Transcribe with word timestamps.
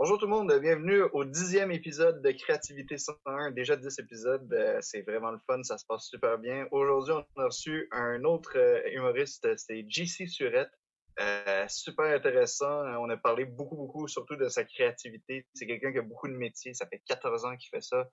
Bonjour 0.00 0.16
tout 0.16 0.26
le 0.26 0.30
monde, 0.30 0.60
bienvenue 0.60 1.02
au 1.12 1.24
dixième 1.24 1.72
épisode 1.72 2.22
de 2.22 2.30
Créativité 2.30 2.98
101. 2.98 3.50
Déjà 3.50 3.74
dix 3.74 3.98
épisodes, 3.98 4.48
euh, 4.52 4.78
c'est 4.80 5.02
vraiment 5.02 5.32
le 5.32 5.40
fun, 5.40 5.60
ça 5.64 5.76
se 5.76 5.84
passe 5.86 6.06
super 6.06 6.38
bien. 6.38 6.68
Aujourd'hui, 6.70 7.14
on 7.14 7.40
a 7.42 7.46
reçu 7.46 7.88
un 7.90 8.22
autre 8.22 8.56
euh, 8.56 8.80
humoriste, 8.92 9.48
c'est 9.56 9.84
JC 9.88 10.28
Surette. 10.28 10.70
Euh, 11.18 11.66
super 11.66 12.14
intéressant. 12.14 12.84
On 13.00 13.10
a 13.10 13.16
parlé 13.16 13.44
beaucoup, 13.44 13.74
beaucoup, 13.74 14.06
surtout 14.06 14.36
de 14.36 14.48
sa 14.48 14.62
créativité. 14.62 15.44
C'est 15.52 15.66
quelqu'un 15.66 15.90
qui 15.90 15.98
a 15.98 16.02
beaucoup 16.02 16.28
de 16.28 16.36
métiers. 16.36 16.74
Ça 16.74 16.86
fait 16.86 17.02
14 17.04 17.44
ans 17.46 17.56
qu'il 17.56 17.70
fait 17.70 17.82
ça. 17.82 18.08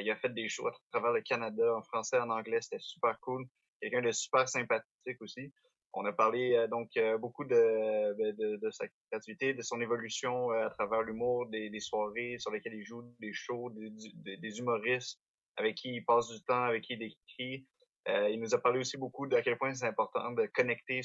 il 0.00 0.10
a 0.10 0.16
fait 0.16 0.34
des 0.34 0.48
shows 0.48 0.66
à 0.66 0.72
travers 0.90 1.12
le 1.12 1.20
Canada, 1.20 1.72
en 1.72 1.82
français, 1.82 2.18
en 2.18 2.30
anglais. 2.30 2.60
C'était 2.62 2.82
super 2.82 3.16
cool. 3.20 3.46
Quelqu'un 3.80 4.02
de 4.02 4.10
super 4.10 4.48
sympathique 4.48 5.20
aussi. 5.20 5.52
On 5.94 6.06
a 6.06 6.12
parlé 6.12 6.54
euh, 6.54 6.66
donc 6.68 6.88
euh, 6.96 7.18
beaucoup 7.18 7.44
de, 7.44 8.56
de, 8.56 8.70
sa 8.70 8.86
créativité, 9.10 9.52
de 9.52 9.62
son 9.62 9.80
évolution 9.80 10.50
euh, 10.50 10.66
à 10.66 10.70
travers 10.70 11.02
l'humour, 11.02 11.46
des, 11.46 11.80
soirées 11.80 12.36
sur 12.38 12.50
lesquelles 12.50 12.74
il 12.74 12.84
joue, 12.84 13.02
des 13.20 13.32
shows, 13.32 13.70
des, 13.74 14.58
humoristes 14.58 15.20
avec 15.56 15.76
qui 15.76 15.94
il 15.96 16.04
passe 16.04 16.28
du 16.28 16.42
temps, 16.44 16.64
avec 16.64 16.84
qui 16.84 16.94
il 16.94 17.02
écrit. 17.02 17.66
il 18.06 18.40
nous 18.40 18.54
a 18.54 18.58
parlé 18.58 18.78
aussi 18.78 18.96
beaucoup 18.96 19.26
de 19.26 19.36
à 19.36 19.42
quel 19.42 19.58
point 19.58 19.74
c'est 19.74 19.86
important 19.86 20.32
de 20.32 20.46
connecter 20.46 21.02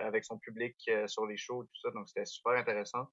avec 0.00 0.24
son 0.24 0.38
public 0.38 0.74
sur 1.06 1.26
les 1.26 1.36
shows, 1.36 1.64
tout 1.64 1.80
ça. 1.82 1.90
Donc 1.90 2.08
c'était 2.08 2.24
super 2.24 2.54
intéressant. 2.54 3.06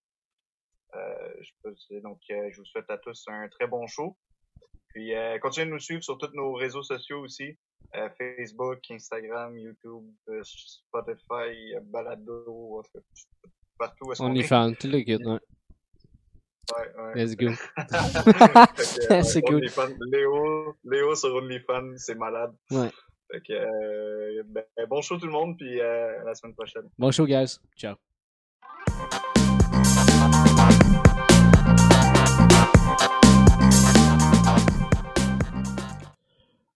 je 0.94 1.52
peux, 1.62 1.76
donc 2.00 2.20
je 2.30 2.58
vous 2.58 2.66
souhaite 2.66 2.90
à 2.90 2.98
tous 2.98 3.26
un 3.28 3.50
très 3.50 3.68
bon 3.68 3.86
show. 3.86 4.18
Puis 4.88 5.12
continuez 5.42 5.66
de 5.66 5.72
nous 5.72 5.80
suivre 5.80 6.04
sur 6.04 6.18
tous 6.18 6.32
nos 6.34 6.54
réseaux 6.54 6.84
sociaux 6.84 7.20
aussi. 7.20 7.58
Euh, 7.96 8.10
Facebook, 8.18 8.80
Instagram, 8.90 9.58
YouTube, 9.58 10.06
euh, 10.30 10.42
Spotify, 10.44 11.76
Balado, 11.84 12.82
partout. 13.78 14.12
OnlyFans, 14.20 14.74
tout 14.80 14.88
le 14.88 15.02
kit, 15.02 15.16
ouais. 15.16 15.40
Ouais, 16.72 17.04
ouais. 17.04 17.16
Let's 17.16 17.36
go. 17.36 17.50
c'est 19.24 19.42
cool. 19.42 19.62
Léo, 20.12 20.76
Léo 20.86 21.16
sur 21.16 21.36
OnlyFans, 21.36 21.98
c'est 21.98 22.16
malade. 22.16 22.56
Ouais. 22.72 22.90
Fait 23.32 23.42
que, 23.42 23.54
euh, 23.54 24.44
ben, 24.46 24.64
bon 24.88 25.02
show 25.02 25.18
tout 25.18 25.26
le 25.26 25.32
monde, 25.32 25.58
puis 25.58 25.80
euh, 25.80 26.22
à 26.22 26.24
la 26.26 26.36
semaine 26.36 26.54
prochaine. 26.54 26.90
Bon 26.98 27.12
show, 27.12 27.26
guys. 27.26 27.60
Ciao. 27.76 27.96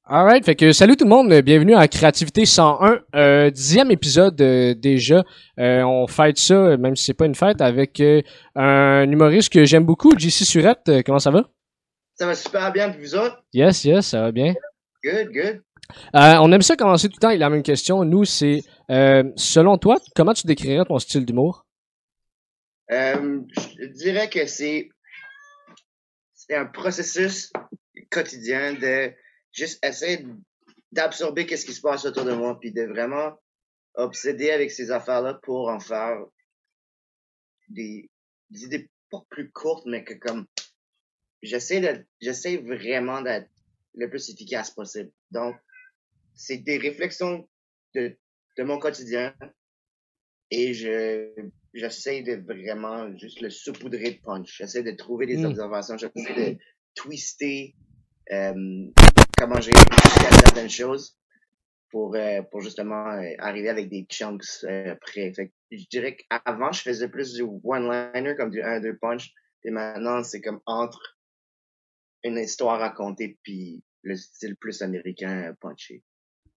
Alright, 0.09 0.45
fait 0.45 0.55
que 0.55 0.71
salut 0.71 0.95
tout 0.95 1.03
le 1.03 1.09
monde, 1.09 1.33
bienvenue 1.41 1.75
à 1.75 1.85
Créativité 1.89 2.45
101, 2.45 3.01
euh, 3.13 3.49
dixième 3.49 3.91
épisode 3.91 4.39
euh, 4.39 4.73
déjà. 4.73 5.25
Euh, 5.59 5.81
on 5.81 6.07
fête 6.07 6.37
ça, 6.37 6.77
même 6.77 6.95
si 6.95 7.03
c'est 7.03 7.13
pas 7.13 7.25
une 7.25 7.35
fête, 7.35 7.59
avec 7.59 8.01
un 8.55 9.11
humoriste 9.11 9.51
que 9.51 9.65
j'aime 9.65 9.83
beaucoup, 9.83 10.17
JC 10.17 10.45
Surette. 10.45 11.03
comment 11.05 11.19
ça 11.19 11.29
va? 11.29 11.49
Ça 12.15 12.25
va 12.25 12.35
super 12.35 12.71
bien, 12.71 12.89
puis 12.89 13.01
vous 13.01 13.15
autres? 13.15 13.43
Yes, 13.51 13.83
yes, 13.83 14.07
ça 14.07 14.21
va 14.21 14.31
bien. 14.31 14.53
Good, 15.03 15.33
good. 15.33 15.61
on 16.13 16.53
aime 16.53 16.61
ça 16.61 16.77
commencer 16.77 17.09
tout 17.09 17.15
le 17.17 17.21
temps 17.21 17.27
avec 17.27 17.41
la 17.41 17.49
même 17.49 17.63
question. 17.63 18.05
Nous, 18.05 18.23
c'est 18.23 18.61
selon 18.87 19.77
toi, 19.77 19.97
comment 20.15 20.33
tu 20.33 20.47
décrirais 20.47 20.85
ton 20.85 20.99
style 20.99 21.25
d'humour? 21.25 21.65
je 22.89 23.91
dirais 23.97 24.29
que 24.29 24.45
c'est 24.45 24.87
c'est 26.33 26.55
un 26.55 26.65
processus 26.65 27.51
quotidien 28.09 28.73
de 28.73 29.11
juste 29.57 29.83
essayer 29.83 30.25
d'absorber 30.91 31.45
qu'est-ce 31.45 31.65
qui 31.65 31.73
se 31.73 31.81
passe 31.81 32.05
autour 32.05 32.23
de 32.23 32.33
moi, 32.33 32.59
puis 32.59 32.71
de 32.71 32.83
vraiment 32.83 33.33
obséder 33.95 34.51
avec 34.51 34.71
ces 34.71 34.91
affaires-là 34.91 35.39
pour 35.43 35.69
en 35.69 35.79
faire 35.79 36.23
des, 37.69 38.09
idées 38.51 38.89
pas 39.09 39.23
plus 39.29 39.51
courtes, 39.51 39.85
mais 39.87 40.03
que 40.03 40.13
comme 40.13 40.45
j'essaie 41.41 41.81
de 41.81 42.05
j'essaie 42.21 42.57
vraiment 42.57 43.21
d'être 43.21 43.49
le 43.95 44.09
plus 44.09 44.29
efficace 44.29 44.71
possible. 44.71 45.11
Donc, 45.31 45.55
c'est 46.35 46.57
des 46.57 46.77
réflexions 46.77 47.49
de, 47.95 48.15
de 48.57 48.63
mon 48.63 48.77
quotidien 48.77 49.33
et 50.51 50.73
je 50.73 51.31
j'essaie 51.73 52.21
de 52.21 52.35
vraiment 52.35 53.15
juste 53.17 53.41
le 53.41 53.49
saupoudrer 53.49 54.11
de 54.11 54.21
punch. 54.21 54.55
J'essaie 54.57 54.83
de 54.83 54.91
trouver 54.91 55.25
des 55.25 55.37
hmm. 55.37 55.45
observations, 55.45 55.97
j'essaie 55.97 56.53
de 56.53 56.57
twister 56.95 57.75
euh, 58.31 58.87
comment 59.37 59.61
j'ai 59.61 59.71
réfléchi 59.71 60.25
à 60.25 60.31
certaines 60.31 60.69
choses 60.69 61.17
pour, 61.91 62.15
euh, 62.15 62.41
pour 62.51 62.61
justement 62.61 63.11
euh, 63.11 63.33
arriver 63.39 63.69
avec 63.69 63.89
des 63.89 64.05
chunks 64.09 64.63
euh, 64.63 64.95
prêts. 65.01 65.31
Fait 65.33 65.53
je 65.71 65.85
dirais 65.89 66.17
qu'avant, 66.17 66.71
je 66.71 66.81
faisais 66.81 67.07
plus 67.07 67.33
du 67.33 67.43
one-liner, 67.43 68.35
comme 68.35 68.49
du 68.49 68.61
1-2 68.61 68.97
punch. 68.99 69.31
Et 69.63 69.71
maintenant, 69.71 70.23
c'est 70.23 70.41
comme 70.41 70.61
entre 70.65 71.17
une 72.23 72.37
histoire 72.37 72.79
racontée 72.79 73.37
puis 73.43 73.83
le 74.03 74.15
style 74.15 74.55
plus 74.55 74.81
américain 74.81 75.53
punché. 75.59 76.03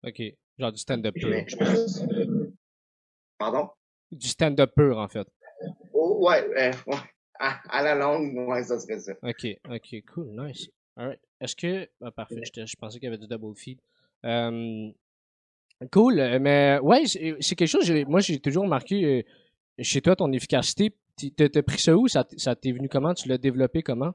OK. 0.03 0.21
Genre 0.57 0.71
du 0.71 0.79
stand-up 0.79 1.15
pur. 1.15 1.45
Pardon? 3.37 3.69
Du 4.11 4.27
stand-up 4.27 4.71
pur, 4.75 4.97
en 4.97 5.07
fait. 5.07 5.27
Oh, 5.93 6.25
ouais, 6.27 6.47
ouais. 6.47 6.71
À, 7.39 7.81
la 7.81 7.95
longue, 7.95 8.35
ouais, 8.49 8.63
ça 8.63 8.79
serait 8.79 8.99
ça. 8.99 9.13
OK, 9.23 9.47
OK, 9.69 9.95
cool, 10.13 10.35
nice. 10.35 10.67
Alright. 10.97 11.21
Est-ce 11.41 11.55
que. 11.55 11.89
Ah, 12.01 12.11
parfait, 12.11 12.41
je, 12.43 12.75
pensais 12.75 12.99
qu'il 12.99 13.05
y 13.05 13.07
avait 13.07 13.17
du 13.17 13.27
double 13.27 13.55
feed. 13.55 13.79
Euh, 14.25 14.89
cool, 15.91 16.19
euh, 16.19 16.39
mais 16.39 16.79
ouais, 16.81 17.05
c'est 17.05 17.55
quelque 17.55 17.67
chose. 17.67 17.89
Moi, 18.07 18.19
j'ai 18.19 18.39
toujours 18.39 18.63
remarqué 18.63 19.03
euh, 19.05 19.83
chez 19.83 20.01
toi 20.01 20.15
ton 20.15 20.31
efficacité. 20.31 20.93
T'as 21.35 21.63
pris 21.63 21.79
ça 21.79 21.95
où? 21.95 22.07
Ça, 22.07 22.23
t'est 22.23 22.71
venu 22.71 22.89
comment? 22.89 23.13
Tu 23.13 23.27
l'as 23.27 23.37
développé 23.37 23.81
comment? 23.81 24.13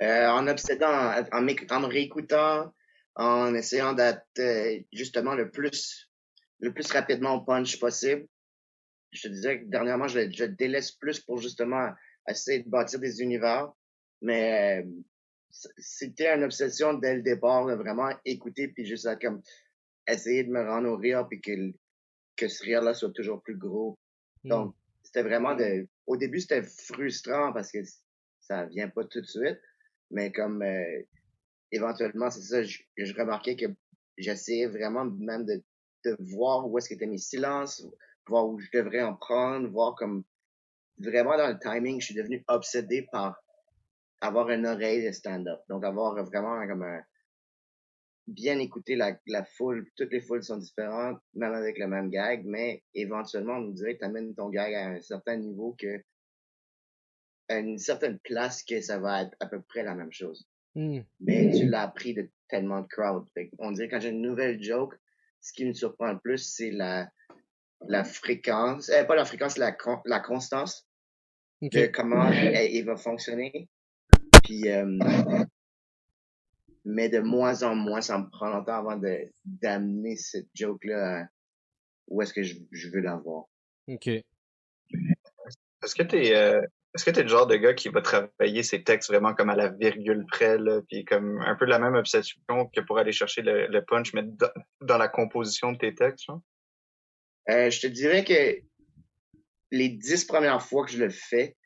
En 0.00 0.46
obsédant, 0.46 0.86
en, 0.88 1.38
en, 1.38 1.42
me 1.42 1.86
réécoutant, 1.86 2.72
en 3.16 3.54
essayant 3.54 3.92
d'être 3.92 4.24
justement 4.92 5.34
le 5.34 5.50
plus, 5.50 6.10
le 6.60 6.72
plus 6.72 6.90
rapidement 6.92 7.34
au 7.34 7.40
punch 7.40 7.78
possible. 7.80 8.26
Je 9.10 9.22
te 9.22 9.28
disais 9.28 9.60
que 9.60 9.64
dernièrement, 9.64 10.06
je, 10.06 10.30
je 10.30 10.44
délaisse 10.44 10.92
plus 10.92 11.18
pour 11.18 11.38
justement 11.38 11.90
essayer 12.28 12.62
de 12.62 12.68
bâtir 12.68 13.00
des 13.00 13.20
univers. 13.20 13.72
Mais 14.20 14.84
c'était 15.50 16.34
une 16.34 16.44
obsession 16.44 16.94
dès 16.94 17.16
le 17.16 17.22
départ 17.22 17.66
de 17.66 17.74
vraiment 17.74 18.10
écouter 18.24 18.68
puis 18.68 18.84
juste 18.84 19.08
comme 19.20 19.42
essayer 20.06 20.44
de 20.44 20.50
me 20.50 20.62
rendre 20.62 20.88
au 20.88 20.96
rire 20.96 21.26
puis 21.28 21.40
que, 21.40 21.52
que 22.36 22.48
ce 22.48 22.62
rire-là 22.64 22.94
soit 22.94 23.12
toujours 23.12 23.42
plus 23.42 23.56
gros. 23.56 23.98
Hmm. 24.44 24.48
Donc, 24.48 24.74
c'était 25.02 25.22
vraiment 25.22 25.54
de, 25.54 25.86
au 26.06 26.16
début, 26.16 26.40
c'était 26.40 26.62
frustrant 26.62 27.52
parce 27.52 27.70
que 27.72 27.78
ça 28.40 28.66
vient 28.66 28.88
pas 28.88 29.04
tout 29.04 29.20
de 29.20 29.26
suite, 29.26 29.60
mais 30.10 30.32
comme, 30.32 30.62
euh, 30.62 31.02
éventuellement, 31.72 32.30
c'est 32.30 32.42
ça, 32.42 32.62
je, 32.62 32.78
je, 32.96 33.14
remarquais 33.14 33.56
que 33.56 33.66
j'essayais 34.16 34.66
vraiment 34.66 35.04
même 35.04 35.44
de, 35.44 35.62
de 36.04 36.16
voir 36.18 36.66
où 36.66 36.78
est-ce 36.78 36.88
qu'étaient 36.88 37.06
mes 37.06 37.18
silences, 37.18 37.86
voir 38.26 38.48
où 38.48 38.58
je 38.58 38.68
devrais 38.72 39.02
en 39.02 39.14
prendre, 39.14 39.68
voir 39.68 39.94
comme, 39.96 40.24
vraiment 40.98 41.36
dans 41.36 41.48
le 41.48 41.58
timing, 41.58 42.00
je 42.00 42.06
suis 42.06 42.14
devenu 42.14 42.44
obsédé 42.48 43.06
par 43.12 43.38
avoir 44.20 44.50
une 44.50 44.66
oreille 44.66 45.04
de 45.04 45.12
stand-up. 45.12 45.60
Donc, 45.68 45.84
avoir 45.84 46.14
vraiment 46.24 46.66
comme 46.66 46.82
un, 46.82 47.02
bien 48.28 48.58
écouter 48.58 48.94
la, 48.94 49.18
la 49.26 49.44
foule. 49.44 49.90
Toutes 49.96 50.12
les 50.12 50.20
foules 50.20 50.42
sont 50.42 50.58
différentes, 50.58 51.20
même 51.34 51.54
avec 51.54 51.78
le 51.78 51.88
même 51.88 52.10
gag, 52.10 52.44
mais 52.44 52.82
éventuellement, 52.94 53.54
on 53.54 53.62
nous 53.62 53.72
dirait 53.72 53.94
que 53.94 54.00
tu 54.00 54.04
amènes 54.04 54.34
ton 54.34 54.50
gag 54.50 54.74
à 54.74 54.88
un 54.88 55.00
certain 55.00 55.36
niveau 55.36 55.74
que, 55.78 56.02
à 57.48 57.58
une 57.58 57.78
certaine 57.78 58.18
place 58.18 58.62
que 58.62 58.80
ça 58.80 58.98
va 58.98 59.22
être 59.22 59.36
à 59.40 59.46
peu 59.46 59.62
près 59.62 59.82
la 59.82 59.94
même 59.94 60.12
chose. 60.12 60.46
Hmm. 60.74 61.00
Mais 61.20 61.50
tu 61.56 61.66
l'as 61.66 61.82
appris 61.82 62.14
de 62.14 62.30
tellement 62.48 62.82
de 62.82 62.86
crowd. 62.86 63.26
on 63.58 63.72
dirait 63.72 63.88
quand 63.88 64.00
j'ai 64.00 64.10
une 64.10 64.22
nouvelle 64.22 64.62
joke, 64.62 64.94
ce 65.40 65.52
qui 65.52 65.64
me 65.64 65.72
surprend 65.72 66.12
le 66.12 66.18
plus, 66.18 66.38
c'est 66.38 66.70
la, 66.70 67.08
la 67.86 68.04
fréquence, 68.04 68.90
eh, 68.90 69.04
pas 69.06 69.16
la 69.16 69.24
fréquence, 69.24 69.56
la, 69.56 69.76
la 70.04 70.20
constance 70.20 70.86
de 71.62 71.86
comment 71.86 72.30
il 72.30 72.84
va 72.84 72.96
fonctionner. 72.96 73.68
Puis, 74.48 74.66
euh, 74.70 74.98
mais 76.86 77.10
de 77.10 77.18
moins 77.18 77.62
en 77.64 77.74
moins, 77.74 78.00
ça 78.00 78.16
me 78.16 78.30
prend 78.30 78.48
longtemps 78.48 78.78
avant 78.78 78.96
de 78.96 79.30
d'amener 79.44 80.16
cette 80.16 80.48
joke-là 80.54 81.28
où 82.06 82.22
est-ce 82.22 82.32
que 82.32 82.42
je, 82.42 82.54
je 82.70 82.88
veux 82.88 83.00
l'avoir. 83.00 83.44
OK. 83.88 84.06
Est-ce 84.06 85.94
que 85.94 86.02
t'es 86.02 86.34
euh, 86.34 86.62
est-ce 86.94 87.04
que 87.04 87.10
t'es 87.10 87.24
le 87.24 87.28
genre 87.28 87.46
de 87.46 87.56
gars 87.56 87.74
qui 87.74 87.90
va 87.90 88.00
travailler 88.00 88.62
ses 88.62 88.82
textes 88.82 89.10
vraiment 89.10 89.34
comme 89.34 89.50
à 89.50 89.54
la 89.54 89.68
virgule 89.68 90.24
près, 90.26 90.56
là, 90.56 90.80
puis 90.88 91.04
comme 91.04 91.42
un 91.42 91.54
peu 91.54 91.66
la 91.66 91.78
même 91.78 91.94
obsession 91.94 92.40
que 92.74 92.80
pour 92.80 92.98
aller 92.98 93.12
chercher 93.12 93.42
le, 93.42 93.80
punch, 93.80 94.14
mais 94.14 94.24
dans, 94.80 94.96
la 94.96 95.08
composition 95.08 95.72
de 95.72 95.78
tes 95.78 95.94
textes, 95.94 96.30
Euh, 97.50 97.70
je 97.70 97.80
te 97.80 97.86
dirais 97.86 98.24
que 98.24 98.62
les 99.72 99.90
dix 99.90 100.24
premières 100.24 100.62
fois 100.62 100.86
que 100.86 100.90
je 100.90 101.04
le 101.04 101.10
fais, 101.10 101.57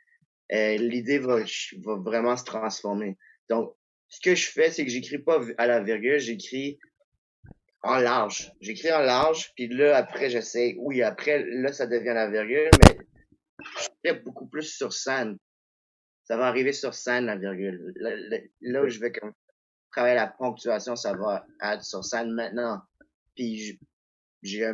euh, 0.52 0.76
l'idée 0.76 1.18
va, 1.18 1.38
va 1.84 1.96
vraiment 1.96 2.36
se 2.36 2.44
transformer. 2.44 3.16
Donc, 3.48 3.74
ce 4.08 4.20
que 4.20 4.34
je 4.34 4.50
fais, 4.50 4.70
c'est 4.70 4.84
que 4.84 4.90
j'écris 4.90 5.18
pas 5.18 5.40
à 5.56 5.66
la 5.66 5.80
virgule, 5.80 6.18
j'écris 6.18 6.78
en 7.82 7.96
large. 7.96 8.52
J'écris 8.60 8.92
en 8.92 9.00
large, 9.00 9.52
puis 9.56 9.68
là, 9.68 9.96
après, 9.96 10.30
j'essaie, 10.30 10.76
oui, 10.78 11.02
après, 11.02 11.44
là, 11.44 11.72
ça 11.72 11.86
devient 11.86 12.12
la 12.14 12.30
virgule, 12.30 12.70
mais 12.86 12.98
je 13.60 13.88
fais 14.04 14.20
beaucoup 14.20 14.46
plus 14.46 14.74
sur 14.74 14.92
scène. 14.92 15.38
Ça 16.24 16.36
va 16.36 16.46
arriver 16.46 16.72
sur 16.72 16.94
scène, 16.94 17.26
la 17.26 17.36
virgule. 17.36 17.92
Là, 18.60 18.82
où 18.82 18.88
je 18.88 19.00
vais 19.00 19.12
travailler 19.90 20.14
la 20.14 20.28
ponctuation, 20.28 20.96
ça 20.96 21.14
va 21.14 21.44
être 21.62 21.84
sur 21.84 22.04
scène 22.04 22.32
maintenant. 22.32 22.80
Puis 23.34 23.78
j'ai 24.42 24.72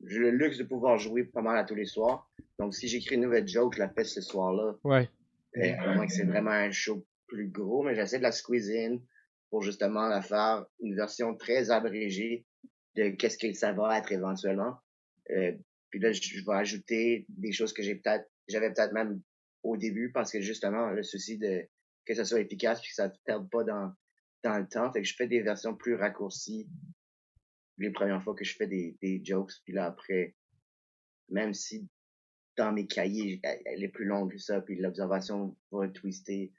le 0.00 0.30
luxe 0.30 0.58
de 0.58 0.64
pouvoir 0.64 0.98
jouer 0.98 1.24
pas 1.24 1.42
mal 1.42 1.58
à 1.58 1.64
tous 1.64 1.74
les 1.74 1.86
soirs. 1.86 2.30
Donc, 2.58 2.74
si 2.74 2.88
j'écris 2.88 3.16
une 3.16 3.22
nouvelle 3.22 3.46
joke, 3.46 3.74
je 3.74 3.80
la 3.80 3.88
fais 3.88 4.04
ce 4.04 4.20
soir-là. 4.20 4.76
Ouais. 4.84 5.08
Et, 5.54 5.72
à 5.72 5.94
moins 5.94 6.06
que 6.06 6.12
c'est 6.12 6.24
vraiment 6.24 6.50
un 6.50 6.70
show 6.70 7.06
plus 7.26 7.48
gros, 7.48 7.82
mais 7.82 7.94
j'essaie 7.94 8.18
de 8.18 8.22
la 8.22 8.32
squeeze 8.32 8.70
in 8.70 8.98
pour 9.50 9.62
justement 9.62 10.08
la 10.08 10.22
faire 10.22 10.66
une 10.80 10.94
version 10.94 11.34
très 11.34 11.70
abrégée 11.70 12.44
de 12.96 13.10
qu'est-ce 13.10 13.38
que 13.38 13.52
ça 13.52 13.72
va 13.72 13.98
être 13.98 14.12
éventuellement. 14.12 14.76
Euh, 15.30 15.52
puis 15.90 16.00
là, 16.00 16.12
je, 16.12 16.44
vais 16.44 16.56
ajouter 16.56 17.26
des 17.28 17.52
choses 17.52 17.72
que 17.72 17.82
j'ai 17.82 17.94
peut-être, 17.94 18.28
j'avais 18.48 18.72
peut-être 18.72 18.92
même 18.92 19.20
au 19.62 19.76
début 19.76 20.10
parce 20.12 20.32
que 20.32 20.40
justement, 20.40 20.90
le 20.90 21.02
souci 21.02 21.38
de 21.38 21.66
que 22.06 22.14
ça 22.14 22.24
soit 22.24 22.40
efficace 22.40 22.80
puis 22.80 22.88
que 22.88 22.94
ça 22.94 23.08
ne 23.08 23.12
perde 23.26 23.50
pas 23.50 23.64
dans, 23.64 23.92
dans 24.42 24.58
le 24.58 24.66
temps. 24.66 24.90
Fait 24.92 25.02
que 25.02 25.06
je 25.06 25.14
fais 25.14 25.28
des 25.28 25.42
versions 25.42 25.74
plus 25.74 25.94
raccourcies 25.94 26.66
les 27.78 27.90
premières 27.90 28.22
fois 28.22 28.34
que 28.34 28.44
je 28.44 28.54
fais 28.54 28.66
des, 28.66 28.96
des 29.00 29.22
jokes. 29.24 29.52
Puis 29.64 29.72
là, 29.72 29.86
après, 29.86 30.34
même 31.28 31.54
si 31.54 31.88
dans 32.56 32.72
mes 32.72 32.86
cahiers, 32.86 33.40
elle, 33.42 33.84
est 33.84 33.88
plus 33.88 34.04
longue 34.04 34.32
que 34.32 34.38
ça, 34.38 34.60
puis 34.60 34.76
l'observation 34.76 35.56
va 35.70 35.88
twister. 35.88 36.52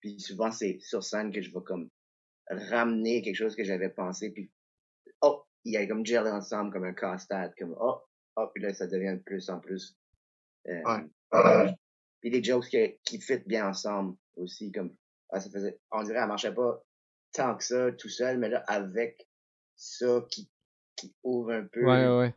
Puis 0.00 0.20
souvent, 0.20 0.50
c'est 0.50 0.78
sur 0.80 1.04
scène 1.04 1.32
que 1.32 1.40
je 1.40 1.52
vais 1.52 1.62
comme 1.64 1.88
ramener 2.48 3.22
quelque 3.22 3.36
chose 3.36 3.56
que 3.56 3.64
j'avais 3.64 3.88
pensé, 3.88 4.30
puis 4.30 4.50
oh, 5.22 5.44
il 5.64 5.72
y 5.74 5.76
a 5.76 5.86
comme 5.86 6.04
gel 6.04 6.26
ensemble, 6.26 6.72
comme 6.72 6.84
un 6.84 6.94
casse-tête, 6.94 7.52
comme 7.58 7.76
oh, 7.80 8.00
oh, 8.36 8.48
puis 8.52 8.62
là, 8.62 8.74
ça 8.74 8.86
devient 8.86 9.16
de 9.16 9.22
plus 9.22 9.48
en 9.48 9.60
plus. 9.60 9.96
Euh, 10.68 10.82
ouais. 10.82 11.74
Puis 12.20 12.30
des 12.30 12.42
jokes 12.42 12.68
qui, 12.68 12.98
qui 13.04 13.20
fit 13.20 13.38
bien 13.46 13.68
ensemble 13.68 14.16
aussi, 14.36 14.72
comme 14.72 14.96
ah, 15.30 15.38
ça 15.38 15.50
faisait, 15.50 15.78
on 15.92 16.02
dirait, 16.02 16.18
elle 16.18 16.28
marchait 16.28 16.54
pas 16.54 16.82
tant 17.32 17.56
que 17.56 17.62
ça 17.62 17.92
tout 17.92 18.08
seul, 18.08 18.38
mais 18.38 18.48
là, 18.48 18.64
avec 18.66 19.28
ça 19.76 20.24
qui, 20.30 20.50
qui 20.96 21.14
ouvre 21.22 21.52
un 21.52 21.64
peu 21.64 21.84
ouais, 21.84 22.08
ouais. 22.08 22.34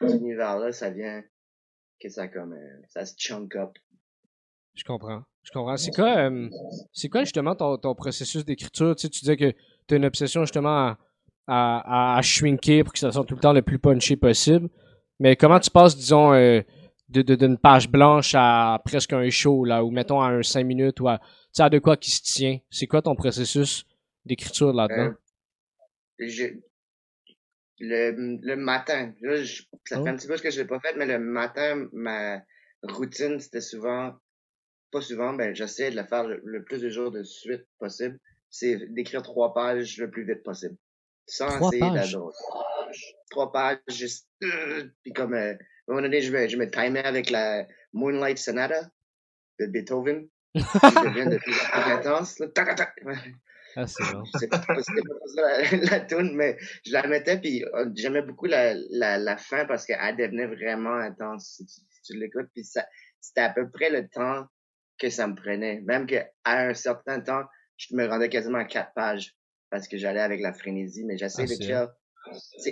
cet 0.00 0.20
univers-là, 0.20 0.72
ça 0.72 0.90
vient 0.90 1.22
que 2.00 2.08
ça 2.08 2.28
comme 2.28 2.52
euh, 2.52 2.82
ça 2.88 3.04
se 3.04 3.14
chunk 3.16 3.56
up. 3.56 3.72
Je 4.74 4.84
comprends. 4.84 5.22
Je 5.42 5.52
comprends. 5.52 5.76
C'est 5.76 5.92
quoi, 5.92 6.16
euh, 6.16 6.48
c'est 6.92 7.08
quoi 7.08 7.20
justement 7.22 7.54
ton, 7.54 7.76
ton 7.76 7.94
processus 7.94 8.44
d'écriture? 8.44 8.96
Tu, 8.96 9.02
sais, 9.02 9.08
tu 9.08 9.20
disais 9.20 9.36
que 9.36 9.52
tu 9.86 9.94
as 9.94 9.96
une 9.96 10.04
obsession 10.04 10.42
justement 10.42 10.88
à, 10.88 10.98
à, 11.46 12.16
à, 12.16 12.22
shrinker 12.22 12.84
pour 12.84 12.92
que 12.92 12.98
ça 12.98 13.12
soit 13.12 13.24
tout 13.24 13.34
le 13.34 13.40
temps 13.40 13.52
le 13.52 13.62
plus 13.62 13.78
punché 13.78 14.16
possible. 14.16 14.68
Mais 15.20 15.36
comment 15.36 15.60
tu 15.60 15.70
passes, 15.70 15.96
disons, 15.96 16.32
euh, 16.32 16.62
de, 17.08 17.22
d'une 17.22 17.58
page 17.58 17.88
blanche 17.88 18.34
à 18.34 18.80
presque 18.84 19.12
un 19.12 19.28
show, 19.30 19.64
là, 19.64 19.84
ou 19.84 19.90
mettons 19.90 20.20
à 20.20 20.28
un 20.28 20.42
5 20.42 20.64
minutes, 20.64 21.00
ou 21.00 21.08
à, 21.08 21.18
tu 21.18 21.24
sais, 21.52 21.62
à 21.62 21.70
de 21.70 21.78
quoi 21.78 21.96
qui 21.96 22.10
se 22.10 22.22
tient? 22.22 22.58
C'est 22.70 22.86
quoi 22.86 23.02
ton 23.02 23.14
processus 23.14 23.86
d'écriture 24.24 24.72
là-dedans? 24.72 25.14
Euh, 26.20 26.50
le, 27.80 28.38
le 28.42 28.56
matin, 28.56 29.12
là, 29.20 29.36
ça 29.84 30.02
fait 30.02 30.08
un 30.08 30.16
petit 30.16 30.26
peu 30.26 30.36
ce 30.36 30.42
que 30.42 30.50
je 30.50 30.60
n'ai 30.60 30.66
pas 30.66 30.80
fait, 30.80 30.94
mais 30.96 31.06
le 31.06 31.18
matin, 31.18 31.88
ma 31.92 32.40
routine, 32.82 33.40
c'était 33.40 33.60
souvent, 33.60 34.14
pas 34.92 35.00
souvent, 35.00 35.32
ben, 35.32 35.54
j'essaie 35.54 35.90
de 35.90 35.96
le 35.96 36.04
faire 36.04 36.24
le, 36.26 36.64
plus 36.64 36.80
de 36.80 36.88
jours 36.88 37.10
de 37.10 37.22
suite 37.22 37.66
possible. 37.78 38.18
C'est 38.50 38.76
d'écrire 38.92 39.22
trois 39.22 39.52
pages 39.52 39.98
le 39.98 40.10
plus 40.10 40.24
vite 40.24 40.42
possible. 40.42 40.76
Sans 41.26 41.48
trois 41.48 41.68
essayer 41.68 41.80
pages? 41.80 42.16
Trois 43.30 43.50
pages, 43.50 43.78
juste, 43.88 44.28
puis 45.02 45.12
comme, 45.12 45.34
euh, 45.34 45.52
à 45.52 45.54
un 45.54 45.56
moment 45.88 46.02
donné, 46.02 46.20
je 46.20 46.32
me, 46.32 46.46
je 46.46 46.56
me 46.56 46.70
timais 46.70 47.04
avec 47.04 47.30
la 47.30 47.66
Moonlight 47.92 48.38
Sonata 48.38 48.88
de 49.58 49.66
Beethoven. 49.66 50.28
qui 50.54 50.60
devient 51.04 51.28
de 51.28 51.38
plus 51.38 51.60
en 51.72 51.82
plus 51.82 51.92
intense. 51.92 52.42
Ah, 53.76 53.86
c'est 53.86 54.12
bon. 54.12 54.24
C'est 54.38 54.48
pas, 54.48 54.58
pas 54.66 54.74
la, 55.36 55.70
la 55.90 56.00
tune, 56.00 56.34
mais 56.34 56.56
je 56.84 56.92
la 56.92 57.06
mettais, 57.06 57.40
puis 57.40 57.64
euh, 57.64 57.90
j'aimais 57.94 58.22
beaucoup 58.22 58.46
la, 58.46 58.74
la, 58.90 59.18
la 59.18 59.36
fin 59.36 59.64
parce 59.64 59.84
qu'elle 59.84 60.16
devenait 60.16 60.46
vraiment 60.46 60.94
intense 60.94 61.54
si 61.56 61.66
tu, 61.66 61.74
si 61.74 62.02
tu 62.02 62.18
l'écoutes. 62.18 62.48
Puis 62.54 62.64
ça, 62.64 62.86
c'était 63.20 63.40
à 63.40 63.50
peu 63.50 63.70
près 63.70 63.90
le 63.90 64.08
temps 64.08 64.46
que 64.98 65.10
ça 65.10 65.26
me 65.26 65.34
prenait. 65.34 65.80
Même 65.82 66.06
qu'à 66.06 66.28
un 66.44 66.74
certain 66.74 67.20
temps, 67.20 67.44
je 67.76 67.94
me 67.94 68.06
rendais 68.06 68.28
quasiment 68.28 68.58
à 68.58 68.64
quatre 68.64 68.92
pages 68.94 69.34
parce 69.70 69.88
que 69.88 69.96
j'allais 69.96 70.20
avec 70.20 70.40
la 70.40 70.52
frénésie, 70.52 71.04
mais 71.04 71.18
j'essaie 71.18 71.42
ah, 71.42 71.46
d'écrire. 71.46 71.88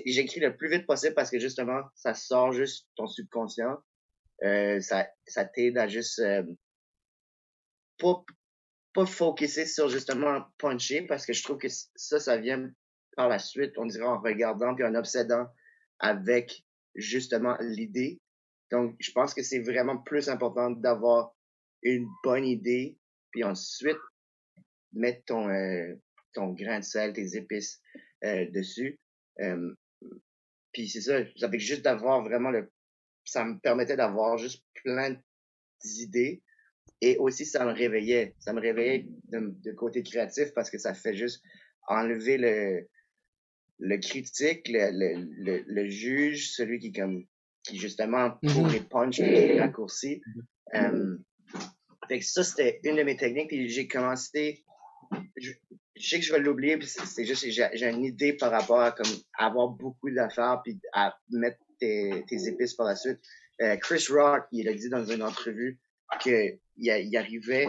J'écris 0.06 0.40
le 0.40 0.56
plus 0.56 0.70
vite 0.70 0.86
possible 0.86 1.14
parce 1.14 1.30
que 1.30 1.38
justement, 1.38 1.82
ça 1.94 2.14
sort 2.14 2.52
juste 2.52 2.86
ton 2.96 3.06
subconscient. 3.06 3.76
Euh, 4.44 4.80
ça, 4.80 5.08
ça 5.26 5.44
t'aide 5.44 5.78
à 5.78 5.88
juste 5.88 6.18
euh, 6.20 6.42
pas, 7.98 8.24
pas 8.94 9.06
focuser 9.06 9.66
sur 9.66 9.88
justement 9.88 10.44
puncher 10.58 11.02
parce 11.02 11.26
que 11.26 11.32
je 11.32 11.42
trouve 11.42 11.58
que 11.58 11.68
ça, 11.68 12.20
ça 12.20 12.36
vient 12.36 12.70
par 13.16 13.28
la 13.28 13.38
suite, 13.38 13.76
on 13.76 13.86
dirait 13.86 14.04
en 14.04 14.20
regardant 14.20 14.74
puis 14.74 14.84
en 14.84 14.94
obsédant 14.94 15.46
avec 15.98 16.64
justement 16.94 17.56
l'idée. 17.60 18.20
Donc, 18.70 18.96
je 18.98 19.12
pense 19.12 19.34
que 19.34 19.42
c'est 19.42 19.60
vraiment 19.60 19.98
plus 19.98 20.28
important 20.28 20.70
d'avoir 20.70 21.34
une 21.82 22.08
bonne 22.24 22.44
idée 22.44 22.98
puis 23.30 23.44
ensuite 23.44 23.98
mettre 24.92 25.24
ton, 25.24 25.48
euh, 25.48 25.94
ton 26.32 26.52
grain 26.52 26.80
de 26.80 26.84
sel, 26.84 27.12
tes 27.12 27.36
épices 27.36 27.80
euh, 28.24 28.50
dessus. 28.50 28.98
Euh, 29.40 29.74
puis 30.72 30.88
c'est 30.88 31.00
ça, 31.00 31.24
j'avais 31.36 31.58
juste 31.58 31.82
d'avoir 31.82 32.22
vraiment 32.22 32.50
le... 32.50 32.70
Ça 33.24 33.44
me 33.44 33.58
permettait 33.58 33.96
d'avoir 33.96 34.36
juste 34.38 34.64
plein 34.82 35.16
d'idées 35.84 36.42
et 37.02 37.18
aussi, 37.18 37.44
ça 37.44 37.64
me 37.66 37.72
réveillait. 37.72 38.34
Ça 38.38 38.52
me 38.52 38.60
réveillait 38.60 39.06
de, 39.32 39.72
côté 39.72 40.04
créatif 40.04 40.54
parce 40.54 40.70
que 40.70 40.78
ça 40.78 40.94
fait 40.94 41.14
juste 41.14 41.42
enlever 41.88 42.38
le, 42.38 42.88
le 43.80 43.96
critique, 43.98 44.68
le, 44.68 44.90
le, 44.92 45.64
le, 45.66 45.88
juge, 45.88 46.52
celui 46.52 46.78
qui 46.78 46.92
comme 46.92 47.26
qui 47.64 47.76
justement 47.76 48.38
trouve 48.46 48.68
mm-hmm. 48.68 48.72
les 48.72 48.80
punch 48.80 49.18
les 49.18 49.60
raccourcis. 49.60 50.22
Euh, 50.74 51.18
fait 52.08 52.20
que 52.20 52.24
ça, 52.24 52.44
c'était 52.44 52.80
une 52.84 52.96
de 52.96 53.02
mes 53.02 53.16
techniques. 53.16 53.48
Puis 53.48 53.68
j'ai 53.68 53.88
commencé. 53.88 54.64
Je, 55.36 55.50
sais 55.96 56.20
que 56.20 56.24
je 56.24 56.32
vais 56.32 56.38
l'oublier, 56.38 56.78
puis 56.78 56.86
c'est 56.86 57.24
juste 57.24 57.44
j'ai 57.48 57.88
une 57.88 58.04
idée 58.04 58.32
par 58.32 58.52
rapport 58.52 58.80
à 58.80 58.92
comme 58.92 59.12
avoir 59.38 59.68
beaucoup 59.68 60.10
d'affaires 60.10 60.60
puis 60.64 60.80
à 60.92 61.16
mettre 61.30 61.58
tes, 61.80 62.24
tes 62.28 62.46
épices 62.46 62.74
par 62.74 62.86
la 62.86 62.94
suite. 62.94 63.18
Euh, 63.60 63.76
Chris 63.76 64.06
Rock, 64.08 64.44
il 64.52 64.68
a 64.68 64.72
dit 64.72 64.88
dans 64.88 65.04
une 65.04 65.22
entrevue 65.22 65.80
qu'il 66.20 66.58
il 66.76 67.16
arrivait, 67.16 67.68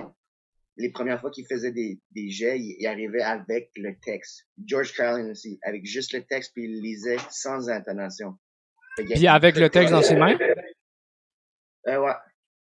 les 0.78 0.90
premières 0.90 1.22
fois 1.22 1.32
qu'il 1.32 1.46
faisait 1.46 1.72
des, 1.72 2.00
des 2.12 2.30
jets, 2.30 2.60
il, 2.60 2.86
arrivait 2.88 3.22
avec 3.22 3.70
le 3.76 3.96
texte. 4.00 4.48
George 4.66 4.94
Carlin 4.94 5.30
aussi, 5.30 5.60
avec 5.64 5.86
juste 5.86 6.14
le 6.14 6.24
texte, 6.24 6.52
puis 6.54 6.66
il 6.66 6.82
lisait 6.82 7.18
sans 7.30 7.70
intonation. 7.70 8.38
Puis 8.98 9.28
avec 9.28 9.56
le 9.58 9.70
texte 9.70 9.92
dans 9.92 10.02
ses 10.02 10.16
mains? 10.16 10.38
Euh, 11.88 11.98
ouais. 12.00 12.14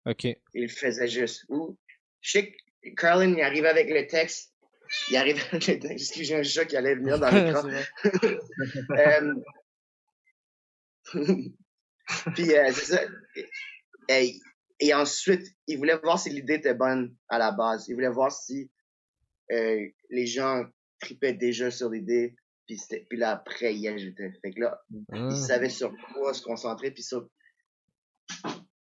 OK. 0.06 0.26
Il 0.54 0.68
faisait 0.70 1.08
juste. 1.08 1.44
Ou, 1.48 1.76
je 2.20 2.30
sais 2.30 2.52
que 2.52 2.90
Carlin, 2.96 3.34
il 3.36 3.42
arrivait 3.42 3.68
avec 3.68 3.88
le 3.90 4.06
texte, 4.06 4.52
il 5.10 5.16
arrivait 5.16 5.40
avec 5.52 5.66
le 5.66 5.78
texte. 5.78 5.90
Excusez, 5.90 6.24
j'ai 6.24 6.36
un 6.36 6.42
chat 6.42 6.64
qui 6.64 6.76
allait 6.76 6.94
venir 6.94 7.18
dans 7.18 7.30
l'écran. 7.30 7.68
euh, 8.90 9.34
puis, 12.34 12.56
euh, 12.56 12.72
c'est 12.72 12.84
ça. 12.84 13.00
Hey, 14.08 14.40
et 14.80 14.92
ensuite, 14.92 15.46
il 15.66 15.78
voulait 15.78 15.98
voir 15.98 16.18
si 16.18 16.30
l'idée 16.30 16.54
était 16.54 16.74
bonne 16.74 17.16
à 17.28 17.38
la 17.38 17.52
base. 17.52 17.88
Il 17.88 17.94
voulait 17.94 18.10
voir 18.10 18.30
si 18.30 18.70
euh, 19.52 19.86
les 20.10 20.26
gens 20.26 20.64
tripaient 21.00 21.34
déjà 21.34 21.70
sur 21.70 21.90
l'idée, 21.90 22.36
puis, 22.66 22.80
puis 23.08 23.18
là, 23.18 23.32
après, 23.32 23.74
il 23.74 23.88
ajoutait. 23.88 24.32
Fait 24.42 24.52
que 24.52 24.60
là, 24.60 24.82
il 24.90 25.04
ah. 25.12 25.30
savait 25.30 25.68
sur 25.68 25.94
quoi 26.14 26.34
se 26.34 26.42
concentrer, 26.42 26.90
puis 26.90 27.02
sur 27.02 27.28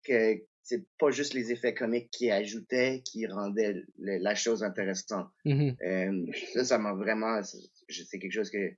que 0.05 0.37
c'est 0.63 0.87
pas 0.99 1.11
juste 1.11 1.35
les 1.35 1.53
effets 1.53 1.75
comiques 1.75 2.11
qui 2.11 2.31
ajoutaient, 2.31 3.03
qui 3.05 3.27
rendaient 3.27 3.83
la 3.99 4.35
chose 4.35 4.63
intéressante. 4.63 5.31
Mm-hmm. 5.45 5.77
euh, 5.83 6.33
ça, 6.55 6.65
ça 6.65 6.79
m'a 6.79 6.95
vraiment... 6.95 7.43
C'est 7.43 8.19
quelque 8.19 8.33
chose 8.33 8.51
que... 8.51 8.75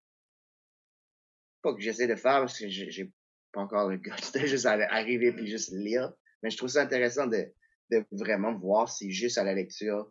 Pas 1.63 1.75
que 1.75 1.81
j'essaie 1.81 2.09
de 2.09 2.17
faire, 2.17 2.41
parce 2.41 2.59
que 2.59 2.69
j'ai 2.69 3.13
pas 3.53 3.61
encore 3.61 3.89
le 3.89 3.99
gars. 3.99 4.17
C'était 4.23 4.49
juste 4.49 4.67
arriver 4.67 5.33
puis 5.33 5.47
juste 5.47 5.73
lire. 5.73 6.13
Mais 6.43 6.51
je 6.51 6.57
trouve 6.57 6.69
ça 6.69 6.83
intéressant 6.83 7.27
de, 7.27 7.53
de 7.91 8.05
vraiment 8.13 8.55
voir 8.55 8.91
si 8.91 9.11
juste 9.13 9.39
à 9.39 9.45
la 9.45 9.55
lecture, 9.55 10.11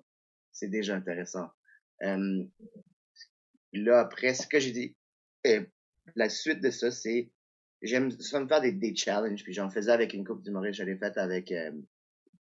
c'est 0.52 0.70
déjà 0.70 0.96
intéressant. 0.96 1.48
Euh, 2.04 2.44
là, 3.74 4.00
après, 4.00 4.34
ce 4.34 4.48
que 4.48 4.60
j'ai 4.60 4.72
dit, 4.72 4.96
euh, 5.48 5.64
la 6.16 6.30
suite 6.30 6.62
de 6.62 6.70
ça, 6.70 6.92
c'est 6.92 7.30
j'aime 7.82 8.12
ça 8.12 8.40
me 8.40 8.48
faire 8.48 8.62
des, 8.62 8.72
des 8.72 8.96
challenges, 8.96 9.44
puis 9.44 9.54
j'en 9.54 9.70
faisais 9.70 9.92
avec 9.92 10.14
une 10.14 10.26
coupe 10.26 10.44
d'humoristes, 10.44 10.80
je 10.80 10.84
l'ai 10.84 10.98
fait 10.98 11.18
avec 11.18 11.52
euh, 11.52 11.72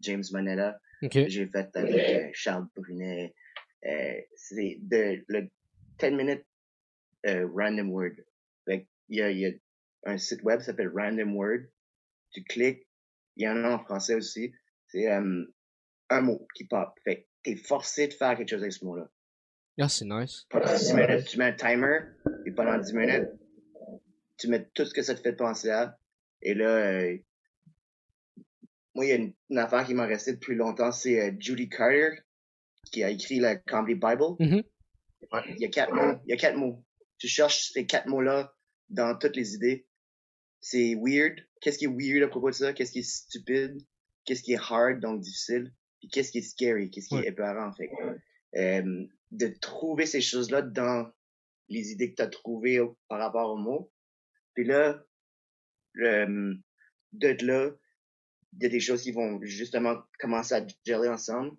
James 0.01 0.23
Monetta, 0.31 0.79
j'ai 1.01 1.47
fait 1.47 1.75
avec 1.75 1.95
euh, 1.95 2.29
Charles 2.33 2.67
Brunet, 2.75 3.33
euh, 3.85 4.21
c'est 4.35 4.77
de 4.81 5.23
le 5.27 5.49
10 5.99 6.11
minutes 6.11 6.45
random 7.25 7.89
word. 7.89 8.15
il 8.67 8.85
y 9.09 9.21
a, 9.21 9.31
y 9.31 9.45
a 9.45 9.51
un 10.05 10.17
site 10.17 10.43
web 10.43 10.59
qui 10.59 10.65
s'appelle 10.65 10.91
Random 10.93 11.35
Word, 11.35 11.61
tu 12.31 12.43
cliques, 12.43 12.85
il 13.35 13.43
y 13.43 13.49
en 13.49 13.63
a 13.63 13.69
en 13.69 13.79
français 13.79 14.15
aussi. 14.15 14.53
C'est 14.87 15.11
euh, 15.11 15.45
un 16.09 16.21
mot 16.21 16.47
qui 16.55 16.65
pop. 16.65 16.89
Fait 17.03 17.27
t'es 17.43 17.55
forcé 17.55 18.07
de 18.07 18.13
faire 18.13 18.37
quelque 18.37 18.49
chose 18.49 18.61
avec 18.61 18.73
ce 18.73 18.85
mot-là. 18.85 19.09
Ah, 19.79 19.89
c'est 19.89 20.05
nice. 20.05 20.45
Pendant 20.49 20.73
10 20.73 20.93
minutes, 20.93 21.25
tu 21.25 21.37
mets 21.37 21.45
un 21.45 21.53
timer, 21.53 21.99
et 22.45 22.51
pendant 22.51 22.77
10 22.77 22.93
minutes, 22.93 23.29
tu 24.37 24.47
mets 24.47 24.69
tout 24.73 24.85
ce 24.85 24.93
que 24.93 25.01
ça 25.01 25.15
te 25.15 25.21
fait 25.21 25.33
penser 25.33 25.69
à. 25.69 25.97
Et 26.41 26.53
là, 26.53 26.67
euh, 26.67 27.17
moi, 28.95 29.05
il 29.05 29.09
y 29.09 29.11
a 29.11 29.15
une, 29.15 29.33
une 29.49 29.57
affaire 29.57 29.85
qui 29.85 29.93
m'a 29.93 30.05
resté 30.05 30.33
depuis 30.33 30.55
longtemps, 30.55 30.91
c'est 30.91 31.19
euh, 31.19 31.33
Judy 31.39 31.69
Carter, 31.69 32.09
qui 32.91 33.03
a 33.03 33.09
écrit 33.09 33.39
la 33.39 33.55
Comedy 33.55 33.95
Bible. 33.95 34.35
Mhm. 34.39 34.63
Ouais, 35.31 35.41
il 35.49 35.61
y 35.61 35.65
a 35.65 35.69
quatre 35.69 35.93
mots. 35.93 36.19
Il 36.25 36.31
y 36.31 36.33
a 36.33 36.37
quatre 36.37 36.57
mots. 36.57 36.83
Tu 37.17 37.27
cherches 37.27 37.71
ces 37.71 37.85
quatre 37.85 38.07
mots-là 38.07 38.53
dans 38.89 39.17
toutes 39.17 39.35
les 39.35 39.55
idées. 39.55 39.87
C'est 40.65 40.95
weird. 40.95 41.45
Qu'est-ce 41.59 41.77
qui 41.77 41.85
est 41.85 41.87
weird 41.89 42.23
à 42.23 42.29
propos 42.29 42.49
de 42.49 42.55
ça? 42.55 42.71
Qu'est-ce 42.71 42.93
qui 42.93 42.99
est 42.99 43.03
stupide? 43.03 43.81
Qu'est-ce 44.23 44.41
qui 44.43 44.53
est 44.53 44.57
hard, 44.71 45.01
donc 45.01 45.19
difficile? 45.19 45.73
Puis 45.99 46.07
qu'est-ce 46.07 46.31
qui 46.31 46.37
est 46.37 46.41
scary? 46.41 46.89
Qu'est-ce 46.89 47.09
qui 47.09 47.15
Ouais. 47.15 47.25
est 47.25 47.29
épeurant? 47.29 47.73
Fait? 47.73 47.89
Que, 47.89 48.59
euh, 48.59 49.05
de 49.31 49.47
trouver 49.59 50.05
ces 50.05 50.21
choses-là 50.21 50.61
dans 50.61 51.11
les 51.67 51.91
idées 51.91 52.11
que 52.11 52.15
tu 52.15 52.21
as 52.21 52.27
trouvées 52.27 52.79
au- 52.79 52.97
par 53.09 53.19
rapport 53.19 53.51
aux 53.51 53.57
mots. 53.57 53.91
Puis 54.53 54.63
là, 54.63 55.03
le, 55.93 56.55
de 57.11 57.45
là, 57.45 57.71
il 58.53 58.63
y 58.63 58.65
a 58.65 58.69
des 58.69 58.79
choses 58.79 59.01
qui 59.03 59.11
vont 59.11 59.39
justement 59.43 59.97
commencer 60.19 60.53
à 60.55 60.65
geler 60.85 61.09
ensemble. 61.09 61.57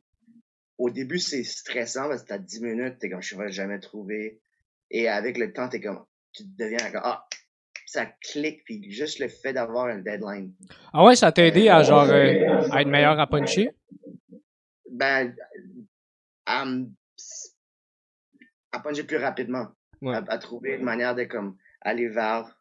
Au 0.78 0.88
début, 0.90 1.18
c'est 1.18 1.44
stressant 1.44 2.08
parce 2.08 2.23
que 2.23 2.28
t'as 2.28 2.38
10 2.38 2.61
minutes, 2.62 2.99
t'es 2.99 3.11
comme, 3.11 3.23
je 3.23 3.37
vais 3.37 3.52
jamais 3.52 3.80
trouver. 3.80 4.40
Et 4.90 5.08
avec 5.08 5.37
le 5.38 5.52
temps, 5.52 5.68
t'es 5.68 5.80
comme, 5.80 6.04
tu 6.32 6.44
deviens 6.46 6.90
comme, 6.90 7.02
ah, 7.04 7.26
ça 7.94 8.06
clique, 8.06 8.64
puis 8.64 8.90
juste 8.90 9.20
le 9.20 9.28
fait 9.28 9.52
d'avoir 9.52 9.86
un 9.86 9.98
deadline. 9.98 10.52
Ah 10.92 11.04
ouais, 11.04 11.14
ça 11.14 11.30
t'a 11.30 11.46
aidé 11.46 11.68
à 11.68 11.84
genre 11.84 12.08
euh, 12.08 12.68
à 12.72 12.82
être 12.82 12.88
meilleur 12.88 13.18
à 13.20 13.26
puncher? 13.28 13.70
Ben, 14.90 15.34
à, 16.44 16.64
puncher 18.82 19.04
plus 19.04 19.18
rapidement. 19.18 19.68
Ouais. 20.02 20.16
À, 20.16 20.24
à 20.26 20.38
trouver 20.38 20.74
une 20.74 20.82
manière 20.82 21.14
de 21.14 21.22
comme 21.24 21.56
aller 21.82 22.08
vers 22.08 22.60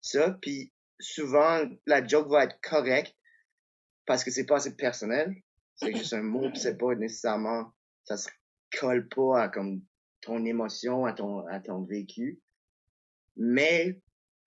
ça. 0.00 0.38
Puis 0.40 0.72
souvent, 0.98 1.62
la 1.86 2.06
joke 2.06 2.30
va 2.30 2.44
être 2.44 2.58
correcte 2.62 3.14
parce 4.06 4.24
que 4.24 4.30
c'est 4.30 4.46
pas 4.46 4.56
assez 4.56 4.76
personnel. 4.76 5.34
C'est 5.76 5.94
juste 5.94 6.14
un 6.14 6.22
mot, 6.22 6.50
c'est 6.54 6.78
pas 6.78 6.94
nécessairement, 6.94 7.72
ça 8.04 8.16
se 8.16 8.28
colle 8.78 9.08
pas 9.08 9.42
à 9.42 9.48
comme 9.48 9.82
ton 10.22 10.44
émotion, 10.44 11.04
à 11.04 11.12
ton, 11.12 11.46
à 11.46 11.60
ton 11.60 11.82
vécu. 11.82 12.40
Mais, 13.36 14.00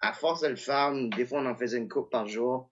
à 0.04 0.12
force 0.12 0.42
de 0.42 0.50
le 0.50 0.58
faire, 0.58 0.94
des 1.16 1.26
fois 1.26 1.42
on 1.42 1.46
en 1.46 1.56
faisait 1.56 1.78
une 1.78 1.88
coupe 1.88 2.12
par 2.12 2.28
jour. 2.28 2.70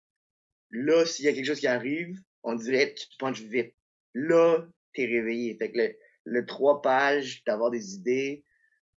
Là, 0.69 1.05
s'il 1.05 1.25
y 1.25 1.27
a 1.29 1.33
quelque 1.33 1.45
chose 1.45 1.61
qui 1.61 1.67
arrive, 1.67 2.19
on 2.43 2.55
dirait 2.55 2.93
tu 2.93 3.07
te 3.07 3.15
punches 3.17 3.41
vite. 3.41 3.73
Là, 4.13 4.67
t'es 4.93 5.05
réveillé. 5.05 5.55
Fait 5.55 5.71
que 5.71 5.77
le, 5.77 5.95
le 6.25 6.45
trois 6.45 6.81
pages, 6.81 7.43
d'avoir 7.45 7.71
des 7.71 7.95
idées, 7.95 8.43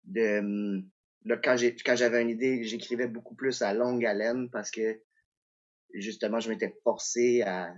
de, 0.05 0.39
hum, 0.39 0.89
là, 1.25 1.37
quand 1.37 1.57
j'ai, 1.57 1.77
quand 1.77 1.95
j'avais 1.95 2.23
une 2.23 2.31
idée, 2.31 2.65
j'écrivais 2.65 3.07
beaucoup 3.07 3.35
plus 3.35 3.61
à 3.61 3.75
longue 3.75 4.05
haleine 4.05 4.49
parce 4.51 4.71
que, 4.71 5.01
justement, 5.93 6.41
je 6.41 6.49
m'étais 6.49 6.75
forcé 6.85 7.43
à, 7.43 7.75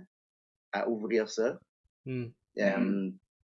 à 0.71 0.89
ouvrir 0.89 1.29
ça. 1.29 1.59
Hmm. 2.05 2.27
Euh, 2.59 3.11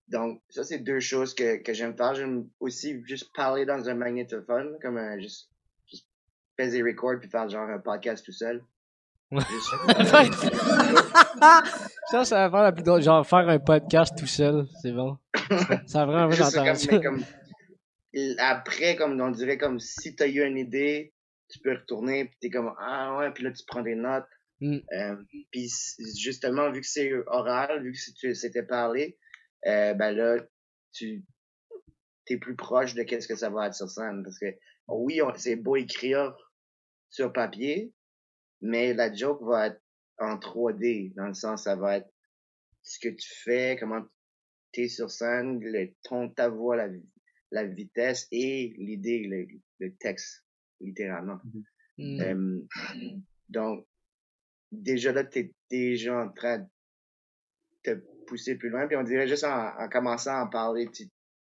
donc, 0.08 0.42
ça, 0.50 0.64
c'est 0.64 0.80
deux 0.80 1.02
choses 1.02 1.34
que, 1.34 1.58
que 1.58 1.74
j'aime 1.74 1.98
faire. 1.98 2.16
J'aime 2.16 2.50
aussi 2.60 3.04
juste 3.06 3.34
parler 3.34 3.66
dans 3.66 3.90
un 3.90 3.96
magnétophone, 3.96 4.78
comme 4.82 4.98
un, 4.98 5.20
juste, 5.20 5.50
juste 5.50 5.55
peser 6.58 6.82
record 6.84 7.20
puis 7.20 7.30
faire 7.30 7.50
genre 7.50 7.70
un 7.70 7.80
podcast 7.80 8.26
tout 8.26 8.32
seul. 8.32 8.64
Ça, 12.12 12.24
ça 12.24 12.48
va 12.48 12.50
faire 12.52 12.64
la 12.64 12.72
plus 12.72 12.84
drôle. 12.84 13.02
Genre 13.02 13.26
faire 13.28 13.50
un 13.50 13.60
podcast 13.60 14.14
tout 14.18 14.28
seul, 14.28 14.68
c'est 14.82 14.92
bon. 14.92 15.18
Ça 15.88 16.04
a 16.04 16.06
vraiment 16.06 16.32
j'entends 16.32 16.76
ça. 16.76 17.00
comme, 17.00 17.24
après, 18.38 18.96
comme 18.96 19.20
on 19.20 19.32
dirait 19.32 19.58
comme 19.58 19.80
si 19.80 20.16
t'as 20.16 20.28
eu 20.28 20.46
une 20.46 20.58
idée, 20.58 21.14
tu 21.50 21.60
peux 21.60 21.74
retourner 21.74 22.26
puis 22.26 22.38
t'es 22.42 22.50
comme 22.50 22.74
ah 22.80 23.18
ouais 23.18 23.32
puis 23.32 23.44
là 23.44 23.52
tu 23.52 23.64
prends 23.68 23.82
des 23.82 23.96
notes. 23.96 24.26
Mm. 24.62 24.78
Euh, 24.94 25.16
puis 25.52 25.70
justement 26.18 26.72
vu 26.72 26.82
que 26.82 26.88
c'est 26.88 27.12
oral, 27.28 27.84
vu 27.84 27.94
que 28.22 28.34
c'était 28.34 28.64
parlé, 28.64 29.18
euh, 29.68 29.94
ben 29.94 30.12
là 30.12 30.38
tu 30.94 31.24
t'es 32.26 32.38
plus 32.38 32.56
proche 32.56 32.94
de 32.96 33.04
qu'est-ce 33.04 33.28
que 33.28 33.36
ça 33.36 33.50
va 33.50 33.68
être 33.68 33.76
sur 33.76 33.90
scène 33.90 34.24
parce 34.24 34.40
que 34.40 34.46
oui 34.88 35.22
on- 35.22 35.34
c'est 35.36 35.56
beau 35.58 35.76
écrire 35.76 36.34
sur 37.16 37.32
papier, 37.32 37.94
mais 38.62 38.94
la 38.94 39.14
joke 39.14 39.42
va 39.44 39.68
être 39.68 39.82
en 40.18 40.36
3D 40.36 41.14
dans 41.16 41.28
le 41.28 41.34
sens 41.34 41.64
ça 41.64 41.76
va 41.76 41.98
être 41.98 42.10
ce 42.84 43.00
que 43.00 43.10
tu 43.10 43.30
fais, 43.44 43.78
comment 43.80 44.04
t'es 44.74 44.90
sur 44.90 45.10
scène, 45.10 45.60
le 45.60 45.94
ton 46.04 46.26
de 46.26 46.34
ta 46.34 46.50
voix, 46.50 46.76
la, 46.76 46.90
la 47.52 47.64
vitesse 47.64 48.28
et 48.32 48.76
l'idée, 48.78 49.26
le, 49.28 49.48
le 49.80 49.96
texte, 49.96 50.46
littéralement. 50.82 51.40
Hmm. 51.98 52.22
Euh, 52.22 52.60
donc, 53.50 53.88
déjà 54.72 55.14
là, 55.14 55.24
t'es 55.24 55.54
déjà 55.70 56.22
en 56.22 56.30
train 56.30 56.60
de 56.60 56.68
te 57.84 57.92
pousser 58.28 58.56
plus 58.56 58.70
loin. 58.70 58.88
Puis 58.88 58.98
on 58.98 59.04
dirait 59.04 59.28
juste 59.28 59.46
en, 59.46 59.70
en 59.80 59.90
commençant 59.90 60.36
à 60.36 60.44
en 60.44 60.50
parler, 60.50 60.90
tu, 60.92 61.06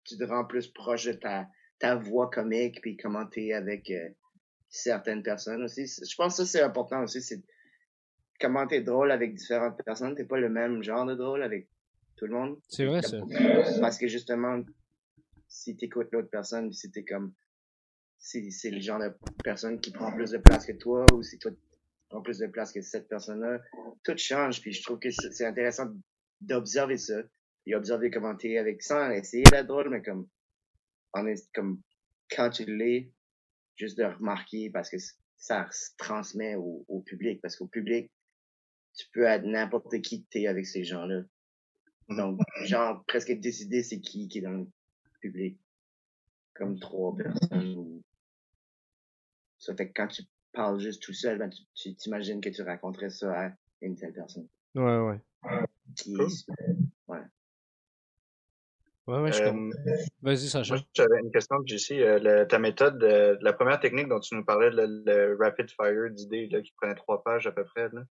tu 0.04 0.16
te 0.16 0.24
rends 0.24 0.44
plus 0.44 0.68
proche 0.68 1.06
de 1.06 1.14
ta, 1.14 1.48
ta 1.78 1.96
voix 1.96 2.30
comique, 2.30 2.80
puis 2.82 2.96
comment 2.96 3.26
t'es 3.26 3.54
avec 3.54 3.90
euh, 3.90 4.10
certaines 4.74 5.22
personnes 5.22 5.62
aussi. 5.62 5.86
Je 5.86 6.14
pense 6.16 6.36
que 6.36 6.44
ça, 6.44 6.50
c'est 6.50 6.62
important 6.62 7.02
aussi, 7.04 7.22
c'est 7.22 7.42
comment 8.40 8.66
t'es 8.66 8.80
drôle 8.80 9.12
avec 9.12 9.34
différentes 9.34 9.80
personnes. 9.84 10.14
T'es 10.14 10.24
pas 10.24 10.38
le 10.38 10.48
même 10.48 10.82
genre 10.82 11.06
de 11.06 11.14
drôle 11.14 11.42
avec 11.42 11.68
tout 12.16 12.26
le 12.26 12.32
monde. 12.32 12.58
C'est 12.68 12.84
vrai, 12.84 13.02
ça. 13.02 13.18
Parce 13.80 13.98
que 13.98 14.08
justement, 14.08 14.62
si 15.48 15.76
t'écoutes 15.76 16.08
l'autre 16.12 16.28
personne, 16.30 16.72
si 16.72 16.90
t'es 16.90 17.04
comme, 17.04 17.32
si 18.18 18.50
c'est 18.50 18.70
le 18.70 18.80
genre 18.80 18.98
de 18.98 19.14
personne 19.44 19.80
qui 19.80 19.92
prend 19.92 20.12
plus 20.12 20.32
de 20.32 20.38
place 20.38 20.66
que 20.66 20.72
toi, 20.72 21.06
ou 21.12 21.22
si 21.22 21.38
toi 21.38 21.52
tu 21.52 21.58
prends 22.08 22.22
plus 22.22 22.38
de 22.38 22.46
place 22.48 22.72
que 22.72 22.82
cette 22.82 23.08
personne-là, 23.08 23.60
tout 24.02 24.16
change. 24.16 24.60
Puis 24.60 24.72
je 24.72 24.82
trouve 24.82 24.98
que 24.98 25.10
c'est 25.10 25.32
c'est 25.32 25.46
intéressant 25.46 25.86
d'observer 26.40 26.98
ça, 26.98 27.22
et 27.66 27.74
observer 27.74 28.10
comment 28.10 28.34
t'es 28.34 28.58
avec 28.58 28.82
sans 28.82 29.10
essayer 29.10 29.44
d'être 29.44 29.68
drôle, 29.68 29.88
mais 29.88 30.02
comme, 30.02 30.28
en 31.12 31.26
est, 31.26 31.48
comme 31.54 31.80
quand 32.34 32.50
tu 32.50 32.64
l'es, 32.64 33.12
juste 33.76 33.98
de 33.98 34.04
remarquer 34.04 34.70
parce 34.70 34.90
que 34.90 34.96
ça 35.36 35.68
se 35.70 35.90
transmet 35.98 36.54
au, 36.56 36.84
au 36.88 37.00
public. 37.00 37.40
Parce 37.42 37.56
qu'au 37.56 37.66
public, 37.66 38.10
tu 38.96 39.06
peux 39.12 39.24
être 39.24 39.44
n'importe 39.44 40.00
qui 40.00 40.22
que 40.24 40.28
t'es 40.30 40.46
avec 40.46 40.66
ces 40.66 40.84
gens-là. 40.84 41.22
Donc, 42.10 42.38
genre, 42.64 43.04
presque 43.06 43.32
décider 43.40 43.82
c'est 43.82 44.00
qui 44.00 44.28
qui 44.28 44.38
est 44.38 44.42
dans 44.42 44.50
le 44.52 44.66
public. 45.20 45.58
Comme 46.54 46.78
trois 46.78 47.16
personnes. 47.16 47.76
ou- 47.76 48.02
Ça 49.58 49.74
fait 49.74 49.88
que 49.88 49.92
quand 49.94 50.08
tu 50.08 50.22
parles 50.52 50.78
juste 50.78 51.02
tout 51.02 51.12
seul, 51.14 51.38
ben, 51.38 51.48
tu, 51.50 51.62
tu 51.74 51.94
t'imagines 51.96 52.40
que 52.40 52.50
tu 52.50 52.62
raconterais 52.62 53.10
ça 53.10 53.46
à 53.48 53.52
une 53.80 53.96
telle 53.96 54.12
personne. 54.12 54.46
Ouais, 54.74 54.98
ouais. 55.00 55.20
Qui 55.96 56.14
Cool. 56.14 56.28
Ouais, 59.06 59.20
ouais, 59.20 59.32
je 59.32 59.42
Euh, 59.42 59.52
comprends. 59.52 59.70
Vas-y, 60.22 60.48
Sacha. 60.48 60.74
Moi, 60.74 60.82
j'avais 60.94 61.20
une 61.22 61.30
question 61.30 61.58
de 61.60 61.68
JC. 61.68 62.00
Euh, 62.00 62.18
le- 62.18 62.46
ta 62.46 62.58
méthode, 62.58 63.02
euh, 63.04 63.36
la 63.42 63.52
première 63.52 63.78
technique 63.80 64.08
dont 64.08 64.20
tu 64.20 64.34
nous 64.34 64.44
parlais, 64.44 64.70
le, 64.70 64.86
le 65.04 65.36
rapid 65.38 65.68
fire 65.70 66.10
d'idées 66.10 66.48
là, 66.50 66.62
qui 66.62 66.72
prenait 66.80 66.94
trois 66.94 67.22
pages 67.22 67.46
à 67.46 67.52
peu 67.52 67.64
près, 67.64 67.88
là, 67.92 68.02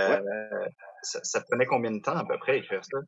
euh, 0.00 0.66
ça, 1.02 1.20
ça 1.22 1.40
prenait 1.48 1.66
combien 1.66 1.92
de 1.92 2.00
temps 2.00 2.16
à 2.16 2.24
peu 2.24 2.36
près 2.38 2.58
écrire 2.58 2.84
ça? 2.84 2.98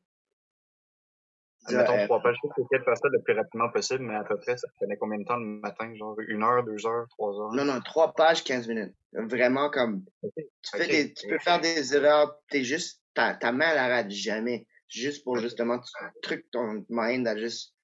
Ça, 1.67 1.79
Mettons 1.79 2.05
trois 2.05 2.23
pages. 2.23 2.37
Je 2.45 2.49
sais 2.49 2.63
que 2.63 2.69
tu 2.75 2.79
de 2.79 2.85
faire 2.85 2.97
ça 2.97 3.09
le 3.11 3.23
plus 3.23 3.35
rapidement 3.35 3.71
possible, 3.71 4.05
mais 4.05 4.15
à 4.15 4.23
peu 4.25 4.37
près, 4.37 4.57
ça 4.57 4.69
prenait 4.77 4.97
combien 4.99 5.19
de 5.19 5.25
temps 5.25 5.39
le 5.39 5.47
matin? 5.61 5.93
Genre 5.97 6.15
une 6.29 6.43
heure, 6.43 6.63
deux 6.63 6.87
heures, 6.87 7.07
trois 7.09 7.33
heures? 7.41 7.53
Non, 7.53 7.65
non, 7.65 7.81
trois 7.81 8.13
pages, 8.13 8.45
15 8.45 8.69
minutes. 8.69 8.95
Vraiment 9.13 9.71
comme, 9.71 10.05
tu 10.37 10.77
fais 10.77 10.87
des, 10.87 11.15
tu 11.15 11.27
peux 11.29 11.39
faire 11.39 11.61
des 11.61 11.97
erreurs, 11.97 12.39
t'es 12.51 12.63
juste, 12.65 13.03
ta, 13.15 13.35
ta 13.35 13.51
main, 13.51 13.71
elle 13.73 13.79
arrête 13.79 14.11
jamais. 14.11 14.67
Juste 14.95 15.25
pour 15.25 15.39
justement, 15.39 15.81
tu 15.81 15.91
truc 16.23 16.49
ton 16.53 16.87
mind 16.89 17.27
à 17.27 17.37
juste 17.37 17.75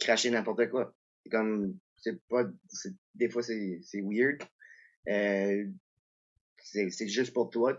cracher 0.00 0.30
n'importe 0.30 0.68
quoi. 0.70 0.94
C'est 1.22 1.30
comme, 1.30 1.78
c'est 1.96 2.20
pas, 2.28 2.44
des 3.14 3.28
fois 3.30 3.42
c'est, 3.42 3.80
c'est 3.82 4.00
weird. 4.02 4.42
Euh, 5.08 5.66
c'est, 6.62 6.90
c'est 6.90 7.06
juste 7.08 7.32
pour 7.32 7.50
toi. 7.50 7.76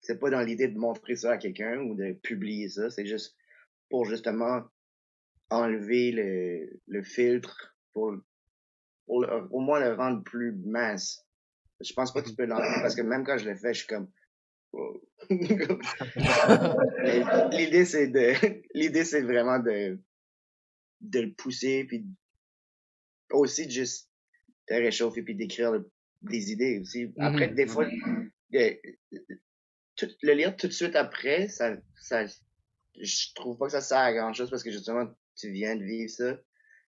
C'est 0.00 0.18
pas 0.18 0.30
dans 0.30 0.40
l'idée 0.42 0.68
de 0.68 0.78
montrer 0.78 1.16
ça 1.16 1.32
à 1.32 1.38
quelqu'un 1.38 1.80
ou 1.80 1.94
de 1.96 2.12
publier 2.22 2.68
ça. 2.68 2.88
C'est 2.90 3.06
juste 3.06 3.36
pour 3.90 4.04
justement 4.04 4.62
enlever 5.50 6.12
le, 6.12 6.80
le 6.86 7.02
filtre 7.02 7.76
pour, 7.92 8.14
pour 9.06 9.22
le- 9.22 9.48
au 9.50 9.60
moins 9.60 9.80
le 9.80 9.94
rendre 9.94 10.22
plus 10.22 10.52
mince. 10.64 11.24
Je 11.80 11.92
pense 11.94 12.12
pas 12.12 12.22
que 12.22 12.28
tu 12.28 12.36
peux 12.36 12.46
l'enlever 12.46 12.80
parce 12.80 12.94
que 12.94 13.02
même 13.02 13.24
quand 13.24 13.38
je 13.38 13.48
le 13.48 13.56
fais, 13.56 13.74
je 13.74 13.80
suis 13.80 13.88
comme, 13.88 14.08
l'idée 17.52 17.84
c'est 17.84 18.08
de, 18.08 18.32
l'idée 18.74 19.04
c'est 19.04 19.22
vraiment 19.22 19.58
de, 19.58 19.98
de 21.00 21.20
le 21.20 21.32
pousser 21.32 21.84
puis 21.84 22.06
aussi 23.30 23.66
de 23.66 23.70
juste 23.70 24.08
te 24.66 24.74
réchauffer 24.74 25.22
puis 25.22 25.34
d'écrire 25.34 25.82
des 26.22 26.52
idées 26.52 26.80
aussi. 26.80 27.12
Après, 27.18 27.48
Mhm. 27.48 27.54
des 27.54 27.66
fois, 27.66 27.86
tout, 29.96 30.08
le 30.22 30.32
lire 30.32 30.56
tout 30.56 30.68
de 30.68 30.72
suite 30.72 30.96
après, 30.96 31.48
ça, 31.48 31.76
ça, 32.00 32.24
je 32.26 33.34
trouve 33.34 33.58
pas 33.58 33.66
que 33.66 33.72
ça 33.72 33.80
sert 33.80 33.98
à 33.98 34.12
grand 34.12 34.32
chose 34.32 34.50
parce 34.50 34.62
que 34.62 34.70
justement, 34.70 35.06
tu 35.36 35.50
viens 35.50 35.76
de 35.76 35.84
vivre 35.84 36.10
ça. 36.10 36.38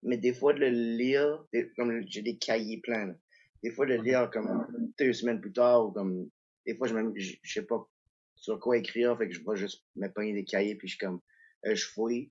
Mais 0.03 0.17
des 0.17 0.34
fois, 0.34 0.53
de 0.53 0.60
le 0.60 0.69
lire, 0.69 1.43
comme 1.75 2.03
j'ai 2.07 2.22
des 2.22 2.38
cahiers 2.38 2.79
pleins, 2.81 3.15
des 3.63 3.72
fois, 3.72 3.86
de 3.86 3.96
le 3.96 4.03
lire 4.03 4.29
comme 4.31 4.91
deux 5.00 5.13
semaines 5.13 5.41
plus 5.41 5.51
tard 5.51 5.88
ou 5.88 5.91
comme, 5.91 6.29
des 6.68 6.76
fois, 6.76 6.88
je 6.88 6.94
même, 6.94 7.14
je, 7.16 7.36
sais 7.44 7.66
pas 7.66 7.90
sur 8.36 8.60
quoi 8.60 8.78
écrire, 8.78 9.18
fait 9.18 9.30
que 9.30 9.34
je 9.34 9.42
vais 9.44 9.56
juste 9.56 9.84
me 9.96 10.08
pogner 10.10 10.34
des 10.34 10.44
cahiers 10.44 10.76
puis 10.76 10.90
je 10.90 10.98
comme, 11.00 11.22
euh, 11.66 11.74
je 11.74 11.86
fouille. 11.88 12.30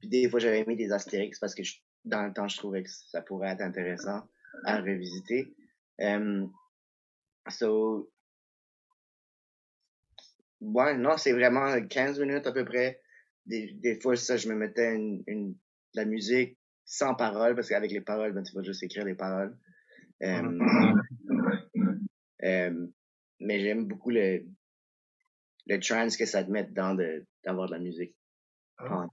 Puis 0.00 0.08
des 0.08 0.28
fois, 0.28 0.40
j'avais 0.40 0.64
mis 0.66 0.76
des 0.76 0.92
astérix 0.92 1.38
parce 1.38 1.54
que 1.54 1.62
dans 2.04 2.26
le 2.26 2.32
temps, 2.32 2.48
je 2.48 2.56
trouvais 2.58 2.82
que 2.82 2.90
ça 2.90 3.22
pourrait 3.22 3.50
être 3.50 3.62
intéressant 3.62 4.28
à 4.64 4.80
revisiter. 4.80 5.54
Um, 6.00 6.52
so, 7.48 8.10
ouais, 10.60 10.96
non, 10.96 11.16
c'est 11.16 11.32
vraiment 11.32 11.80
15 11.80 12.20
minutes 12.20 12.46
à 12.46 12.52
peu 12.52 12.64
près. 12.64 13.00
Des, 13.46 13.72
des 13.74 14.00
fois, 14.00 14.16
ça, 14.16 14.36
je 14.36 14.48
me 14.48 14.54
mettais 14.54 14.94
une, 14.94 15.22
une, 15.26 15.52
de 15.52 15.58
la 15.94 16.04
musique 16.04 16.58
sans 16.84 17.14
paroles, 17.14 17.54
parce 17.54 17.68
qu'avec 17.68 17.92
les 17.92 18.00
paroles, 18.00 18.32
ben, 18.32 18.42
tu 18.42 18.54
vas 18.54 18.62
juste 18.62 18.82
écrire 18.82 19.04
les 19.04 19.14
paroles. 19.14 19.56
Um, 20.20 20.60
um, 22.42 22.92
mais 23.40 23.60
j'aime 23.60 23.86
beaucoup 23.86 24.10
le, 24.10 24.44
le 25.66 25.80
trance 25.80 26.16
que 26.16 26.26
ça 26.26 26.44
te 26.44 26.50
met 26.50 26.64
dans 26.64 26.96
d'avoir 27.44 27.68
de, 27.68 27.72
la 27.72 27.78
musique. 27.78 28.14
Ah. 28.78 29.06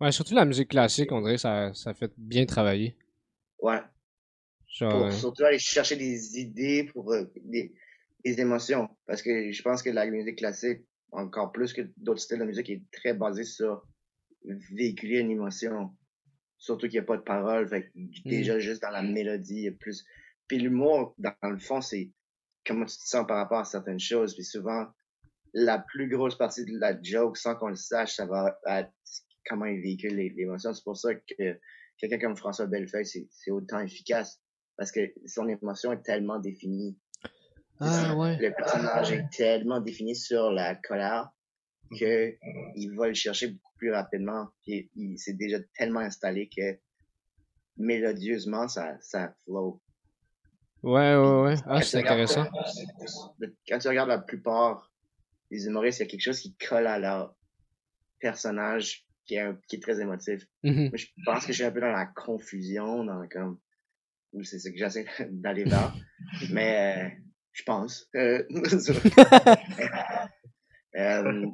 Ouais, 0.00 0.12
surtout 0.12 0.34
la 0.34 0.44
musique 0.44 0.68
classique, 0.68 1.10
on 1.10 1.22
dirait 1.22 1.38
ça, 1.38 1.72
ça 1.74 1.94
fait 1.94 2.12
bien 2.16 2.46
travailler. 2.46 2.96
Ouais. 3.60 3.80
pour, 4.78 5.12
surtout 5.12 5.44
aller 5.44 5.58
chercher 5.58 5.96
des 5.96 6.38
idées 6.38 6.84
pour 6.92 7.12
euh, 7.12 7.24
des, 7.42 7.74
des, 8.24 8.40
émotions. 8.40 8.88
Parce 9.06 9.22
que 9.22 9.50
je 9.50 9.62
pense 9.62 9.82
que 9.82 9.90
la 9.90 10.06
musique 10.06 10.38
classique, 10.38 10.82
encore 11.10 11.50
plus 11.50 11.72
que 11.72 11.82
d'autres 11.96 12.20
styles 12.20 12.38
de 12.38 12.44
musique, 12.44 12.70
est 12.70 12.82
très 12.92 13.14
basée 13.14 13.44
sur 13.44 13.84
véhiculer 14.44 15.18
une 15.18 15.30
émotion. 15.30 15.96
Surtout 16.58 16.86
qu'il 16.86 17.00
n'y 17.00 17.04
a 17.04 17.06
pas 17.06 17.16
de 17.16 17.22
paroles. 17.22 17.68
Fait 17.68 17.90
mm. 17.94 18.10
déjà, 18.24 18.58
juste 18.60 18.82
dans 18.82 18.90
la 18.90 19.02
mélodie, 19.02 19.56
il 19.56 19.64
y 19.64 19.68
a 19.68 19.72
plus. 19.72 20.04
Puis 20.46 20.58
l'humour, 20.58 21.14
dans 21.18 21.34
le 21.42 21.58
fond, 21.58 21.80
c'est 21.80 22.10
comment 22.68 22.84
tu 22.84 22.98
te 22.98 23.08
sens 23.08 23.26
par 23.26 23.38
rapport 23.38 23.60
à 23.60 23.64
certaines 23.64 23.98
choses. 23.98 24.34
Puis 24.34 24.44
souvent, 24.44 24.86
la 25.54 25.78
plus 25.78 26.08
grosse 26.08 26.36
partie 26.36 26.64
de 26.64 26.78
la 26.78 27.00
joke, 27.02 27.38
sans 27.38 27.56
qu'on 27.56 27.68
le 27.68 27.76
sache, 27.76 28.16
ça 28.16 28.26
va 28.26 28.58
être 28.66 28.92
comment 29.48 29.64
il 29.64 29.80
véhicule 29.80 30.14
l'émotion. 30.14 30.74
C'est 30.74 30.84
pour 30.84 30.96
ça 30.96 31.14
que 31.14 31.58
quelqu'un 31.96 32.18
comme 32.18 32.36
François 32.36 32.66
Bellefeuille, 32.66 33.06
c'est 33.06 33.50
autant 33.50 33.80
efficace. 33.80 34.40
Parce 34.76 34.92
que 34.92 35.00
son 35.26 35.48
émotion 35.48 35.92
est 35.92 36.02
tellement 36.02 36.38
définie. 36.38 36.96
Ah, 37.80 38.14
ouais. 38.14 38.36
Le 38.38 38.52
personnage 38.52 39.10
est 39.12 39.28
tellement 39.30 39.80
défini 39.80 40.14
sur 40.14 40.50
la 40.50 40.76
colère 40.76 41.30
que 41.98 42.36
il 42.76 42.94
va 42.96 43.08
le 43.08 43.14
chercher 43.14 43.48
beaucoup 43.48 43.72
plus 43.78 43.92
rapidement. 43.92 44.48
Puis 44.62 44.90
il 44.94 45.18
s'est 45.18 45.32
déjà 45.32 45.58
tellement 45.76 46.00
installé 46.00 46.48
que 46.54 46.78
mélodieusement, 47.76 48.68
ça, 48.68 48.96
ça 49.00 49.34
flow. 49.44 49.80
Ouais, 50.82 51.16
ouais, 51.16 51.42
ouais. 51.42 51.54
Ah, 51.66 51.82
c'est 51.82 51.98
intéressant. 51.98 52.46
Quand 53.68 53.78
tu 53.78 53.88
regardes 53.88 54.08
la 54.08 54.18
plupart 54.18 54.92
des 55.50 55.66
humoristes, 55.66 55.98
il 55.98 56.02
y 56.02 56.06
a 56.06 56.08
quelque 56.08 56.22
chose 56.22 56.40
qui 56.40 56.54
colle 56.56 56.86
à 56.86 56.98
leur 56.98 57.34
personnage 58.20 59.06
qui 59.26 59.34
est, 59.34 59.46
qui 59.68 59.76
est 59.76 59.82
très 59.82 60.00
émotif. 60.00 60.46
Mm-hmm. 60.64 60.96
je 60.96 61.06
pense 61.24 61.46
que 61.46 61.52
je 61.52 61.58
suis 61.58 61.64
un 61.64 61.70
peu 61.70 61.80
dans 61.80 61.92
la 61.92 62.06
confusion, 62.06 63.04
dans 63.04 63.26
comme, 63.28 63.58
c'est 64.42 64.58
ce 64.58 64.70
que 64.70 64.76
j'essaie 64.76 65.06
d'aller 65.30 65.64
vers. 65.64 65.94
Mais, 66.50 66.96
euh, 66.96 67.08
je 67.52 67.62
pense. 67.64 68.08
Euh, 68.14 68.44
euh, 70.96 71.46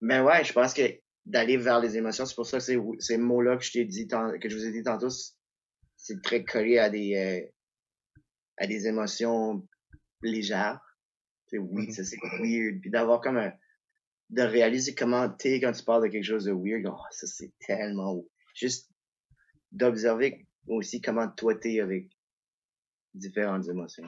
mais 0.00 0.20
ouais, 0.20 0.44
je 0.44 0.52
pense 0.52 0.74
que 0.74 0.82
d'aller 1.26 1.56
vers 1.56 1.80
les 1.80 1.96
émotions, 1.96 2.26
c'est 2.26 2.34
pour 2.34 2.46
ça 2.46 2.58
que 2.58 2.64
ces, 2.64 2.78
ces 3.00 3.18
mots-là 3.18 3.56
que 3.56 3.64
je 3.64 3.72
t'ai 3.72 3.84
dit, 3.84 4.06
que 4.06 4.48
je 4.48 4.56
vous 4.56 4.64
ai 4.64 4.72
dit 4.72 4.82
tantôt, 4.82 5.08
c'est 5.96 6.22
très 6.22 6.44
collé 6.44 6.78
à 6.78 6.88
des, 6.88 7.50
à 8.58 8.66
des 8.66 8.86
émotions 8.86 9.66
légères. 10.22 10.80
C'est 11.46 11.58
oui, 11.58 11.86
mm-hmm. 11.86 11.90
ça 11.92 12.04
c'est 12.04 12.18
weird. 12.40 12.80
Puis 12.80 12.90
d'avoir 12.90 13.20
comme 13.20 13.38
un, 13.38 13.52
de 14.30 14.42
réaliser 14.42 14.94
comment 14.94 15.28
t'es 15.28 15.60
quand 15.60 15.72
tu 15.72 15.82
parles 15.84 16.04
de 16.04 16.08
quelque 16.08 16.24
chose 16.24 16.44
de 16.44 16.52
weird. 16.52 16.86
Oh, 16.86 17.00
ça, 17.10 17.26
c'est 17.26 17.52
tellement... 17.66 18.22
Juste 18.54 18.90
d'observer 19.70 20.46
aussi 20.66 21.00
comment 21.00 21.28
toi 21.28 21.54
t'es 21.54 21.80
avec 21.80 22.08
différentes 23.14 23.68
émotions. 23.68 24.04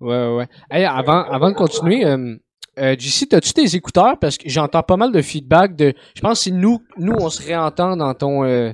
Ouais, 0.00 0.34
ouais. 0.34 0.48
Hey, 0.70 0.84
avant, 0.84 1.22
avant 1.24 1.50
de 1.50 1.54
continuer, 1.54 2.04
euh, 2.04 2.36
euh, 2.78 2.96
JC, 2.98 3.32
as-tu 3.34 3.52
tes 3.52 3.76
écouteurs? 3.76 4.18
Parce 4.18 4.38
que 4.38 4.48
j'entends 4.48 4.82
pas 4.82 4.96
mal 4.96 5.12
de 5.12 5.20
feedback 5.20 5.76
de... 5.76 5.92
Je 6.14 6.20
pense 6.20 6.38
que 6.38 6.44
si 6.44 6.52
nous, 6.52 6.82
nous, 6.96 7.12
on 7.12 7.28
se 7.28 7.42
réentend 7.42 7.96
dans 7.96 8.14
ton... 8.14 8.44
Euh... 8.44 8.72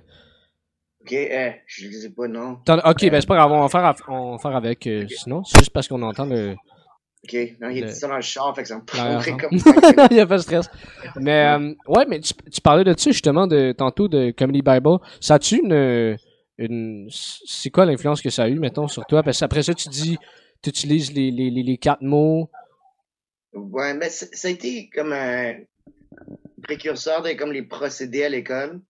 Ok, 1.06 1.12
eh, 1.12 1.62
je 1.66 1.86
les 1.86 2.06
ai 2.06 2.10
pas, 2.10 2.26
non. 2.26 2.58
Ok, 2.68 3.08
ben 3.08 3.20
c'est 3.20 3.28
pas 3.28 3.36
grave, 3.36 3.52
on 3.52 3.60
va 3.60 3.68
faire, 3.68 3.94
on 4.08 4.32
va 4.32 4.38
faire 4.38 4.56
avec. 4.56 4.88
Euh, 4.88 5.06
sinon, 5.08 5.44
c'est 5.44 5.58
juste 5.60 5.70
parce 5.70 5.86
qu'on 5.86 6.02
entend 6.02 6.26
le... 6.26 6.56
OK. 7.22 7.56
Non, 7.60 7.68
il 7.68 7.84
est 7.84 7.92
ça 7.92 8.08
dans 8.08 8.16
le 8.16 8.22
char, 8.22 8.52
fait 8.56 8.62
que 8.62 8.68
ça 8.68 8.76
me 8.76 8.84
prendrait 8.84 9.36
comme 9.36 9.56
ça. 9.56 9.70
il 10.10 10.14
n'y 10.14 10.20
a 10.20 10.26
pas 10.26 10.38
de 10.38 10.42
stress. 10.42 10.68
Mais, 11.14 11.46
euh, 11.46 11.74
ouais, 11.86 12.06
mais 12.08 12.18
tu, 12.18 12.34
tu, 12.52 12.60
parlais 12.60 12.82
de 12.82 12.92
ça, 12.98 13.12
justement, 13.12 13.46
de, 13.46 13.70
tantôt, 13.70 14.08
de 14.08 14.32
Comedy 14.32 14.62
Bible. 14.62 14.98
Ça 15.20 15.34
a-tu 15.34 15.58
une, 15.58 16.18
une, 16.58 17.08
c'est 17.10 17.70
quoi 17.70 17.86
l'influence 17.86 18.20
que 18.20 18.30
ça 18.30 18.42
a 18.42 18.48
eu, 18.48 18.58
mettons, 18.58 18.88
sur 18.88 19.06
toi? 19.06 19.22
Parce 19.22 19.38
qu'après 19.38 19.62
ça, 19.62 19.74
tu 19.74 19.88
dis, 19.88 20.18
tu 20.60 20.70
utilises 20.70 21.12
les, 21.12 21.30
les, 21.30 21.50
les, 21.50 21.78
quatre 21.78 22.02
mots. 22.02 22.50
Ouais, 23.52 23.94
mais 23.94 24.10
ça 24.10 24.48
a 24.48 24.50
été 24.50 24.90
comme 24.92 25.12
un 25.12 25.54
précurseur 26.64 27.22
de 27.22 27.30
comme 27.34 27.52
les 27.52 27.62
procédés 27.62 28.24
à 28.24 28.28
l'école. 28.28 28.80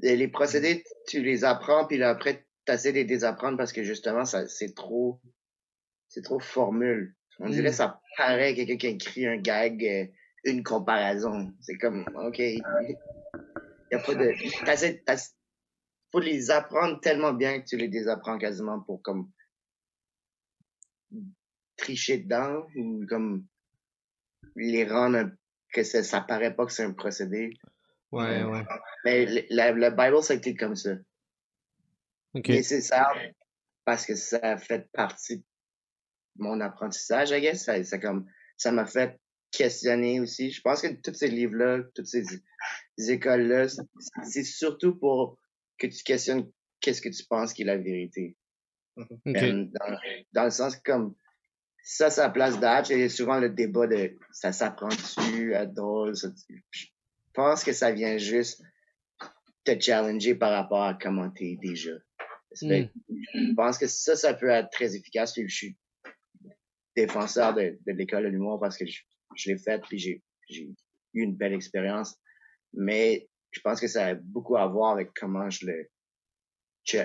Les 0.00 0.28
procédés, 0.28 0.84
tu 1.08 1.22
les 1.22 1.44
apprends, 1.44 1.86
puis 1.86 1.98
là, 1.98 2.10
après, 2.10 2.46
tu 2.66 2.72
essaies 2.72 2.92
de 2.92 2.98
les 2.98 3.04
désapprendre 3.04 3.56
parce 3.56 3.72
que 3.72 3.82
justement, 3.82 4.24
ça, 4.24 4.46
c'est 4.48 4.74
trop, 4.74 5.20
c'est 6.08 6.22
trop 6.22 6.40
formule. 6.40 7.16
On 7.38 7.48
dirait 7.48 7.70
mm. 7.70 7.74
ça 7.74 8.00
paraît 8.16 8.54
quelqu'un 8.54 8.76
qui 8.76 8.86
a 8.86 8.90
écrit 8.90 9.26
un 9.26 9.36
gag, 9.36 9.84
euh, 9.84 10.06
une 10.44 10.62
comparaison. 10.62 11.52
C'est 11.60 11.76
comme, 11.76 12.04
OK. 12.14 12.38
Il 12.38 12.62
y 13.92 13.94
a 13.94 13.98
pas 13.98 14.14
de. 14.14 14.32
faut 16.10 16.20
les 16.20 16.50
apprendre 16.50 17.00
tellement 17.00 17.32
bien 17.32 17.60
que 17.60 17.66
tu 17.66 17.76
les 17.76 17.88
désapprends 17.88 18.38
quasiment 18.38 18.80
pour 18.80 19.02
comme 19.02 19.30
tricher 21.76 22.18
dedans 22.18 22.66
ou 22.74 23.04
comme 23.06 23.46
les 24.56 24.86
rendre 24.86 25.30
que 25.72 25.82
ça, 25.82 26.02
ça 26.02 26.20
paraît 26.20 26.54
pas 26.54 26.66
que 26.66 26.72
c'est 26.72 26.84
un 26.84 26.92
procédé. 26.92 27.50
Ouais, 28.12 28.44
ouais. 28.44 28.64
Mais 29.04 29.26
le, 29.26 29.72
le 29.80 29.90
Bible, 29.90 30.22
ça 30.22 30.34
été 30.34 30.54
comme 30.54 30.76
ça. 30.76 30.92
OK. 32.34 32.48
Nécessaire 32.48 33.12
parce 33.84 34.04
que 34.04 34.14
ça 34.14 34.58
fait 34.58 34.90
partie 34.92 35.44
mon 36.38 36.60
apprentissage, 36.60 37.30
I 37.30 37.40
guess. 37.40 37.64
Ça, 37.64 37.82
ça 37.84 37.98
comme, 37.98 38.26
ça 38.56 38.72
m'a 38.72 38.86
fait 38.86 39.18
questionner 39.50 40.20
aussi. 40.20 40.50
Je 40.50 40.60
pense 40.60 40.82
que 40.82 40.88
tous 40.88 41.14
ces 41.14 41.28
livres-là, 41.28 41.82
toutes 41.94 42.06
ces, 42.06 42.24
écoles-là, 42.98 43.66
c'est 44.24 44.44
surtout 44.44 44.96
pour 44.96 45.38
que 45.78 45.86
tu 45.86 46.02
questionnes 46.02 46.50
qu'est-ce 46.80 47.00
que 47.00 47.08
tu 47.08 47.24
penses 47.24 47.52
qui 47.52 47.62
est 47.62 47.66
la 47.66 47.78
vérité. 47.78 48.36
Mm-hmm. 48.96 49.72
Dans, 49.72 49.98
dans, 50.32 50.44
le 50.44 50.50
sens 50.50 50.76
comme 50.76 51.14
ça, 51.82 52.10
ça 52.10 52.30
place 52.30 52.58
d'âge, 52.58 52.90
et 52.90 53.08
souvent 53.08 53.38
le 53.38 53.50
débat 53.50 53.86
de 53.86 54.16
ça 54.32 54.52
s'apprend-tu 54.52 55.54
à 55.54 55.66
drôle. 55.66 56.14
je 56.16 56.86
pense 57.36 57.62
que 57.62 57.72
ça 57.72 57.92
vient 57.92 58.18
juste 58.18 58.62
te 59.64 59.78
challenger 59.78 60.34
par 60.34 60.50
rapport 60.50 60.82
à 60.82 60.94
comment 60.94 61.30
t'es 61.30 61.58
déjà. 61.60 61.92
Mm. 62.62 62.86
Je 63.34 63.54
pense 63.54 63.78
que 63.78 63.86
ça, 63.86 64.16
ça 64.16 64.34
peut 64.34 64.48
être 64.48 64.70
très 64.70 64.96
efficace. 64.96 65.34
Je 65.36 65.46
suis 65.46 65.76
défenseur 66.96 67.54
de, 67.54 67.78
de 67.86 67.92
l'école 67.92 68.24
de 68.24 68.28
l'humour 68.28 68.58
parce 68.58 68.76
que 68.76 68.86
je, 68.86 69.02
je 69.36 69.50
l'ai 69.50 69.58
fait 69.58 69.80
puis 69.82 69.98
j'ai, 69.98 70.22
eu 70.48 71.22
une 71.22 71.36
belle 71.36 71.52
expérience. 71.52 72.16
Mais 72.72 73.28
je 73.50 73.60
pense 73.60 73.80
que 73.80 73.88
ça 73.88 74.06
a 74.06 74.14
beaucoup 74.14 74.56
à 74.56 74.66
voir 74.66 74.92
avec 74.92 75.10
comment 75.14 75.50
je 75.50 75.66
le 75.66 75.90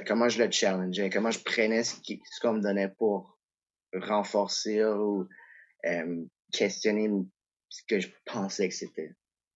comment 0.06 0.30
je 0.30 0.44
le 0.44 0.52
challengeais, 0.52 1.10
comment 1.10 1.32
je 1.32 1.40
prenais 1.40 1.84
ce 1.84 1.96
qu'on 2.40 2.54
me 2.54 2.62
donnait 2.62 2.90
pour 2.90 3.40
renforcer 3.94 4.84
ou 4.84 5.28
euh, 5.86 6.24
questionner 6.52 7.10
ce 7.70 7.82
que 7.88 8.00
je 8.00 8.10
pensais 8.26 8.70
que 8.70 8.76
c'était. 8.76 9.12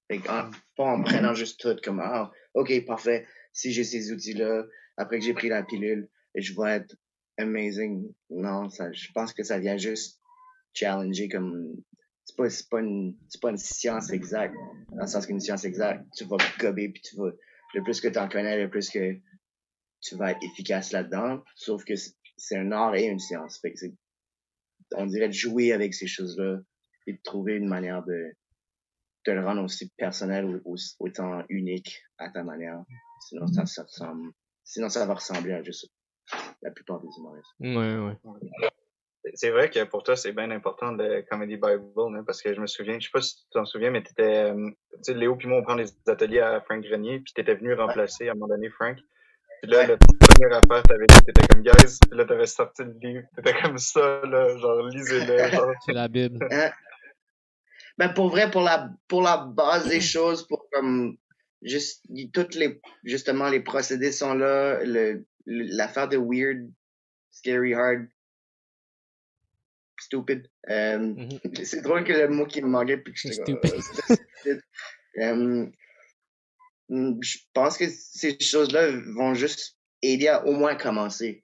Pas 0.08 0.52
en 0.78 1.02
prenant 1.02 1.34
juste 1.34 1.60
tout 1.60 1.76
comme 1.84 2.00
ah, 2.00 2.32
ok 2.54 2.86
parfait 2.86 3.26
si 3.54 3.72
j'ai 3.72 3.84
ces 3.84 4.12
outils 4.12 4.34
là 4.34 4.64
après 4.98 5.20
que 5.20 5.26
j'ai 5.26 5.34
pris 5.34 5.50
la 5.50 5.64
pilule 5.64 6.10
je 6.36 6.54
vais 6.54 6.72
être 6.72 6.96
amazing. 7.38 8.14
Non 8.30 8.70
ça 8.70 8.92
je 8.92 9.12
pense 9.14 9.34
que 9.34 9.44
ça 9.44 9.60
vient 9.60 9.78
juste 9.78 10.20
challenger 10.74 11.30
comme 11.30 11.76
c'est 12.26 12.36
pas 12.36 12.50
c'est 12.50 12.70
pas 12.70 12.82
une 12.82 13.16
c'est 13.30 13.42
pas 13.42 13.50
une 13.50 13.58
science 13.58 14.12
exacte 14.12 14.56
dans 14.90 15.02
le 15.02 15.08
sens 15.08 15.26
qu'une 15.26 15.40
science 15.40 15.64
exacte 15.66 16.06
tu 16.16 16.26
vas 16.26 16.38
gober 16.60 16.90
puis 16.90 17.02
tu 17.02 17.16
vas 17.16 17.32
le 17.74 17.84
plus 17.84 18.00
que 18.00 18.08
tu 18.08 18.20
en 18.20 18.30
connais 18.30 18.62
le 18.62 18.70
plus 18.70 18.90
que 18.90 19.16
tu 20.02 20.16
vas 20.16 20.32
être 20.32 20.44
efficace 20.44 20.92
là-dedans 20.92 21.44
sauf 21.56 21.84
que 21.84 21.94
c'est 22.38 22.58
un 22.58 22.72
art 22.72 22.96
et 22.96 23.06
une 23.06 23.20
science 23.20 23.60
fait 23.60 23.74
que 23.74 23.80
c'est 23.80 23.94
on 24.96 25.08
dirait 25.08 25.28
de 25.28 25.34
jouer 25.34 25.74
avec 25.74 25.94
ces 25.94 26.08
choses-là 26.08 26.60
et 27.08 27.14
de 27.14 27.20
trouver 27.24 27.56
une 27.56 27.68
manière 27.68 28.04
de 28.04 28.36
te 29.26 29.32
le 29.32 29.44
rendre 29.44 29.64
aussi 29.64 29.92
personnel 29.98 30.62
ou, 30.64 30.76
autant 31.00 31.44
unique 31.50 32.04
à 32.18 32.30
ta 32.30 32.44
manière. 32.44 32.82
Sinon, 33.28 33.48
ça, 33.48 33.66
ça 33.66 33.84
ressemble, 33.84 34.32
sinon 34.64 34.90
ça 34.90 35.06
va 35.06 35.16
ressembler 35.16 35.54
à 35.54 35.64
juste 35.64 35.92
la 36.62 36.72
plupart 36.72 37.02
des 37.02 37.10
humoristes. 37.18 37.52
Ouais, 37.60 37.98
ouais. 37.98 38.70
C'est 39.34 39.50
vrai 39.50 39.72
que 39.72 39.84
pour 39.86 40.04
toi, 40.04 40.16
c'est 40.16 40.34
bien 40.34 40.52
important 40.52 40.92
le 40.92 41.24
Comedy 41.24 41.56
Bible, 41.56 41.84
hein, 41.98 42.24
parce 42.26 42.44
que 42.44 42.54
je 42.54 42.62
me 42.62 42.68
souviens, 42.68 43.00
je 43.00 43.06
sais 43.06 43.12
pas 43.12 43.22
si 43.22 43.36
tu 43.38 43.44
t'en 43.52 43.66
souviens, 43.66 43.90
mais 43.90 44.04
t'étais, 44.04 44.52
euh, 44.52 44.70
tu 44.92 44.98
sais, 45.02 45.14
Léo 45.16 45.36
puis 45.36 45.48
moi, 45.48 45.60
on 45.60 45.64
prend 45.64 45.76
des 45.76 45.88
ateliers 46.08 46.42
à 46.42 46.62
Frank 46.62 46.84
Grenier, 46.84 47.20
puis 47.20 47.34
t'étais 47.34 47.56
venu 47.56 47.74
remplacer 47.74 48.28
à 48.28 48.32
un 48.32 48.36
moment 48.36 48.54
donné 48.54 48.70
Frank. 48.70 48.98
Puis 49.64 49.72
là, 49.72 49.88
la 49.88 49.98
première 49.98 50.58
affaire, 50.58 50.84
t'avais 50.84 51.08
dit, 51.08 51.20
t'étais 51.26 51.48
comme, 51.48 51.64
guys, 51.64 51.98
puis 52.08 52.18
là, 52.18 52.26
t'avais 52.26 52.46
sorti 52.46 52.84
le 52.84 52.96
livre, 53.02 53.24
t'étais 53.36 53.60
comme 53.60 53.80
ça, 53.80 54.22
là, 54.26 54.58
genre, 54.58 54.88
lisez-le, 54.90 55.38
C'est 55.86 55.94
la 55.94 56.08
Bible. 56.08 56.48
Ben, 57.98 58.10
pour 58.10 58.30
vrai, 58.30 58.52
pour 58.52 58.62
la, 58.62 58.90
pour 59.08 59.22
la 59.22 59.38
base 59.38 59.88
des 59.88 60.02
choses, 60.02 60.46
pour 60.48 60.68
comme, 60.72 61.18
juste, 61.62 62.06
toutes 62.34 62.56
les, 62.56 62.82
justement, 63.04 63.50
les 63.50 63.62
procédés 63.62 64.12
sont 64.12 64.34
là, 64.34 64.84
le, 64.84 65.26
l'affaire 65.46 66.10
de 66.10 66.18
weird, 66.18 66.70
scary, 67.32 67.74
hard, 67.74 68.08
stupid. 70.00 70.50
Euh, 70.70 70.98
mm-hmm. 70.98 71.64
C'est 71.64 71.82
drôle 71.82 72.04
que 72.04 72.14
le 72.14 72.28
mot 72.28 72.46
qui 72.46 72.62
me 72.62 72.68
manquait 72.68 72.98
puis 72.98 73.14
que 73.14 73.20
je 73.20 73.32
stupid. 73.32 73.74
euh, 75.20 75.68
je 76.90 77.38
pense 77.54 77.78
que 77.78 77.86
ces 77.90 78.38
choses-là 78.40 78.92
vont 79.16 79.34
juste 79.34 79.78
aider 80.02 80.28
à 80.28 80.46
au 80.46 80.54
moins 80.54 80.76
commencer. 80.76 81.44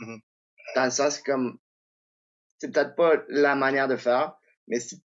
Mm-hmm. 0.00 0.20
Dans 0.74 0.84
le 0.84 0.90
sens 0.90 1.18
comme 1.20 1.58
c'est 2.58 2.72
peut-être 2.72 2.94
pas 2.94 3.22
la 3.28 3.54
manière 3.54 3.88
de 3.88 3.96
faire, 3.96 4.34
mais 4.68 4.80
si 4.80 5.02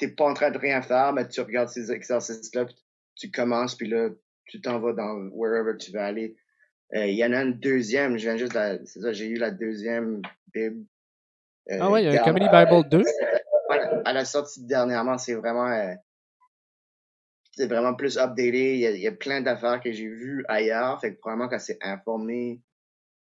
t'es 0.00 0.08
pas 0.08 0.24
en 0.24 0.34
train 0.34 0.50
de 0.50 0.58
rien 0.58 0.80
faire, 0.82 1.12
mais 1.12 1.28
tu 1.28 1.40
regardes 1.42 1.68
ces 1.68 1.92
exercices-là, 1.92 2.66
tu 3.14 3.30
commences, 3.30 3.76
puis 3.76 3.86
là, 3.86 4.08
tu 4.46 4.60
t'en 4.60 4.80
vas 4.80 4.94
dans 4.94 5.28
wherever 5.32 5.76
tu 5.76 5.92
veux 5.92 6.00
aller. 6.00 6.36
Euh, 6.94 7.06
il 7.06 7.14
y 7.14 7.24
en 7.24 7.32
a 7.32 7.42
une 7.42 7.60
deuxième, 7.60 8.16
je 8.16 8.22
viens 8.22 8.36
juste 8.36 8.58
c'est 8.86 9.00
ça, 9.00 9.12
j'ai 9.12 9.26
eu 9.26 9.36
la 9.36 9.50
deuxième 9.50 10.22
Bible. 10.52 10.84
Euh, 11.70 11.78
ah 11.80 11.90
ouais, 11.90 12.02
il 12.02 12.12
y 12.12 12.16
a 12.16 12.20
un 12.20 12.24
Comedy 12.24 12.48
Bible 12.48 12.88
2. 12.88 13.04
Voilà, 13.68 14.02
à 14.04 14.12
la 14.12 14.24
sortie 14.24 14.64
dernièrement, 14.64 15.18
c'est 15.18 15.34
vraiment, 15.34 15.68
euh, 15.68 15.94
c'est 17.52 17.66
vraiment 17.66 17.94
plus 17.94 18.18
updaté. 18.18 18.74
Il 18.74 18.80
y 18.80 18.86
a, 18.86 18.90
il 18.90 19.00
y 19.00 19.06
a 19.06 19.12
plein 19.12 19.42
d'affaires 19.42 19.80
que 19.80 19.92
j'ai 19.92 20.08
vues 20.08 20.44
ailleurs. 20.48 21.00
Fait 21.00 21.14
que 21.14 21.20
probablement 21.20 21.48
qu'elle 21.48 21.60
s'est 21.60 21.78
informée 21.80 22.60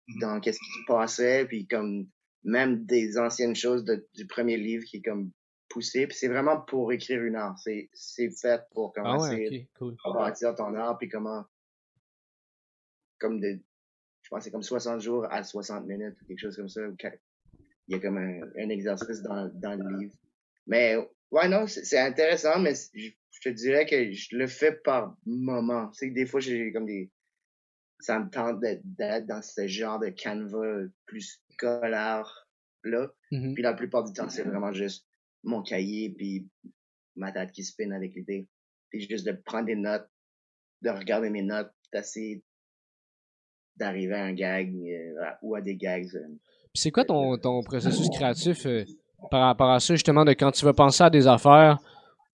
mm-hmm. 0.08 0.20
dans 0.20 0.40
qu'est-ce 0.40 0.58
qui 0.58 0.82
se 0.82 0.86
passait, 0.86 1.46
puis 1.46 1.66
comme 1.66 2.06
même 2.44 2.84
des 2.84 3.18
anciennes 3.18 3.56
choses 3.56 3.84
de, 3.84 4.06
du 4.14 4.26
premier 4.28 4.56
livre 4.56 4.84
qui 4.84 4.98
est 4.98 5.02
comme 5.02 5.32
poussé. 5.68 6.06
Puis 6.06 6.16
c'est 6.16 6.28
vraiment 6.28 6.60
pour 6.60 6.92
écrire 6.92 7.22
une 7.22 7.36
art. 7.36 7.58
C'est, 7.58 7.88
c'est 7.92 8.30
fait 8.30 8.62
pour 8.72 8.92
commencer 8.92 9.30
ah 9.30 9.34
ouais, 9.34 9.46
okay, 9.46 9.68
cool. 9.78 9.96
à 10.04 10.12
bâtir 10.12 10.54
ton 10.54 10.74
art, 10.74 10.98
puis 10.98 11.08
comment 11.08 11.44
comme 13.18 13.40
de, 13.40 13.58
je 14.22 14.28
pense 14.30 14.44
c'est 14.44 14.50
comme 14.50 14.62
60 14.62 15.00
jours 15.00 15.26
à 15.30 15.42
60 15.42 15.86
minutes 15.86 16.20
ou 16.22 16.26
quelque 16.26 16.38
chose 16.38 16.56
comme 16.56 16.68
ça. 16.68 16.80
Il 17.88 17.94
y 17.94 17.94
a 17.94 17.98
comme 17.98 18.18
un, 18.18 18.40
un 18.56 18.68
exercice 18.68 19.22
dans, 19.22 19.50
dans 19.54 19.74
le 19.74 19.98
livre. 19.98 20.14
Mais 20.66 20.96
ouais, 21.30 21.48
non, 21.48 21.66
c'est 21.66 21.98
intéressant, 21.98 22.58
mais 22.60 22.74
je, 22.94 23.10
te 23.42 23.48
dirais 23.48 23.86
que 23.86 24.12
je 24.12 24.36
le 24.36 24.46
fais 24.46 24.72
par 24.72 25.16
moment. 25.24 25.88
Tu 25.90 26.06
sais, 26.06 26.10
des 26.10 26.26
fois, 26.26 26.40
j'ai 26.40 26.72
comme 26.72 26.86
des... 26.86 27.10
Ça 28.00 28.20
me 28.20 28.30
tente 28.30 28.60
d'être 28.60 29.26
dans 29.26 29.42
ce 29.42 29.66
genre 29.66 29.98
de 29.98 30.10
canevas 30.10 30.86
plus 31.06 31.42
scolaire 31.50 32.46
là. 32.84 33.08
Mm-hmm. 33.32 33.54
Puis 33.54 33.62
la 33.62 33.74
plupart 33.74 34.04
du 34.04 34.12
temps, 34.12 34.28
c'est 34.28 34.44
vraiment 34.44 34.72
juste 34.72 35.07
mon 35.44 35.62
cahier 35.62 36.10
puis 36.16 36.48
ma 37.16 37.32
tête 37.32 37.52
qui 37.52 37.64
spinne 37.64 37.92
avec 37.92 38.14
l'idée. 38.14 38.48
Puis 38.90 39.06
juste 39.08 39.26
de 39.26 39.32
prendre 39.32 39.66
des 39.66 39.76
notes, 39.76 40.08
de 40.82 40.90
regarder 40.90 41.30
mes 41.30 41.42
notes, 41.42 41.72
d'essayer 41.92 42.42
d'arriver 43.76 44.14
à 44.14 44.24
un 44.24 44.32
gag 44.32 44.74
euh, 44.74 45.30
ou 45.42 45.54
à 45.54 45.60
des 45.60 45.76
gags. 45.76 46.14
Euh. 46.14 46.28
Puis 46.72 46.82
c'est 46.82 46.90
quoi 46.90 47.04
ton, 47.04 47.36
ton 47.38 47.62
processus 47.62 48.08
créatif 48.14 48.66
euh, 48.66 48.84
par 49.30 49.42
rapport 49.42 49.70
à 49.70 49.80
ça, 49.80 49.94
justement, 49.94 50.24
de 50.24 50.32
quand 50.32 50.52
tu 50.52 50.64
vas 50.64 50.72
penser 50.72 51.04
à 51.04 51.10
des 51.10 51.26
affaires 51.26 51.78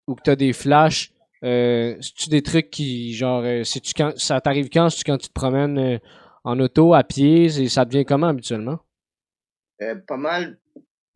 ou 0.07 0.15
que 0.15 0.23
tu 0.23 0.31
as 0.31 0.37
des 0.37 0.53
flashs? 0.53 1.13
Euh, 1.43 1.99
tu 2.17 2.31
des 2.31 2.43
trucs 2.43 2.71
qui, 2.71 3.13
genre, 3.13 3.45
si 3.67 3.81
tu, 3.81 3.93
quand, 3.95 4.17
ça 4.17 4.41
t'arrive 4.41 4.71
quand? 4.71 4.89
tu 4.89 5.05
quand 5.05 5.19
tu 5.19 5.29
te 5.29 5.33
promènes 5.33 6.01
en 6.43 6.59
auto, 6.59 6.95
à 6.95 7.05
pied, 7.05 7.45
et 7.45 7.69
ça 7.69 7.85
devient 7.85 8.05
comment 8.05 8.29
habituellement? 8.29 8.79
pas 10.07 10.17
mal 10.17 10.59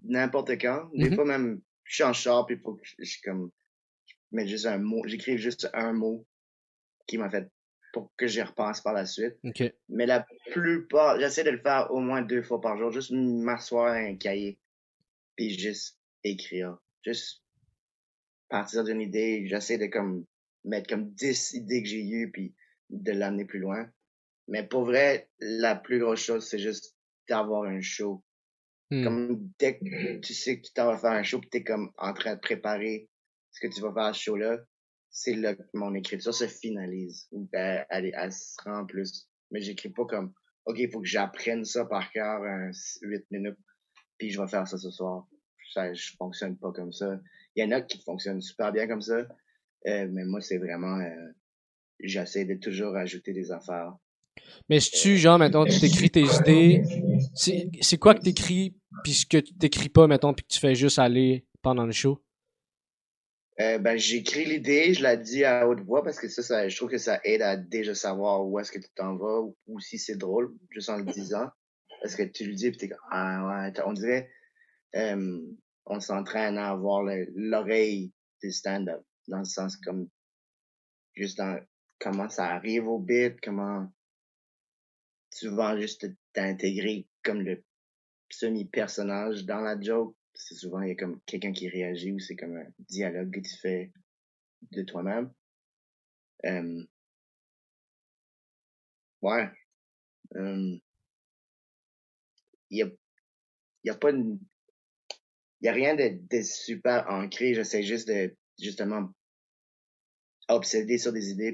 n'importe 0.03 0.51
quand. 0.61 0.91
Des 0.95 1.09
mm-hmm. 1.09 1.15
fois 1.15 1.25
même, 1.25 1.61
je 1.89 1.95
suis 1.95 2.05
en 2.05 2.13
char, 2.13 2.47
puis 2.47 2.57
faut 2.59 2.75
que 2.75 2.83
je, 2.85 3.17
comme, 3.25 3.51
je 4.33 4.47
juste 4.47 4.67
un 4.67 4.79
mot, 4.79 5.03
j'écris 5.07 5.39
juste 5.39 5.69
un 5.73 5.93
mot 5.93 6.27
qui 7.07 7.19
m'a 7.19 7.31
fait 7.31 7.51
pour 7.93 8.13
que 8.17 8.27
j'y 8.27 8.43
repense 8.43 8.83
par 8.83 8.93
la 8.93 9.07
suite. 9.07 9.37
Mais 9.89 10.07
la 10.07 10.27
plupart, 10.53 11.19
j'essaie 11.19 11.45
de 11.45 11.51
le 11.51 11.61
faire 11.61 11.91
au 11.91 12.01
moins 12.01 12.23
deux 12.23 12.43
fois 12.43 12.61
par 12.61 12.77
jour, 12.77 12.93
juste 12.93 13.11
m'asseoir 13.11 13.93
un 13.95 14.17
cahier, 14.17 14.59
puis 15.35 15.59
juste 15.59 15.99
écrire. 16.23 16.79
Juste 17.05 17.43
partir 18.49 18.85
d'une 18.85 19.01
idée, 19.01 19.47
j'essaie 19.47 19.79
de 19.79 19.87
comme 19.87 20.27
mettre 20.65 20.89
comme 20.89 21.11
dix 21.15 21.55
idées 21.55 21.83
que 21.83 21.89
j'ai 21.89 22.07
eues, 22.07 22.31
puis 22.31 22.55
de 22.91 23.13
l'amener 23.13 23.47
plus 23.47 23.61
loin. 23.61 23.91
Mais 24.49 24.67
pour 24.67 24.85
vrai, 24.85 25.31
la 25.41 25.75
plus 25.75 25.99
grosse 25.99 26.21
chose, 26.21 26.47
c'est 26.47 26.59
juste 26.59 26.95
d'avoir 27.29 27.65
un 27.65 27.81
show. 27.81 28.23
Hmm. 28.91 29.05
Comme 29.05 29.53
dès 29.59 29.79
que 29.79 30.19
tu 30.21 30.35
sais 30.35 30.61
que 30.61 30.67
tu 30.67 30.73
t'en 30.73 30.87
vas 30.87 30.99
faire 30.99 31.11
un 31.11 31.23
show, 31.23 31.41
tu 31.41 31.49
t'es 31.51 31.63
comme 31.63 31.91
en 31.99 32.15
train 32.15 32.35
de 32.35 32.41
préparer 32.41 33.09
ce 33.51 33.61
que 33.61 33.73
tu 33.73 33.81
vas 33.81 33.93
faire 33.93 34.05
à 34.05 34.13
ce 34.15 34.23
show-là, 34.23 34.59
c'est 35.11 35.35
là 35.35 35.55
que 35.55 35.63
mon 35.75 35.95
écriture 35.95 36.35
se 36.35 36.47
finalise. 36.47 37.29
Ben, 37.33 37.85
elle, 37.91 38.13
elle, 38.15 38.33
se 38.33 38.57
rend 38.65 38.87
plus. 38.87 39.29
Mais 39.51 39.61
j'écris 39.61 39.91
pas 39.91 40.05
comme, 40.05 40.33
OK, 40.67 40.79
il 40.79 40.91
faut 40.91 41.01
que 41.01 41.07
j'apprenne 41.07 41.65
ça 41.65 41.85
par 41.85 42.11
cœur 42.13 42.41
en 42.41 42.71
8 43.03 43.31
minutes, 43.31 43.59
puis 44.19 44.31
je 44.31 44.41
vais 44.41 44.49
faire 44.49 44.67
ça 44.67 44.77
ce 44.77 44.91
soir. 44.91 45.27
Ça, 45.73 45.93
je 45.93 46.13
fonctionne 46.17 46.57
pas 46.57 46.73
comme 46.73 46.93
ça. 46.93 47.19
Il 47.57 47.65
y 47.65 47.67
en 47.67 47.73
a 47.73 47.81
qui 47.81 48.03
fonctionnent 48.03 48.41
super 48.41 48.73
bien 48.73 48.87
comme 48.87 49.03
ça, 49.03 49.27
euh, 49.87 50.09
mais 50.11 50.25
moi, 50.25 50.41
c'est 50.41 50.59
vraiment... 50.59 51.01
Euh, 51.01 51.33
j'essaie 52.01 52.45
de 52.45 52.55
toujours 52.55 52.97
ajouter 52.97 53.33
des 53.33 53.51
affaires. 53.51 53.95
Mais 54.69 54.81
si 54.81 54.91
tu, 54.91 55.17
genre, 55.17 55.39
mettons, 55.39 55.65
tu 55.65 55.79
t'écris 55.81 56.11
tes 56.11 56.25
idées, 56.25 56.83
c'est 57.35 57.99
quoi 57.99 58.15
que 58.15 58.21
t'écris, 58.21 58.75
puis 59.03 59.13
ce 59.13 59.27
que 59.27 59.39
tu 59.39 59.55
t'écris 59.55 59.89
pas, 59.89 60.07
mettons, 60.07 60.35
puis 60.35 60.45
que 60.45 60.53
tu 60.53 60.61
fais 60.61 60.75
juste 60.75 60.99
aller 60.99 61.47
pendant 61.63 61.87
le 61.87 61.93
show? 61.93 62.23
Euh, 63.61 63.79
ben, 63.79 63.97
j'écris 63.97 64.45
l'idée, 64.45 64.95
je 64.95 65.03
la 65.03 65.17
dis 65.17 65.45
à 65.45 65.69
haute 65.69 65.81
voix 65.81 66.05
parce 66.05 66.21
que 66.21 66.29
ça, 66.29 66.43
ça, 66.43 66.69
je 66.69 66.77
trouve 66.77 66.91
que 66.91 66.99
ça 66.99 67.21
aide 67.25 67.43
à 67.43 67.57
déjà 67.57 67.93
savoir 67.93 68.47
où 68.47 68.59
est-ce 68.61 68.71
que 68.71 68.79
tu 68.79 68.89
t'en 68.95 69.17
vas 69.17 69.41
ou, 69.67 69.81
si 69.81 69.99
c'est 69.99 70.17
drôle, 70.17 70.55
juste 70.71 70.91
en 70.91 70.99
le 70.99 71.05
disant. 71.05 71.49
Parce 72.01 72.15
que 72.15 72.23
tu 72.23 72.47
le 72.47 72.55
dis 72.55 72.67
et 72.67 72.73
t'es 72.73 72.89
comme, 72.89 72.99
ah 73.11 73.67
ouais, 73.67 73.83
on 73.85 73.93
dirait, 73.93 74.31
euh, 74.95 75.41
on 75.87 75.99
s'entraîne 75.99 76.57
à 76.57 76.71
avoir 76.71 77.03
l'oreille 77.35 78.13
du 78.41 78.53
stand-up. 78.53 79.03
Dans 79.27 79.41
le 79.41 79.45
sens 79.45 79.77
comme, 79.77 80.09
juste 81.15 81.39
dans 81.39 81.59
comment 81.99 82.29
ça 82.29 82.47
arrive 82.55 82.87
au 82.87 83.01
bit, 83.01 83.41
comment 83.43 83.91
vas 85.47 85.79
juste 85.81 86.07
t'intégrer 86.33 87.07
comme 87.23 87.43
le 87.43 87.63
semi-personnage 88.31 89.45
dans 89.45 89.61
la 89.61 89.81
joke 89.81 90.19
c'est 90.39 90.55
souvent 90.55 90.81
il 90.83 90.89
y 90.89 90.93
a 90.93 90.95
comme 90.95 91.21
quelqu'un 91.27 91.53
qui 91.53 91.69
réagit 91.69 92.13
ou 92.13 92.21
c'est 92.21 92.37
comme 92.37 92.57
un 92.57 92.67
dialogue 92.79 93.35
que 93.35 93.41
tu 93.41 93.57
fais 93.59 93.93
de 94.71 94.83
toi-même. 94.83 95.33
Euh, 96.45 96.85
ouais. 99.23 99.51
Euh, 100.37 100.79
il 102.71 102.79
y 102.79 102.83
a, 102.83 102.91
y 103.85 103.91
a 103.91 103.95
pas 103.95 104.13
a 104.13 105.73
rien 105.73 105.97
de, 105.97 106.43
super 106.43 107.09
ancré. 107.09 107.55
J'essaie 107.55 107.83
juste 107.83 108.09
de, 108.09 108.37
justement, 108.61 109.13
obséder 110.49 110.99
sur 110.99 111.13
des 111.13 111.31
idées 111.31 111.53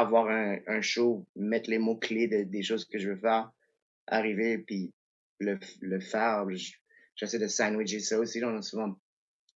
avoir 0.00 0.28
un, 0.28 0.58
un 0.66 0.80
show, 0.80 1.26
mettre 1.36 1.70
les 1.70 1.78
mots-clés 1.78 2.28
de, 2.28 2.42
des 2.44 2.62
choses 2.62 2.84
que 2.84 2.98
je 2.98 3.10
veux 3.10 3.16
faire, 3.16 3.50
arriver 4.06 4.58
puis 4.58 4.92
le, 5.38 5.58
le 5.80 6.00
faire 6.00 6.44
j'essaie 7.14 7.38
de 7.38 7.46
sandwicher 7.46 8.00
ça 8.00 8.18
aussi. 8.18 8.42
On 8.44 8.56
a 8.56 8.62
souvent, 8.62 8.96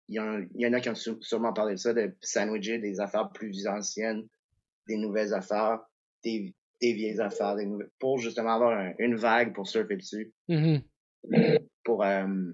il 0.08 0.16
y, 0.16 0.20
en, 0.20 0.44
y 0.54 0.66
en 0.66 0.72
a 0.72 0.80
qui 0.80 0.90
ont 0.90 1.20
sûrement 1.20 1.52
parlé 1.52 1.74
de 1.74 1.78
ça, 1.78 1.94
de 1.94 2.14
sandwicher 2.20 2.78
des 2.78 3.00
affaires 3.00 3.30
plus 3.32 3.66
anciennes, 3.66 4.26
des 4.88 4.96
nouvelles 4.96 5.32
affaires, 5.32 5.80
des, 6.24 6.54
des 6.80 6.92
vieilles 6.92 7.20
affaires, 7.20 7.56
des 7.56 7.66
nouvelles, 7.66 7.90
pour 7.98 8.18
justement 8.18 8.54
avoir 8.54 8.92
une 8.98 9.16
vague 9.16 9.54
pour 9.54 9.66
surfer 9.68 9.96
dessus. 9.96 10.32
Mm-hmm. 10.48 10.82
Pour 11.84 12.04
euh, 12.04 12.52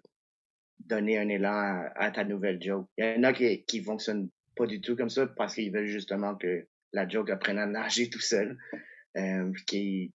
donner 0.80 1.18
un 1.18 1.28
élan 1.28 1.88
à, 1.94 2.10
ta 2.10 2.24
nouvelle 2.24 2.62
joke. 2.62 2.86
Il 2.98 3.04
y 3.04 3.18
en 3.18 3.24
a 3.24 3.32
qui, 3.32 3.64
qui 3.64 3.82
fonctionnent 3.82 4.28
pas 4.56 4.66
du 4.66 4.80
tout 4.80 4.96
comme 4.96 5.10
ça 5.10 5.26
parce 5.26 5.54
qu'ils 5.54 5.72
veulent 5.72 5.86
justement 5.86 6.34
que 6.34 6.66
la 6.92 7.08
joke 7.08 7.30
apprenne 7.30 7.58
à 7.58 7.66
nager 7.66 8.10
tout 8.10 8.20
seul. 8.20 8.58
Euh, 9.16 9.52
qui, 9.66 10.12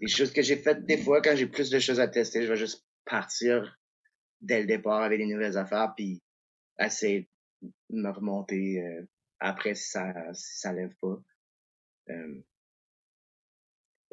des 0.00 0.08
choses 0.08 0.32
que 0.32 0.42
j'ai 0.42 0.56
faites 0.56 0.84
des 0.84 0.98
fois 0.98 1.22
quand 1.22 1.34
j'ai 1.34 1.46
plus 1.46 1.70
de 1.70 1.78
choses 1.78 2.00
à 2.00 2.08
tester, 2.08 2.42
je 2.42 2.48
vais 2.48 2.56
juste 2.56 2.84
partir 3.04 3.78
dès 4.40 4.60
le 4.60 4.66
départ 4.66 5.02
avec 5.02 5.18
des 5.18 5.26
nouvelles 5.26 5.56
affaires, 5.56 5.92
puis 5.96 6.22
essayer 6.78 7.28
de 7.62 7.70
me 7.90 8.10
remonter 8.10 8.82
euh, 8.82 9.06
après 9.40 9.74
si 9.74 9.90
ça, 9.90 10.12
si 10.34 10.58
ça 10.58 10.72
lève 10.72 10.94
pas. 11.00 11.16
Euh, 12.10 12.42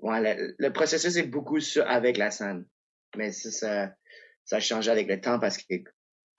le, 0.02 0.70
processus 0.70 1.16
est 1.18 1.28
beaucoup 1.28 1.60
sur, 1.60 1.86
avec 1.88 2.18
la 2.18 2.32
scène. 2.32 2.66
Mais 3.18 3.32
ça, 3.32 3.52
ça, 3.52 3.96
ça 4.46 4.56
a 4.56 4.60
changé 4.60 4.90
avec 4.90 5.08
le 5.08 5.20
temps 5.20 5.40
parce 5.40 5.58
que 5.58 5.76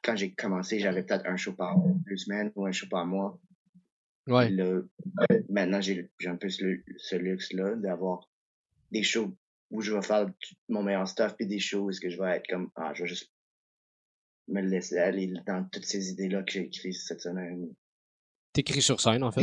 quand 0.03 0.17
j'ai 0.17 0.33
commencé, 0.35 0.81
j'avais 0.81 1.05
peut-être 1.05 1.27
un 1.27 1.37
show 1.37 1.53
par 1.53 1.77
deux 1.79 2.17
semaines 2.17 2.51
ou 2.57 2.67
un 2.67 2.73
show 2.73 2.89
par 2.89 3.07
mois. 3.07 3.39
Ouais. 4.27 4.51
Maintenant, 5.49 5.81
j'ai 5.81 6.11
un 6.27 6.37
peu 6.37 6.49
ce, 6.49 6.81
ce 6.97 7.17
luxe-là 7.17 7.75
d'avoir 7.77 8.31
des 8.91 9.03
shows 9.03 9.37
où 9.71 9.81
je 9.81 9.93
vais 9.93 10.03
faire 10.03 10.31
mon 10.69 10.83
meilleur 10.83 11.09
stuff 11.09 11.35
puis 11.37 11.47
des 11.47 11.59
shows 11.59 11.89
où 11.89 11.91
que 11.91 12.11
je 12.11 12.21
vais 12.21 12.37
être 12.37 12.47
comme, 12.49 12.71
ah, 12.77 12.93
je 12.95 13.03
vais 13.03 13.09
juste 13.09 13.33
me 14.49 14.61
laisser 14.61 14.99
aller 14.99 15.33
dans 15.47 15.65
toutes 15.73 15.87
ces 15.87 16.11
idées-là 16.11 16.43
que 16.43 16.53
j'ai 16.53 16.67
écrites 16.67 16.95
cette 16.95 17.21
semaine. 17.21 17.75
T'écris 18.53 18.83
sur 18.83 19.01
scène, 19.01 19.23
en 19.23 19.33
fait? 19.33 19.43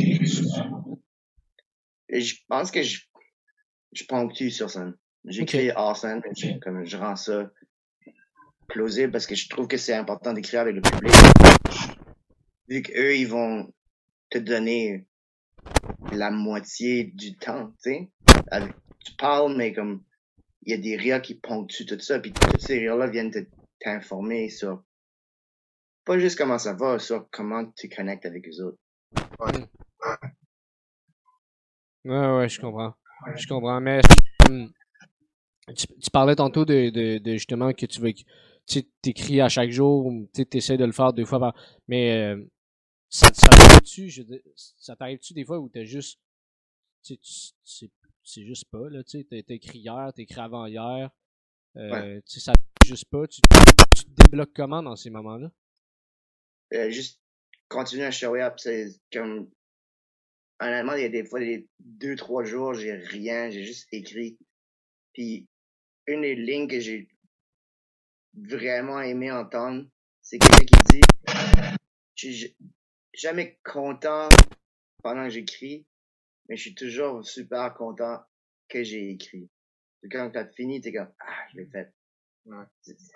Et 2.08 2.20
je 2.20 2.36
pense 2.48 2.70
que 2.70 2.82
je, 2.82 3.00
je 3.92 4.04
ponctue 4.04 4.50
sur 4.50 4.70
scène. 4.70 4.94
J'écris 5.24 5.70
okay. 5.70 5.76
hors 5.76 5.96
scène, 5.96 6.22
je, 6.36 6.58
comme 6.60 6.84
je 6.84 6.96
rends 6.96 7.16
ça 7.16 7.50
plausible 8.68 9.10
parce 9.10 9.26
que 9.26 9.34
je 9.34 9.48
trouve 9.48 9.66
que 9.66 9.76
c'est 9.76 9.94
important 9.94 10.32
d'écrire 10.32 10.60
avec 10.60 10.76
le 10.76 10.80
public. 10.80 11.12
Vu 12.68 12.82
qu'eux, 12.82 13.16
ils 13.16 13.26
vont 13.26 13.72
te 14.30 14.38
donner 14.38 15.06
la 16.12 16.30
moitié 16.30 17.04
du 17.04 17.36
temps, 17.36 17.72
tu 17.82 17.90
sais. 17.90 18.10
Tu 19.04 19.14
parles, 19.16 19.56
mais 19.56 19.72
comme, 19.72 20.04
il 20.62 20.72
y 20.72 20.74
a 20.74 20.78
des 20.78 20.96
rires 20.96 21.22
qui 21.22 21.34
ponctuent 21.34 21.86
tout 21.86 21.98
ça, 22.00 22.20
puis 22.20 22.32
toutes 22.32 22.60
ces 22.60 22.78
rires-là 22.78 23.08
viennent 23.08 23.32
t'informer 23.80 24.50
sur, 24.50 24.82
pas 26.04 26.18
juste 26.18 26.36
comment 26.36 26.58
ça 26.58 26.74
va, 26.74 26.98
sur 26.98 27.28
comment 27.30 27.70
tu 27.72 27.88
connectes 27.88 28.26
avec 28.26 28.46
les 28.46 28.60
autres. 28.60 28.78
Ouais. 29.38 29.66
Ouais, 32.04 32.36
ouais, 32.36 32.48
je 32.48 32.60
comprends. 32.60 32.94
Je 33.36 33.46
comprends, 33.46 33.80
mais 33.80 34.00
tu, 34.46 35.86
tu 35.86 36.10
parlais 36.10 36.36
tantôt 36.36 36.64
de, 36.64 36.90
de, 36.90 37.18
de, 37.18 37.32
justement 37.32 37.72
que 37.72 37.86
tu 37.86 38.00
veux 38.00 38.12
tu 38.66 38.84
t'écris 39.02 39.40
à 39.40 39.48
chaque 39.48 39.70
jour, 39.70 40.12
tu 40.32 40.46
essaies 40.52 40.76
de 40.76 40.84
le 40.84 40.92
faire 40.92 41.12
deux 41.12 41.24
fois 41.24 41.40
par. 41.40 41.54
Mais 41.88 42.12
euh, 42.12 42.44
ça, 43.08 43.28
ça 43.34 43.49
t'arrive-tu, 43.90 44.42
ça 44.56 44.96
t'arrive-tu 44.96 45.34
des 45.34 45.44
fois 45.44 45.58
où 45.58 45.68
t'as 45.68 45.84
juste. 45.84 46.20
Tu 47.02 47.18
c'est 48.22 48.44
juste 48.44 48.70
pas, 48.70 48.88
là, 48.90 49.02
tu 49.02 49.18
sais, 49.18 49.26
t'as 49.28 49.54
écrit 49.54 49.78
hier, 49.78 50.12
t'as 50.14 50.22
écrit 50.22 50.40
avant 50.40 50.66
hier. 50.66 51.10
Euh, 51.76 51.90
ouais. 51.90 52.22
Tu 52.22 52.38
sais, 52.38 52.40
ça 52.40 52.52
juste 52.84 53.06
pas. 53.10 53.26
Tu, 53.26 53.40
tu, 53.94 54.04
te 54.04 54.22
débloques 54.22 54.52
comment 54.54 54.82
dans 54.82 54.96
ces 54.96 55.10
moments-là? 55.10 55.50
Euh, 56.74 56.90
juste 56.90 57.20
continuer 57.68 58.04
à 58.04 58.10
show 58.10 58.34
up, 58.36 58.54
c'est 58.58 58.88
comme. 59.12 59.50
Honnêtement, 60.60 60.94
il 60.94 61.02
y 61.02 61.06
a 61.06 61.08
des 61.08 61.24
fois, 61.24 61.40
des 61.40 61.66
deux, 61.78 62.14
trois 62.16 62.44
jours, 62.44 62.74
j'ai 62.74 62.92
rien, 62.92 63.48
j'ai 63.48 63.64
juste 63.64 63.88
écrit. 63.92 64.38
Puis, 65.14 65.48
une 66.06 66.20
des 66.20 66.34
lignes 66.34 66.68
que 66.68 66.80
j'ai 66.80 67.08
vraiment 68.34 69.00
aimé 69.00 69.32
entendre, 69.32 69.88
c'est 70.20 70.38
quelqu'un 70.38 70.66
qui 70.66 70.76
dit 70.90 72.54
jamais 73.12 73.58
content 73.64 74.28
pendant 75.02 75.24
que 75.24 75.30
j'écris, 75.30 75.86
mais 76.48 76.56
je 76.56 76.62
suis 76.62 76.74
toujours 76.74 77.24
super 77.24 77.74
content 77.74 78.22
que 78.68 78.82
j'ai 78.82 79.10
écrit. 79.10 79.48
Quand 80.10 80.30
t'as 80.30 80.46
fini, 80.46 80.80
t'es 80.80 80.92
comme 80.92 81.12
Ah, 81.20 81.46
je 81.52 81.58
l'ai 81.58 81.66
fait. 81.66 81.92
Ouais. 82.46 82.64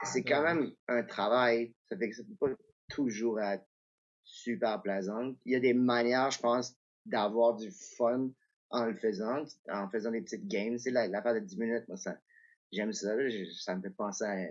C'est 0.04 0.22
quand 0.22 0.42
même 0.42 0.72
un 0.88 1.02
travail. 1.02 1.74
Ça 1.88 1.96
fait 1.96 2.10
que 2.10 2.16
ça 2.16 2.22
peut 2.22 2.48
pas 2.48 2.54
toujours 2.90 3.40
être 3.40 3.64
super 4.24 4.80
plaisant. 4.82 5.34
Il 5.44 5.52
y 5.52 5.56
a 5.56 5.60
des 5.60 5.74
manières, 5.74 6.30
je 6.30 6.40
pense, 6.40 6.76
d'avoir 7.06 7.56
du 7.56 7.70
fun 7.96 8.30
en 8.70 8.86
le 8.86 8.94
faisant, 8.96 9.44
en 9.70 9.88
faisant 9.88 10.10
des 10.10 10.20
petites 10.20 10.46
games. 10.46 10.78
C'est 10.78 10.90
l'affaire 10.90 11.34
de 11.34 11.40
10 11.40 11.58
minutes, 11.58 11.88
moi, 11.88 11.96
ça, 11.96 12.18
j'aime 12.72 12.92
ça. 12.92 13.14
ça 13.58 13.76
me 13.76 13.82
fait 13.82 13.90
penser 13.90 14.24
à, 14.24 14.48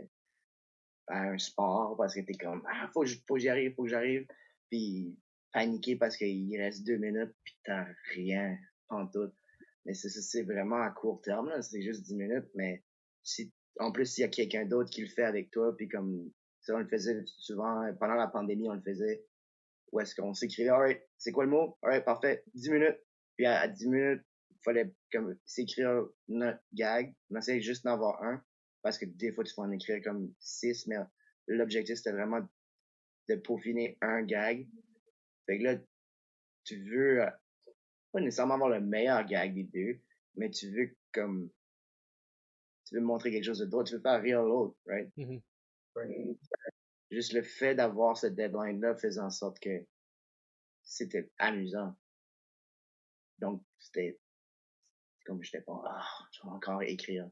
à 1.08 1.21
un 1.29 1.38
sport 1.38 1.95
parce 1.97 2.15
que 2.15 2.21
t'es 2.21 2.34
comme 2.34 2.63
ah 2.67 2.89
faut 2.93 3.06
faut 3.27 3.36
que 3.36 3.39
j'y 3.39 3.49
arrive 3.49 3.73
faut 3.75 3.84
que 3.84 3.89
j'arrive 3.89 4.25
puis 4.69 5.17
paniquer 5.53 5.95
parce 5.95 6.17
qu'il 6.17 6.55
reste 6.59 6.85
deux 6.85 6.97
minutes 6.97 7.33
puis 7.43 7.55
t'as 7.63 7.85
rien 8.13 8.57
en 8.89 9.07
tout. 9.07 9.31
Mais 9.85 9.93
c'est 9.93 10.09
c'est 10.09 10.43
vraiment 10.43 10.81
à 10.81 10.91
court 10.91 11.21
terme 11.21 11.49
là. 11.49 11.61
C'est 11.61 11.81
juste 11.81 12.03
dix 12.03 12.15
minutes 12.15 12.49
mais 12.55 12.83
si 13.23 13.53
en 13.79 13.91
plus 13.91 14.05
s'il 14.05 14.23
y 14.23 14.25
a 14.25 14.29
quelqu'un 14.29 14.65
d'autre 14.65 14.89
qui 14.89 15.01
le 15.01 15.07
fait 15.07 15.23
avec 15.23 15.51
toi 15.51 15.75
puis 15.75 15.87
comme 15.87 16.31
ça 16.61 16.75
on 16.75 16.79
le 16.79 16.87
faisait 16.87 17.21
souvent 17.25 17.85
pendant 17.99 18.15
la 18.15 18.27
pandémie 18.27 18.69
on 18.69 18.75
le 18.75 18.81
faisait. 18.81 19.25
Où 19.91 19.99
est-ce 19.99 20.15
qu'on 20.15 20.33
s'écrivait 20.33 20.69
alright 20.69 21.01
c'est 21.17 21.31
quoi 21.31 21.45
le 21.45 21.51
mot 21.51 21.77
alright 21.81 22.03
parfait 22.03 22.43
dix 22.53 22.69
minutes. 22.69 22.99
Puis 23.37 23.45
à, 23.45 23.67
dix 23.67 23.87
minutes 23.87 24.23
il 24.51 24.63
fallait 24.63 24.93
comme 25.11 25.37
s'écrire 25.45 26.07
notre 26.27 26.61
gag 26.73 27.13
on 27.29 27.37
essayait 27.37 27.61
juste 27.61 27.83
d'en 27.83 27.93
avoir 27.93 28.23
un 28.23 28.43
parce 28.83 28.97
que 28.97 29.05
des 29.05 29.31
fois, 29.31 29.43
tu 29.43 29.55
peux 29.55 29.61
en 29.61 29.71
écrire 29.71 30.03
comme 30.03 30.31
six, 30.39 30.85
mais 30.87 30.97
l'objectif, 31.47 31.95
c'était 31.95 32.11
vraiment 32.11 32.41
de 33.29 33.35
peaufiner 33.35 33.97
un 34.01 34.21
gag. 34.21 34.67
Fait 35.45 35.60
que 35.60 35.63
là, 35.63 35.77
tu 36.63 36.84
veux, 36.89 37.23
euh, 37.23 37.29
pas 38.12 38.21
nécessairement 38.21 38.56
avoir 38.56 38.69
le 38.69 38.82
meilleur 38.82 39.25
gag 39.25 39.53
des 39.53 39.63
deux, 39.63 39.99
mais 40.36 40.49
tu 40.49 40.71
veux 40.71 40.95
comme, 41.12 41.49
tu 42.86 42.95
veux 42.95 43.01
montrer 43.01 43.32
quelque 43.32 43.45
chose 43.45 43.60
de 43.60 43.65
d'autre, 43.65 43.89
tu 43.89 43.95
veux 43.95 44.01
faire 44.01 44.21
rire 44.21 44.41
l'autre, 44.41 44.75
right? 44.86 45.10
Mm-hmm. 45.17 45.41
right? 45.95 46.38
Juste 47.12 47.34
le 47.34 47.43
fait 47.43 47.75
d'avoir 47.75 48.17
ce 48.17 48.27
deadline-là 48.27 48.95
faisait 48.95 49.21
en 49.21 49.29
sorte 49.29 49.60
que 49.60 49.86
c'était 50.84 51.32
amusant. 51.38 51.95
Donc, 53.39 53.63
c'était 53.77 54.19
comme 55.25 55.41
j'étais 55.43 55.62
pas, 55.62 55.82
ah, 55.86 56.08
je 56.32 56.41
vais 56.41 56.49
encore 56.49 56.82
écrire. 56.84 57.29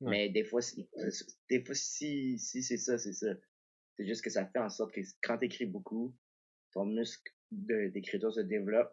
Mais 0.00 0.28
des 0.30 0.44
fois, 0.44 0.60
des 1.48 1.64
fois, 1.64 1.74
si, 1.74 2.38
si 2.38 2.62
c'est 2.62 2.76
ça, 2.76 2.98
c'est 2.98 3.12
ça. 3.12 3.28
C'est 3.96 4.06
juste 4.06 4.22
que 4.22 4.30
ça 4.30 4.46
fait 4.46 4.58
en 4.58 4.68
sorte 4.68 4.92
que 4.92 5.00
quand 5.22 5.38
tu 5.38 5.44
écris 5.46 5.66
beaucoup, 5.66 6.14
ton 6.72 6.86
muscle 6.86 7.32
d'écriture 7.50 8.32
se 8.32 8.40
développe, 8.40 8.92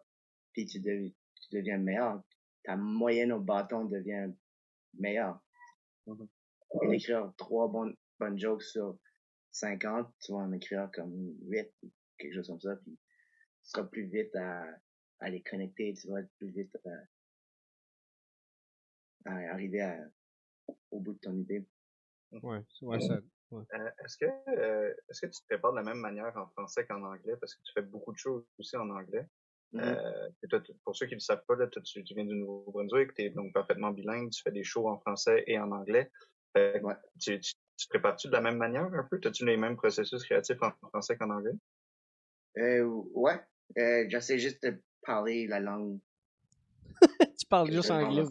puis 0.52 0.66
tu, 0.66 0.80
tu 0.82 1.56
deviens 1.56 1.78
meilleur. 1.78 2.22
Ta 2.64 2.76
moyenne 2.76 3.32
au 3.32 3.40
bâton 3.40 3.84
devient 3.86 4.30
meilleure. 4.94 5.40
Mm 6.06 6.24
écrire 6.92 7.32
trois 7.36 7.68
bonnes, 7.68 7.96
bonnes 8.18 8.38
jokes 8.38 8.62
sur 8.62 8.98
50, 9.52 10.12
tu 10.20 10.32
vas 10.32 10.38
en 10.38 10.52
écrire 10.52 10.90
comme 10.92 11.34
8, 11.42 11.68
quelque 12.18 12.34
chose 12.34 12.46
comme 12.46 12.60
ça, 12.60 12.76
puis 12.76 12.92
tu 12.92 13.70
seras 13.70 13.84
plus 13.84 14.06
vite 14.06 14.34
à, 14.36 14.64
à 15.20 15.30
les 15.30 15.42
connecter, 15.42 15.94
tu 15.94 16.08
vas 16.08 16.20
être 16.20 16.30
plus 16.38 16.50
vite 16.50 16.76
à 19.24 19.32
arriver 19.52 19.80
à, 19.80 19.98
au 20.90 21.00
bout 21.00 21.14
de 21.14 21.18
ton 21.18 21.36
idée. 21.36 21.66
Ouais, 22.42 22.62
ouais, 22.82 23.00
ça. 23.00 23.20
Euh, 23.52 23.90
est-ce 24.04 24.16
que 24.16 24.26
euh, 24.26 24.94
est-ce 25.08 25.22
que 25.22 25.26
tu 25.26 25.40
te 25.40 25.46
prépares 25.48 25.72
de 25.72 25.78
la 25.78 25.82
même 25.82 25.98
manière 25.98 26.36
en 26.36 26.46
français 26.48 26.86
qu'en 26.86 27.02
anglais? 27.02 27.34
Parce 27.40 27.54
que 27.54 27.62
tu 27.62 27.72
fais 27.72 27.82
beaucoup 27.82 28.12
de 28.12 28.18
choses 28.18 28.44
aussi 28.58 28.76
en 28.76 28.88
anglais. 28.90 29.26
Mm-hmm. 29.72 29.96
euh, 30.52 30.68
pour 30.84 30.96
ceux 30.96 31.06
qui 31.06 31.12
ne 31.12 31.16
le 31.16 31.20
savent 31.20 31.44
pas, 31.46 31.54
là, 31.54 31.68
toi, 31.68 31.80
tu, 31.82 32.02
tu, 32.02 32.14
viens 32.14 32.24
du 32.24 32.34
Nouveau-Brunswick, 32.34 33.14
tu 33.14 33.22
es 33.22 33.30
donc 33.30 33.52
parfaitement 33.52 33.90
bilingue, 33.92 34.30
tu 34.30 34.42
fais 34.42 34.50
des 34.50 34.64
shows 34.64 34.88
en 34.88 34.98
français 34.98 35.44
et 35.46 35.58
en 35.58 35.70
anglais. 35.70 36.10
ouais. 36.56 36.80
tu, 37.20 37.38
tu, 37.40 37.54
tu, 37.76 37.86
te 37.86 37.88
prépares-tu 37.88 38.28
de 38.28 38.32
la 38.32 38.40
même 38.40 38.56
manière 38.56 38.92
un 38.92 39.06
peu? 39.08 39.20
As-tu 39.24 39.46
les 39.46 39.56
mêmes 39.56 39.76
processus 39.76 40.24
créatifs 40.24 40.60
en 40.62 40.72
français 40.88 41.16
qu'en 41.16 41.30
anglais? 41.30 41.54
Euh, 42.58 42.84
ouais. 43.14 43.40
Euh, 43.78 44.04
J'essaie 44.08 44.38
juste 44.38 44.62
de 44.64 44.82
parler 45.02 45.46
la 45.46 45.60
langue 45.60 46.00
tu 47.38 47.46
parles 47.48 47.72
juste 47.72 47.90
anglais. 47.90 48.24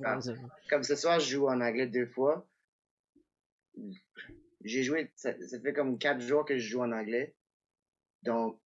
Comme 0.69 0.84
ce 0.84 0.95
soir, 0.95 1.19
je 1.19 1.32
joue 1.32 1.47
en 1.47 1.60
anglais 1.62 1.88
deux 1.88 2.05
fois. 2.05 2.45
J'ai 4.63 4.84
joué, 4.84 5.12
ça, 5.15 5.34
fait 5.34 5.74
comme 5.74 5.98
quatre 5.98 6.22
jours 6.22 6.45
que 6.45 6.58
je 6.58 6.67
joue 6.67 6.82
en 6.82 6.91
anglais. 6.91 7.36
Donc, 8.24 8.60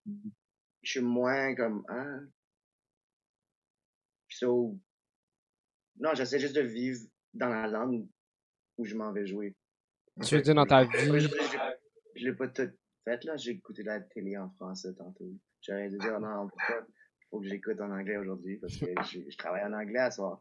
je 0.81 0.91
suis 0.91 1.01
moins 1.01 1.53
comme, 1.55 1.85
hein? 1.87 2.27
So, 4.29 4.75
non, 5.97 6.15
j'essaie 6.15 6.39
juste 6.39 6.55
de 6.55 6.61
vivre 6.61 6.99
dans 7.33 7.49
la 7.49 7.67
langue 7.67 8.07
où 8.77 8.85
je 8.85 8.95
m'en 8.95 9.11
vais 9.11 9.27
jouer. 9.27 9.55
Tu 10.25 10.35
veux 10.35 10.41
dire 10.41 10.55
dans 10.55 10.65
ta 10.65 10.83
vie? 10.83 11.19
Je, 12.15 12.25
l'ai 12.25 12.33
pas 12.33 12.47
tout 12.47 12.69
fait, 13.03 13.23
là. 13.23 13.37
J'ai 13.37 13.51
écouté 13.51 13.83
la 13.83 14.01
télé 14.01 14.37
en 14.37 14.49
français 14.51 14.93
tantôt. 14.95 15.31
J'aurais 15.61 15.89
dû 15.89 15.97
dire, 15.97 16.19
non, 16.19 16.47
pourquoi? 16.49 16.87
faut 17.33 17.39
que 17.39 17.47
j'écoute 17.47 17.81
en 17.81 17.89
anglais 17.89 18.17
aujourd'hui 18.17 18.57
parce 18.57 18.77
que 18.77 18.85
je, 18.85 19.19
je, 19.27 19.37
travaille 19.37 19.63
en 19.63 19.73
anglais 19.73 19.99
à 19.99 20.11
soir. 20.11 20.39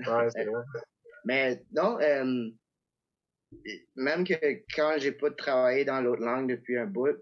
Ouais, 0.00 0.28
c'est 0.30 0.44
vrai. 0.44 0.64
Mais 1.24 1.64
non, 1.72 2.00
euh, 2.00 2.50
même 3.96 4.24
que 4.24 4.34
quand 4.74 4.96
j'ai 4.98 5.12
pas 5.12 5.30
travaillé 5.30 5.84
dans 5.84 6.00
l'autre 6.00 6.22
langue 6.22 6.48
depuis 6.48 6.76
un 6.78 6.86
bout, 6.86 7.16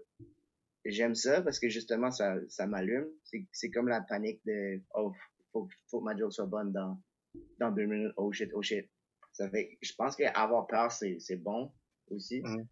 j'aime 0.85 1.15
ça 1.15 1.41
parce 1.41 1.59
que 1.59 1.69
justement 1.69 2.11
ça, 2.11 2.35
ça 2.49 2.67
m'allume. 2.67 3.07
C'est 3.51 3.69
comme 3.71 3.87
la 3.87 4.01
panique 4.01 4.41
de 4.45 4.81
oh 4.95 5.13
faut, 5.51 5.67
faut 5.89 5.99
que 5.99 6.05
ma 6.05 6.17
joke 6.17 6.33
soit 6.33 6.45
bonne 6.45 6.71
dans 6.71 7.01
dans 7.59 7.71
deux 7.71 7.85
minutes. 7.85 8.13
Oh 8.17 8.31
shit, 8.31 8.49
oh 8.53 8.61
shit. 8.61 8.89
Ça 9.33 9.49
fait, 9.49 9.77
je 9.81 9.93
pense 9.95 10.15
qu'avoir 10.15 10.67
peur 10.67 10.91
c'est 10.91 11.17
c'est 11.19 11.37
bon 11.37 11.73
aussi. 12.09 12.41
Mm. 12.41 12.67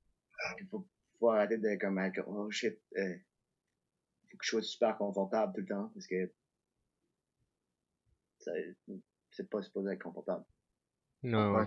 Il 0.60 0.68
faut, 0.68 0.88
faut 1.20 1.30
arrêter 1.30 1.58
de 1.58 1.76
comme 1.80 2.00
oh 2.28 2.50
shit. 2.52 2.80
Euh, 2.98 3.16
que 4.40 4.46
je 4.46 4.50
sois 4.50 4.62
super 4.62 4.98
confortable 4.98 5.54
tout 5.54 5.62
le 5.62 5.68
temps 5.68 5.92
parce 5.94 6.08
que 6.08 6.32
c'est 9.32 9.50
pas 9.50 9.62
supposé 9.62 9.94
être 9.94 10.02
confortable. 10.02 10.46
Non, 11.24 11.54
ouais. 11.56 11.66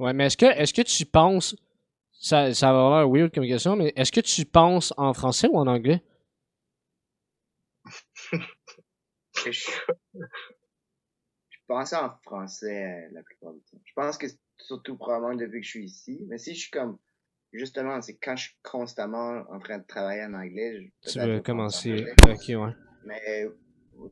Ouais. 0.00 0.12
mais 0.12 0.26
est-ce 0.26 0.36
que, 0.36 0.46
est-ce 0.46 0.74
que 0.74 0.82
tu 0.82 1.06
penses, 1.06 1.56
ça, 2.12 2.52
ça 2.52 2.72
va 2.72 2.78
avoir 2.78 3.08
weird 3.08 3.32
comme 3.32 3.46
question, 3.46 3.76
mais 3.76 3.92
est-ce 3.96 4.12
que 4.12 4.20
tu 4.20 4.44
penses 4.44 4.92
en 4.96 5.14
français 5.14 5.48
ou 5.48 5.58
en 5.58 5.66
anglais? 5.66 6.02
je, 9.46 9.70
pense 11.66 11.92
en 11.92 12.10
français 12.22 12.84
euh, 12.84 13.08
la 13.12 13.22
plupart 13.22 13.52
du 13.52 13.60
temps. 13.60 13.80
Je 13.84 13.92
pense 13.94 14.18
que 14.18 14.26
surtout 14.58 14.96
probablement 14.96 15.34
depuis 15.34 15.60
que 15.60 15.66
je 15.66 15.70
suis 15.70 15.84
ici, 15.84 16.26
mais 16.28 16.38
si 16.38 16.54
je 16.54 16.60
suis 16.60 16.70
comme 16.70 16.98
justement, 17.52 18.00
c'est 18.00 18.16
quand 18.16 18.36
je 18.36 18.44
suis 18.48 18.56
constamment 18.62 19.44
en 19.50 19.58
train 19.58 19.78
de 19.78 19.86
travailler 19.86 20.24
en 20.24 20.34
anglais. 20.34 20.92
Je, 21.02 21.10
tu 21.10 21.20
veux 21.20 21.40
commencer. 21.40 22.06
Ok, 22.24 22.48
ouais. 22.48 22.74
Mais 23.04 23.46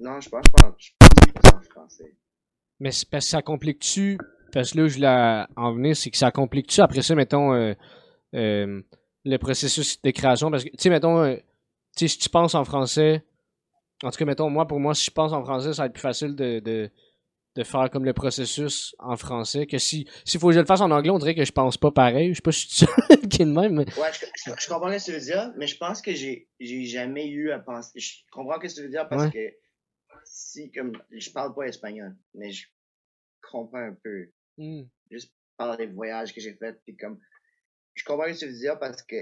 non, 0.01 0.20
je 0.20 0.29
pense, 0.29 0.44
je 0.46 0.51
pense, 0.51 0.74
je 0.81 0.92
pense 1.33 1.53
en 1.55 1.62
français. 1.62 2.16
Mais 2.81 2.92
c'est 2.92 3.09
parce 3.09 3.24
que 3.24 3.31
ça 3.31 3.42
complique-tu. 3.42 4.18
Parce 4.52 4.72
que 4.72 4.78
là, 4.78 4.88
je 4.88 4.94
voulais 4.94 5.46
en 5.56 5.72
venir, 5.72 5.96
c'est 5.96 6.11
que 6.11 6.16
ça 6.16 6.30
complique-tu 6.30 6.80
après 6.80 7.02
ça, 7.02 7.14
mettons, 7.14 7.52
euh, 7.54 7.74
euh, 8.34 8.80
le 9.24 9.37
processus 9.38 10.00
de 10.02 10.11
création? 10.11 10.50
Parce 10.50 10.64
que, 10.64 10.70
tu 10.70 10.76
sais, 10.78 10.90
mettons, 10.90 11.22
euh, 11.22 11.37
tu 11.96 12.06
sais, 12.06 12.08
si 12.08 12.18
tu 12.18 12.28
penses 12.30 12.54
en 12.54 12.64
français, 12.64 13.24
en 14.02 14.11
tout 14.11 14.18
cas, 14.18 14.24
mettons, 14.24 14.48
moi, 14.48 14.66
pour 14.66 14.80
moi, 14.80 14.94
si 14.94 15.06
je 15.06 15.11
pense 15.11 15.32
en 15.32 15.44
français, 15.44 15.72
ça 15.72 15.82
va 15.82 15.87
être 15.87 15.92
plus 15.92 16.00
facile 16.00 16.34
de, 16.34 16.61
de, 16.61 16.90
de 17.56 17.64
faire 17.64 17.90
comme 17.90 18.04
le 18.04 18.12
processus 18.12 18.94
en 19.00 19.16
français 19.16 19.66
que 19.66 19.78
si 19.78 20.06
s'il 20.24 20.38
faut 20.38 20.48
que 20.48 20.54
je 20.54 20.61
le 20.61 20.66
fasse 20.66 20.80
en 20.80 20.90
anglais, 20.92 21.11
on 21.11 21.18
dirait 21.18 21.34
que 21.34 21.44
je 21.44 21.50
pense 21.50 21.76
pas 21.76 21.90
pareil. 21.90 22.30
Je 22.30 22.34
sais 22.37 22.42
pas 22.42 22.52
si 22.52 22.68
tu 22.68 22.87
qui 23.28 23.42
est 23.42 23.44
le 23.44 23.50
même. 23.50 23.74
Mais... 23.74 23.84
Ouais, 23.98 24.11
je, 24.12 24.52
je, 24.56 24.68
comprends 24.68 24.96
ce 24.96 24.98
que 24.98 25.11
tu 25.11 25.12
veux 25.12 25.24
dire, 25.24 25.52
mais 25.56 25.66
je 25.66 25.76
pense 25.76 26.00
que 26.00 26.14
j'ai 26.14 26.48
j'ai 26.61 26.84
jamais 26.84 27.26
eu 27.28 27.50
à 27.50 27.58
penser. 27.58 27.98
Je 27.98 28.12
comprends 28.30 28.61
ce 28.61 28.68
que 28.68 28.74
tu 28.74 28.82
veux 28.82 28.90
dire 28.90 29.08
parce 29.08 29.32
que 29.32 29.52
si 30.24 30.70
comme 30.70 30.92
je 31.11 31.30
parle 31.30 31.52
pas 31.52 31.64
espagnol, 31.64 32.16
mais 32.34 32.52
je 32.52 32.66
comprends 33.42 33.78
un 33.78 33.96
peu. 34.04 34.30
Mm. 34.59 34.83
Juste 35.11 35.33
par 35.57 35.77
les 35.77 35.87
voyages 35.87 36.35
que 36.35 36.40
j'ai 36.40 36.55
faits, 36.55 36.81
puis 36.85 36.97
comme 36.97 37.18
je 37.94 38.05
comprends 38.05 38.27
ce 38.33 38.35
que 38.35 38.38
tu 38.47 38.47
veux 38.53 38.59
dire 38.59 38.79
parce 38.79 39.03
que 39.03 39.16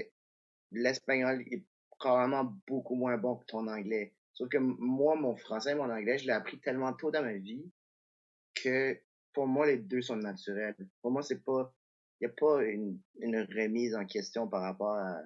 l'espagnol 0.71 1.41
est 1.49 1.63
probablement 1.99 2.43
beaucoup 2.67 2.95
moins 2.95 3.17
bon 3.17 3.37
que 3.37 3.45
ton 3.45 3.67
anglais. 3.67 4.13
Sauf 4.33 4.49
que 4.49 4.57
moi, 4.59 5.15
mon 5.15 5.35
français 5.35 5.71
et 5.71 5.75
mon 5.75 5.89
anglais, 5.89 6.17
je 6.19 6.25
l'ai 6.25 6.33
appris 6.33 6.59
tellement 6.59 6.93
tôt 6.93 7.09
dans 7.09 7.23
ma 7.23 7.33
vie 7.37 7.71
que 8.53 8.99
pour 9.33 9.47
moi, 9.47 9.65
les 9.65 9.77
deux 9.77 10.01
sont 10.01 10.15
naturels. 10.17 10.75
Pour 11.01 11.11
moi, 11.11 11.23
c'est 11.23 11.43
pas, 11.43 11.73
il 12.19 12.25
y 12.25 12.27
a 12.27 12.33
pas 12.33 12.63
une, 12.63 12.99
une 13.19 13.39
remise 13.55 13.95
en 13.95 14.05
question 14.05 14.47
par 14.47 14.61
rapport 14.61 14.95
à, 14.95 15.21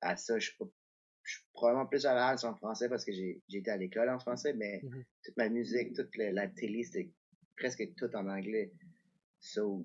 à 0.00 0.16
ça. 0.16 0.38
Je 0.38 0.46
suis, 0.50 0.56
je 1.24 1.32
suis 1.34 1.44
probablement 1.52 1.86
plus 1.86 2.06
à 2.06 2.14
l'aise 2.32 2.44
en 2.44 2.54
français 2.56 2.88
parce 2.88 3.04
que 3.04 3.12
j'ai 3.12 3.42
été 3.50 3.70
à 3.70 3.76
l'école 3.76 4.08
en 4.08 4.18
français, 4.18 4.54
mais 4.54 4.80
Mhm. 4.82 5.04
toute 5.24 5.36
ma 5.36 5.48
musique, 5.50 5.94
toute 5.94 6.16
la, 6.16 6.32
la 6.32 6.48
télé, 6.48 6.84
c'était 6.84 7.12
presque 7.56 7.82
tout 7.96 8.14
en 8.16 8.28
anglais. 8.28 8.72
So, 9.42 9.84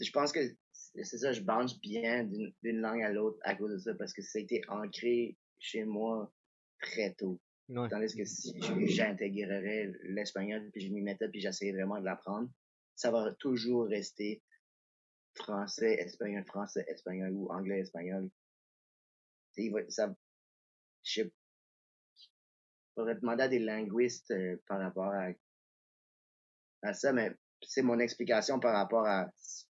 je 0.00 0.10
pense 0.10 0.32
que 0.32 0.40
c'est 0.94 1.18
ça, 1.18 1.32
je 1.32 1.42
bounce 1.42 1.78
bien 1.80 2.24
d'une 2.24 2.80
langue 2.80 3.02
à 3.02 3.10
l'autre 3.12 3.38
à 3.44 3.54
cause 3.54 3.72
de 3.72 3.78
ça 3.78 3.94
parce 3.94 4.12
que 4.12 4.22
ça 4.22 4.38
a 4.38 4.42
été 4.42 4.62
ancré 4.68 5.36
chez 5.58 5.84
moi 5.84 6.32
très 6.80 7.14
tôt. 7.14 7.40
Ouais. 7.68 7.88
Tandis 7.88 8.16
que 8.16 8.24
si 8.24 8.54
j'intégrerais 8.88 9.92
l'espagnol 10.04 10.70
puis 10.72 10.80
je 10.80 10.92
m'y 10.92 11.02
mettais 11.02 11.28
puis 11.28 11.40
j'essayais 11.40 11.72
vraiment 11.72 12.00
de 12.00 12.04
l'apprendre, 12.04 12.50
ça 12.96 13.10
va 13.10 13.32
toujours 13.34 13.86
rester 13.86 14.42
français, 15.34 15.94
espagnol, 15.94 16.44
français, 16.46 16.84
espagnol 16.88 17.32
ou 17.32 17.50
anglais, 17.52 17.80
espagnol. 17.80 18.30
Il 19.56 19.72
va- 19.72 19.88
ça, 19.90 20.14
je 21.04 21.22
faudrait 22.94 23.14
demander 23.16 23.42
à 23.44 23.48
des 23.48 23.58
linguistes 23.58 24.30
euh, 24.30 24.56
par 24.66 24.80
rapport 24.80 25.12
à, 25.12 25.28
à 26.82 26.92
ça, 26.94 27.12
mais 27.12 27.32
c'est 27.62 27.82
mon 27.82 27.98
explication 27.98 28.58
par 28.58 28.74
rapport 28.74 29.06
à 29.06 29.26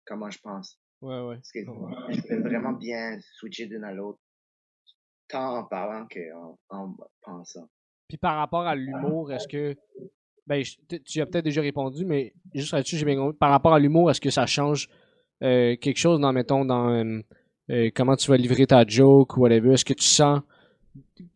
comment 0.05 0.29
je 0.29 0.39
pense. 0.39 0.77
Ouais, 1.01 1.19
ouais. 1.21 1.35
Parce 1.35 1.51
que 1.51 1.59
Ouais. 1.69 2.13
je 2.13 2.21
peux 2.21 2.41
vraiment 2.41 2.73
bien 2.73 3.17
switcher 3.37 3.67
d'une 3.67 3.83
à 3.83 3.93
l'autre, 3.93 4.19
tant 5.27 5.57
en 5.59 5.63
parlant 5.65 6.05
qu'en 6.07 6.57
en 6.69 6.95
pensant. 7.21 7.67
Puis 8.07 8.17
par 8.17 8.37
rapport 8.37 8.65
à 8.65 8.75
l'humour, 8.75 9.31
est-ce 9.31 9.47
que. 9.47 9.75
Ben, 10.47 10.63
je- 10.63 10.77
tu 11.05 11.21
as 11.21 11.27
peut-être 11.27 11.45
déjà 11.45 11.61
répondu, 11.61 12.05
mais 12.05 12.33
juste 12.55 12.73
là-dessus, 12.73 12.97
j'ai 12.97 13.05
bien 13.05 13.15
compris. 13.15 13.37
Par 13.37 13.51
rapport 13.51 13.73
à 13.73 13.79
l'humour, 13.79 14.09
est-ce 14.09 14.19
que 14.21 14.31
ça 14.31 14.47
change 14.47 14.89
euh, 15.43 15.75
quelque 15.77 15.97
chose 15.97 16.19
dans, 16.19 16.33
mettons, 16.33 16.65
dans 16.65 16.89
euh, 16.89 17.19
euh, 17.69 17.91
comment 17.95 18.15
tu 18.15 18.29
vas 18.31 18.35
livrer 18.37 18.65
ta 18.65 18.83
joke 18.85 19.37
ou 19.37 19.41
whatever? 19.41 19.73
Est-ce 19.73 19.85
que 19.85 19.93
tu 19.93 20.05
sens 20.05 20.41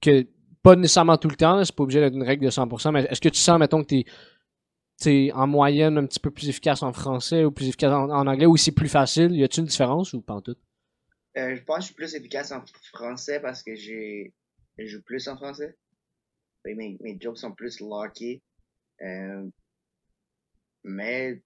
que. 0.01 0.25
Pas 0.63 0.77
nécessairement 0.77 1.17
tout 1.17 1.27
le 1.27 1.35
temps, 1.35 1.61
c'est 1.65 1.75
pas 1.75 1.83
obligé 1.83 1.99
d'être 1.99 2.13
une 2.15 2.23
règle 2.23 2.45
de 2.45 2.49
100%, 2.49 2.91
mais 2.93 3.03
est-ce 3.03 3.19
que 3.19 3.27
tu 3.27 3.37
sens, 3.39 3.59
mettons, 3.59 3.81
que 3.83 3.87
t'es 3.87 4.05
en 5.33 5.47
moyenne 5.47 5.97
un 5.97 6.05
petit 6.05 6.19
peu 6.19 6.31
plus 6.31 6.49
efficace 6.49 6.83
en 6.83 6.93
français 6.93 7.43
ou 7.43 7.51
plus 7.51 7.67
efficace 7.67 7.91
en, 7.91 8.27
anglais 8.27 8.45
ou 8.45 8.57
c'est 8.57 8.71
plus 8.71 8.89
facile? 8.89 9.31
Y 9.35 9.43
a-t-il 9.43 9.61
une 9.61 9.67
différence 9.67 10.13
ou 10.13 10.21
pas 10.21 10.35
en 10.35 10.41
tout? 10.41 10.55
Euh, 11.37 11.55
je 11.55 11.63
pense 11.63 11.77
que 11.77 11.81
je 11.81 11.85
suis 11.87 11.95
plus 11.95 12.15
efficace 12.15 12.51
en 12.51 12.63
français 12.93 13.39
parce 13.39 13.63
que 13.63 13.75
j'ai, 13.75 14.33
je 14.77 14.85
joue 14.85 15.01
plus 15.01 15.27
en 15.27 15.35
français. 15.35 15.75
Que 16.63 16.73
Mes, 16.73 16.97
mes 17.01 17.17
jokes 17.19 17.39
sont 17.39 17.53
plus 17.53 17.79
lockés. 17.79 18.41
Euh, 19.01 19.49
mais, 20.83 21.41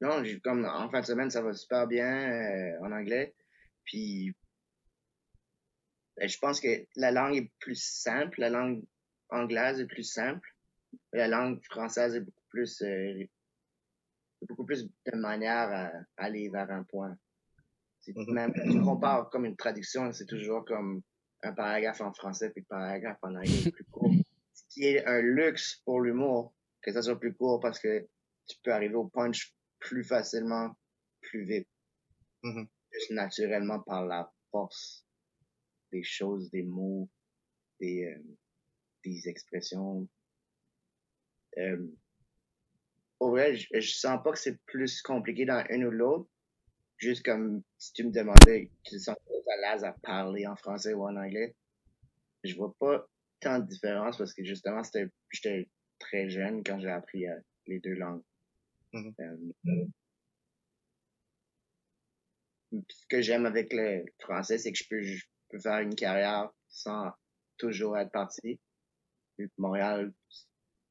non, 0.00 0.22
comme, 0.42 0.64
en 0.64 0.90
fin 0.90 1.00
de 1.00 1.06
semaine, 1.06 1.30
ça 1.30 1.42
va 1.42 1.54
super 1.54 1.86
bien, 1.86 2.30
euh, 2.30 2.78
en 2.82 2.92
anglais. 2.92 3.34
Puis, 3.84 4.34
euh, 6.20 6.28
je 6.28 6.38
pense 6.38 6.60
que 6.60 6.86
la 6.96 7.10
langue 7.10 7.36
est 7.36 7.50
plus 7.60 7.80
simple, 7.82 8.40
la 8.40 8.50
langue 8.50 8.82
anglaise 9.30 9.80
est 9.80 9.86
plus 9.86 10.04
simple. 10.04 10.53
La 11.14 11.28
langue 11.28 11.62
française 11.64 12.16
est 12.16 12.20
beaucoup 12.20 12.46
plus, 12.50 12.82
euh, 12.82 13.24
beaucoup 14.48 14.64
plus 14.64 14.84
de 14.84 15.16
manière 15.16 15.70
à 15.70 15.92
aller 16.24 16.48
vers 16.50 16.70
un 16.70 16.82
point. 16.82 17.16
Mhm. 18.08 18.34
même, 18.34 18.52
tu 18.52 18.82
compares 18.82 19.30
comme 19.30 19.46
une 19.46 19.56
traduction, 19.56 20.12
c'est 20.12 20.26
toujours 20.26 20.64
comme 20.64 21.02
un 21.42 21.52
paragraphe 21.52 22.00
en 22.00 22.12
français 22.12 22.50
puis 22.50 22.62
un 22.62 22.76
paragraphe 22.76 23.18
en 23.22 23.34
anglais 23.34 23.70
plus 23.70 23.84
court. 23.84 24.12
Ce 24.52 24.62
qui 24.68 24.84
est 24.84 25.04
un 25.06 25.20
luxe 25.20 25.80
pour 25.84 26.00
l'humour, 26.00 26.54
que 26.82 26.92
ça 26.92 27.00
soit 27.00 27.18
plus 27.18 27.34
court 27.34 27.60
parce 27.60 27.78
que 27.78 28.06
tu 28.46 28.58
peux 28.62 28.72
arriver 28.72 28.94
au 28.94 29.08
punch 29.08 29.54
plus 29.78 30.04
facilement, 30.04 30.76
plus 31.22 31.44
vite. 31.44 31.68
Mhm. 32.42 32.68
Juste 32.92 33.10
naturellement 33.10 33.80
par 33.80 34.04
la 34.04 34.30
force 34.50 35.06
des 35.90 36.02
choses, 36.02 36.50
des 36.50 36.62
mots, 36.62 37.08
des, 37.80 38.04
euh, 38.04 38.22
des 39.04 39.28
expressions. 39.28 40.08
Euh, 41.58 41.86
au 43.20 43.30
vrai, 43.30 43.56
je, 43.56 43.68
je 43.72 43.90
sens 43.92 44.20
pas 44.22 44.32
que 44.32 44.38
c'est 44.38 44.58
plus 44.66 45.02
compliqué 45.02 45.44
dans 45.44 45.64
une 45.70 45.84
ou 45.84 45.90
l'autre. 45.90 46.28
Juste 46.98 47.24
comme 47.24 47.62
si 47.78 47.92
tu 47.92 48.04
me 48.04 48.10
demandais, 48.10 48.70
tu 48.84 48.96
te 48.96 48.98
sens 48.98 49.16
plus 49.26 49.52
à 49.52 49.56
l'aise 49.72 49.84
à 49.84 49.92
parler 49.92 50.46
en 50.46 50.56
français 50.56 50.94
ou 50.94 51.02
en 51.04 51.16
anglais. 51.16 51.54
Je 52.44 52.54
vois 52.54 52.74
pas 52.78 53.06
tant 53.40 53.58
de 53.58 53.66
différence 53.66 54.18
parce 54.18 54.32
que 54.32 54.44
justement, 54.44 54.82
c'était, 54.84 55.08
j'étais 55.30 55.68
très 55.98 56.28
jeune 56.28 56.62
quand 56.62 56.78
j'ai 56.80 56.90
appris 56.90 57.26
euh, 57.28 57.38
les 57.66 57.80
deux 57.80 57.94
langues. 57.94 58.22
Mhm. 58.92 59.14
Euh, 59.20 59.86
ce 62.88 63.06
que 63.08 63.22
j'aime 63.22 63.46
avec 63.46 63.72
le 63.72 64.04
français, 64.20 64.58
c'est 64.58 64.72
que 64.72 64.78
je 64.78 64.88
peux, 64.88 65.02
je 65.02 65.24
peux 65.48 65.60
faire 65.60 65.78
une 65.78 65.94
carrière 65.94 66.50
sans 66.68 67.10
toujours 67.56 67.96
être 67.98 68.10
parti. 68.10 68.60
Montréal, 69.58 70.12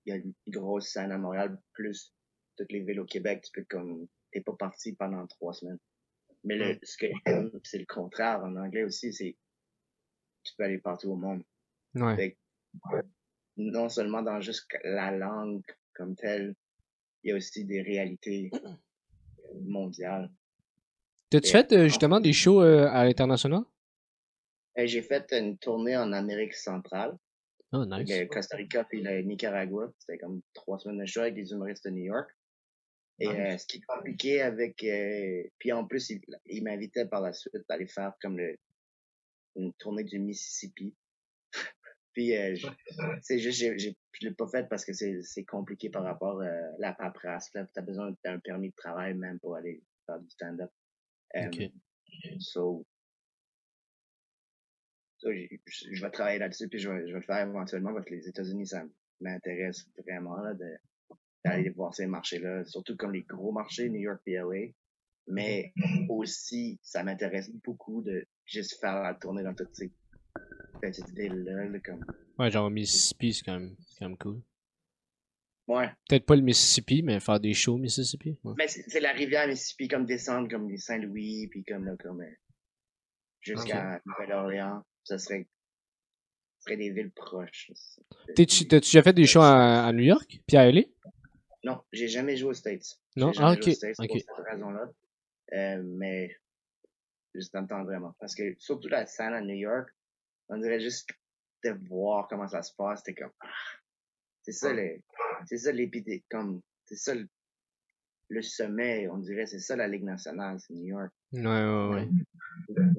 il 0.05 0.09
y 0.09 0.13
a 0.13 0.17
une 0.17 0.33
grosse 0.47 0.89
scène 0.89 1.11
à 1.11 1.17
Montréal, 1.17 1.57
plus 1.73 2.13
toutes 2.57 2.71
les 2.71 2.81
villes 2.81 2.99
au 2.99 3.05
Québec, 3.05 3.43
tu 3.43 3.51
peux 3.51 3.65
comme, 3.69 4.07
t'es 4.31 4.41
pas 4.41 4.53
parti 4.53 4.93
pendant 4.93 5.25
trois 5.27 5.53
semaines. 5.53 5.79
Mais 6.43 6.57
le, 6.57 6.77
ce 6.83 6.97
que 6.97 7.08
j'aime, 7.25 7.51
c'est 7.63 7.79
le 7.79 7.85
contraire 7.85 8.43
en 8.43 8.56
anglais 8.58 8.83
aussi, 8.83 9.13
c'est, 9.13 9.37
tu 10.43 10.54
peux 10.58 10.63
aller 10.63 10.79
partout 10.79 11.12
au 11.12 11.15
monde. 11.15 11.43
Ouais. 11.95 12.15
Fait 12.15 12.31
que, 12.31 13.01
non 13.58 13.87
seulement 13.87 14.21
dans 14.21 14.41
juste 14.41 14.67
la 14.83 15.12
langue 15.12 15.63
comme 15.93 16.15
telle, 16.15 16.56
il 17.23 17.29
y 17.29 17.33
a 17.33 17.37
aussi 17.37 17.63
des 17.65 17.81
réalités 17.81 18.51
mondiales. 19.62 20.29
T'as-tu 21.29 21.51
fait 21.51 21.71
euh, 21.71 21.87
justement 21.87 22.19
des 22.19 22.33
shows 22.33 22.62
euh, 22.62 22.87
à 22.89 23.06
l'international? 23.06 23.63
Et 24.75 24.87
j'ai 24.87 25.01
fait 25.01 25.31
une 25.31 25.58
tournée 25.58 25.95
en 25.95 26.12
Amérique 26.12 26.56
centrale, 26.56 27.17
Oh, 27.74 27.86
nice. 27.86 28.08
le 28.08 28.26
Costa 28.28 28.56
Rica 28.56 28.84
puis 28.84 29.02
le 29.02 29.21
Nicaragua. 29.21 29.92
C'était 30.00 30.19
comme 30.19 30.42
trois 30.54 30.78
semaines 30.80 31.00
de 31.00 31.06
show 31.06 31.21
avec 31.21 31.34
des 31.36 31.52
humoristes 31.52 31.86
de 31.86 31.90
New 31.92 32.06
York. 32.06 32.30
Et 33.19 33.28
Nice. 33.28 33.38
euh, 33.38 33.58
ce 33.58 33.65
qui 33.67 33.78
est 33.78 33.86
compliqué 33.88 34.42
avec... 34.42 34.84
euh, 34.84 35.44
puis 35.60 35.71
en 35.71 35.86
plus, 35.86 36.10
il, 36.12 36.21
il 36.46 36.63
m'invitait 36.63 37.06
par 37.08 37.21
la 37.21 37.34
suite 37.34 37.54
à 37.69 37.74
aller 37.74 37.88
faire 37.88 38.13
comme 38.21 38.38
le, 38.38 38.56
une 39.56 39.74
tournée 39.74 40.04
du 40.04 40.19
Mississippi. 40.19 40.96
puis 42.13 42.36
euh, 42.36 42.56
je- 42.56 42.67
c'est 43.21 43.40
juste, 43.40 43.60
j'ai, 43.60 43.78
j'ai, 43.78 43.96
je 44.13 44.28
l'ai 44.28 44.34
pas 44.34 44.48
fait 44.48 44.67
parce 44.69 44.84
que 44.86 44.94
c'est, 44.94 45.21
c'est 45.24 45.44
compliqué 45.46 45.90
par 45.90 46.04
rapport 46.04 46.42
à 46.42 46.52
la 46.80 46.94
paperasse. 46.94 47.54
Là, 47.54 47.67
t'as 47.74 47.82
besoin 47.82 48.15
d'un 48.24 48.40
permis 48.40 48.69
de 48.69 48.76
travail 48.76 49.13
même 49.15 49.40
pour 49.40 49.56
aller 49.56 49.82
faire 50.06 50.19
du 50.19 50.30
stand-up. 50.30 50.71
Euh, 51.36 51.48
Ok. 51.48 51.71
So, 52.40 52.86
je, 55.32 56.02
vais 56.02 56.12
travailler 56.12 56.40
là-dessus, 56.40 56.67
puis 56.67 56.80
je 56.80 56.90
vais, 56.90 57.08
je 57.08 57.13
vais 57.13 57.19
le 57.19 57.26
faire 57.26 57.48
éventuellement 57.48 57.94
parce 57.94 58.06
que 58.06 58.13
les 58.13 58.28
États-Unis, 58.28 58.67
ça 58.67 58.84
m'intéresse 59.21 59.88
vraiment 59.98 60.38
là, 60.38 60.54
d'aller 61.46 61.69
voir 61.69 61.94
ces 61.94 62.06
marchés-là, 62.06 62.65
surtout 62.65 62.96
comme 62.96 63.13
les 63.13 63.24
gros 63.24 63.52
marchés, 63.52 63.90
New 63.90 64.02
York 64.02 64.21
et 64.28 64.36
LA. 64.36 64.71
Mais 65.28 65.74
aussi, 66.10 66.80
ça 66.82 67.04
m'intéresse 67.04 67.50
beaucoup 67.63 68.02
de 68.02 68.26
juste 68.46 68.80
faire 68.82 69.02
la 69.04 69.13
tournée 69.13 69.44
dans 69.44 69.54
toutes 69.54 69.74
ces 69.74 69.92
petites 70.82 71.10
villes-là. 71.12 71.80
Comme... 71.80 72.06
Ouais, 72.38 72.52
genre 72.52 72.69
Mississippi, 72.69 73.34
c'est 73.34 73.44
quand 73.44 73.60
même, 73.60 73.76
quand 73.98 74.10
même 74.10 74.17
cool. 74.17 74.42
Ouais. 75.67 75.90
Peut-être 76.10 76.26
pas 76.26 76.36
le 76.36 76.42
Mississippi, 76.42 77.04
mais 77.04 77.19
faire 77.21 77.40
des 77.40 77.54
shows 77.54 77.76
au 77.76 77.78
Mississippi. 77.78 78.38
Mais 78.58 78.67
c'est 78.67 79.00
la 79.00 79.13
rivière 79.13 79.48
Mississippi, 79.48 79.88
comme 79.88 80.06
descendre 80.06 80.50
comme 80.50 80.69
les 80.69 80.78
Saint-Louis, 80.78 81.48
puis 81.48 81.63
comme 81.63 81.86
là, 81.86 81.96
comme 81.98 82.21
euh, 82.21 82.36
jusqu'à 83.40 84.02
Nouvelle-Orléans. 84.06 84.84
Ça 85.04 85.17
serait, 85.17 85.47
ça 86.60 86.65
serait 86.65 86.77
des 86.77 86.91
villes 86.91 87.12
proches. 87.12 87.71
T'as-tu 88.35 88.65
déjà 88.65 89.04
fait 89.04 89.13
des 89.13 89.25
shows 89.25 89.41
à, 89.41 89.91
New 89.93 90.04
York, 90.04 90.39
puis 90.47 90.58
à 90.58 90.71
LA? 90.71 90.81
Non, 91.63 91.81
j'ai 91.91 92.08
jamais 92.08 92.35
joué 92.35 92.49
aux 92.49 92.54
States. 92.54 92.99
Non? 93.15 93.31
Ah, 93.37 93.54
ok. 93.54 93.71
States 93.73 93.95
Pour 93.95 94.17
cette 94.17 94.45
raison-là. 94.51 94.89
Euh, 95.54 95.81
mais, 95.83 96.35
juste 97.35 97.54
temps 97.54 97.83
vraiment. 97.83 98.15
Parce 98.19 98.35
que, 98.35 98.56
surtout 98.58 98.87
la 98.89 99.06
scène 99.06 99.33
à 99.33 99.41
New 99.41 99.56
York, 99.56 99.89
on 100.49 100.58
dirait 100.58 100.79
juste 100.79 101.10
de 101.63 101.71
voir 101.87 102.27
comment 102.27 102.47
ça 102.47 102.62
se 102.62 102.73
passe, 102.75 103.01
c'était 103.06 103.21
comme, 103.21 103.31
ah, 103.39 103.47
c'est 104.41 104.51
ça 104.51 104.73
les, 104.73 105.04
c'est 105.45 105.58
ça 105.58 105.71
l'épidémie, 105.71 106.23
comme, 106.29 106.62
c'est 106.85 106.97
ça 106.97 107.13
le, 107.15 108.41
sommet, 108.41 109.08
on 109.10 109.19
dirait, 109.19 109.45
c'est 109.45 109.60
ça 109.60 109.75
la 109.75 109.87
Ligue 109.87 110.04
nationale, 110.04 110.60
c'est 110.60 110.73
New 110.73 110.87
York. 110.87 111.12
Ouais, 111.31 111.41
ouais, 111.41 111.89
ouais. 111.89 112.10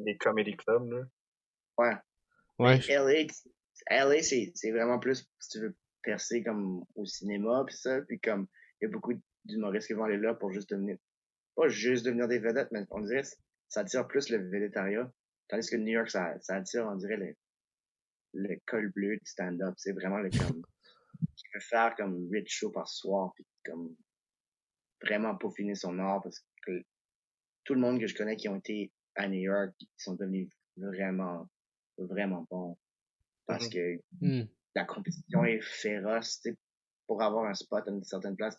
Les 0.05 0.17
comedy 0.17 0.57
clubs, 0.57 0.91
là. 0.91 1.03
Ouais. 1.79 1.95
Ouais. 2.59 2.79
LA, 2.89 3.27
LA 3.91 4.23
c'est, 4.23 4.53
c'est 4.55 4.71
vraiment 4.71 4.99
plus, 4.99 5.29
si 5.41 5.49
tu 5.51 5.61
veux 5.61 5.77
percer 6.03 6.43
comme 6.43 6.85
au 6.95 7.05
cinéma, 7.05 7.65
puis 7.67 7.77
ça, 7.77 8.01
puis 8.03 8.21
comme, 8.21 8.47
il 8.81 8.85
y 8.85 8.89
a 8.89 8.91
beaucoup 8.91 9.15
d'humoristes 9.45 9.89
qui 9.89 9.95
vont 9.95 10.05
aller 10.05 10.19
là 10.19 10.35
pour 10.35 10.53
juste 10.53 10.71
devenir, 10.71 10.97
pas 11.57 11.69
juste 11.69 12.05
devenir 12.05 12.29
des 12.29 12.39
vedettes, 12.39 12.69
mais 12.71 12.85
on 12.91 13.01
dirait, 13.01 13.25
ça 13.69 13.81
attire 13.81 14.07
plus 14.07 14.29
le 14.31 14.39
végétariat. 14.49 15.11
Tandis 15.49 15.69
que 15.69 15.77
New 15.77 15.93
York, 15.93 16.11
ça, 16.11 16.35
ça 16.41 16.57
attire, 16.57 16.87
on 16.87 16.97
dirait, 16.97 17.17
le, 17.17 17.35
le 18.35 18.57
col 18.67 18.91
bleu 18.93 19.17
du 19.17 19.27
stand-up. 19.27 19.75
C'est 19.77 19.93
vraiment 19.93 20.19
le 20.19 20.31
comme, 20.31 20.63
je 21.21 21.43
peux 21.53 21.61
faire 21.61 21.95
comme 21.97 22.29
8 22.31 22.49
shows 22.49 22.71
par 22.71 22.89
soir, 22.89 23.33
puis 23.35 23.47
comme 23.65 23.95
vraiment 25.03 25.37
peaufiner 25.37 25.75
son 25.75 25.99
art 25.99 26.23
parce 26.23 26.41
que 26.65 26.83
tout 27.65 27.75
le 27.75 27.81
monde 27.81 28.01
que 28.01 28.07
je 28.07 28.15
connais 28.15 28.37
qui 28.37 28.49
ont 28.49 28.57
été 28.57 28.93
à 29.17 29.29
New 29.29 29.41
York, 29.41 29.75
ils 29.81 29.89
sont 29.97 30.15
devenus 30.15 30.49
vraiment, 30.77 31.49
vraiment 31.99 32.47
bons. 32.51 32.79
Parce 33.47 33.69
mm-hmm. 33.69 34.01
que 34.21 34.43
mm. 34.43 34.49
la 34.75 34.85
compétition 34.85 35.45
est 35.45 35.61
féroce. 35.61 36.47
Pour 37.07 37.23
avoir 37.23 37.45
un 37.45 37.55
spot 37.55 37.87
à 37.87 37.91
une 37.91 38.03
certaine 38.03 38.35
place, 38.35 38.57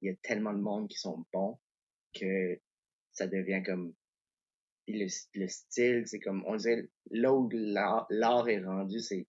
il 0.00 0.08
y 0.08 0.12
a 0.12 0.16
tellement 0.22 0.54
de 0.54 0.60
monde 0.60 0.88
qui 0.88 0.96
sont 0.96 1.24
bons 1.32 1.58
que 2.14 2.58
ça 3.12 3.26
devient 3.26 3.62
comme 3.64 3.94
le, 4.88 5.06
le 5.34 5.48
style, 5.48 6.04
c'est 6.06 6.20
comme 6.20 6.44
on 6.46 6.56
dirait 6.56 6.88
là 7.10 7.32
où 7.32 7.48
l'art 7.50 8.48
est 8.48 8.64
rendu, 8.64 9.00
c'est 9.00 9.26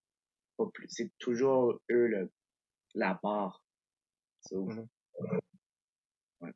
pas 0.56 0.66
plus 0.72 0.86
c'est 0.88 1.10
toujours 1.18 1.80
eux 1.90 2.06
le 2.06 2.32
la 2.94 3.14
part. 3.14 3.62
Mm-hmm. 4.50 4.88
ouais. 6.40 6.52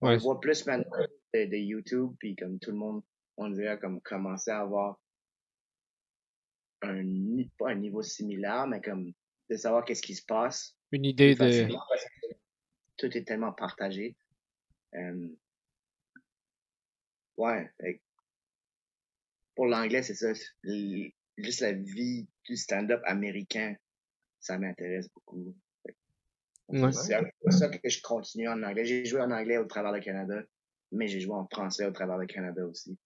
On 0.00 0.16
voit 0.18 0.40
plus 0.40 0.66
maintenant 0.66 0.90
de, 1.34 1.56
YouTube, 1.56 2.14
puis 2.18 2.36
comme 2.36 2.58
tout 2.58 2.70
le 2.70 2.76
monde, 2.76 3.02
on 3.36 3.50
dirait 3.50 3.78
comme 3.78 4.00
commencer 4.02 4.50
à 4.50 4.60
avoir 4.60 5.00
un, 6.88 7.44
pas 7.58 7.70
un 7.70 7.74
niveau 7.76 8.02
similaire, 8.02 8.66
mais 8.66 8.80
comme 8.80 9.12
de 9.50 9.56
savoir 9.56 9.84
qu'est-ce 9.84 10.02
qui 10.02 10.14
se 10.14 10.24
passe. 10.24 10.76
Une 10.92 11.04
idée 11.04 11.34
de... 11.34 11.68
Tout 12.96 13.16
est 13.16 13.24
tellement 13.24 13.52
partagé. 13.52 14.16
Euh, 14.94 15.28
ouais. 17.36 17.70
Pour 19.54 19.66
l'anglais, 19.66 20.02
c'est 20.02 20.14
ça. 20.14 20.32
Juste 21.36 21.60
la 21.60 21.72
vie 21.72 22.28
du 22.44 22.56
stand-up 22.56 23.00
américain, 23.04 23.74
ça 24.40 24.58
m'intéresse 24.58 25.08
beaucoup. 25.14 25.56
C'est 26.68 27.20
pour 27.40 27.52
ça 27.52 27.68
que 27.68 27.88
je 27.88 28.00
continue 28.02 28.48
en 28.48 28.62
anglais. 28.62 28.84
J'ai 28.84 29.04
joué 29.04 29.20
en 29.20 29.30
anglais 29.30 29.58
au 29.58 29.64
travers 29.64 29.92
du 29.92 30.00
Canada, 30.00 30.42
mais 30.90 31.08
j'ai 31.08 31.20
joué 31.20 31.34
en 31.34 31.46
français 31.46 31.86
au 31.86 31.90
travers 31.90 32.18
du 32.18 32.26
Canada 32.26 32.64
aussi. 32.66 32.96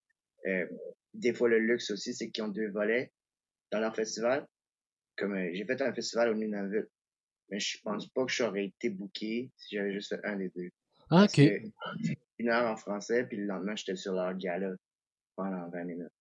Euh, 0.47 0.66
des 1.14 1.33
fois, 1.33 1.49
le 1.49 1.59
luxe 1.59 1.91
aussi, 1.91 2.14
c'est 2.14 2.31
qu'ils 2.31 2.45
ont 2.45 2.49
deux 2.49 2.70
volets 2.70 3.12
dans 3.71 3.81
leur 3.81 3.95
festival. 3.95 4.47
Comme 5.17 5.35
euh, 5.35 5.51
j'ai 5.53 5.64
fait 5.64 5.81
un 5.81 5.93
festival 5.95 6.31
au 6.31 6.35
Nunavut, 6.35 6.89
mais 7.51 7.61
je 7.61 7.79
pense 7.83 8.09
pas 8.09 8.25
que 8.25 8.33
j'aurais 8.33 8.67
été 8.67 8.91
booké 8.91 9.51
si 9.57 9.77
j'avais 9.77 9.93
juste 9.93 10.14
fait 10.14 10.25
un 10.25 10.37
des 10.37 10.51
deux. 10.51 10.71
Ah, 11.11 11.25
ok. 11.25 11.39
Une 12.39 12.49
heure 12.51 12.71
en 12.71 12.77
français, 12.77 13.25
puis 13.27 13.39
le 13.39 13.47
lendemain, 13.47 13.77
j'étais 13.77 13.97
sur 13.97 14.12
leur 14.12 14.37
gala 14.37 14.75
pendant 15.37 15.69
20 15.71 15.85
minutes. 15.85 16.12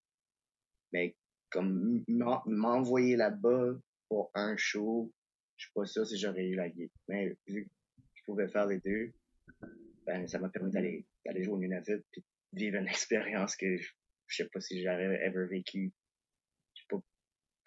Mais 0.92 1.16
comme 1.50 2.04
m'envoyer 2.46 3.16
là-bas 3.16 3.74
pour 4.08 4.30
un 4.34 4.56
show, 4.56 5.12
je 5.56 5.64
suis 5.64 5.72
pas 5.74 5.86
sûr 5.86 6.06
si 6.06 6.18
j'aurais 6.18 6.46
eu 6.46 6.54
la 6.54 6.68
guide. 6.68 6.90
Mais 7.08 7.36
vu 7.46 7.64
que 7.64 7.70
je 8.14 8.22
pouvais 8.24 8.48
faire 8.48 8.66
les 8.66 8.78
deux, 8.80 9.12
ben, 10.06 10.26
ça 10.28 10.38
m'a 10.38 10.48
permis 10.48 10.70
d'aller, 10.70 11.06
d'aller 11.24 11.42
jouer 11.42 11.54
au 11.54 11.58
Nunavut 11.58 12.02
puis 12.12 12.24
vivre 12.52 12.76
une 12.78 12.88
expérience 12.88 13.56
que 13.56 13.76
je, 13.76 13.90
je 14.28 14.36
sais 14.36 14.48
pas 14.48 14.60
si 14.60 14.82
j'aurais 14.82 15.20
ever 15.24 15.46
vécu. 15.46 15.92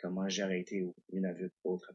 Comment 0.02 0.30
j'aurais 0.30 0.62
été 0.62 0.82
au 0.82 0.96
Nunavut 1.12 1.52
autre. 1.64 1.92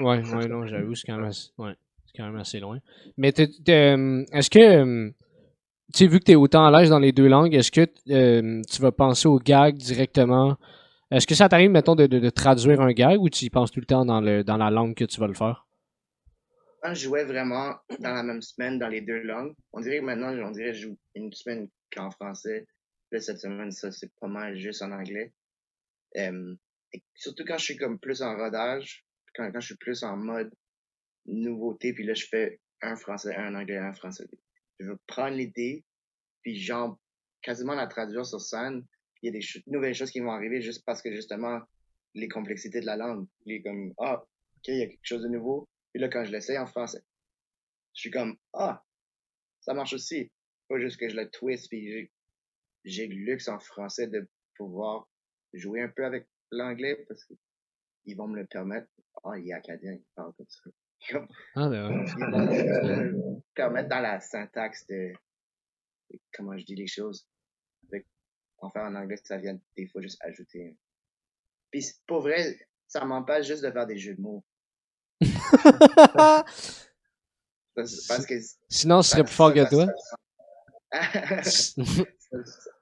Ouais, 0.00 0.22
ouais, 0.34 0.48
non, 0.48 0.66
j'avoue, 0.66 0.94
c'est 0.94 1.06
quand 1.06 1.16
même 1.16 1.26
assez, 1.26 1.50
ouais, 1.58 1.74
c'est 2.06 2.16
quand 2.16 2.26
même 2.26 2.36
assez 2.36 2.60
loin. 2.60 2.78
Mais 3.16 3.32
euh, 3.38 4.24
est-ce 4.32 4.50
que, 4.50 4.58
euh, 4.58 5.10
tu 5.92 5.98
sais, 5.98 6.06
vu 6.06 6.18
que 6.18 6.24
tu 6.24 6.32
es 6.32 6.34
autant 6.34 6.66
à 6.66 6.70
l'aise 6.70 6.90
dans 6.90 6.98
les 6.98 7.12
deux 7.12 7.28
langues, 7.28 7.54
est-ce 7.54 7.70
que 7.70 7.86
euh, 8.10 8.62
tu 8.70 8.82
vas 8.82 8.92
penser 8.92 9.28
au 9.28 9.38
gag 9.38 9.76
directement? 9.76 10.56
Est-ce 11.10 11.26
que 11.26 11.34
ça 11.34 11.48
t'arrive, 11.48 11.70
mettons, 11.70 11.94
de, 11.94 12.06
de, 12.06 12.30
traduire 12.30 12.80
un 12.80 12.92
gag 12.92 13.20
ou 13.20 13.28
tu 13.28 13.44
y 13.44 13.50
penses 13.50 13.70
tout 13.70 13.80
le 13.80 13.86
temps 13.86 14.04
dans, 14.04 14.20
le, 14.20 14.42
dans 14.42 14.56
la 14.56 14.70
langue 14.70 14.94
que 14.94 15.04
tu 15.04 15.20
vas 15.20 15.28
le 15.28 15.34
faire? 15.34 15.66
Quand 16.82 16.92
je 16.92 17.04
jouais 17.04 17.24
vraiment 17.24 17.76
dans 18.00 18.12
la 18.12 18.22
même 18.22 18.42
semaine 18.42 18.78
dans 18.78 18.88
les 18.88 19.00
deux 19.00 19.22
langues, 19.22 19.54
on 19.72 19.80
dirait 19.80 20.00
que 20.00 20.04
maintenant, 20.04 20.34
on 20.44 20.50
dirait 20.50 20.72
que 20.72 20.76
je 20.76 20.88
joue 20.88 20.98
une 21.14 21.32
semaine 21.32 21.68
qu'en 21.94 22.10
français. 22.10 22.66
Là, 23.10 23.20
cette 23.20 23.38
semaine, 23.38 23.70
ça, 23.70 23.90
c'est 23.92 24.12
pas 24.20 24.26
mal 24.26 24.56
juste 24.56 24.82
en 24.82 24.90
anglais. 24.90 25.32
Surtout 27.14 27.44
quand 27.46 27.58
je 27.58 27.64
suis 27.64 27.76
comme 27.76 27.98
plus 27.98 28.22
en 28.22 28.36
rodage, 28.36 29.04
quand, 29.34 29.50
quand 29.50 29.60
je 29.60 29.66
suis 29.66 29.76
plus 29.76 30.02
en 30.02 30.16
mode 30.16 30.52
nouveauté, 31.26 31.92
puis 31.92 32.04
là, 32.04 32.14
je 32.14 32.26
fais 32.26 32.60
un 32.82 32.96
français, 32.96 33.34
un 33.34 33.54
anglais, 33.54 33.78
un 33.78 33.94
français. 33.94 34.26
Je 34.78 34.86
veux 34.86 34.98
prendre 35.06 35.36
l'idée, 35.36 35.84
puis 36.42 36.56
genre, 36.56 36.98
quasiment 37.42 37.74
la 37.74 37.86
traduire 37.86 38.26
sur 38.26 38.40
scène, 38.40 38.84
il 39.22 39.26
y 39.26 39.36
a 39.36 39.40
des 39.40 39.46
nouvelles 39.66 39.94
choses 39.94 40.10
qui 40.10 40.20
vont 40.20 40.32
arriver 40.32 40.60
juste 40.60 40.84
parce 40.84 41.00
que 41.00 41.12
justement, 41.12 41.60
les 42.14 42.28
complexités 42.28 42.80
de 42.80 42.86
la 42.86 42.96
langue. 42.96 43.26
Il 43.46 43.54
est 43.54 43.62
comme, 43.62 43.92
ah, 43.98 44.22
ok, 44.56 44.68
il 44.68 44.78
y 44.78 44.82
a 44.82 44.86
quelque 44.86 45.04
chose 45.04 45.22
de 45.22 45.28
nouveau. 45.28 45.68
Puis 45.92 46.00
là, 46.00 46.08
quand 46.08 46.24
je 46.24 46.30
l'essaye 46.30 46.58
en 46.58 46.66
français, 46.66 47.02
je 47.94 48.00
suis 48.00 48.10
comme, 48.10 48.36
ah, 48.52 48.82
ça 49.60 49.74
marche 49.74 49.92
aussi. 49.92 50.30
Pas 50.68 50.78
juste 50.78 50.98
que 50.98 51.08
je 51.08 51.16
le 51.16 51.30
twist, 51.30 51.68
puis 51.68 52.10
j'ai 52.84 53.06
le 53.06 53.14
luxe 53.14 53.48
en 53.48 53.58
français 53.58 54.08
de 54.08 54.28
pouvoir 54.56 55.08
jouer 55.52 55.82
un 55.82 55.88
peu 55.88 56.04
avec 56.04 56.26
l'anglais 56.50 57.04
parce 57.08 57.24
qu'ils 57.24 58.16
vont 58.16 58.28
me 58.28 58.40
le 58.40 58.46
permettre. 58.46 58.88
Ah, 59.24 59.38
il 59.38 59.48
est 59.48 59.52
acadien, 59.52 59.92
il 59.92 60.04
parle 60.14 60.32
comme 60.34 60.46
ça. 60.48 60.70
ah, 61.54 61.68
ben 61.68 62.04
Ils 62.16 62.24
vont 62.30 62.38
me 62.38 63.40
permettre 63.54 63.88
dans 63.88 64.00
la 64.00 64.20
syntaxe 64.20 64.86
de 64.86 65.12
comment 66.32 66.56
je 66.56 66.64
dis 66.64 66.74
les 66.74 66.86
choses 66.86 67.26
en 68.64 68.70
faire 68.70 68.84
en 68.84 68.94
anglais, 68.94 69.16
ça 69.22 69.36
vient 69.36 69.58
des 69.76 69.86
fois 69.88 70.00
juste 70.00 70.18
ajouter. 70.22 70.76
Puis 71.70 71.86
pour 72.06 72.22
vrai, 72.22 72.58
ça 72.86 73.04
m'empêche 73.04 73.46
juste 73.46 73.62
de 73.62 73.70
faire 73.70 73.86
des 73.86 73.98
jeux 73.98 74.14
de 74.14 74.20
mots. 74.20 74.44
parce, 77.74 78.26
que 78.26 78.34
sinon, 78.68 79.02
ce 79.02 79.10
serait 79.10 79.24
plus 79.24 79.34
fort 79.34 79.52
que 79.52 79.68
toi. 79.68 79.86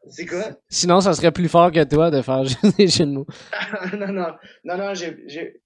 C'est 0.08 0.26
quoi? 0.26 0.56
Sinon, 0.68 1.00
ça 1.00 1.12
serait 1.14 1.32
plus 1.32 1.48
fort 1.48 1.70
que 1.70 1.84
toi 1.84 2.10
de 2.10 2.22
faire 2.22 2.44
juste 2.44 2.76
des 2.76 2.88
jeux 2.88 3.06
de 3.06 3.12
mots. 3.12 3.26
non, 3.92 4.12
non, 4.12 4.34
non, 4.64 4.76
non, 4.76 4.94
j'ai, 4.94 5.60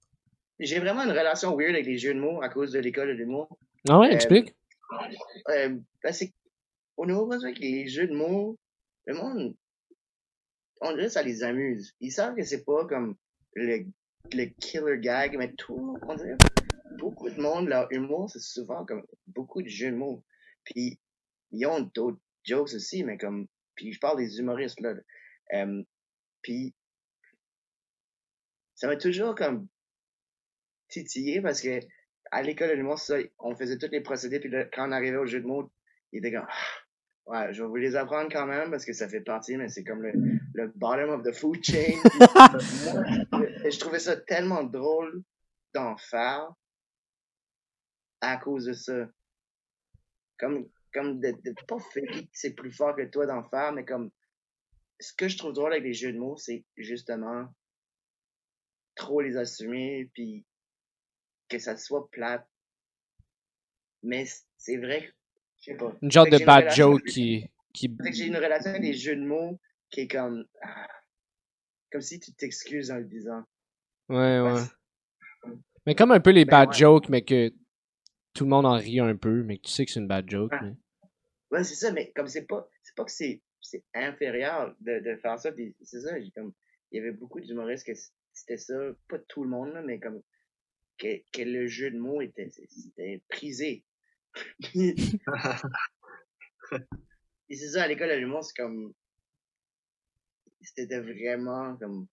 j'ai 0.59 0.79
vraiment 0.79 1.03
une 1.03 1.11
relation 1.11 1.55
weird 1.55 1.73
avec 1.73 1.85
les 1.85 1.97
jeux 1.97 2.13
de 2.13 2.19
mots 2.19 2.41
à 2.41 2.49
cause 2.49 2.71
de 2.71 2.79
l'école 2.79 3.09
de 3.09 3.13
l'humour. 3.13 3.57
Ah 3.89 3.99
ouais, 3.99 4.13
explique. 4.13 4.55
Euh, 5.49 5.69
euh, 5.69 5.77
ben, 6.03 6.13
au 6.97 7.05
niveau 7.05 7.31
avec 7.31 7.59
les 7.59 7.87
jeux 7.87 8.07
de 8.07 8.13
mots, 8.13 8.57
le 9.05 9.15
monde, 9.15 9.55
on 10.81 10.93
dirait 10.93 11.09
ça 11.09 11.23
les 11.23 11.43
amuse. 11.43 11.93
Ils 11.99 12.11
savent 12.11 12.35
que 12.35 12.43
c'est 12.43 12.63
pas 12.63 12.85
comme 12.85 13.15
le, 13.53 13.85
le 14.33 14.45
killer 14.59 14.99
gag, 14.99 15.37
mais 15.37 15.53
tout, 15.53 15.97
on 16.07 16.15
dirait, 16.15 16.37
beaucoup 16.97 17.29
de 17.29 17.39
monde, 17.39 17.67
leur 17.67 17.91
humour, 17.91 18.29
c'est 18.29 18.41
souvent 18.41 18.85
comme 18.85 19.05
beaucoup 19.27 19.61
de 19.61 19.69
jeux 19.69 19.91
de 19.91 19.95
mots. 19.95 20.23
Puis, 20.63 20.99
ils 21.51 21.65
ont 21.65 21.89
d'autres 21.93 22.19
jokes 22.43 22.73
aussi, 22.73 23.03
mais 23.03 23.17
comme, 23.17 23.47
puis 23.77 23.93
je 23.93 23.99
parle 23.99 24.17
des 24.17 24.39
humoristes, 24.39 24.81
là. 24.81 24.95
Euh, 25.53 25.83
puis, 26.41 26.73
ça 28.75 28.87
m'a 28.87 28.97
toujours 28.97 29.35
comme 29.35 29.67
titillé 30.89 31.41
parce 31.41 31.61
que 31.61 31.79
à 32.31 32.41
l'école 32.41 32.69
de 32.69 32.73
l'humour, 32.73 32.99
ça, 32.99 33.15
on 33.39 33.55
faisait 33.55 33.77
tous 33.77 33.89
les 33.91 34.01
procédés, 34.01 34.41
puis 34.41 34.49
là, 34.49 34.65
quand 34.65 34.89
on 34.89 34.91
arrivait 34.91 35.17
au 35.17 35.25
jeu 35.25 35.39
de 35.39 35.47
mots, 35.47 35.71
il 36.11 36.19
était 36.19 36.33
comme, 36.33 36.47
ah, 36.49 36.77
ouais, 37.27 37.53
je 37.53 37.61
vais 37.61 37.69
vous 37.69 37.75
les 37.77 37.95
apprendre 37.95 38.29
quand 38.31 38.45
même 38.45 38.69
parce 38.69 38.83
que 38.83 38.91
ça 38.91 39.07
fait 39.07 39.21
partie, 39.21 39.55
mais 39.55 39.69
c'est 39.69 39.85
comme 39.85 40.01
le, 40.01 40.11
le 40.53 40.67
bottom 40.75 41.09
of 41.09 41.23
the 41.23 41.31
food 41.33 41.63
chain. 41.63 41.95
Et 43.63 43.71
je 43.71 43.79
trouvais 43.79 43.99
ça 43.99 44.17
tellement 44.17 44.63
drôle 44.63 45.23
d'en 45.73 45.95
faire 45.97 46.49
à 48.21 48.37
cause 48.37 48.65
de 48.65 48.73
ça. 48.73 49.07
Comme, 50.39 50.67
comme 50.97 51.19
de, 51.19 51.31
de 51.31 51.53
pas 51.67 51.77
faire 51.79 52.03
que 52.11 52.19
c'est 52.33 52.53
plus 52.53 52.71
fort 52.71 52.95
que 52.95 53.03
toi 53.03 53.27
d'en 53.27 53.43
faire, 53.43 53.71
mais 53.71 53.85
comme, 53.85 54.09
ce 54.99 55.13
que 55.13 55.27
je 55.27 55.37
trouve 55.37 55.53
drôle 55.53 55.73
avec 55.73 55.83
les 55.83 55.93
jeux 55.93 56.11
de 56.11 56.17
mots, 56.17 56.37
c'est 56.37 56.65
justement 56.75 57.47
trop 58.95 59.21
les 59.21 59.37
assumer, 59.37 60.09
puis 60.13 60.43
que 61.49 61.59
ça 61.59 61.77
soit 61.77 62.09
plate. 62.09 62.47
Mais 64.01 64.25
c'est 64.57 64.77
vrai, 64.77 65.13
je 65.59 65.71
sais 65.71 65.77
pas. 65.77 65.95
Une 66.01 66.11
genre 66.11 66.25
de 66.25 66.43
bad 66.43 66.71
joke 66.71 67.03
qui. 67.03 67.47
qui... 67.73 67.95
J'ai 68.11 68.25
une 68.25 68.37
relation 68.37 68.71
avec 68.71 68.81
les 68.81 68.93
jeux 68.93 69.15
de 69.15 69.25
mots 69.25 69.59
qui 69.91 70.01
est 70.01 70.07
comme, 70.07 70.47
ah, 70.63 70.87
comme 71.91 72.01
si 72.01 72.19
tu 72.19 72.33
t'excuses 72.33 72.89
en 72.89 72.97
le 72.97 73.05
disant. 73.05 73.43
Ouais, 74.09 74.41
ouais. 74.41 74.63
Mais 75.85 75.93
comme 75.93 76.11
un 76.11 76.19
peu 76.19 76.31
les 76.31 76.45
Ben 76.45 76.51
bad 76.51 76.69
ouais. 76.69 76.75
jokes, 76.75 77.09
mais 77.09 77.21
que 77.21 77.49
tout 78.33 78.45
le 78.45 78.49
monde 78.49 78.65
en 78.65 78.77
rit 78.77 78.99
un 78.99 79.15
peu, 79.15 79.43
mais 79.43 79.57
que 79.57 79.67
tu 79.67 79.71
sais 79.71 79.85
que 79.85 79.91
c'est 79.91 79.99
une 79.99 80.07
bad 80.07 80.29
joke. 80.29 80.53
Mais- 80.61 80.75
Ouais, 81.51 81.63
c'est 81.63 81.75
ça, 81.75 81.91
mais 81.91 82.11
comme 82.11 82.27
c'est 82.27 82.45
pas, 82.45 82.69
c'est 82.83 82.95
pas 82.95 83.05
que 83.05 83.11
c'est, 83.11 83.41
c'est 83.61 83.83
inférieur 83.93 84.75
de, 84.81 84.99
de 84.99 85.15
faire 85.17 85.39
ça, 85.39 85.51
puis 85.51 85.75
c'est 85.81 86.01
ça, 86.01 86.19
j'ai 86.19 86.31
comme, 86.31 86.53
il 86.91 86.97
y 86.97 86.99
avait 86.99 87.11
beaucoup 87.11 87.39
d'humoristes 87.39 87.85
que 87.85 87.93
c'était 88.33 88.57
ça, 88.57 88.73
pas 89.07 89.19
tout 89.19 89.43
le 89.43 89.49
monde, 89.49 89.73
là, 89.73 89.81
mais 89.81 89.99
comme, 89.99 90.21
que, 90.97 91.17
que 91.31 91.41
le 91.41 91.67
jeu 91.67 91.91
de 91.91 91.97
mots 91.97 92.21
était, 92.21 92.49
c'était 92.49 93.21
prisé. 93.29 93.85
Et 97.49 97.55
c'est 97.55 97.69
ça, 97.69 97.83
à 97.83 97.87
l'école 97.87 98.11
l'humour, 98.11 98.43
c'est 98.43 98.61
comme, 98.61 98.93
c'était 100.61 100.99
vraiment 100.99 101.77
comme, 101.77 102.07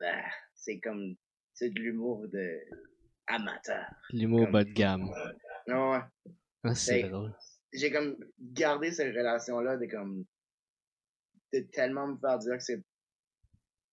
bah, 0.00 0.24
c'est 0.54 0.80
comme, 0.80 1.14
c'est 1.54 1.70
de 1.70 1.78
l'humour 1.78 2.26
de 2.28 2.60
amateur. 3.26 3.86
L'humour 4.12 4.48
bas 4.48 4.64
de 4.64 4.72
gamme. 4.72 5.08
Ouais, 5.68 5.74
ouais. 5.74 6.00
Ah, 6.64 6.74
c'est 6.74 7.04
drôle. 7.04 7.32
J'ai 7.72 7.90
comme 7.90 8.16
gardé 8.38 8.92
cette 8.92 9.14
relation-là 9.14 9.76
de 9.76 9.86
comme 9.86 10.24
de 11.52 11.60
tellement 11.72 12.08
me 12.08 12.18
faire 12.18 12.38
dire 12.38 12.56
que 12.56 12.62
c'est 12.62 12.82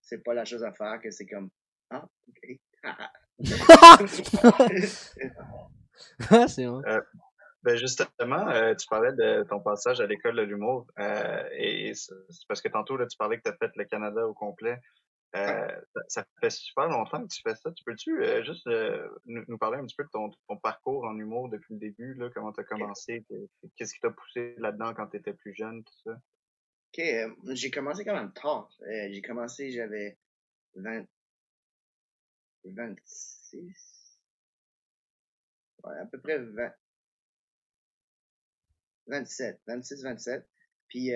c'est 0.02 0.24
pas 0.24 0.34
la 0.34 0.46
chose 0.46 0.64
à 0.64 0.74
faire 0.74 1.00
que 1.02 1.12
c'est 1.12 1.28
comme 1.28 1.50
ah 1.90 2.08
ok 2.30 2.60
Ah, 2.84 3.12
c'est 6.48 6.66
vrai. 6.66 7.02
Ben 7.64 7.76
justement, 7.76 8.48
euh, 8.50 8.76
tu 8.76 8.88
parlais 8.88 9.14
de 9.14 9.44
ton 9.50 9.60
passage 9.60 10.00
à 10.00 10.06
l'école 10.06 10.36
de 10.38 10.44
l'humour 10.44 10.86
euh, 11.00 11.44
et 11.54 11.94
c'est 11.96 12.14
c'est 12.30 12.48
parce 12.48 12.62
que 12.62 12.70
tantôt 12.70 12.98
là, 12.98 13.08
tu 13.08 13.18
parlais 13.18 13.38
que 13.38 13.44
tu 13.44 13.50
as 13.50 13.58
fait 13.58 13.72
le 13.76 13.86
Canada 13.86 14.28
au 14.28 14.34
complet. 14.34 14.80
Euh, 15.38 15.82
ça, 15.94 16.02
ça 16.08 16.26
fait 16.42 16.50
super 16.50 16.88
longtemps 16.88 17.22
que 17.22 17.28
tu 17.34 17.42
fais 17.42 17.56
ça. 17.56 17.72
Tu 17.72 17.84
peux-tu 17.84 18.24
euh, 18.24 18.44
juste 18.44 18.66
euh, 18.68 19.08
nous, 19.26 19.44
nous 19.48 19.58
parler 19.58 19.78
un 19.78 19.86
petit 19.86 19.96
peu 19.96 20.04
de 20.04 20.10
ton, 20.10 20.30
ton 20.48 20.58
parcours 20.58 21.06
en 21.06 21.18
humour 21.18 21.50
depuis 21.50 21.74
le 21.74 21.80
début, 21.80 22.14
là, 22.16 22.30
comment 22.34 22.52
tu 22.54 22.62
as 22.62 22.64
commencé, 22.64 23.26
que- 23.30 23.68
qu'est-ce 23.76 23.94
qui 23.94 24.00
t'a 24.00 24.12
poussé 24.12 24.56
là-dedans 24.58 24.94
quand 24.94 25.08
tu 25.08 25.18
étais 25.18 25.34
plus 25.34 25.54
jeune, 25.54 25.84
tout 25.84 25.94
ça? 26.06 26.20
ok 26.94 27.04
j'ai 27.54 27.70
commencé 27.70 28.06
quand 28.06 28.16
même 28.16 28.32
tard. 28.34 28.70
J'ai 28.82 29.22
commencé 29.22 29.72
j'avais 29.72 30.18
20 30.76 31.06
26 32.64 34.18
ouais 35.84 35.98
à 36.00 36.06
peu 36.06 36.20
près 36.20 36.40
20 36.40 36.72
27 39.08 39.62
26 39.68 40.04
27 40.04 40.50
puis 40.88 41.12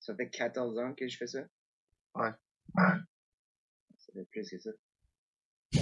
ça 0.00 0.14
fait 0.16 0.28
14 0.30 0.78
ans 0.78 0.94
que 0.94 1.06
je 1.08 1.16
fais 1.16 1.26
ça. 1.26 1.40
Ouais. 2.16 2.30
ça 2.76 2.98
fait 4.12 4.24
plus 4.30 4.48
que 4.50 4.58
ça 4.58 4.70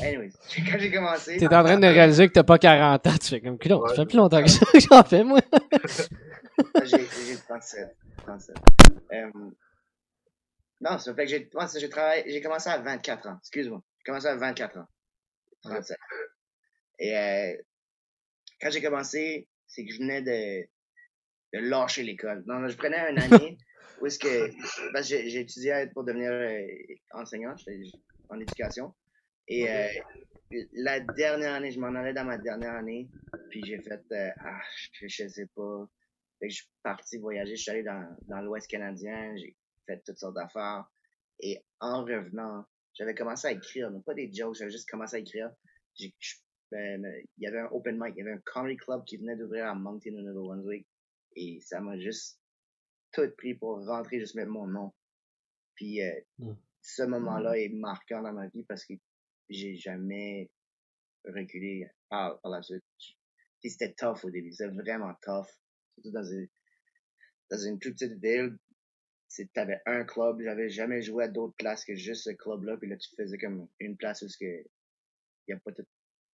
anyways 0.03 0.31
quand 0.71 0.79
j'ai 0.79 0.91
commencé 0.93 1.37
T'es 1.37 1.47
en 1.47 1.65
train 1.65 1.79
de 1.79 1.87
réaliser 1.87 2.29
que 2.29 2.33
t'as 2.35 2.45
pas 2.45 2.59
40 2.59 3.07
ans. 3.07 3.19
Tu 3.21 3.29
fais 3.29 3.41
comme, 3.41 3.59
ça 3.61 3.77
Ouais. 3.77 3.97
fait 3.97 4.07
plus 4.07 4.17
longtemps 4.17 4.43
que 4.43 4.49
ça 4.51 4.67
que 4.67 4.81
j'en 4.81 5.03
fais, 5.03 5.25
moi. 5.25 5.41
Ah, 5.53 6.85
j'ai 6.85 6.99
j'ai 6.99 7.37
37. 7.37 7.97
37. 8.19 8.57
Euh, 9.13 9.31
non, 10.81 10.99
ça 10.99 11.15
fait 11.15 11.25
que 11.25 11.31
j'ai 11.31 11.51
ça, 11.67 11.79
j'ai 11.79 11.89
travaillé, 11.89 12.25
j'ai 12.31 12.41
commencé 12.41 12.69
à 12.71 12.79
24 12.79 13.29
ans. 13.29 13.39
Excuse-moi. 13.41 13.83
J'ai 13.99 14.05
commencé 14.05 14.27
à 14.29 14.37
24 14.37 14.79
ans. 14.79 14.87
37. 15.63 15.97
Et 17.01 17.17
euh, 17.17 17.57
quand 18.61 18.71
j'ai 18.71 18.83
commencé, 18.83 19.49
c'est 19.67 19.85
que 19.85 19.93
je 19.93 19.99
venais 19.99 20.23
de, 20.23 20.67
de 21.59 21.69
lâcher 21.69 22.03
l'école. 22.03 22.45
Non, 22.47 22.67
je 22.69 22.77
prenais 22.77 22.99
une 23.11 23.19
année 23.19 23.59
où 24.01 24.07
est-ce 24.07 24.19
que 24.19 24.51
parce 24.93 25.09
que 25.09 25.15
étudié 25.15 25.87
pour 25.93 26.05
devenir 26.05 26.31
euh, 26.31 26.67
enseignant, 27.13 27.55
j'étais 27.57 27.79
en 28.31 28.41
éducation. 28.41 28.95
Et 29.49 29.69
euh, 29.71 29.89
la 30.73 31.01
dernière 31.01 31.55
année, 31.55 31.71
je 31.71 31.81
m'en 31.81 31.95
allais 31.95 32.13
dans 32.15 32.25
ma 32.25 32.39
dernière 32.39 32.73
année, 32.75 33.09
puis 33.51 33.65
j'ai 33.65 33.81
fait 33.81 34.03
euh, 34.13 34.31
ah, 34.39 34.61
je, 34.93 35.07
je 35.09 35.29
sais 35.29 35.47
pas. 35.55 35.89
Fait 36.39 36.49
que 36.49 36.53
je 36.55 36.57
suis 36.63 36.71
parti 36.83 37.19
voyager, 37.19 37.57
je 37.57 37.63
suis 37.63 37.71
allé 37.71 37.83
dans, 37.83 38.17
dans 38.29 38.41
l'Ouest 38.41 38.67
canadien, 38.69 39.35
j'ai 39.37 39.57
fait 39.87 40.01
toutes 40.07 40.19
sortes 40.19 40.35
d'affaires. 40.37 40.85
Et 41.41 41.63
en 41.81 42.05
revenant, 42.05 42.65
j'avais 42.95 43.15
commencé 43.15 43.49
à 43.49 43.53
écrire, 43.53 43.91
non 43.91 44.01
pas 44.01 44.15
des 44.15 44.33
jokes, 44.33 44.57
j'avais 44.57 44.71
juste 44.71 44.89
commencé 44.89 45.17
à 45.17 45.19
écrire. 45.19 45.51
J'ai- 45.97 46.15
je- 46.19 46.37
ben, 46.71 47.05
Il 47.39 47.45
y 47.45 47.47
avait 47.47 47.59
un 47.61 47.69
open 47.73 47.99
mic, 47.99 48.15
il 48.17 48.19
y 48.19 48.23
avait 48.23 48.33
un 48.37 48.43
comedy 48.45 48.77
club 48.77 49.05
qui 49.05 49.17
venait 49.17 49.37
d'ouvrir 49.37 49.67
à 49.67 49.75
Moncton, 49.75 50.15
au 50.15 50.23
Nouveau-Brunswick. 50.23 50.87
Et 51.37 51.61
ça 51.61 51.81
m'a 51.81 51.99
juste 51.99 52.41
tout 53.13 53.29
pris 53.37 53.55
pour 53.55 53.85
rentrer, 53.87 54.19
juste 54.21 54.35
mettre 54.35 54.51
mon 54.51 54.67
nom. 54.67 54.93
Puis 55.75 56.03
euh, 56.03 56.13
Mm. 56.39 56.53
Ce 56.83 57.03
moment-là 57.03 57.59
est 57.59 57.69
marquant 57.69 58.23
dans 58.23 58.33
ma 58.33 58.49
vie 58.49 58.65
parce 58.65 58.85
que 58.85 58.95
j'ai 59.49 59.75
jamais 59.77 60.51
reculé 61.25 61.87
par, 62.09 62.41
par 62.41 62.53
la 62.53 62.63
suite. 62.63 62.85
Puis 63.61 63.71
c'était 63.71 63.93
tough 63.93 64.25
au 64.25 64.31
début, 64.31 64.53
c'était 64.53 64.71
vraiment 64.71 65.15
tough. 65.23 65.49
Surtout 65.95 66.13
dans 66.13 66.25
une, 66.25 66.49
dans 67.51 67.59
une 67.59 67.79
toute 67.79 67.95
petite 67.95 68.21
ville. 68.23 68.57
T'avais 69.55 69.81
un 69.87 70.05
club, 70.05 70.41
j'avais 70.41 70.71
jamais 70.71 71.03
joué 71.03 71.25
à 71.25 71.29
d'autres 71.29 71.55
places 71.57 71.85
que 71.85 71.95
juste 71.95 72.25
ce 72.25 72.31
club-là, 72.31 72.77
puis 72.79 72.89
là 72.89 72.97
tu 72.97 73.09
faisais 73.15 73.39
comme 73.39 73.69
une 73.79 73.97
place 73.97 74.23
où 74.23 74.29
ce 74.29 74.37
que 74.37 74.67
y 75.47 75.53
a 75.53 75.59
pas 75.61 75.73
tout 75.73 75.87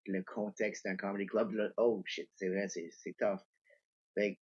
le 0.07 0.23
contexte 0.23 0.85
d'un 0.85 0.97
comedy 0.97 1.27
club, 1.27 1.53
là, 1.53 1.71
oh 1.77 2.03
shit, 2.07 2.31
c'est 2.37 2.49
vrai, 2.49 2.69
c'est, 2.69 2.89
c'est 2.93 3.15
tough. 3.19 3.41
Fait 4.15 4.39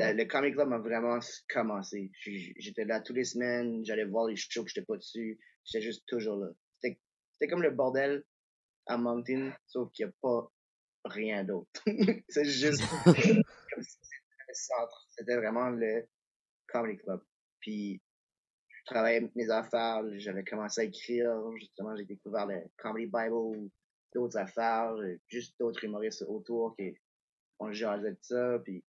le, 0.00 0.24
comedy 0.24 0.54
club 0.54 0.68
m'a 0.68 0.78
vraiment 0.78 1.18
commencé. 1.48 2.10
J'étais 2.58 2.84
là 2.84 3.00
toutes 3.00 3.16
les 3.16 3.24
semaines, 3.24 3.84
j'allais 3.84 4.04
voir 4.04 4.26
les 4.26 4.36
shows 4.36 4.64
que 4.64 4.70
j'étais 4.70 4.86
pas 4.86 4.96
dessus, 4.96 5.38
j'étais 5.64 5.82
juste 5.84 6.04
toujours 6.06 6.36
là. 6.36 6.48
C'était, 6.80 7.48
comme 7.48 7.62
le 7.62 7.70
bordel 7.70 8.24
à 8.86 8.98
Moncton, 8.98 9.52
sauf 9.66 9.90
qu'il 9.92 10.06
y 10.06 10.08
a 10.08 10.12
pas 10.20 10.50
rien 11.04 11.44
d'autre. 11.44 11.82
c'est 12.28 12.44
juste 12.44 12.82
comme 13.04 13.14
si 13.14 13.98
c'était 14.02 14.44
le 14.48 14.54
centre. 14.54 15.06
C'était 15.10 15.36
vraiment 15.36 15.70
le 15.70 16.06
comedy 16.66 16.98
club. 16.98 17.22
Puis, 17.60 18.00
je 18.68 18.84
travaillais 18.94 19.30
mes 19.34 19.50
affaires, 19.50 20.02
j'avais 20.18 20.44
commencé 20.44 20.80
à 20.80 20.84
écrire, 20.84 21.30
justement, 21.56 21.94
j'ai 21.96 22.06
découvert 22.06 22.46
le 22.46 22.60
Comedy 22.76 23.06
Bible, 23.06 23.70
d'autres 24.14 24.38
affaires, 24.38 24.94
juste 25.28 25.54
d'autres 25.60 25.84
humoristes 25.84 26.24
autour 26.26 26.74
qui 26.76 26.96
on 27.58 27.72
jasait 27.72 28.12
de 28.12 28.18
ça, 28.22 28.58
puis 28.64 28.82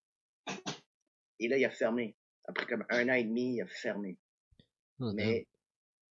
et 1.42 1.48
là, 1.48 1.58
il 1.58 1.66
a 1.66 1.72
fermé. 1.72 2.16
Après 2.46 2.66
comme 2.68 2.86
un 2.90 3.10
an 3.10 3.14
et 3.14 3.24
demi, 3.24 3.56
il 3.56 3.62
a 3.62 3.68
fermé. 3.68 4.18
Oh, 5.00 5.12
Mais 5.14 5.48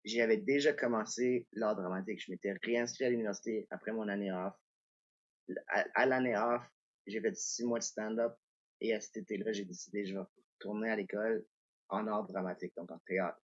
j'avais 0.05 0.39
déjà 0.39 0.72
commencé 0.72 1.47
l'art 1.53 1.76
dramatique. 1.76 2.22
Je 2.24 2.31
m'étais 2.33 2.55
réinscrit 2.62 3.05
à 3.05 3.11
l'université 3.11 3.66
après 3.70 3.93
mon 3.93 4.09
année 4.09 4.33
off. 4.33 4.55
À, 5.68 5.85
à 5.95 6.07
l'année 6.07 6.37
off, 6.37 6.62
j'ai 7.07 7.20
fait 7.20 7.37
six 7.37 7.64
mois 7.64 7.79
de 7.79 7.85
stand-up. 7.85 8.35
Et 8.81 8.95
à 8.95 9.01
cet 9.01 9.18
été-là, 9.18 9.53
j'ai 9.53 9.64
décidé 9.64 10.07
je 10.07 10.14
vais 10.14 10.24
retourner 10.55 10.91
à 10.91 10.97
l'école 10.97 11.45
en 11.91 12.07
art 12.07 12.26
dramatique, 12.26 12.72
donc 12.76 12.91
en 12.91 12.99
théâtre. 13.07 13.41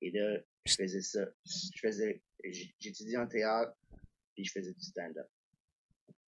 Et 0.00 0.12
là, 0.12 0.38
je 0.66 0.74
faisais 0.74 1.00
ça. 1.00 1.26
Je 1.44 1.80
faisais, 1.80 2.22
j'étudiais 2.44 3.16
en 3.16 3.26
théâtre, 3.26 3.76
puis 4.34 4.44
je 4.44 4.52
faisais 4.52 4.72
du 4.72 4.80
stand-up. 4.80 5.26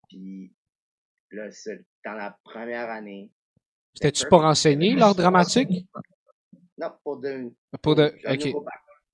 Puis 0.09 0.53
là, 1.31 1.49
dans 2.05 2.15
la 2.15 2.37
première 2.43 2.91
année, 2.91 3.31
C'était-tu 3.95 4.27
pour 4.29 4.45
enseigner 4.45 4.95
l'art 4.95 5.15
dramatique? 5.15 5.87
non, 6.79 6.93
pour 7.05 7.19
de, 7.19 7.51
Pour 7.83 7.95
de. 7.95 8.13
Ok. 8.29 8.65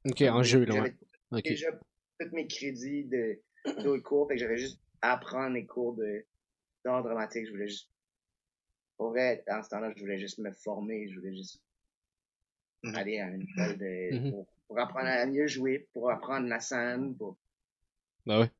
Ok, 0.09 0.23
en 0.23 0.43
jeu, 0.43 0.65
là. 0.65 0.83
Ouais. 0.83 0.97
Ok. 1.33 1.43
déjà 1.43 1.73
tous 2.21 2.31
mes 2.33 2.47
crédits 2.47 3.05
de 3.05 3.41
d'autres 3.83 4.03
cours, 4.05 4.29
fait 4.29 4.35
que 4.35 4.41
j'avais 4.41 4.57
juste 4.59 4.81
à 5.03 5.15
apprendre 5.15 5.55
les 5.55 5.67
cours 5.67 5.95
de 5.97 6.25
d'art 6.85 7.03
dramatique. 7.03 7.47
Je 7.47 7.51
voulais 7.51 7.67
juste, 7.67 7.91
pour 8.97 9.11
vrai, 9.11 9.43
dans 9.49 9.63
ce 9.63 9.71
temps-là, 9.71 9.93
je 9.97 10.01
voulais 10.01 10.19
juste 10.21 10.39
me 10.39 10.53
former, 10.53 11.09
je 11.11 11.19
voulais 11.19 11.35
juste 11.35 11.61
Mhm. 12.85 12.95
aller 12.95 13.19
à 13.19 13.27
une 13.29 13.43
école 13.43 13.79
de, 13.79 14.15
Mhm. 14.15 14.31
pour, 14.31 14.47
pour 14.69 14.79
apprendre 14.79 15.09
à 15.09 15.27
mieux 15.27 15.49
jouer, 15.49 15.89
pour 15.93 16.11
apprendre 16.11 16.47
la 16.47 16.61
scène, 16.61 17.17
pour, 17.17 17.37
Ben 18.25 18.41
ouais. 18.41 18.51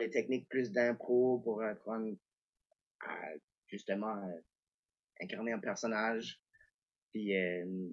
des 0.00 0.10
techniques 0.10 0.48
plus 0.48 0.72
d'impro 0.72 1.38
pour 1.44 1.62
apprendre 1.62 2.16
à 3.06 3.28
justement 3.68 4.16
euh, 4.16 4.40
incarner 5.20 5.52
un 5.52 5.58
personnage. 5.58 6.40
Puis 7.12 7.36
euh, 7.36 7.90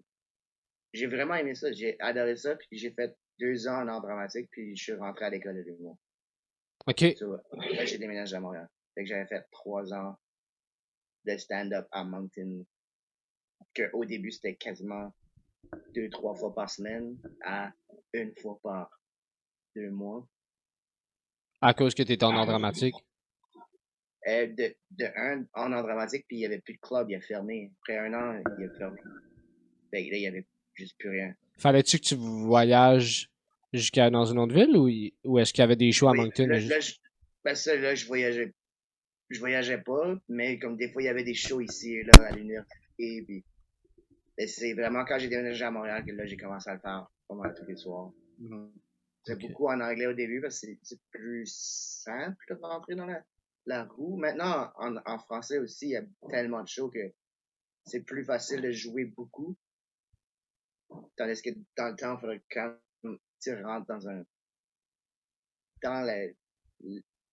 j'ai 0.93 1.07
vraiment 1.07 1.35
aimé 1.35 1.55
ça, 1.55 1.71
j'ai 1.71 1.99
adoré 1.99 2.35
ça, 2.35 2.55
puis 2.55 2.77
j'ai 2.77 2.91
fait 2.91 3.15
deux 3.39 3.67
ans 3.67 3.83
en 3.83 3.87
art 3.87 4.01
dramatique, 4.01 4.49
puis 4.51 4.75
je 4.75 4.83
suis 4.83 4.93
rentré 4.93 5.25
à 5.25 5.29
l'école 5.29 5.55
de 5.55 5.61
l'humour. 5.61 5.97
OK. 6.87 7.01
là, 7.01 7.85
j'ai 7.85 7.97
déménagé 7.97 8.35
à 8.35 8.39
Montréal. 8.39 8.69
Fait 8.95 9.03
que 9.03 9.09
j'avais 9.09 9.27
fait 9.27 9.45
trois 9.51 9.93
ans 9.93 10.17
de 11.25 11.37
stand-up 11.37 11.87
à 11.91 12.03
Moncton. 12.03 12.65
Que 13.73 13.89
au 13.93 14.05
début, 14.05 14.31
c'était 14.31 14.55
quasiment 14.55 15.13
deux, 15.93 16.09
trois 16.09 16.35
fois 16.35 16.53
par 16.53 16.69
semaine 16.69 17.17
à 17.43 17.71
une 18.13 18.33
fois 18.41 18.59
par 18.61 18.99
deux 19.75 19.91
mois. 19.91 20.27
À 21.61 21.73
cause 21.73 21.93
que 21.93 22.03
tu 22.03 22.11
étais 22.11 22.25
en 22.25 22.35
art 22.35 22.47
dramatique? 22.47 22.95
Euh, 24.27 24.45
de, 24.47 24.75
de 24.91 25.05
un, 25.15 25.45
en 25.55 25.71
art 25.71 25.81
dramatique, 25.83 26.25
puis 26.27 26.37
il 26.37 26.41
y 26.41 26.45
avait 26.45 26.59
plus 26.61 26.75
de 26.75 26.79
club, 26.79 27.09
il 27.09 27.15
a 27.15 27.21
fermé. 27.21 27.71
Après 27.81 27.97
un 27.97 28.13
an, 28.13 28.39
il 28.59 28.65
a 28.65 28.77
fermé. 28.77 29.01
Que 29.01 29.97
là, 29.97 29.99
il 29.99 30.21
y 30.21 30.27
avait 30.27 30.45
juste 30.75 30.95
plus 30.99 31.09
rien. 31.09 31.33
Fallait-tu 31.57 31.97
que 31.97 32.03
tu 32.05 32.15
voyages 32.15 33.29
jusqu'à 33.73 34.09
dans 34.11 34.25
une 34.25 34.37
autre 34.37 34.53
ville 34.53 34.77
ou, 34.77 34.87
ou 35.29 35.39
est-ce 35.39 35.51
qu'il 35.53 35.61
y 35.61 35.63
avait 35.63 35.75
des 35.75 35.91
shows 35.91 36.07
à 36.09 36.11
Oui, 36.11 36.19
Moncton? 36.19 36.45
Là, 36.47 36.59
là, 36.59 36.79
je, 36.79 36.93
ben 37.43 37.55
ça, 37.55 37.75
là, 37.75 37.95
je 37.95 38.05
voyageais, 38.05 38.53
je 39.31 39.39
voyageais 39.39 39.79
pas, 39.79 40.15
mais 40.29 40.59
comme 40.59 40.77
des 40.77 40.91
fois, 40.91 41.01
il 41.01 41.05
y 41.05 41.09
avait 41.09 41.23
des 41.23 41.33
shows 41.33 41.61
ici 41.61 41.93
et 41.95 42.03
là, 42.03 42.13
à 42.27 42.31
l'université, 42.31 43.23
puis 43.25 43.43
ben, 44.37 44.47
c'est 44.47 44.73
vraiment 44.73 45.03
quand 45.03 45.17
j'ai 45.17 45.29
déménagé 45.29 45.65
à 45.65 45.71
Montréal 45.71 46.05
que 46.05 46.11
là, 46.11 46.25
j'ai 46.27 46.37
commencé 46.37 46.69
à 46.69 46.75
le 46.75 46.79
faire 46.79 47.07
mal 47.31 47.55
tous 47.57 47.65
les 47.65 47.75
soirs. 47.75 48.11
C'est 49.23 49.33
Ok. 49.33 49.41
beaucoup 49.41 49.67
en 49.67 49.79
anglais 49.79 50.07
au 50.07 50.13
début 50.13 50.41
parce 50.41 50.59
que 50.61 50.67
c'est- 50.67 50.79
c'est 50.83 50.99
plus 51.11 51.45
simple 51.47 52.35
de 52.49 52.55
rentrer 52.61 52.95
dans 52.95 53.05
la, 53.05 53.23
la 53.65 53.85
roue. 53.85 54.17
Maintenant, 54.17 54.71
en, 54.75 54.97
en 55.05 55.19
français 55.19 55.59
aussi, 55.59 55.87
il 55.87 55.91
y 55.91 55.97
a 55.97 56.03
tellement 56.29 56.63
de 56.63 56.67
shows 56.67 56.89
que 56.89 57.13
c'est 57.85 58.01
plus 58.01 58.25
facile 58.25 58.61
de 58.61 58.71
jouer 58.71 59.05
beaucoup. 59.05 59.57
Tandis 61.15 61.41
que 61.41 61.51
dans 61.77 61.89
le 61.89 61.95
temps, 61.95 62.15
il 62.15 62.19
faudrait 62.19 62.43
quand 62.51 62.75
tu 63.41 63.63
rentres 63.63 63.87
dans 63.87 64.07
un, 64.07 64.23
dans 65.81 66.05
le, 66.05 66.35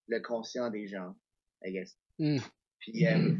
le 0.06 0.20
conscient 0.20 0.70
des 0.70 0.86
gens, 0.86 1.14
I 1.62 1.72
guess. 1.72 1.98
Hmm. 2.18 2.38
Puis, 2.78 3.06
euh, 3.06 3.36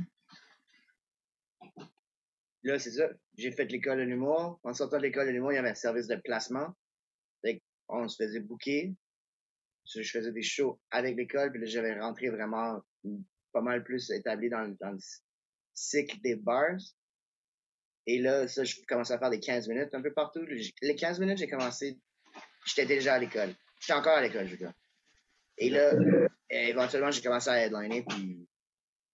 là, 2.64 2.78
c'est 2.78 2.90
ça. 2.90 3.08
J'ai 3.36 3.52
fait 3.52 3.66
l'école 3.66 3.98
de 3.98 4.02
l'humour. 4.02 4.60
En 4.64 4.74
sortant 4.74 4.98
de 4.98 5.02
l'école 5.02 5.28
de 5.28 5.32
l'humour, 5.32 5.52
il 5.52 5.56
y 5.56 5.58
avait 5.58 5.70
un 5.70 5.74
service 5.74 6.08
de 6.08 6.16
placement. 6.16 6.74
Fait 7.42 7.62
on 7.88 8.08
se 8.08 8.22
faisait 8.22 8.40
booker. 8.40 8.94
Je 9.94 10.02
faisais 10.02 10.32
des 10.32 10.42
shows 10.42 10.78
avec 10.90 11.16
l'école, 11.16 11.50
puis 11.50 11.60
là, 11.60 11.66
j'avais 11.66 11.98
rentré 11.98 12.28
vraiment 12.28 12.80
pas 13.52 13.62
mal 13.62 13.82
plus 13.84 14.10
établi 14.10 14.50
dans, 14.50 14.76
dans 14.80 14.92
le 14.92 14.98
cycle 15.74 16.20
des 16.20 16.36
bars. 16.36 16.78
Et 18.06 18.18
là, 18.18 18.46
ça, 18.48 18.64
je 18.64 18.76
commençais 18.86 19.14
à 19.14 19.18
faire 19.18 19.30
des 19.30 19.40
15 19.40 19.68
minutes 19.68 19.94
un 19.94 20.02
peu 20.02 20.12
partout. 20.12 20.44
Les 20.82 20.96
15 20.96 21.20
minutes, 21.20 21.38
j'ai 21.38 21.48
commencé, 21.48 21.98
j'étais 22.66 22.86
déjà 22.86 23.14
à 23.14 23.18
l'école. 23.18 23.54
J'étais 23.80 23.98
encore 23.98 24.16
à 24.16 24.22
l'école, 24.22 24.46
je 24.46 24.52
veux 24.52 24.58
dire. 24.58 24.72
Et 25.58 25.70
là, 25.70 25.92
éventuellement, 26.50 27.10
j'ai 27.10 27.22
commencé 27.22 27.50
à 27.50 27.64
headliner, 27.64 28.04
puis 28.08 28.46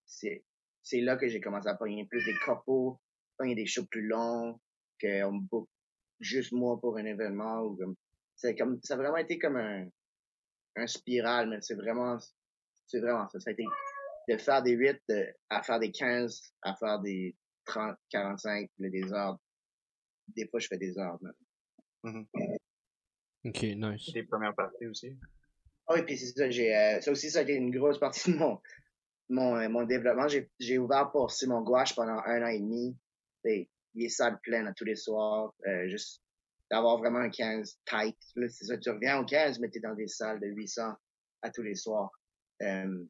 c'est, 0.07 0.45
c'est 0.83 1.01
là 1.01 1.17
que 1.17 1.29
j'ai 1.29 1.41
commencé 1.41 1.69
à 1.69 1.75
pogner 1.75 2.07
plus 2.07 2.25
des 2.25 2.37
copeaux, 2.45 3.01
pogner 3.39 3.55
des 3.55 3.67
shows 3.67 3.87
plus 3.87 4.07
longs, 4.07 4.61
qu'on 5.01 5.33
me 5.33 5.49
book 5.49 5.69
juste 6.21 6.53
moi 6.53 6.79
pour 6.81 6.97
un 6.97 7.05
événement, 7.05 7.63
ou 7.63 7.77
comme, 7.77 7.97
c'est 8.37 8.55
comme, 8.55 8.81
ça 8.83 8.95
a 8.95 8.97
vraiment 8.97 9.17
été 9.17 9.39
comme 9.39 9.57
un, 9.57 9.89
un 10.77 10.87
spiral, 10.87 11.49
mais 11.49 11.61
c'est 11.61 11.75
vraiment, 11.75 12.19
c'est 12.87 13.01
vraiment 13.01 13.29
ça. 13.29 13.41
Ça 13.41 13.51
a 13.51 13.53
été 13.53 13.65
de 14.29 14.37
faire 14.37 14.63
des 14.63 14.73
8 14.73 15.01
de- 15.09 15.35
à 15.51 15.63
faire 15.63 15.79
des 15.79 15.91
15, 15.91 16.41
à 16.63 16.75
faire 16.75 17.01
des 17.01 17.37
30, 17.67 17.97
45, 18.11 18.71
puis 18.75 18.91
là, 18.91 19.39
des 20.29 20.49
fois, 20.49 20.61
je 20.61 20.69
fais 20.69 20.79
des 20.79 20.99
heures, 20.99 21.19
même. 21.23 22.27
OK, 23.45 23.63
nice. 23.63 24.13
Des 24.13 24.23
premières 24.23 24.55
parties 24.55 24.87
aussi. 24.87 25.17
Ah 25.87 25.95
oui, 25.95 26.03
puis 26.03 26.17
c'est 26.17 26.27
ça, 26.29 26.51
j'ai, 26.51 26.75
euh, 26.75 27.01
ça 27.01 27.11
aussi, 27.11 27.31
ça 27.31 27.41
a 27.41 27.43
été 27.43 27.55
une 27.55 27.71
grosse 27.71 27.99
partie 27.99 28.33
de 28.33 28.37
mon, 28.37 28.61
mon, 29.29 29.57
euh, 29.57 29.69
mon 29.69 29.85
développement. 29.85 30.29
J'ai, 30.29 30.51
j'ai 30.59 30.79
ouvert 30.79 31.11
pour 31.11 31.31
Simon 31.31 31.61
Gouache 31.61 31.95
pendant 31.95 32.23
un 32.25 32.43
an 32.43 32.49
et 32.49 32.61
demi. 32.61 32.97
Et, 33.45 33.69
les 33.95 34.09
salles 34.09 34.41
pleines 34.41 34.67
à 34.67 34.73
tous 34.75 34.85
les 34.85 34.97
soirs. 34.97 35.55
Euh, 35.67 35.89
juste 35.89 36.23
d'avoir 36.71 36.99
vraiment 36.99 37.21
un 37.21 37.31
15 37.31 37.79
tight. 37.85 38.17
Là, 38.37 38.49
c'est 38.49 38.65
ça, 38.65 38.79
tu 38.79 38.91
reviens 38.91 39.19
au 39.21 39.25
15, 39.25 39.59
mais 39.61 39.71
t'es 39.71 39.81
dans 39.81 39.95
des 39.95 40.09
salles 40.09 40.41
de 40.41 40.47
800 40.47 40.95
à 41.43 41.51
tous 41.51 41.63
les 41.63 41.75
soirs. 41.75 42.11
Euh, 42.63 43.05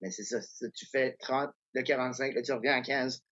mais 0.00 0.10
c'est 0.10 0.24
ça, 0.24 0.40
ça, 0.40 0.66
tu 0.70 0.86
fais 0.86 1.16
30, 1.18 1.50
de 1.74 1.80
45, 1.80 2.34
là, 2.34 2.42
tu 2.42 2.52
reviens 2.52 2.74
à 2.74 2.82
15. 2.82 3.22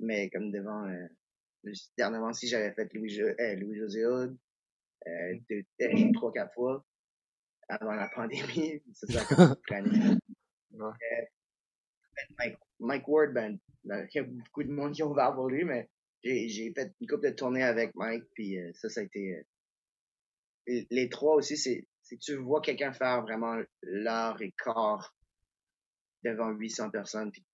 Mais 0.00 0.30
comme 0.30 0.50
devant, 0.50 0.86
euh, 0.86 1.72
dernièrement, 1.96 2.32
si 2.32 2.48
j'avais 2.48 2.72
fait 2.72 2.92
Louis, 2.94 3.20
euh, 3.20 3.54
Louis-José 3.56 4.06
Hood, 4.06 4.36
euh, 5.06 5.38
deux, 5.48 5.64
euh, 5.82 6.12
trois, 6.14 6.32
quatre 6.32 6.54
fois 6.54 6.84
avant 7.68 7.94
la 7.94 8.08
pandémie. 8.08 8.82
C'est 8.94 9.12
ça. 9.12 9.56
Ouais. 9.70 9.80
Euh, 10.80 11.24
Mike, 12.38 12.58
Mike 12.80 13.08
Ward, 13.08 13.32
ben, 13.32 13.58
ben, 13.84 14.06
il 14.12 14.16
y 14.16 14.20
a 14.20 14.24
beaucoup 14.24 14.64
de 14.64 14.72
monde 14.72 14.92
qui 14.92 15.02
ont 15.02 15.10
ouvert 15.10 15.34
pour 15.34 15.48
lui, 15.48 15.64
mais 15.64 15.88
j'ai, 16.28 16.72
fait 16.74 16.94
une 17.00 17.06
couple 17.08 17.30
de 17.30 17.34
tournées 17.34 17.62
avec 17.62 17.94
Mike, 17.94 18.24
puis 18.34 18.58
euh, 18.58 18.70
ça, 18.74 18.88
ça 18.88 19.00
a 19.00 19.04
été... 19.04 19.36
euh, 20.68 20.82
les, 20.90 21.08
trois 21.08 21.36
aussi, 21.36 21.56
c'est, 21.56 21.86
que 22.10 22.16
tu 22.16 22.36
vois 22.36 22.60
quelqu'un 22.60 22.92
faire 22.92 23.22
vraiment 23.22 23.60
l'heure 23.82 24.40
et 24.42 24.52
quart 24.62 25.14
devant 26.24 26.50
800 26.50 26.90
personnes, 26.90 27.30
puis 27.30 27.44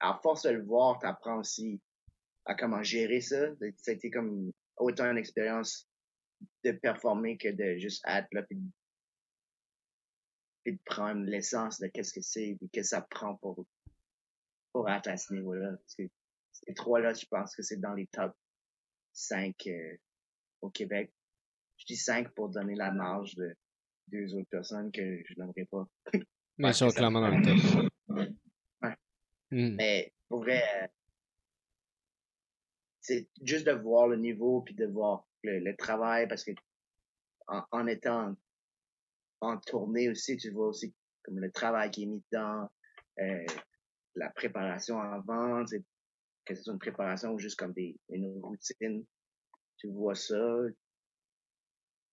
à 0.00 0.18
force 0.22 0.42
de 0.42 0.50
le 0.50 0.64
voir, 0.64 0.98
t'apprends 0.98 1.38
aussi 1.38 1.80
à 2.44 2.54
comment 2.54 2.82
gérer 2.82 3.20
ça. 3.20 3.46
Ça 3.76 3.92
a 3.92 3.94
été 3.94 4.10
comme 4.10 4.52
autant 4.76 5.10
une 5.10 5.18
expérience 5.18 5.88
de 6.64 6.72
performer 6.72 7.38
que 7.38 7.48
de 7.48 7.78
juste 7.78 8.02
être 8.06 8.26
là 8.32 8.42
puis 8.42 8.56
de, 8.56 8.70
puis 10.64 10.76
prendre 10.84 11.22
l'essence 11.22 11.80
de 11.80 11.86
qu'est-ce 11.86 12.12
que 12.12 12.20
c'est 12.20 12.58
et 12.60 12.68
qu'est-ce 12.72 12.90
que 12.90 12.96
ça 12.96 13.00
prend 13.02 13.36
pour 13.36 13.64
pour 14.72 14.88
être 14.88 15.08
à 15.08 15.16
ce 15.16 15.34
niveau-là. 15.34 15.76
Ces 16.66 16.74
trois-là, 16.74 17.14
je 17.14 17.26
pense 17.26 17.54
que 17.54 17.62
c'est 17.62 17.80
dans 17.80 17.94
les 17.94 18.06
top 18.06 18.32
5 19.12 19.54
euh, 19.66 19.96
au 20.60 20.70
Québec. 20.70 21.12
Je 21.78 21.86
dis 21.86 21.96
5 21.96 22.32
pour 22.34 22.48
donner 22.48 22.74
la 22.74 22.92
marge 22.92 23.34
de 23.34 23.54
deux 24.08 24.34
autres 24.34 24.48
personnes 24.50 24.90
que 24.92 25.22
je 25.24 25.34
n'aimerais 25.38 25.66
pas. 25.70 25.86
Mais 26.58 26.68
ils 26.70 26.74
sont 26.74 26.90
c'est 26.90 26.96
clairement 26.96 27.20
dans 27.20 27.36
le 27.36 27.44
top. 27.44 27.90
Ouais. 28.08 28.96
Hmm. 29.50 29.76
Mais 29.76 30.12
pour 30.28 30.40
vrai, 30.40 30.62
euh, 30.82 30.86
c'est 33.00 33.28
juste 33.42 33.66
de 33.66 33.72
voir 33.72 34.08
le 34.08 34.16
niveau 34.16 34.62
puis 34.62 34.74
de 34.74 34.86
voir 34.86 35.26
le, 35.42 35.58
le 35.58 35.76
travail 35.76 36.28
parce 36.28 36.44
que 36.44 36.52
en, 37.48 37.64
en 37.70 37.86
étant 37.86 38.34
en 39.40 39.58
tournée 39.58 40.08
aussi, 40.08 40.36
tu 40.36 40.50
vois 40.50 40.68
aussi 40.68 40.94
comme 41.24 41.38
le 41.38 41.50
travail 41.50 41.90
qui 41.90 42.04
est 42.04 42.06
mis 42.06 42.22
dedans, 42.30 42.70
euh, 43.20 43.46
la 44.14 44.30
préparation 44.30 45.00
avant, 45.00 45.66
sais, 45.66 45.82
que 46.44 46.54
ce 46.54 46.62
soit 46.62 46.72
une 46.72 46.78
préparation 46.78 47.32
ou 47.32 47.38
juste 47.38 47.58
comme 47.58 47.72
des 47.72 47.96
une 48.08 48.40
routine. 48.42 49.04
Tu 49.78 49.88
vois 49.88 50.14
ça. 50.14 50.62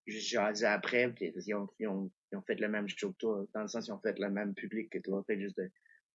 J'ai 0.06 0.52
dit 0.52 0.64
après, 0.64 1.14
ils 1.20 1.54
ont, 1.54 1.68
ils, 1.78 1.86
ont, 1.86 2.10
ils 2.32 2.36
ont 2.36 2.42
fait 2.42 2.56
le 2.56 2.68
même 2.68 2.88
show 2.88 3.12
que 3.12 3.18
toi, 3.18 3.46
dans 3.54 3.62
le 3.62 3.68
sens 3.68 3.86
ils 3.86 3.92
ont 3.92 4.00
fait 4.00 4.18
le 4.18 4.30
même 4.30 4.54
public 4.54 4.90
que 4.90 4.98
toi, 4.98 5.22
fait 5.26 5.38
juste 5.40 5.56
de 5.58 5.70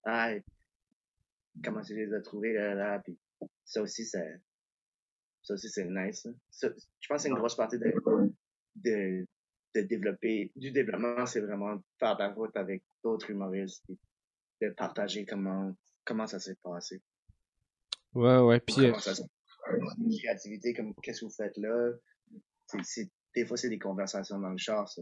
ah 0.05 0.33
comment 1.63 1.81
tu 1.81 1.95
les 1.95 2.13
as 2.13 2.21
trouvés 2.21 2.53
là, 2.53 2.75
là, 2.75 2.99
puis 2.99 3.17
ça 3.63 3.81
aussi 3.81 4.05
ça 4.05 4.19
ça 5.43 5.53
aussi 5.53 5.69
c'est 5.69 5.85
nice. 5.85 6.25
hein. 6.25 6.35
Ça, 6.49 6.69
je 6.99 7.07
pense 7.07 7.17
que 7.17 7.21
c'est 7.23 7.29
une 7.29 7.35
grosse 7.35 7.55
partie 7.55 7.77
de, 7.79 7.93
de 8.75 9.25
de 9.75 9.81
développer 9.81 10.51
du 10.55 10.71
développement, 10.71 11.25
c'est 11.25 11.41
vraiment 11.41 11.77
faire 11.99 12.17
la 12.17 12.29
route 12.29 12.55
avec 12.55 12.83
d'autres 13.03 13.29
humoristes 13.29 13.85
et 13.89 13.97
de 14.67 14.73
partager 14.73 15.25
comment 15.25 15.75
comment 16.05 16.27
ça 16.27 16.39
s'est 16.39 16.57
passé. 16.63 17.01
Ouais, 18.15 18.39
ouais. 18.39 18.59
Puis, 18.61 18.85
euh, 18.85 18.93
ça 18.95 19.11
passé. 19.11 19.23
créativité, 20.19 20.73
comme 20.73 20.93
qu'est-ce 21.03 21.21
que 21.21 21.25
vous 21.25 21.31
faites 21.31 21.57
là? 21.57 21.91
C'est, 22.67 22.83
c'est, 22.83 23.09
des 23.35 23.45
fois 23.45 23.57
c'est 23.57 23.69
des 23.69 23.79
conversations 23.79 24.39
dans 24.39 24.49
le 24.49 24.57
char, 24.57 24.87
ça. 24.87 25.01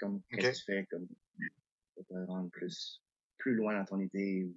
Comme 0.00 0.22
qu'est-ce 0.30 0.64
que 0.64 0.72
tu 0.72 0.78
fais, 0.78 0.86
comme 0.86 1.06
pour 1.94 2.06
te 2.06 2.14
rendre 2.26 2.50
plus 2.50 3.02
plus 3.38 3.54
loin 3.54 3.78
dans 3.78 3.84
ton 3.84 4.00
idée 4.00 4.44
ou 4.44 4.56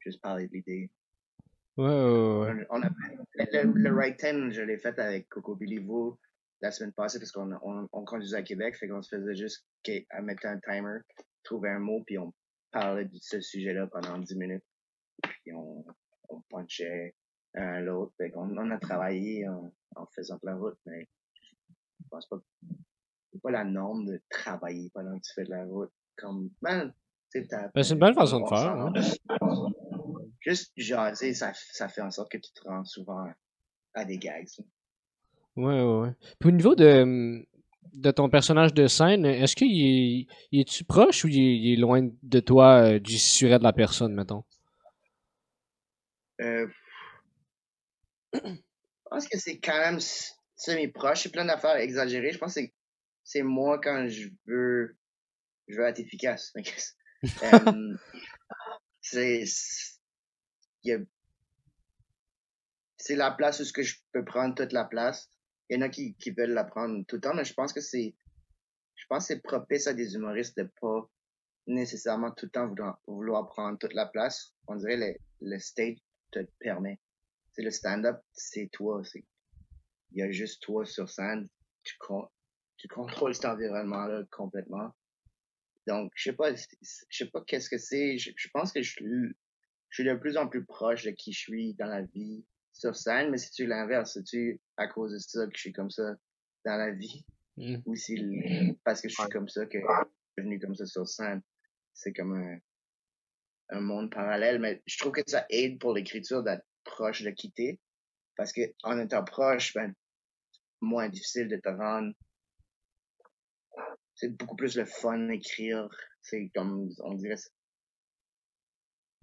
juste 0.00 0.20
parler 0.20 0.46
de 0.48 0.52
l'idée? 0.52 0.90
ouais, 1.76 1.86
ouais, 1.86 2.52
ouais. 2.52 2.66
On, 2.70 2.78
on 2.78 2.82
a, 2.82 2.90
le, 3.34 3.72
le 3.72 3.94
Right 3.94 4.16
Ten, 4.18 4.52
je 4.52 4.62
l'ai 4.62 4.78
fait 4.78 4.98
avec 4.98 5.28
Coco 5.28 5.56
Bilivo 5.56 6.20
la 6.60 6.70
semaine 6.70 6.92
passée 6.92 7.18
parce 7.18 7.32
qu'on 7.32 7.52
on, 7.62 7.88
on 7.92 8.04
conduisait 8.04 8.36
à 8.36 8.42
Québec, 8.42 8.76
fait 8.76 8.88
qu'on 8.88 9.02
se 9.02 9.16
faisait 9.16 9.34
juste 9.34 9.66
à 10.10 10.20
mettre 10.20 10.46
un 10.46 10.58
timer, 10.60 10.98
trouver 11.42 11.70
un 11.70 11.78
mot, 11.78 12.02
puis 12.06 12.18
on 12.18 12.34
parlait 12.70 13.06
de 13.06 13.18
ce 13.20 13.40
sujet-là 13.40 13.86
pendant 13.86 14.18
10 14.18 14.36
minutes. 14.36 14.64
Puis 15.22 15.52
on, 15.54 15.84
on 16.30 16.40
punchait 16.48 17.14
un 17.54 17.66
à 17.66 17.80
l'autre. 17.80 18.12
On 18.34 18.70
a 18.70 18.78
travaillé 18.78 19.48
en, 19.48 19.72
en 19.96 20.06
faisant 20.14 20.36
de 20.36 20.46
la 20.46 20.56
route, 20.56 20.78
mais 20.86 21.08
je 22.02 22.08
pense 22.10 22.26
pas 22.26 22.38
c'est 23.32 23.40
pas 23.42 23.50
la 23.52 23.64
norme 23.64 24.06
de 24.06 24.20
travailler 24.28 24.90
pendant 24.92 25.16
que 25.16 25.22
tu 25.22 25.32
fais 25.34 25.44
de 25.44 25.50
la 25.50 25.64
route. 25.64 25.92
Comme, 26.16 26.50
ben, 26.60 26.92
Ben, 27.32 27.82
c'est 27.82 27.94
une 27.94 28.00
bonne 28.00 28.14
façon 28.14 28.40
de 28.40 28.48
faire. 28.48 28.70
hein. 28.72 28.92
Juste 30.40 30.72
jaser, 30.76 31.34
ça, 31.34 31.52
ça 31.54 31.88
fait 31.88 32.00
en 32.00 32.10
sorte 32.10 32.32
que 32.32 32.38
tu 32.38 32.50
te 32.52 32.62
rends 32.66 32.84
souvent 32.84 33.24
à 33.94 34.04
des 34.04 34.18
gags. 34.18 34.48
Ouais, 35.56 35.82
ouais, 35.82 36.00
ouais. 36.00 36.14
Puis 36.38 36.48
au 36.48 36.52
niveau 36.52 36.74
de, 36.74 37.46
de 37.92 38.10
ton 38.10 38.28
personnage 38.30 38.74
de 38.74 38.86
scène, 38.86 39.24
est-ce 39.26 39.54
qu'il 39.54 39.70
est, 39.80 40.26
est-tu 40.52 40.84
proche 40.84 41.24
ou 41.24 41.28
il 41.28 41.38
est, 41.38 41.56
il 41.56 41.72
est 41.74 41.76
loin 41.80 42.08
de 42.22 42.40
toi, 42.40 42.82
euh, 42.82 42.98
du 42.98 43.18
suret 43.18 43.58
de 43.58 43.64
la 43.64 43.72
personne, 43.72 44.14
mettons? 44.14 44.44
Euh, 46.40 46.66
je 48.34 48.40
pense 49.10 49.28
que 49.28 49.38
c'est 49.38 49.58
quand 49.58 49.78
même 49.78 49.98
semi-proche. 50.56 51.22
C'est 51.22 51.32
plein 51.32 51.44
d'affaires 51.44 51.76
exagérées. 51.76 52.32
Je 52.32 52.38
pense 52.38 52.54
que 52.54 52.60
c'est- 53.24 53.42
moi 53.42 53.80
quand 53.80 54.08
je 54.08 54.28
veux, 54.46 54.96
je 55.68 55.76
veux 55.76 55.86
être 55.86 56.00
efficace. 56.00 56.52
C'est, 59.02 59.44
c'est- 59.46 59.98
la 63.16 63.30
place 63.32 63.60
où 63.60 63.64
ce 63.64 63.72
que 63.72 63.82
je 63.82 63.96
peux 64.12 64.24
prendre 64.24 64.54
toute 64.54 64.72
la 64.72 64.84
place. 64.84 65.28
Il 65.68 65.76
y 65.76 65.78
en 65.78 65.82
a 65.82 65.88
qui, 65.88 66.14
qui 66.16 66.30
veulent 66.30 66.52
la 66.52 66.64
prendre 66.64 67.04
tout 67.06 67.16
le 67.16 67.20
temps, 67.20 67.34
mais 67.34 67.44
je 67.44 67.54
pense 67.54 67.72
que 67.72 67.80
c'est, 67.80 68.14
je 68.94 69.04
pense 69.08 69.26
c'est 69.26 69.40
propice 69.40 69.86
à 69.86 69.94
des 69.94 70.14
humoristes 70.14 70.56
de 70.58 70.70
pas 70.80 71.08
nécessairement 71.66 72.30
tout 72.32 72.46
le 72.46 72.50
temps 72.50 72.68
vouloir, 72.68 73.00
vouloir 73.06 73.48
prendre 73.48 73.78
toute 73.78 73.94
la 73.94 74.06
place. 74.06 74.52
On 74.68 74.76
dirait 74.76 74.96
le, 74.96 75.14
le 75.40 75.58
stage 75.58 75.96
te 76.30 76.38
le 76.40 76.48
permet. 76.58 76.98
C'est 77.52 77.62
le 77.62 77.70
stand-up, 77.70 78.20
c'est 78.32 78.68
toi. 78.72 79.02
C'est, 79.04 79.24
il 80.12 80.18
y 80.18 80.22
a 80.22 80.30
juste 80.30 80.62
toi 80.62 80.84
sur 80.86 81.08
scène. 81.08 81.48
Tu, 81.82 81.96
con, 81.98 82.28
tu 82.76 82.88
contrôles 82.88 83.34
cet 83.34 83.44
environnement-là 83.46 84.22
complètement. 84.30 84.90
Donc, 85.86 86.12
je 86.14 86.24
sais 86.30 86.36
pas, 86.36 86.54
je 86.54 86.64
sais 87.10 87.30
pas 87.30 87.42
qu'est-ce 87.46 87.68
que 87.70 87.78
c'est. 87.78 88.18
Je, 88.18 88.30
je 88.36 88.48
pense 88.52 88.72
que 88.72 88.82
je, 88.82 88.90
suis- 88.90 89.04
je 89.88 89.94
suis 90.02 90.04
de 90.04 90.14
plus 90.14 90.36
en 90.36 90.46
plus 90.48 90.64
proche 90.64 91.04
de 91.04 91.10
qui 91.10 91.32
je 91.32 91.38
suis 91.38 91.74
dans 91.74 91.86
la 91.86 92.02
vie 92.02 92.44
sur 92.72 92.94
scène, 92.94 93.30
mais 93.30 93.38
si 93.38 93.50
tu 93.50 93.66
l'inverse, 93.66 94.12
si 94.12 94.22
tu 94.24 94.60
à 94.76 94.86
cause 94.86 95.12
de 95.12 95.18
ça 95.18 95.46
que 95.46 95.52
je 95.54 95.60
suis 95.60 95.72
comme 95.72 95.90
ça 95.90 96.14
dans 96.64 96.76
la 96.76 96.90
vie, 96.92 97.24
Mm. 97.56 97.76
ou 97.84 97.94
le- 97.94 98.72
parce 98.84 99.02
que 99.02 99.08
je 99.08 99.14
suis 99.14 99.28
comme 99.28 99.48
ça 99.48 99.66
que 99.66 99.78
je 99.78 99.84
suis 99.84 100.06
devenu 100.38 100.58
comme 100.60 100.74
ça 100.76 100.86
sur 100.86 101.06
scène. 101.06 101.42
C'est 101.92 102.12
comme 102.12 102.32
un, 102.34 102.58
un 103.70 103.80
monde 103.80 104.10
parallèle, 104.12 104.58
mais 104.60 104.82
je 104.86 104.98
trouve 104.98 105.12
que 105.12 105.22
ça 105.26 105.46
aide 105.50 105.78
pour 105.78 105.94
l'écriture 105.94 106.42
d'être 106.42 106.64
proche 106.84 107.22
de 107.22 107.30
quitter. 107.30 107.78
Parce 108.36 108.52
que 108.52 108.62
en 108.82 108.98
étant 108.98 109.24
proche, 109.24 109.74
ben, 109.74 109.94
moins 110.80 111.08
difficile 111.08 111.48
de 111.48 111.56
te 111.56 111.68
rendre. 111.68 112.12
C'est 114.14 114.36
beaucoup 114.36 114.56
plus 114.56 114.76
le 114.76 114.84
fun 114.84 115.18
d'écrire. 115.26 115.88
C'est 116.22 116.50
comme, 116.54 116.90
on 117.00 117.14
dirait, 117.14 117.36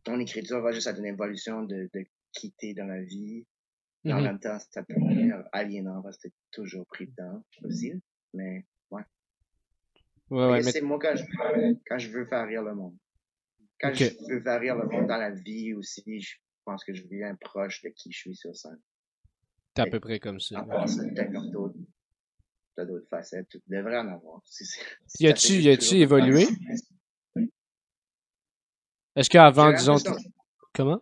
ton 0.03 0.19
écriture 0.19 0.61
va 0.61 0.71
juste 0.71 0.87
être 0.87 0.99
une 0.99 1.05
évolution 1.05 1.63
de, 1.63 1.89
de 1.93 2.05
quitter 2.31 2.73
dans 2.73 2.85
la 2.87 3.01
vie. 3.01 3.45
En 4.05 4.19
Mhm. 4.19 4.23
même 4.23 4.39
temps, 4.39 4.57
ça 4.71 4.83
peut 4.83 4.93
devenir 4.93 5.43
aliénant 5.51 6.01
parce 6.01 6.17
que 6.17 6.29
t'es 6.29 6.33
toujours 6.51 6.85
pris 6.87 7.07
dedans 7.07 7.43
aussi. 7.63 7.93
Mais, 8.33 8.65
Ouais, 8.89 9.03
ouais, 10.29 10.51
Mais 10.57 10.61
mais 10.63 10.71
c'est 10.71 10.81
moi 10.81 10.99
quand 10.99 11.15
je, 11.15 11.23
quand 11.87 11.97
je 11.97 12.09
veux 12.09 12.25
faire 12.25 12.45
rire 12.47 12.61
le 12.63 12.75
monde. 12.75 12.97
Quand 13.79 13.93
je 13.93 14.05
veux 14.27 14.57
rire 14.59 14.75
le 14.75 14.87
monde 14.87 15.07
dans 15.07 15.17
la 15.17 15.31
vie 15.31 15.73
aussi, 15.73 16.19
je 16.19 16.35
pense 16.65 16.83
que 16.83 16.93
je 16.93 17.03
viens 17.09 17.35
proche 17.35 17.81
de 17.83 17.89
qui 17.89 18.11
je 18.11 18.17
suis 18.17 18.35
sur 18.35 18.55
scène. 18.55 18.79
t'es 19.73 19.81
à 19.83 19.87
peu 19.87 19.99
près 19.99 20.19
comme 20.19 20.39
ça. 20.39 20.61
En 20.63 20.85
t'as 21.15 21.25
comme 21.25 21.51
d'autres, 21.51 21.75
t'as 22.75 22.85
d'autres 22.85 23.07
facettes, 23.09 23.47
tu 23.49 23.59
devrais 23.67 23.97
en 23.99 24.07
avoir. 24.07 24.41
Si, 24.45 24.65
si- 24.65 24.79
si 25.05 25.23
Y 25.23 25.69
a-tu- 25.69 25.97
évolué? 25.97 26.47
Est-ce 29.15 29.29
qu'avant, 29.29 29.71
disons... 29.71 29.97
Comment? 30.73 31.01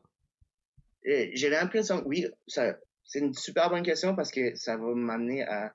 Euh, 1.07 1.27
J'ai 1.33 1.49
l'impression, 1.49 2.01
oui, 2.05 2.25
ça, 2.47 2.77
c'est 3.03 3.19
une 3.19 3.33
super 3.33 3.69
bonne 3.69 3.83
question 3.83 4.15
parce 4.15 4.31
que 4.31 4.55
ça 4.55 4.77
va 4.77 4.93
m'amener 4.95 5.43
à 5.43 5.73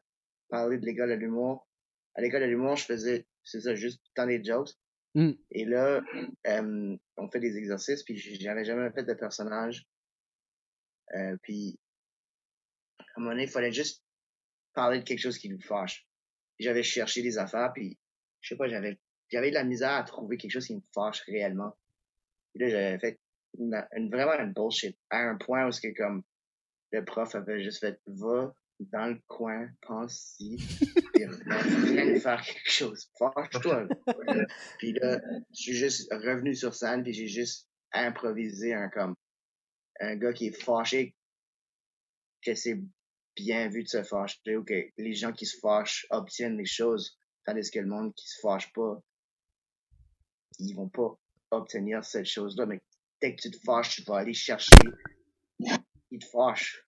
parler 0.49 0.79
de 0.79 0.87
l'école 0.87 1.11
de 1.11 1.15
l'humour. 1.15 1.67
À 2.15 2.23
l'école 2.23 2.41
de 2.43 2.47
l'humour, 2.47 2.77
je 2.77 2.85
faisais, 2.85 3.27
c'est 3.45 3.61
ça, 3.61 3.75
juste 3.75 4.03
tant 4.15 4.27
des 4.27 4.43
jokes. 4.43 4.71
Mm. 5.15 5.33
Et 5.51 5.65
là, 5.65 6.01
euh, 6.47 6.97
on 7.17 7.31
fait 7.31 7.41
des 7.41 7.57
exercices, 7.57 8.03
puis 8.03 8.17
j'avais 8.17 8.65
jamais 8.65 8.91
fait 8.93 9.05
de 9.05 9.15
personnage. 9.15 9.87
Euh, 11.17 11.37
puis, 11.43 11.79
à 12.99 13.05
un 13.17 13.21
moment 13.21 13.33
donné, 13.33 13.45
il 13.45 13.51
fallait 13.51 13.73
juste 13.73 14.05
parler 14.75 15.01
de 15.01 15.05
quelque 15.05 15.21
chose 15.21 15.39
qui 15.39 15.49
nous 15.49 15.61
fâche. 15.61 16.07
J'avais 16.59 16.83
cherché 16.83 17.23
des 17.23 17.39
affaires, 17.39 17.73
puis, 17.75 17.99
je 18.41 18.51
sais 18.51 18.57
pas, 18.57 18.69
j'avais, 18.69 18.99
j'avais 19.31 19.51
de 19.51 19.55
la 19.55 19.65
misère 19.65 19.93
à 19.93 20.05
trouver 20.05 20.37
quelque 20.37 20.53
chose 20.53 20.67
qui 20.67 20.77
me 20.77 20.83
fâche 20.95 21.23
réellement. 21.23 21.77
Puis 22.53 22.63
là, 22.63 22.71
j'avais 22.71 22.99
fait 22.99 23.21
une, 23.59 24.11
vraiment 24.11 24.39
une 24.39 24.53
bullshit. 24.53 24.97
À 25.11 25.19
un 25.19 25.37
point 25.37 25.67
où 25.67 25.73
c'est 25.73 25.95
comme, 25.95 26.23
le 26.93 27.05
prof 27.05 27.35
avait 27.35 27.63
juste 27.63 27.81
fait, 27.81 28.01
va 28.07 28.55
dans 28.93 29.07
le 29.07 29.21
coin, 29.29 29.69
pense-y, 29.83 30.57
puis 30.57 31.25
viens 31.85 32.13
de 32.13 32.19
faire 32.19 32.43
quelque 32.43 32.71
chose. 32.71 33.11
Fâche-toi. 33.19 33.87
puis 34.79 34.93
là, 34.95 35.21
je 35.51 35.61
suis 35.61 35.75
juste 35.75 36.13
revenu 36.13 36.55
sur 36.55 36.75
scène, 36.75 37.03
puis 37.03 37.13
j'ai 37.13 37.27
juste 37.27 37.69
improvisé 37.93 38.73
un, 38.73 38.89
comme, 38.89 39.15
un 40.01 40.17
gars 40.17 40.33
qui 40.33 40.47
est 40.47 40.63
fâché, 40.63 41.15
que 42.43 42.55
c'est 42.55 42.81
bien 43.37 43.69
vu 43.69 43.83
de 43.83 43.89
se 43.89 44.03
fâcher, 44.03 44.57
ou 44.57 44.65
que 44.65 44.91
les 44.97 45.15
gens 45.15 45.33
qui 45.33 45.47
se 45.47 45.59
fâchent 45.59 46.07
obtiennent 46.11 46.57
des 46.57 46.67
choses, 46.67 47.19
tandis 47.45 47.71
que 47.71 47.81
le 47.81 47.87
monde 47.87 48.15
qui 48.15 48.29
se 48.29 48.41
fâche 48.41 48.73
pas, 48.73 49.03
ils 50.59 50.75
vont 50.75 50.89
pas 50.89 51.15
obtenir 51.51 52.05
cette 52.05 52.27
chose-là, 52.27 52.67
mais 52.67 52.81
dès 53.21 53.35
que 53.35 53.43
tu 53.43 53.51
te 53.51 53.59
fâches, 53.59 53.97
tu 53.97 54.03
vas 54.05 54.19
aller 54.19 54.35
chercher, 54.35 54.77
il 55.59 56.19
te 56.19 56.27
fâche. 56.27 56.87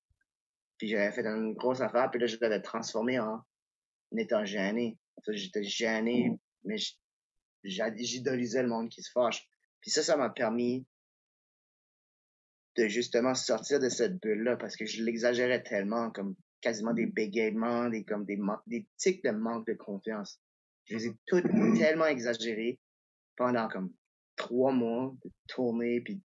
Puis 0.82 0.88
j'avais 0.88 1.12
fait 1.12 1.24
une 1.24 1.54
grosse 1.54 1.80
affaire, 1.80 2.10
puis 2.10 2.18
là, 2.18 2.26
je 2.26 2.36
l'avais 2.40 2.60
transformé 2.60 3.20
en, 3.20 3.34
en 3.34 4.16
étant 4.16 4.44
gêné. 4.44 4.98
En 5.16 5.22
fait, 5.22 5.36
J'étais 5.36 5.62
gêné, 5.62 6.32
mais 6.64 6.76
j'- 6.76 6.98
j'a- 7.62 7.94
j'idolisais 7.94 8.64
le 8.64 8.68
monde 8.68 8.88
qui 8.88 9.00
se 9.00 9.12
fâche. 9.12 9.46
Puis 9.80 9.92
ça, 9.92 10.02
ça 10.02 10.16
m'a 10.16 10.28
permis 10.28 10.84
de 12.76 12.88
justement 12.88 13.36
sortir 13.36 13.78
de 13.78 13.88
cette 13.88 14.20
bulle-là, 14.20 14.56
parce 14.56 14.74
que 14.74 14.84
je 14.84 15.04
l'exagérais 15.04 15.62
tellement, 15.62 16.10
comme 16.10 16.34
quasiment 16.60 16.94
des 16.94 17.06
bégaiements, 17.06 17.88
des, 17.88 18.02
comme 18.02 18.24
des, 18.24 18.40
des 18.66 18.84
tics 18.96 19.22
de 19.22 19.30
manque 19.30 19.68
de 19.68 19.74
confiance. 19.74 20.40
Je 20.86 20.96
les 20.96 21.06
ai 21.06 21.12
toutes 21.26 21.46
tellement 21.78 22.06
exagérés 22.06 22.80
pendant 23.36 23.68
comme 23.68 23.94
trois 24.34 24.72
mois 24.72 25.14
de 25.24 25.30
tournée, 25.46 26.00
puis, 26.00 26.20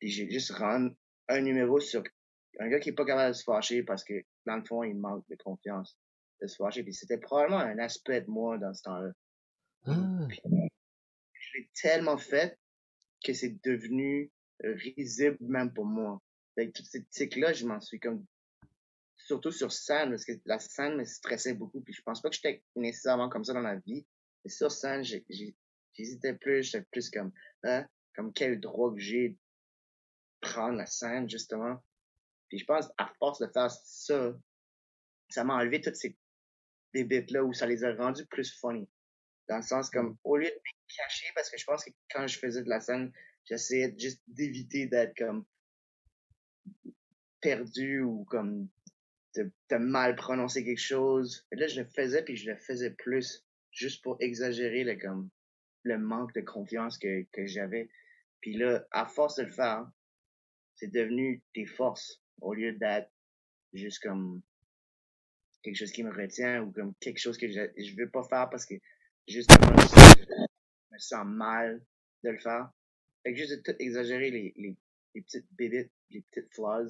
puis 0.00 0.08
j'ai 0.10 0.28
juste 0.28 0.50
rendu 0.50 0.90
un 1.28 1.40
numéro 1.40 1.78
sur 1.78 2.02
un 2.58 2.68
gars 2.68 2.80
qui 2.80 2.90
est 2.90 2.94
pas 2.94 3.04
capable 3.04 3.32
de 3.32 3.36
se 3.36 3.44
fâcher 3.44 3.82
parce 3.82 4.04
que 4.04 4.22
dans 4.46 4.56
le 4.56 4.64
fond, 4.64 4.82
il 4.82 4.96
manque 4.96 5.24
de 5.28 5.36
confiance 5.36 5.96
de 6.40 6.46
se 6.46 6.56
fâcher. 6.56 6.82
Puis 6.82 6.94
c'était 6.94 7.18
probablement 7.18 7.60
un 7.60 7.78
aspect 7.78 8.22
de 8.22 8.30
moi 8.30 8.58
dans 8.58 8.74
ce 8.74 8.82
temps-là. 8.82 9.12
Ah. 9.86 10.28
Je 11.32 11.58
l'ai 11.58 11.70
tellement 11.80 12.18
fait 12.18 12.58
que 13.24 13.32
c'est 13.32 13.56
devenu 13.64 14.30
risible 14.62 15.38
même 15.40 15.72
pour 15.72 15.84
moi. 15.84 16.20
Avec 16.56 16.72
toutes 16.74 16.86
ces 16.86 17.04
tics-là, 17.04 17.52
je 17.52 17.66
m'en 17.66 17.80
suis 17.80 18.00
comme 18.00 18.24
surtout 19.16 19.52
sur 19.52 19.70
scène, 19.70 20.10
parce 20.10 20.24
que 20.24 20.32
la 20.44 20.58
scène 20.58 20.96
me 20.96 21.04
stressait 21.04 21.54
beaucoup. 21.54 21.80
Puis 21.80 21.94
je 21.94 22.02
pense 22.02 22.20
pas 22.20 22.30
que 22.30 22.36
j'étais 22.36 22.62
nécessairement 22.76 23.28
comme 23.28 23.44
ça 23.44 23.52
dans 23.52 23.60
la 23.60 23.76
vie. 23.76 24.04
Mais 24.44 24.50
sur 24.50 24.70
scène, 24.72 25.04
j'hésitais 25.04 26.34
plus, 26.34 26.62
j'étais 26.64 26.84
plus 26.90 27.10
comme, 27.10 27.32
hein, 27.62 27.86
comme 28.14 28.32
quel 28.32 28.60
droit 28.60 28.92
que 28.92 29.00
j'ai 29.00 29.30
de 29.30 29.36
prendre 30.40 30.76
la 30.76 30.86
scène, 30.86 31.28
justement. 31.28 31.82
Puis 32.50 32.58
je 32.58 32.64
pense, 32.66 32.90
à 32.98 33.06
force 33.18 33.38
de 33.38 33.46
faire 33.46 33.70
ça, 33.70 34.34
ça 35.30 35.44
m'a 35.44 35.54
enlevé 35.54 35.80
toutes 35.80 35.96
ces 35.96 36.16
bébites-là 36.92 37.44
où 37.44 37.52
ça 37.52 37.66
les 37.66 37.84
a 37.84 37.94
rendus 37.94 38.26
plus 38.26 38.52
funny. 38.58 38.88
Dans 39.48 39.56
le 39.56 39.62
sens 39.62 39.88
comme, 39.88 40.18
au 40.24 40.36
lieu 40.36 40.48
de 40.48 40.54
me 40.54 40.96
cacher, 40.96 41.26
parce 41.34 41.48
que 41.48 41.56
je 41.56 41.64
pense 41.64 41.84
que 41.84 41.90
quand 42.12 42.26
je 42.26 42.38
faisais 42.38 42.62
de 42.62 42.68
la 42.68 42.80
scène, 42.80 43.12
j'essayais 43.44 43.94
juste 43.96 44.20
d'éviter 44.26 44.86
d'être 44.86 45.16
comme 45.16 45.44
perdu 47.40 48.02
ou 48.02 48.24
comme 48.24 48.68
de, 49.36 49.50
de 49.70 49.76
mal 49.76 50.16
prononcer 50.16 50.64
quelque 50.64 50.78
chose. 50.78 51.46
Et 51.52 51.56
là, 51.56 51.68
je 51.68 51.80
le 51.80 51.86
faisais 51.86 52.24
puis 52.24 52.36
je 52.36 52.50
le 52.50 52.56
faisais 52.56 52.90
plus 52.90 53.46
juste 53.70 54.02
pour 54.02 54.16
exagérer 54.20 54.82
le 54.82 54.96
comme 54.96 55.30
le 55.84 55.98
manque 55.98 56.34
de 56.34 56.40
confiance 56.40 56.98
que, 56.98 57.22
que 57.32 57.46
j'avais. 57.46 57.88
Puis 58.40 58.56
là, 58.56 58.84
à 58.90 59.06
force 59.06 59.36
de 59.36 59.44
le 59.44 59.52
faire, 59.52 59.88
c'est 60.74 60.90
devenu 60.90 61.42
des 61.54 61.66
forces 61.66 62.20
au 62.40 62.54
lieu 62.54 62.72
d'être 62.72 63.10
juste 63.72 64.02
comme 64.02 64.42
quelque 65.62 65.76
chose 65.76 65.92
qui 65.92 66.02
me 66.02 66.10
retient 66.12 66.62
ou 66.62 66.72
comme 66.72 66.94
quelque 67.00 67.18
chose 67.18 67.36
que 67.38 67.48
je, 67.48 67.60
je 67.76 67.96
veux 67.96 68.10
pas 68.10 68.24
faire 68.24 68.48
parce 68.50 68.64
que 68.66 68.74
justement 69.28 69.76
je 69.76 70.22
me 70.92 70.98
sens 70.98 71.26
mal 71.26 71.84
de 72.24 72.30
le 72.30 72.38
faire. 72.38 72.70
Fait 73.22 73.32
que 73.32 73.38
juste 73.38 73.52
de 73.56 73.62
tout 73.62 73.76
exagérer 73.78 74.30
les, 74.30 74.52
les, 74.56 74.76
les 75.14 75.22
petites 75.22 75.46
bébites, 75.52 75.92
les 76.10 76.22
petites 76.22 76.52
flaws 76.54 76.88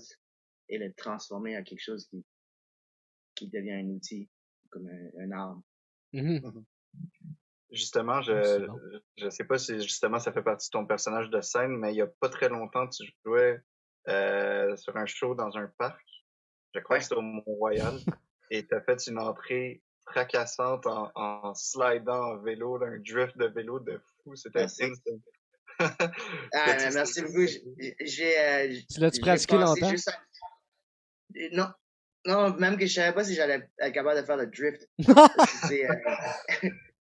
et 0.69 0.79
le 0.79 0.93
transformer 0.95 1.59
en 1.59 1.65
quelque 1.65 1.83
chose 1.83 2.07
qui, 2.07 2.25
qui 3.35 3.49
devient 3.49 3.73
un 3.73 3.87
outil, 3.89 4.29
comme 4.71 4.87
un, 4.89 5.25
un 5.25 5.33
arme. 5.33 5.63
Mhm. 6.13 6.65
Justement, 7.73 8.15
Ah, 8.15 8.23
c'est 8.25 8.61
je, 8.61 8.67
bon. 8.67 8.81
je 9.17 9.29
sais 9.29 9.45
pas 9.45 9.59
si 9.59 9.81
justement 9.81 10.19
ça 10.19 10.33
fait 10.33 10.43
partie 10.43 10.69
de 10.69 10.73
ton 10.73 10.87
personnage 10.87 11.31
de 11.31 11.41
scène, 11.41 11.77
mais 11.77 11.93
il 11.93 11.97
y 11.97 12.03
a 12.03 12.07
pas 12.07 12.29
très 12.29 12.49
longtemps, 12.49 12.89
tu 12.89 13.05
jouais 13.25 13.61
euh, 14.09 14.77
sur 14.77 14.97
un 14.97 15.07
show 15.07 15.35
dans 15.35 15.57
un 15.57 15.67
parc. 15.79 16.01
Je 16.75 16.81
crois 16.81 16.97
Ouais. 16.97 17.01
que 17.01 17.05
c'était 17.05 17.17
au 17.17 17.23
Mont-Royal. 17.23 17.95
et 18.51 18.67
tu 18.67 18.75
as 18.75 18.81
fait 18.81 19.07
une 19.07 19.19
entrée 19.19 19.83
fracassante 20.07 20.87
en, 20.87 21.11
en 21.15 21.55
slidant 21.55 22.33
en 22.33 22.37
vélo, 22.39 22.79
là, 22.79 22.89
un 22.89 22.99
drift 22.99 23.37
de 23.39 23.47
vélo 23.47 23.79
de 23.81 23.99
fou. 24.25 24.35
C'était 24.35 24.61
Merci. 24.61 24.85
instant. 24.85 25.21
Ah, 25.79 25.89
mais 26.79 26.91
merci 26.93 27.23
beaucoup. 27.23 27.47
J'ai, 27.47 27.97
j'ai, 28.01 28.39
euh, 28.39 28.75
l'as-tu 28.99 29.21
pratiqué 29.21 29.57
longtemps? 29.57 29.91
juste 29.91 30.09
à- 30.09 30.21
Non. 31.53 31.69
Non, 32.27 32.55
même 32.57 32.77
que 32.77 32.85
je 32.87 32.93
savais 32.93 33.15
pas 33.15 33.25
si 33.25 33.35
j'allais 33.35 33.67
être 33.79 33.93
capable 33.95 34.21
de 34.21 34.27
faire 34.27 34.37
le 34.37 34.47
drift. 34.49 34.87
c'est, 35.69 35.89
euh, 35.89 35.95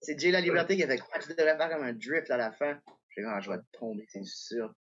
c'est 0.01 0.17
Jay 0.17 0.31
La 0.31 0.39
Liberté 0.39 0.77
qui 0.77 0.83
a 0.83 0.87
fait 0.87 0.97
quoi? 0.99 1.19
Tu 1.19 1.29
devrais 1.29 1.57
faire 1.57 1.69
comme 1.69 1.83
un 1.83 1.91
drift 1.93 2.31
à 2.31 2.37
la 2.37 2.51
fin. 2.53 2.79
J'ai 3.09 3.23
dit, 3.23 3.27
ah, 3.29 3.41
je 3.41 3.51
vais 3.51 3.57
tomber, 3.73 4.05
c'est 4.07 4.23
sûr. 4.23 4.73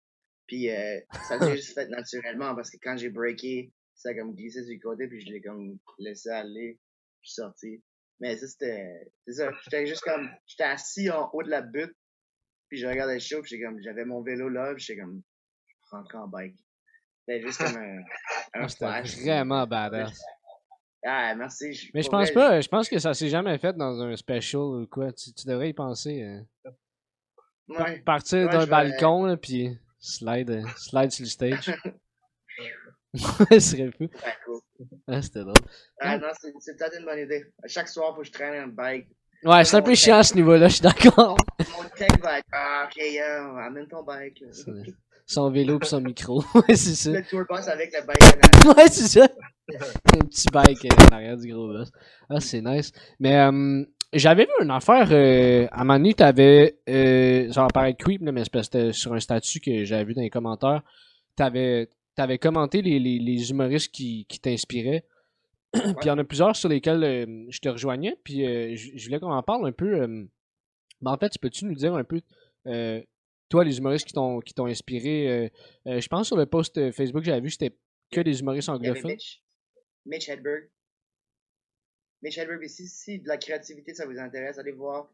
Puis, 0.48 0.70
euh, 0.70 1.00
ça 1.28 1.40
s'est 1.40 1.56
juste 1.58 1.74
fait 1.74 1.88
naturellement 1.90 2.56
parce 2.56 2.70
que 2.72 2.78
quand 2.82 2.96
j'ai 2.98 3.10
breaké, 3.10 3.72
ça 3.96 4.10
a 4.10 4.14
comme 4.14 4.34
glissé 4.36 4.62
le 4.62 4.80
côté 4.80 5.08
puis 5.08 5.22
je 5.22 5.32
l'ai 5.32 5.42
comme 5.42 5.78
laissé 6.00 6.30
aller. 6.30 6.80
Je 7.22 7.30
suis 7.30 7.42
sorti. 7.42 7.84
Mais 8.20 8.36
ça, 8.38 8.48
c'était, 8.48 9.12
c'est 9.26 9.34
ça. 9.34 9.52
J'étais 9.64 9.86
juste 9.86 10.02
comme, 10.02 10.30
j'étais 10.48 10.64
assis 10.64 11.10
en 11.12 11.30
haut 11.34 11.44
de 11.44 11.50
la 11.50 11.62
butte 11.62 11.94
puis 12.70 12.80
je 12.80 12.88
regardais 12.88 13.16
le 13.16 13.20
show 13.20 13.42
puis 13.42 13.62
comme, 13.62 13.80
j'avais 13.82 14.06
mon 14.06 14.22
vélo 14.22 14.50
là 14.50 14.74
puis 14.76 14.84
j'étais 14.84 15.02
comme, 15.02 15.22
je 15.68 15.96
rentrais 15.96 16.18
en 16.18 16.28
bike. 16.28 16.56
C'était 17.28 17.42
juste 17.46 17.58
comme 17.64 17.76
un, 17.76 17.98
un 18.00 18.04
Ah, 18.64 18.68
C'était 18.70 18.86
flash. 18.86 19.18
vraiment 19.20 19.68
badass. 19.68 20.20
Ah, 21.06 21.36
merci. 21.36 21.74
je- 21.74 21.92
Mais 21.94 22.02
je 22.02 22.10
pense 22.10 22.32
vrai, 22.32 22.34
pas, 22.34 22.62
je 22.62 22.68
pense 22.68 22.90
que 22.90 23.00
ça 23.00 23.14
s'est 23.14 23.30
jamais 23.30 23.58
fait 23.60 23.74
dans 23.74 24.02
un 24.02 24.16
special 24.16 24.62
ou 24.62 24.88
quoi. 24.88 25.12
Tu, 25.14 25.32
tu 25.34 25.46
devrais 25.48 25.70
y 25.70 25.74
penser. 25.74 26.40
Ouais. 27.68 28.00
Partir 28.02 28.46
Ouais, 28.46 28.52
d'un 28.52 28.60
vais- 28.66 28.66
balcon, 28.72 29.26
là, 29.26 29.38
puis 29.38 29.78
slide, 30.08 30.50
euh, 30.50 30.64
slide 30.78 31.12
sur 31.12 31.24
le 31.24 31.30
stage. 31.30 31.72
Ce 33.52 33.60
serait 33.60 33.92
fou. 33.92 34.04
Ouais, 34.04 34.36
cool. 34.46 34.60
Ah, 35.08 35.22
c'était 35.22 35.40
drôle. 35.40 35.54
Ah 36.00 36.18
non, 36.18 36.28
c'est 36.60 36.78
peut-être 36.78 37.00
une 37.00 37.06
bonne 37.06 37.20
idée. 37.20 37.46
À 37.64 37.68
chaque 37.68 37.88
soir, 37.88 38.14
faut 38.14 38.22
que 38.22 38.28
je 38.28 38.32
traîne 38.32 38.54
un 38.56 38.68
bike. 38.68 39.08
Ouais, 39.44 39.64
c'est 39.64 39.78
un 39.78 39.82
peu 39.82 39.96
chiant 39.96 40.18
à 40.18 40.24
ce 40.24 40.36
niveau-là, 40.36 40.68
je 40.68 40.74
suis 40.74 40.82
d'accord. 40.82 41.38
Mon 41.60 41.90
tech 41.96 42.10
va 42.22 42.40
être, 42.40 42.48
ah, 42.52 42.88
ok, 42.88 42.98
yo, 42.98 43.58
amène 43.58 43.88
ton 43.88 44.04
bike. 44.04 44.44
Son 45.26 45.52
vélo 45.52 45.78
pis 45.78 45.88
son 45.88 46.02
micro. 46.02 46.44
ouais, 46.56 46.76
c'est 46.76 46.96
ça. 46.96 47.12
Le 47.12 47.24
tour 47.24 47.44
bus 47.50 47.68
avec 47.68 47.94
le 47.94 48.06
bike 48.06 48.24
en 48.24 48.66
arrière. 48.68 48.78
Ouais, 48.78 48.88
c'est 48.90 49.08
ça. 49.08 49.28
Un 50.14 50.26
petit 50.26 50.48
bike 50.52 50.86
euh, 50.86 51.04
en 51.04 51.16
arrière 51.16 51.38
du 51.38 51.52
gros 51.52 51.68
boss. 51.68 51.92
Ah, 52.30 52.40
c'est 52.40 52.62
nice. 52.62 52.92
Mais 53.20 53.38
euh, 53.38 53.84
j'avais 54.14 54.46
vu 54.46 54.52
une 54.62 54.72
affaire, 54.72 55.10
euh, 55.12 55.68
à 55.72 55.82
un 55.82 55.84
moment 55.84 56.00
donné, 56.00 56.14
t'avais, 56.14 56.80
euh, 56.90 57.52
ça 57.52 57.62
va 57.62 57.68
paraître 57.68 57.98
creep, 57.98 58.22
là, 58.24 58.32
mais 58.32 58.44
c'était 58.62 58.94
sur 58.94 59.14
un 59.14 59.20
statut 59.20 59.60
que 59.60 59.84
j'avais 59.84 60.06
vu 60.06 60.14
dans 60.14 60.22
les 60.22 60.30
commentaires. 60.30 60.82
T'avais, 61.36 61.90
t'avais 62.16 62.38
commenté 62.38 62.82
les, 62.82 63.00
les, 63.00 63.20
les 63.20 63.50
humoristes 63.52 63.92
qui, 63.94 64.26
qui 64.28 64.40
t'inspiraient. 64.40 65.04
puis 65.74 65.82
il 66.04 66.08
y 66.08 66.12
en 66.12 66.18
a 66.18 66.24
plusieurs 66.24 66.56
sur 66.56 66.70
lesquels 66.70 67.04
euh, 67.04 67.46
je 67.50 67.60
te 67.60 67.70
rejoignais. 67.70 68.16
Puis 68.24 68.46
euh, 68.46 68.76
je 68.76 69.06
voulais 69.06 69.20
qu'on 69.20 69.32
en 69.32 69.44
parle 69.44 69.68
un 69.68 69.72
peu. 69.72 70.02
euh, 70.02 70.26
ben, 71.02 71.12
en 71.12 71.18
fait, 71.18 71.32
peux-tu 71.40 71.66
nous 71.66 71.76
dire 71.76 71.94
un 71.94 72.04
peu, 72.04 72.22
toi, 73.50 73.64
les 73.64 73.78
humoristes 73.78 74.08
qui 74.08 74.14
t'ont, 74.14 74.40
qui 74.40 74.54
t'ont 74.54 74.66
inspiré 74.66 75.52
Je 75.86 76.08
pense 76.08 76.28
sur 76.28 76.38
le 76.38 76.46
post 76.46 76.92
Facebook 76.92 77.22
que 77.22 77.28
j'avais 77.28 77.42
vu, 77.42 77.52
c'était 77.52 77.78
que 78.12 78.22
des 78.22 78.40
humoristes 78.40 78.70
anglophones. 78.70 79.12
Mitch, 79.12 79.44
Mitch 80.06 80.30
Hedberg. 80.30 80.70
Mitch 82.22 82.38
Hedberg, 82.38 82.64
et 82.64 82.68
si, 82.68 83.20
de 83.20 83.28
la 83.28 83.38
créativité 83.38 83.94
ça 83.94 84.06
vous 84.06 84.18
intéresse, 84.18 84.58
allez 84.58 84.72
voir 84.72 85.14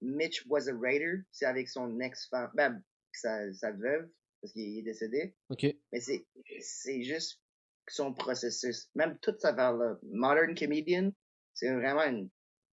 Mitch 0.00 0.44
Was 0.46 0.68
a 0.68 0.72
Writer. 0.72 1.22
C'est 1.30 1.46
avec 1.46 1.68
son 1.68 2.00
ex-femme, 2.00 2.50
ben, 2.54 2.82
sa, 3.12 3.52
sa 3.52 3.72
veuve, 3.72 4.08
parce 4.40 4.52
qu'il 4.52 4.78
est 4.78 4.82
décédé. 4.82 5.34
Ok. 5.50 5.66
Mais 5.92 6.00
c'est, 6.00 6.26
c'est 6.60 7.02
juste 7.02 7.40
son 7.88 8.12
processus. 8.12 8.90
Même 8.94 9.18
toute 9.20 9.40
sa 9.40 9.52
là 9.52 9.98
Modern 10.02 10.54
Comedian, 10.54 11.12
c'est 11.54 11.72
vraiment 11.72 12.04
une. 12.04 12.30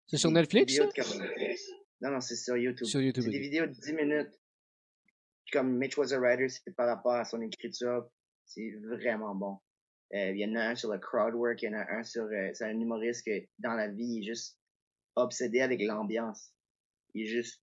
C'est 0.07 0.19
sur 0.19 0.31
Netflix, 0.31 0.75
ça? 0.75 0.89
Non, 2.01 2.11
non, 2.11 2.21
c'est 2.21 2.37
sur 2.37 2.57
YouTube. 2.57 2.87
Sur 2.87 3.01
YouTube. 3.01 3.25
C'est 3.25 3.31
des 3.31 3.39
vidéos 3.39 3.67
de 3.67 3.73
10 3.73 3.93
minutes. 3.95 4.41
Comme 5.53 5.77
Mitch 5.79 5.97
Was 5.97 6.13
a 6.13 6.19
Writer, 6.19 6.49
c'est 6.49 6.75
par 6.75 6.87
rapport 6.87 7.15
à 7.15 7.25
son 7.25 7.41
écriture. 7.41 8.09
C'est 8.45 8.73
vraiment 8.83 9.35
bon. 9.35 9.59
Euh, 10.13 10.31
il 10.31 10.39
y 10.39 10.45
en 10.45 10.55
a 10.55 10.69
un 10.71 10.75
sur 10.77 10.93
le 10.93 10.99
crowd 10.99 11.35
work, 11.35 11.63
il 11.63 11.67
y 11.67 11.75
en 11.75 11.79
a 11.79 11.91
un 11.91 12.03
sur... 12.05 12.25
euh, 12.25 12.51
c'est 12.53 12.65
un 12.65 12.79
humoriste 12.79 13.25
que, 13.27 13.47
dans 13.59 13.75
la 13.75 13.89
vie, 13.89 14.05
il 14.05 14.21
est 14.21 14.27
juste 14.35 14.59
obsédé 15.17 15.61
avec 15.61 15.81
l'ambiance. 15.83 16.53
Il 17.15 17.23
est 17.23 17.27
juste... 17.27 17.61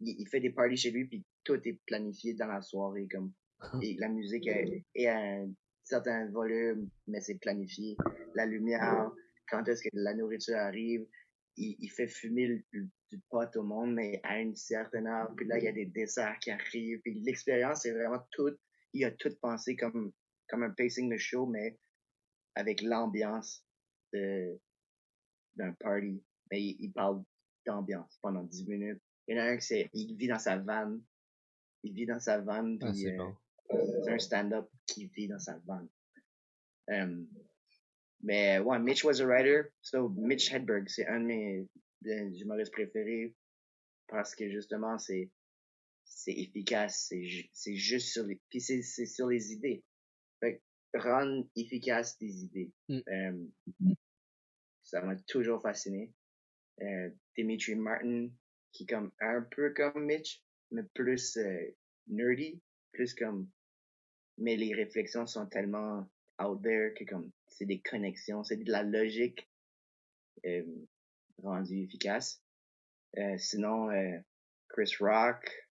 Il, 0.00 0.16
il 0.18 0.28
fait 0.28 0.40
des 0.40 0.50
parties 0.50 0.76
chez 0.76 0.90
lui, 0.90 1.06
puis 1.06 1.24
tout 1.44 1.60
est 1.64 1.80
planifié 1.86 2.34
dans 2.34 2.48
la 2.48 2.60
soirée, 2.60 3.06
comme... 3.10 3.32
Et 3.82 3.96
la 3.98 4.08
musique 4.08 4.46
est, 4.46 4.84
est 4.94 5.06
à 5.06 5.18
un 5.18 5.50
certain 5.82 6.28
volume, 6.30 6.90
mais 7.06 7.20
c'est 7.22 7.38
planifié. 7.38 7.96
La 8.34 8.44
lumière, 8.44 9.10
quand 9.48 9.66
est-ce 9.68 9.82
que 9.82 9.88
la 9.94 10.12
nourriture 10.14 10.56
arrive, 10.56 11.06
il, 11.56 11.76
il 11.78 11.88
fait 11.90 12.08
fumer 12.08 12.46
le- 12.48 12.62
le- 12.72 12.88
du 13.10 13.18
pot 13.30 13.48
au 13.56 13.62
monde, 13.62 13.94
mais 13.94 14.20
à 14.24 14.40
une 14.40 14.56
certaine 14.56 15.06
heure. 15.06 15.32
Puis 15.36 15.46
là, 15.46 15.56
il 15.58 15.64
y 15.64 15.68
a 15.68 15.72
des 15.72 15.86
desserts 15.86 16.36
qui 16.40 16.50
arrivent. 16.50 17.00
Puis 17.02 17.14
l'expérience, 17.24 17.82
c'est 17.82 17.92
vraiment 17.92 18.18
tout. 18.32 18.50
Il 18.92 19.04
a 19.04 19.12
tout 19.12 19.30
pensé 19.40 19.76
comme, 19.76 20.12
comme 20.48 20.62
un 20.62 20.70
pacing 20.70 21.10
de 21.10 21.16
show, 21.16 21.46
mais 21.46 21.78
avec 22.54 22.82
l'ambiance 22.82 23.64
de, 24.12 24.58
d'un 25.56 25.72
party. 25.74 26.22
Mais 26.50 26.62
il, 26.62 26.76
il 26.80 26.92
parle 26.92 27.22
d'ambiance 27.66 28.18
pendant 28.22 28.44
10 28.44 28.66
minutes. 28.68 29.02
Il 29.26 29.36
y 29.36 29.40
en 29.40 29.42
a 29.42 29.46
un 29.46 29.56
qui 29.56 29.66
c'est, 29.66 29.90
il 29.92 30.16
vit 30.16 30.28
dans 30.28 30.38
sa 30.38 30.56
van. 30.58 30.98
Il 31.82 31.92
vit 31.92 32.06
dans 32.06 32.20
sa 32.20 32.40
van, 32.40 32.76
Ah, 32.80 32.92
c'est 32.94 33.12
euh, 33.12 33.16
bon. 33.18 34.08
un 34.08 34.18
stand-up 34.18 34.68
qui 34.86 35.06
vit 35.06 35.28
dans 35.28 35.38
sa 35.38 35.58
van. 35.66 35.86
Euh, 36.90 37.24
mais 38.22 38.58
ouais, 38.60 38.78
Mitch 38.78 39.04
was 39.04 39.20
a 39.20 39.26
writer. 39.26 39.72
So, 39.82 40.08
Mitch 40.08 40.52
Hedberg, 40.52 40.88
c'est 40.88 41.06
un 41.06 41.20
de 41.20 41.26
mes 41.26 41.68
humoristes 42.40 42.72
préférés 42.72 43.34
parce 44.08 44.34
que 44.34 44.48
justement, 44.48 44.98
c'est 44.98 45.30
c'est 46.04 46.32
efficace, 46.32 47.06
c'est 47.08 47.24
c'est 47.52 47.74
juste 47.74 48.12
sur 48.12 48.24
les 48.24 48.40
puis 48.48 48.60
c'est 48.60 48.82
c'est 48.82 49.06
sur 49.06 49.26
les 49.26 49.52
idées. 49.52 49.84
Rendre 50.96 51.46
efficace 51.56 52.18
des 52.18 52.44
idées. 52.44 52.72
Mm. 52.88 52.98
Euh, 53.08 53.46
ça 54.82 55.02
m'a 55.02 55.16
toujours 55.16 55.62
fasciné. 55.62 56.12
Euh, 56.82 57.10
Dimitri 57.36 57.74
Martin, 57.74 58.28
qui 58.72 58.84
est 58.84 58.86
comme 58.86 59.12
un 59.20 59.42
peu 59.42 59.72
comme 59.74 60.04
Mitch, 60.04 60.42
mais 60.70 60.82
plus 60.94 61.36
euh, 61.36 61.74
nerdy, 62.06 62.60
plus 62.92 63.14
comme 63.14 63.50
mais 64.38 64.56
les 64.56 64.74
réflexions 64.74 65.26
sont 65.26 65.46
tellement 65.46 66.06
out 66.38 66.62
there 66.62 66.92
que 66.94 67.04
comme 67.04 67.30
c'est 67.48 67.64
des 67.64 67.80
connexions, 67.80 68.44
c'est 68.44 68.56
de 68.56 68.70
la 68.70 68.82
logique 68.82 69.48
euh, 70.44 70.64
rendue 71.42 71.84
efficace. 71.84 72.42
Euh, 73.16 73.38
sinon, 73.38 73.90
euh, 73.90 74.18
Chris 74.68 74.92
Rock, 75.00 75.68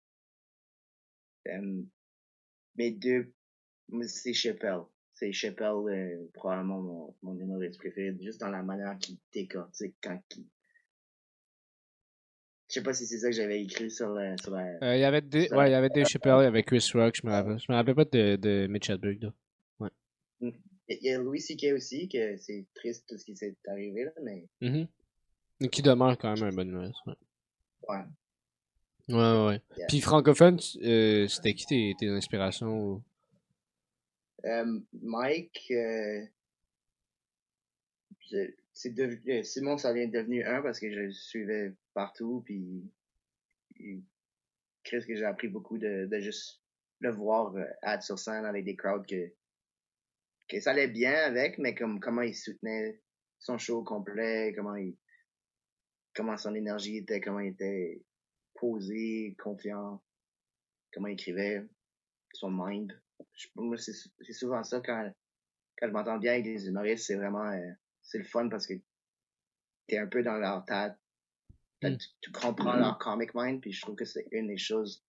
mes 2.75 2.91
deux, 2.91 3.33
c'est 4.03 4.35
Chappelle. 4.35 4.83
C'est 5.19 5.33
Chappelle, 5.33 5.73
euh, 5.89 6.29
probablement 6.33 6.81
mon, 6.81 7.15
mon 7.23 7.37
humoriste 7.37 7.79
préféré, 7.79 8.17
juste 8.21 8.41
dans 8.41 8.51
la 8.51 8.63
manière 8.63 8.97
qu'il 8.99 9.17
décortique 9.33 9.97
quand 10.01 10.21
il... 10.37 10.45
Je 12.69 12.75
sais 12.75 12.83
pas 12.83 12.93
si 12.93 13.05
c'est 13.07 13.19
ça 13.19 13.29
que 13.31 13.35
j'avais 13.35 13.61
écrit 13.63 13.91
sur 13.91 14.11
la, 14.11 14.37
sur 14.37 14.53
la, 14.53 14.77
Euh, 14.83 14.97
Il 14.97 15.01
y 15.01 15.05
avait 15.05 15.23
des, 15.23 15.51
ouais, 15.53 15.71
il 15.71 15.73
y 15.73 15.75
avait 15.75 15.89
Dave 15.89 16.07
Chappelle, 16.07 16.37
il 16.41 16.45
y 16.45 16.47
avait 16.47 16.63
Chris 16.63 16.87
Rock, 16.95 17.17
je 17.21 17.27
me 17.27 17.33
rappelle. 17.33 17.59
Je 17.59 17.67
me 17.73 17.77
rappelle 17.77 17.95
pas 17.97 18.05
de, 18.05 18.37
de 18.37 18.67
Mitch 18.69 18.91
Hedberg, 18.91 19.23
là. 19.23 19.91
Il 20.41 21.03
y 21.03 21.11
a 21.11 21.19
Louis 21.19 21.41
C.K. 21.41 21.75
aussi, 21.75 22.09
que 22.09 22.37
c'est 22.39 22.65
triste 22.75 23.05
tout 23.09 23.19
ce 23.19 23.25
qui 23.25 23.37
s'est 23.37 23.57
arrivé, 23.67 24.05
là, 24.05 24.13
mais 24.23 24.47
Mhm. 24.61 24.87
Mais 25.61 25.69
qui 25.69 25.83
demeure 25.83 26.17
quand 26.17 26.33
même 26.35 26.45
un 26.45 26.53
bon 26.55 26.69
humoriste, 26.69 27.01
ouais. 27.07 27.15
ouais. 27.89 28.05
Ouais, 29.09 29.15
ouais, 29.17 29.47
ouais. 29.49 29.63
Yeah. 29.77 29.87
Puis 29.89 30.01
francophone, 30.01 30.59
euh, 30.83 31.27
c'était 31.27 31.55
qui 31.55 31.67
tes, 31.67 31.95
tes 31.99 32.09
inspirations? 32.09 33.03
Euh, 34.45 34.81
Mike, 35.03 35.67
euh, 35.71 36.25
c'est 38.73 38.99
euh, 38.99 39.43
Simon, 39.43 39.79
ça 39.79 39.93
vient 39.93 40.09
devenu 40.09 40.45
un 40.45 40.63
parce 40.63 40.79
que 40.79 40.91
je 40.91 41.01
le 41.01 41.13
suivais 41.13 41.75
partout, 41.95 42.43
puis, 42.45 42.91
qu'est-ce 44.85 45.07
que 45.07 45.17
j'ai 45.17 45.25
appris 45.25 45.49
beaucoup 45.49 45.79
de, 45.79 46.07
de 46.07 46.21
juste 46.21 46.63
le 47.01 47.11
voir 47.11 47.55
euh, 47.57 47.65
être 47.83 48.03
sur 48.03 48.19
scène 48.19 48.45
avec 48.45 48.65
des 48.65 48.77
crowds 48.77 49.07
que, 49.07 49.33
que 50.49 50.61
ça 50.61 50.71
allait 50.71 50.89
bien 50.89 51.15
avec, 51.15 51.59
mais 51.59 51.75
comme 51.75 52.01
comment 52.01 52.23
il 52.23 52.35
soutenait 52.35 53.01
son 53.39 53.59
show 53.59 53.83
complet, 53.83 54.53
comment 54.57 54.77
il, 54.77 54.97
comment 56.15 56.37
son 56.37 56.55
énergie 56.55 56.99
était, 56.99 57.21
comment 57.21 57.41
il 57.41 57.53
était 57.53 58.03
posé, 58.55 59.37
confiant, 59.39 60.03
comment 60.93 61.09
il 61.09 61.15
écrivait, 61.15 61.65
son 62.33 62.51
mind. 62.51 62.93
C'est 63.83 64.33
souvent 64.33 64.63
ça 64.63 64.81
quand, 64.81 65.13
quand 65.79 65.87
je 65.89 65.93
m'entends 65.93 66.19
bien 66.19 66.33
avec 66.33 66.45
des 66.45 66.67
humoristes, 66.67 67.07
c'est 67.07 67.17
vraiment, 67.17 67.51
euh, 67.51 67.71
c'est 68.03 68.19
le 68.19 68.25
fun 68.25 68.49
parce 68.49 68.67
que 68.67 68.75
t'es 69.87 69.99
un 69.99 70.07
peu 70.07 70.23
dans 70.23 70.37
leur 70.37 70.65
tête, 70.65 70.95
Tu, 71.81 71.91
Mm. 71.91 71.99
tu 72.21 72.33
comprends 72.33 72.77
leur 72.77 72.99
comic 72.99 73.31
mind, 73.35 73.61
puis 73.61 73.73
je 73.73 73.81
trouve 73.83 73.95
que 73.95 74.05
c'est 74.05 74.27
une 74.33 74.49
des 74.49 74.59
choses 74.59 75.05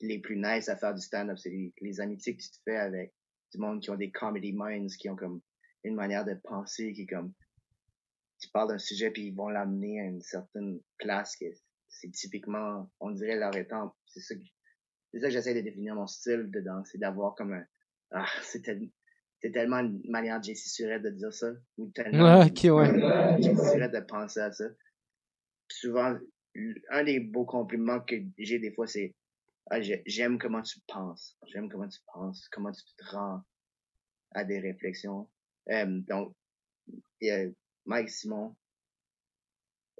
les 0.00 0.20
plus 0.20 0.36
nice 0.36 0.68
à 0.68 0.76
faire 0.76 0.94
du 0.94 1.00
stand-up. 1.00 1.38
C'est 1.38 1.50
les, 1.50 1.72
les 1.80 2.00
amitiés 2.00 2.36
que 2.36 2.42
tu 2.42 2.50
te 2.50 2.58
fais 2.64 2.76
avec 2.76 3.14
du 3.52 3.58
monde 3.58 3.80
qui 3.80 3.90
ont 3.90 3.96
des 3.96 4.10
comedy 4.10 4.52
minds, 4.52 4.94
qui 4.98 5.08
ont 5.08 5.16
comme 5.16 5.40
une 5.84 5.94
manière 5.94 6.24
de 6.24 6.34
penser, 6.34 6.92
qui 6.92 7.02
est 7.02 7.06
comme, 7.06 7.32
tu 8.40 8.48
parles 8.50 8.68
d'un 8.68 8.78
sujet 8.78 9.10
puis 9.10 9.28
ils 9.28 9.34
vont 9.34 9.48
l'amener 9.48 10.00
à 10.00 10.04
une 10.04 10.20
certaine 10.20 10.80
place 10.98 11.34
que 11.36 11.46
c'est 11.88 12.10
typiquement, 12.10 12.90
on 13.00 13.10
dirait 13.10 13.36
leur 13.36 13.56
étant, 13.56 13.96
c'est 14.06 14.20
ça 14.20 14.34
que, 14.34 14.40
c'est 15.12 15.20
ça 15.20 15.26
que 15.28 15.32
j'essaie 15.32 15.54
de 15.54 15.60
définir 15.60 15.94
mon 15.94 16.06
style 16.06 16.50
dedans, 16.50 16.82
c'est 16.84 16.98
d'avoir 16.98 17.34
comme 17.34 17.52
un, 17.52 17.64
ah, 18.12 18.26
c'est 18.42 18.62
tel- 18.62 18.90
c'est 19.40 19.52
tellement 19.52 19.78
une 19.78 20.00
manière 20.10 20.40
de 20.40 20.44
JC 20.44 20.56
Surette 20.68 21.02
de 21.02 21.10
dire 21.10 21.32
ça, 21.32 21.52
ou 21.76 21.88
tellement 21.90 22.40
ok, 22.40 22.60
ouais. 22.64 22.92
de 23.38 23.42
JC 23.42 23.70
Surette 23.72 23.92
de 23.92 24.00
penser 24.00 24.40
à 24.40 24.50
ça. 24.52 24.64
Souvent, 25.68 26.18
un 26.90 27.04
des 27.04 27.20
beaux 27.20 27.44
compliments 27.44 28.00
que 28.00 28.16
j'ai 28.38 28.58
des 28.58 28.72
fois, 28.72 28.86
c'est, 28.86 29.14
ah, 29.70 29.80
j'ai- 29.80 30.02
j'aime 30.06 30.38
comment 30.38 30.62
tu 30.62 30.80
penses, 30.88 31.36
j'aime 31.46 31.68
comment 31.68 31.88
tu 31.88 32.00
penses, 32.12 32.48
comment 32.50 32.72
tu 32.72 32.82
te 32.96 33.04
rends 33.14 33.42
à 34.32 34.44
des 34.44 34.58
réflexions. 34.58 35.28
Euh, 35.70 36.00
donc, 36.08 36.34
il 37.20 37.28
y 37.28 37.30
a 37.30 37.44
Mike 37.86 38.10
Simon. 38.10 38.56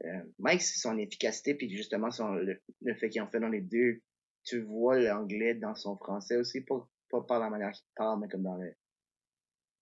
Euh, 0.04 0.22
Mike, 0.38 0.62
c'est 0.62 0.78
son 0.78 0.96
efficacité, 0.98 1.54
puis 1.54 1.68
justement 1.74 2.10
son, 2.10 2.32
le, 2.34 2.60
le 2.82 2.94
fait 2.94 3.08
qu'il 3.10 3.20
en 3.22 3.28
fait 3.28 3.40
dans 3.40 3.48
les 3.48 3.60
deux. 3.60 4.00
Tu 4.48 4.62
vois 4.62 4.98
l'anglais 4.98 5.54
dans 5.54 5.74
son 5.74 5.96
français 5.96 6.36
aussi, 6.36 6.62
pas, 6.62 6.88
pas 7.10 7.20
par 7.22 7.38
la 7.38 7.50
manière 7.50 7.70
qu'il 7.72 7.84
parle, 7.94 8.20
mais 8.20 8.28
comme 8.28 8.44
dans 8.44 8.56
le 8.56 8.74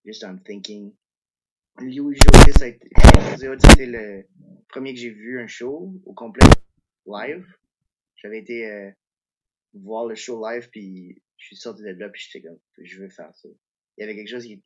juste 0.04 0.24
un 0.24 0.36
thinking. 0.38 0.92
José, 1.78 2.52
ça 2.58 2.64
a 2.64 2.68
été, 2.68 2.88
c'était 3.70 3.86
le 3.86 4.26
premier 4.68 4.94
que 4.94 4.98
j'ai 4.98 5.10
vu 5.10 5.40
un 5.40 5.46
show 5.46 5.92
au 6.04 6.14
complet 6.14 6.46
live. 7.06 7.46
J'avais 8.16 8.38
été 8.38 8.68
euh, 8.68 8.90
voir 9.74 10.06
le 10.06 10.14
show 10.14 10.42
live, 10.48 10.68
puis 10.70 11.22
je 11.36 11.46
suis 11.46 11.56
sorti 11.56 11.82
de 11.82 11.90
là, 11.90 12.08
puis 12.08 12.22
j'étais 12.28 12.48
comme, 12.48 12.58
je 12.78 13.00
veux 13.00 13.08
faire 13.10 13.32
ça. 13.36 13.48
Il 13.96 14.00
y 14.00 14.04
avait 14.04 14.16
quelque 14.16 14.30
chose 14.30 14.46
qui, 14.46 14.64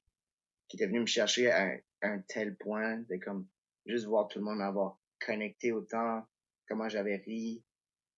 qui 0.68 0.76
était 0.76 0.86
venu 0.86 1.00
me 1.00 1.06
chercher 1.06 1.50
à, 1.50 1.64
un- 1.64 1.78
à 2.02 2.08
un 2.08 2.20
tel 2.20 2.56
point, 2.56 2.98
de 2.98 3.16
comme, 3.16 3.46
juste 3.86 4.06
voir 4.06 4.28
tout 4.28 4.38
le 4.38 4.44
monde 4.44 4.60
avoir 4.62 4.98
connecté 5.18 5.72
autant, 5.72 6.24
comment 6.68 6.88
j'avais 6.88 7.16
ri, 7.16 7.62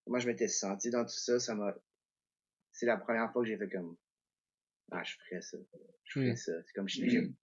comment 0.05 0.19
je 0.19 0.27
m'étais 0.27 0.49
senti 0.49 0.91
dans 0.91 1.05
tout 1.05 1.15
ça, 1.17 1.39
ça 1.41 1.55
m'a, 1.55 1.75
c'est 2.73 2.87
la 2.87 2.97
première 2.97 3.33
fois 3.33 3.43
que 3.43 3.49
j'ai 3.49 3.57
fait 3.59 3.69
comme, 3.69 3.97
ah, 4.91 5.03
je 5.05 5.15
ferais 5.29 5.41
ça, 5.43 5.59
je 6.05 6.13
ferais 6.13 6.33
Mm. 6.33 6.37
ça. 6.37 6.53
C'est 6.67 6.73
comme, 6.75 6.89
j'ai 6.89 7.09
j'ai 7.09 7.35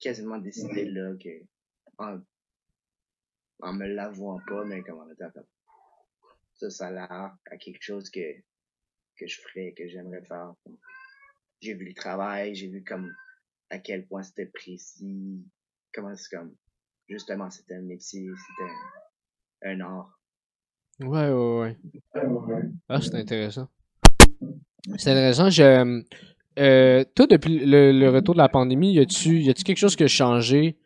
quasiment 0.00 0.38
décidé 0.38 0.84
là 0.86 1.14
que, 1.22 1.44
en, 1.98 2.20
en 3.60 3.72
me 3.72 3.86
l'avouant 3.86 4.40
pas, 4.46 4.64
mais 4.64 4.82
comme 4.82 4.98
en 5.00 5.10
étant 5.10 5.30
comme, 5.30 5.46
ça, 6.54 6.70
ça 6.70 6.86
a 6.88 6.90
l'air 6.90 7.36
à 7.50 7.56
quelque 7.58 7.82
chose 7.82 8.10
que, 8.10 8.40
que 9.16 9.26
je 9.26 9.40
ferais, 9.40 9.74
que 9.76 9.86
j'aimerais 9.88 10.24
faire. 10.24 10.54
J'ai 11.60 11.74
vu 11.74 11.84
le 11.86 11.94
travail, 11.94 12.54
j'ai 12.54 12.68
vu 12.68 12.82
comme, 12.82 13.14
à 13.70 13.78
quel 13.78 14.06
point 14.06 14.22
c'était 14.22 14.46
précis, 14.46 15.44
comment 15.94 16.14
c'est 16.16 16.36
comme, 16.36 16.56
justement, 17.08 17.50
c'était 17.50 17.74
un 17.74 17.82
métier, 17.82 18.28
c'était 18.36 18.70
un, 19.68 19.80
un 19.80 19.80
art. 19.80 20.21
Ouais, 21.02 21.30
ouais, 21.30 21.60
ouais. 21.60 21.76
Ah, 22.88 23.00
c'est 23.00 23.14
intéressant. 23.14 23.68
C'est 24.96 25.10
intéressant. 25.10 25.48
Euh, 26.58 27.04
toi, 27.14 27.26
depuis 27.26 27.64
le, 27.64 27.92
le 27.92 28.10
retour 28.10 28.34
de 28.34 28.38
la 28.38 28.48
pandémie, 28.48 28.92
y 28.92 29.00
a-tu, 29.00 29.42
quelque 29.64 29.78
chose 29.78 29.96
qui 29.96 30.04
a 30.04 30.08
changé 30.08 30.76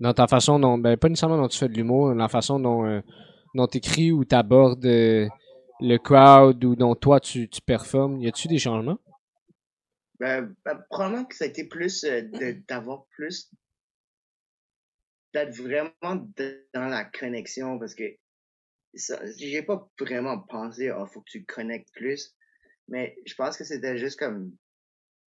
dans 0.00 0.12
ta 0.12 0.26
façon 0.26 0.58
dont, 0.58 0.78
ben, 0.78 0.96
pas 0.96 1.08
nécessairement 1.08 1.38
dont 1.38 1.48
tu 1.48 1.58
fais 1.58 1.68
de 1.68 1.74
l'humour, 1.74 2.14
la 2.14 2.28
façon 2.28 2.60
dont, 2.60 2.86
euh, 2.86 3.00
dont 3.54 3.66
t'écris 3.66 4.12
ou 4.12 4.24
t'abordes 4.24 4.84
euh, 4.84 5.26
le 5.80 5.96
crowd 5.96 6.62
ou 6.64 6.76
dont 6.76 6.94
toi 6.94 7.20
tu, 7.20 7.48
tu 7.48 7.60
performes? 7.62 8.20
Y 8.20 8.28
a-tu 8.28 8.48
des 8.48 8.58
changements? 8.58 8.98
Ben, 10.20 10.54
ben, 10.64 10.82
probablement 10.90 11.24
que 11.24 11.34
ça 11.34 11.44
a 11.44 11.48
été 11.48 11.64
plus 11.64 12.04
euh, 12.04 12.22
d'avoir 12.68 13.04
plus 13.16 13.50
d'être 15.32 15.54
vraiment 15.56 16.26
dans 16.74 16.88
la 16.88 17.04
connexion 17.04 17.78
parce 17.78 17.94
que 17.94 18.04
j'ai 18.94 19.62
pas 19.62 19.90
vraiment 20.00 20.40
pensé 20.40 20.90
oh 20.90 21.06
faut 21.06 21.20
que 21.20 21.30
tu 21.30 21.44
connectes 21.44 21.92
plus 21.92 22.34
mais 22.88 23.16
je 23.26 23.34
pense 23.34 23.56
que 23.56 23.64
c'était 23.64 23.98
juste 23.98 24.18
comme 24.18 24.56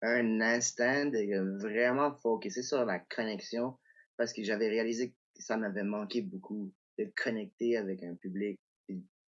un 0.01 0.41
instant 0.41 1.05
de 1.05 1.61
vraiment 1.61 2.15
focuser 2.17 2.61
sur 2.61 2.83
la 2.83 2.99
connexion 2.99 3.77
parce 4.17 4.33
que 4.33 4.43
j'avais 4.43 4.67
réalisé 4.67 5.11
que 5.11 5.41
ça 5.41 5.55
m'avait 5.55 5.83
manqué 5.83 6.21
beaucoup 6.21 6.73
de 6.99 7.11
connecter 7.15 7.77
avec 7.77 8.03
un 8.03 8.15
public. 8.15 8.59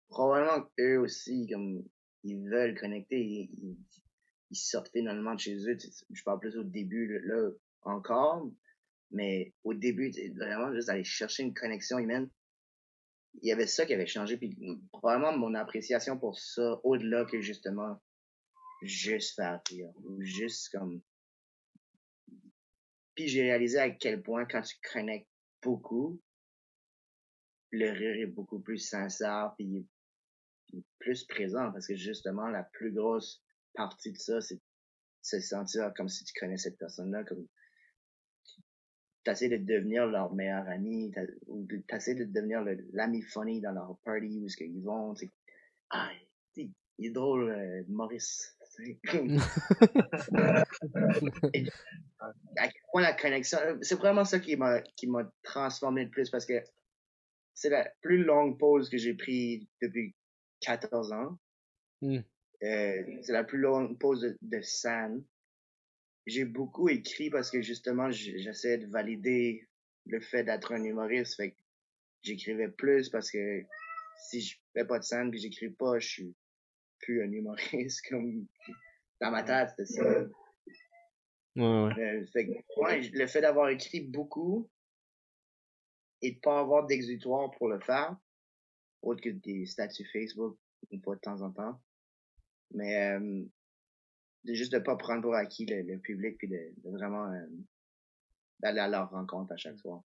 Probablement 0.09 0.67
eux 0.81 0.99
aussi 0.99 1.49
comme 1.53 1.85
ils 2.23 2.49
veulent 2.49 2.79
connecter 2.79 3.21
ils, 3.21 3.77
ils, 4.51 4.57
sortent 4.57 4.91
finalement 4.91 5.35
de 5.35 5.41
chez 5.41 5.57
eux. 5.57 5.77
Je 6.11 6.23
parle 6.23 6.41
plus 6.41 6.57
au 6.57 6.65
début 6.65 7.21
là, 7.25 7.51
encore 7.83 8.51
mais 9.11 9.53
au 9.65 9.75
début 9.75 10.11
vraiment 10.37 10.75
juste 10.75 10.89
aller 10.89 11.05
chercher 11.05 11.43
une 11.43 11.55
connexion 11.55 11.99
humaine 11.99 12.29
il 13.43 13.49
y 13.49 13.53
avait 13.53 13.66
ça 13.66 13.87
qui 13.87 13.95
avait 13.95 14.07
changé 14.07 14.37
puis 14.37 14.57
probablement 14.93 15.37
mon 15.37 15.55
appréciation 15.55 16.18
pour 16.18 16.39
ça 16.39 16.80
au-delà 16.85 17.24
que 17.24 17.41
justement 17.41 18.01
juste 18.82 19.35
faire 19.37 19.61
rire 19.68 19.93
ou 20.05 20.22
juste 20.22 20.70
comme 20.70 21.01
puis 23.14 23.28
j'ai 23.28 23.43
réalisé 23.43 23.78
à 23.78 23.91
quel 23.91 24.22
point 24.22 24.45
quand 24.45 24.62
tu 24.62 24.76
connectes 24.93 25.28
beaucoup 25.62 26.20
le 27.70 27.91
rire 27.91 28.22
est 28.22 28.26
beaucoup 28.26 28.61
plus 28.61 28.78
sincère 28.78 29.55
puis, 29.57 29.87
plus 30.99 31.24
présent 31.24 31.70
parce 31.72 31.87
que 31.87 31.97
justement 31.97 32.49
la 32.49 32.64
plus 32.64 32.93
grosse 32.93 33.43
partie 33.74 34.12
de 34.12 34.18
ça 34.18 34.41
c'est 34.41 34.61
se 35.22 35.41
sentir 35.41 35.93
comme 35.97 36.09
si 36.09 36.24
tu 36.24 36.32
connais 36.39 36.59
cette 36.59 36.78
personne-là 36.78 37.24
comme 37.24 37.47
t'essaies 39.25 39.49
de 39.49 39.57
devenir 39.57 40.07
leur 40.07 40.35
meilleur 40.35 40.68
ami, 40.68 41.12
ou 41.47 41.66
t'essaies 41.89 42.14
de 42.14 42.25
devenir 42.25 42.64
l'ami 42.93 43.22
funny 43.22 43.61
dans 43.61 43.72
leur 43.72 43.97
party 44.05 44.41
où 44.41 44.47
est-ce 44.47 44.57
qu'ils 44.57 44.83
vont, 44.83 45.14
tu 45.14 45.27
sais. 45.27 45.33
Ah, 45.91 46.11
il 46.99 47.07
est 47.07 47.11
drôle, 47.11 47.51
euh, 47.51 47.83
Maurice. 47.89 48.57
Et 51.55 51.66
à 52.57 52.68
quel 52.68 52.83
point 52.91 53.03
la 53.03 53.12
connexion, 53.12 53.59
c'est 53.83 53.95
vraiment 53.95 54.25
ça 54.25 54.41
qui 54.41 54.57
m'a, 54.57 54.81
qui 54.81 55.07
m'a 55.07 55.31
transformé 55.43 56.05
le 56.05 56.11
plus 56.11 56.29
parce 56.31 56.45
que 56.45 56.61
c'est 57.55 57.70
la 57.70 57.89
plus 58.03 58.25
longue 58.25 58.59
pause 58.59 58.89
que 58.89 58.99
j'ai 58.99 59.14
pris 59.14 59.68
depuis 59.81 60.16
14 60.61 61.12
ans. 61.12 61.39
Mm. 62.03 62.18
Euh, 62.62 63.03
c'est 63.22 63.33
la 63.33 63.45
plus 63.45 63.59
longue 63.59 63.97
pause 63.99 64.22
de, 64.22 64.37
de 64.43 64.61
scène. 64.62 65.22
J'ai 66.27 66.45
beaucoup 66.45 66.89
écrit 66.89 67.31
parce 67.31 67.51
que 67.51 67.61
justement, 67.61 68.11
j'essayais 68.11 68.79
de 68.79 68.87
valider 68.87 69.68
le 70.07 70.20
fait 70.20 70.45
d'être 70.45 70.72
un 70.72 70.83
humoriste. 70.83 71.37
Fait 71.37 71.51
que 71.53 71.61
j'écrivais 72.22 72.68
plus 72.68 73.11
parce 73.11 73.31
que 73.31 73.62
si 74.29 74.41
je 74.41 74.59
fais 74.72 74.87
pas 74.87 74.99
de 74.99 75.05
scène 75.05 75.31
puis 75.31 75.41
j'écris 75.41 75.70
pas, 75.70 75.99
je 75.99 76.09
suis 76.09 76.37
plus 77.01 77.22
un 77.22 77.31
humoriste. 77.31 78.07
Comme 78.09 78.47
dans 79.20 79.31
ma 79.31 79.43
tête, 79.43 79.70
c'était 79.70 79.87
ça. 79.87 80.20
Ouais, 81.57 81.62
ouais. 81.62 81.99
Euh, 81.99 82.27
fait 82.33 82.47
que, 82.47 82.81
ouais, 82.81 83.01
le 83.12 83.27
fait 83.27 83.41
d'avoir 83.41 83.68
écrit 83.68 84.01
beaucoup 84.01 84.68
et 86.20 86.33
de 86.33 86.41
pas 86.41 86.59
avoir 86.59 86.87
d'exutoire 86.87 87.51
pour 87.53 87.68
le 87.68 87.79
faire, 87.81 88.16
autre 89.03 89.22
que 89.22 89.29
des 89.29 89.66
statuts 89.66 90.09
Facebook 90.12 90.59
une 90.91 91.03
fois 91.03 91.16
de 91.16 91.20
temps 91.20 91.43
en 91.43 91.51
temps, 91.51 91.81
mais 92.72 93.12
euh, 93.12 93.45
de 94.45 94.55
juste 94.55 94.72
de 94.72 94.78
pas 94.78 94.97
prendre 94.97 95.22
pour 95.22 95.34
acquis 95.34 95.66
le, 95.66 95.82
le 95.82 95.99
public 95.99 96.38
puis 96.38 96.49
de, 96.49 96.72
de 96.84 96.90
vraiment 96.90 97.30
euh, 97.32 97.47
d'aller 98.61 98.80
à 98.80 98.88
leur 98.88 99.11
rencontre 99.11 99.53
à 99.53 99.57
chaque 99.57 99.78
soir. 99.78 100.03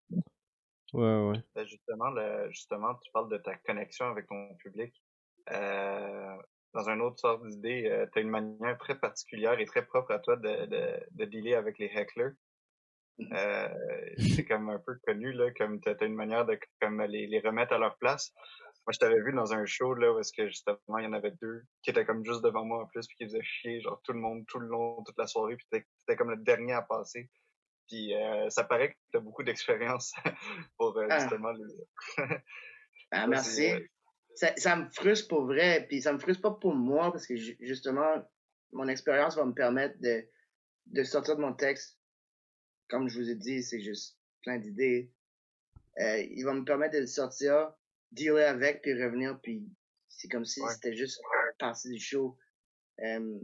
Ouais, 0.92 1.28
ouais. 1.28 1.42
Ben, 1.54 1.66
justement, 1.66 2.10
le, 2.10 2.48
justement, 2.50 2.94
tu 2.96 3.10
parles 3.12 3.30
de 3.30 3.38
ta 3.38 3.56
connexion 3.56 4.06
avec 4.06 4.26
ton 4.26 4.54
public. 4.56 4.94
Euh, 5.52 6.36
dans 6.74 6.88
un 6.88 7.00
autre 7.00 7.18
sorte 7.18 7.46
d'idée, 7.46 7.88
euh, 7.90 8.06
tu 8.12 8.18
as 8.18 8.22
une 8.22 8.30
manière 8.30 8.78
très 8.78 8.98
particulière 8.98 9.58
et 9.58 9.66
très 9.66 9.84
propre 9.84 10.12
à 10.12 10.18
toi 10.18 10.36
de, 10.36 10.66
de, 10.66 11.06
de 11.10 11.24
dealer 11.24 11.54
avec 11.54 11.78
les 11.78 11.90
hecklers. 11.94 12.34
Euh, 13.32 13.68
c'est 14.18 14.44
comme 14.44 14.68
un 14.68 14.78
peu 14.78 14.94
connu, 15.06 15.32
là, 15.32 15.50
comme 15.52 15.80
tu 15.80 15.88
as 15.88 16.04
une 16.04 16.14
manière 16.14 16.44
de 16.44 16.58
comme 16.80 17.00
les, 17.02 17.26
les 17.26 17.40
remettre 17.40 17.72
à 17.72 17.78
leur 17.78 17.96
place. 17.96 18.32
Moi, 18.86 18.92
je 18.92 18.98
t'avais 19.00 19.20
vu 19.20 19.32
dans 19.32 19.52
un 19.52 19.64
show, 19.66 19.94
là, 19.94 20.12
où 20.12 20.20
est-ce 20.20 20.32
que 20.32 20.46
justement, 20.46 20.78
il 20.98 21.04
y 21.04 21.06
en 21.06 21.12
avait 21.12 21.32
deux 21.42 21.62
qui 21.82 21.90
étaient 21.90 22.04
comme 22.06 22.24
juste 22.24 22.42
devant 22.42 22.64
moi 22.64 22.82
en 22.84 22.86
plus, 22.86 23.06
puis 23.08 23.16
qui 23.16 23.24
faisaient 23.24 23.42
chier, 23.42 23.80
genre, 23.80 24.00
tout 24.04 24.12
le 24.12 24.20
monde, 24.20 24.44
tout 24.46 24.60
le 24.60 24.68
long, 24.68 25.02
toute 25.02 25.18
la 25.18 25.26
soirée, 25.26 25.56
puis 25.56 25.66
t'étais 25.70 26.16
comme 26.16 26.30
le 26.30 26.36
dernier 26.36 26.72
à 26.74 26.82
passer. 26.82 27.28
Puis 27.88 28.14
euh, 28.14 28.48
ça 28.50 28.64
paraît 28.64 28.90
que 28.92 28.96
tu 29.12 29.16
as 29.16 29.20
beaucoup 29.20 29.42
d'expérience 29.42 30.12
pour 30.78 30.96
euh, 30.98 31.06
Ah. 31.10 31.18
justement 31.18 31.50
les... 31.52 31.64
Ah, 33.12 33.26
merci. 33.28 33.70
Ça, 34.34 34.52
ça 34.56 34.76
me 34.76 34.88
frustre 34.90 35.28
pour 35.28 35.46
vrai, 35.46 35.86
puis 35.88 36.02
ça 36.02 36.12
me 36.12 36.18
frustre 36.18 36.42
pas 36.42 36.50
pour 36.50 36.74
moi 36.74 37.10
parce 37.12 37.26
que 37.26 37.36
ju- 37.36 37.56
justement, 37.60 38.22
mon 38.72 38.88
expérience 38.88 39.36
va 39.36 39.44
me 39.44 39.54
permettre 39.54 39.96
de, 40.00 40.28
de 40.86 41.02
sortir 41.04 41.36
de 41.36 41.40
mon 41.40 41.54
texte. 41.54 41.98
Comme 42.88 43.08
je 43.08 43.18
vous 43.20 43.30
ai 43.30 43.36
dit, 43.36 43.62
c'est 43.62 43.80
juste 43.80 44.18
plein 44.42 44.58
d'idées. 44.58 45.10
Euh, 46.00 46.18
il 46.18 46.42
va 46.44 46.52
me 46.52 46.64
permettre 46.64 46.94
de 46.94 47.00
le 47.00 47.06
sortir 47.06 47.72
dealer 48.12 48.48
avec, 48.48 48.82
puis 48.82 48.92
revenir, 49.02 49.38
puis 49.40 49.68
c'est 50.08 50.28
comme 50.28 50.44
si 50.44 50.60
Ouais. 50.60 50.72
c'était 50.72 50.94
juste 50.96 51.20
une 51.20 51.56
partie 51.58 51.90
du 51.90 51.98
show. 52.00 52.36
Euh, 53.00 53.38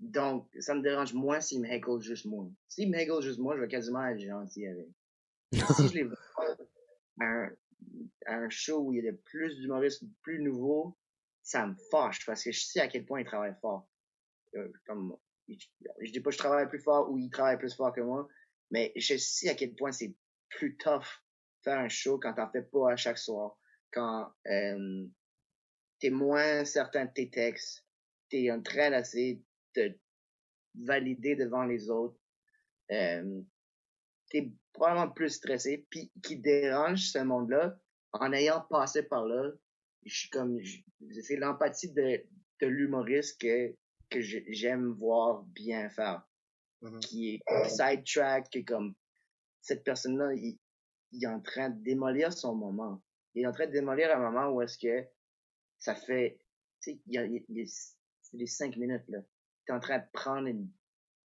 donc, 0.00 0.48
ça 0.60 0.74
me 0.74 0.82
dérange 0.82 1.14
moins 1.14 1.40
s'il 1.40 1.60
me 1.60 1.68
heckle 1.68 2.00
juste 2.00 2.24
moi. 2.26 2.48
S'il 2.68 2.90
me 2.90 2.96
heckle 2.98 3.20
juste 3.22 3.38
moi, 3.38 3.56
je 3.56 3.60
vais 3.62 3.68
quasiment 3.68 4.04
être 4.06 4.18
gentil 4.20 4.66
avec. 4.66 4.88
si 5.76 5.88
je 5.88 5.94
les 5.94 6.02
vois 6.04 6.16
à 7.20 7.24
un, 7.24 7.50
à 8.26 8.34
un 8.36 8.48
show 8.48 8.80
où 8.80 8.92
il 8.92 9.04
y 9.04 9.08
a 9.08 9.12
de 9.12 9.16
plus 9.16 9.56
d'humoristes 9.58 10.02
plus 10.22 10.40
nouveaux, 10.42 10.96
ça 11.42 11.66
me 11.66 11.74
fâche 11.90 12.24
parce 12.24 12.42
que 12.42 12.52
je 12.52 12.64
sais 12.64 12.80
à 12.80 12.88
quel 12.88 13.04
point 13.04 13.20
ils 13.20 13.26
travaillent 13.26 13.58
fort. 13.60 13.88
Euh, 14.54 14.72
comme, 14.86 15.16
je, 15.48 15.54
je 16.00 16.10
dis 16.12 16.20
pas 16.20 16.30
que 16.30 16.34
je 16.34 16.38
travaille 16.38 16.68
plus 16.68 16.80
fort 16.80 17.10
ou 17.10 17.18
ils 17.18 17.30
travaillent 17.30 17.58
plus 17.58 17.74
fort 17.74 17.92
que 17.92 18.00
moi, 18.00 18.26
mais 18.70 18.92
je 18.96 19.16
sais 19.16 19.50
à 19.50 19.54
quel 19.54 19.74
point 19.74 19.92
c'est 19.92 20.14
plus 20.48 20.76
tough 20.78 21.04
faire 21.62 21.78
un 21.78 21.88
show 21.88 22.18
quand 22.18 22.32
t'en 22.34 22.50
fais 22.50 22.62
pas 22.62 22.92
à 22.92 22.96
chaque 22.96 23.18
soir. 23.18 23.56
Quand 23.92 24.32
euh, 24.46 25.06
t'es 26.00 26.10
moins 26.10 26.64
certain 26.64 27.06
de 27.06 27.12
tes 27.12 27.30
textes, 27.30 27.84
t'es 28.30 28.50
en 28.50 28.62
train 28.62 28.90
d'essayer 28.90 29.42
de 29.76 29.98
valider 30.74 31.36
devant 31.36 31.64
les 31.64 31.90
autres. 31.90 32.18
Euh, 32.90 33.42
t'es 34.30 34.50
probablement 34.72 35.10
plus 35.10 35.30
stressé, 35.30 35.86
puis 35.90 36.10
qui 36.22 36.36
dérange 36.38 37.10
ce 37.10 37.18
monde-là, 37.18 37.78
en 38.12 38.32
ayant 38.32 38.62
passé 38.62 39.02
par 39.02 39.26
là, 39.26 39.50
je 40.04 40.14
suis 40.14 40.30
comme, 40.30 40.58
c'est 41.20 41.36
l'empathie 41.36 41.92
de, 41.92 42.24
de 42.60 42.66
l'humoriste 42.66 43.40
que, 43.40 43.74
que 44.10 44.20
j'aime 44.20 44.92
voir 44.92 45.42
bien 45.44 45.88
faire. 45.90 46.26
Mhm. 46.80 47.00
Qui 47.00 47.34
est 47.34 47.68
sidetrack, 47.68 48.50
qui 48.50 48.58
est 48.58 48.64
comme, 48.64 48.94
cette 49.60 49.84
personne-là, 49.84 50.32
il, 50.34 50.58
il 51.12 51.24
est 51.24 51.28
en 51.28 51.40
train 51.40 51.70
de 51.70 51.82
démolir 51.82 52.32
son 52.32 52.54
moment. 52.54 53.00
Il 53.34 53.42
est 53.42 53.46
en 53.46 53.52
train 53.52 53.66
de 53.66 53.72
démolir 53.72 54.14
un 54.14 54.18
moment 54.30 54.48
où 54.50 54.60
est-ce 54.62 54.78
que 54.78 55.06
ça 55.78 55.94
fait, 55.94 56.38
tu 56.82 56.92
sais, 56.92 57.00
il 57.06 57.14
y 57.14 57.18
a, 57.18 57.24
il 57.24 57.34
y 57.34 57.38
a- 57.38 57.42
il 57.48 57.58
y 57.58 57.62
a- 57.62 57.66
c'est 57.66 58.36
les 58.36 58.46
cinq 58.46 58.76
minutes, 58.76 59.04
là. 59.08 59.18
T'es 59.66 59.72
en 59.72 59.80
train 59.80 59.98
de 59.98 60.04
prendre 60.12 60.46
une 60.48 60.68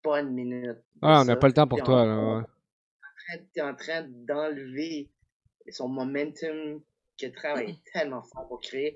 bonne 0.03 0.34
minute. 0.34 0.78
Ah, 1.01 1.22
on 1.22 1.26
n'a 1.26 1.36
pas 1.36 1.47
le 1.47 1.53
temps 1.53 1.68
pour 1.68 1.82
toi, 1.84 2.01
en- 2.01 2.05
là. 2.05 2.38
ouais. 2.39 3.47
t'es 3.53 3.62
en 3.62 3.76
train 3.76 4.03
d'enlever 4.08 5.10
son 5.70 5.89
momentum 5.89 6.82
qu'il 7.18 7.32
travaille 7.34 7.78
tellement 7.93 8.24
fort 8.24 8.47
pour 8.47 8.62
créer. 8.62 8.95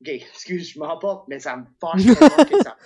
Ok, 0.00 0.08
excuse, 0.08 0.72
je 0.72 0.78
m'emporte, 0.78 1.28
mais 1.28 1.38
ça 1.40 1.56
me 1.56 1.64
fâche 1.80 2.04
tellement 2.04 2.44
que 2.44 2.62
ça, 2.62 2.76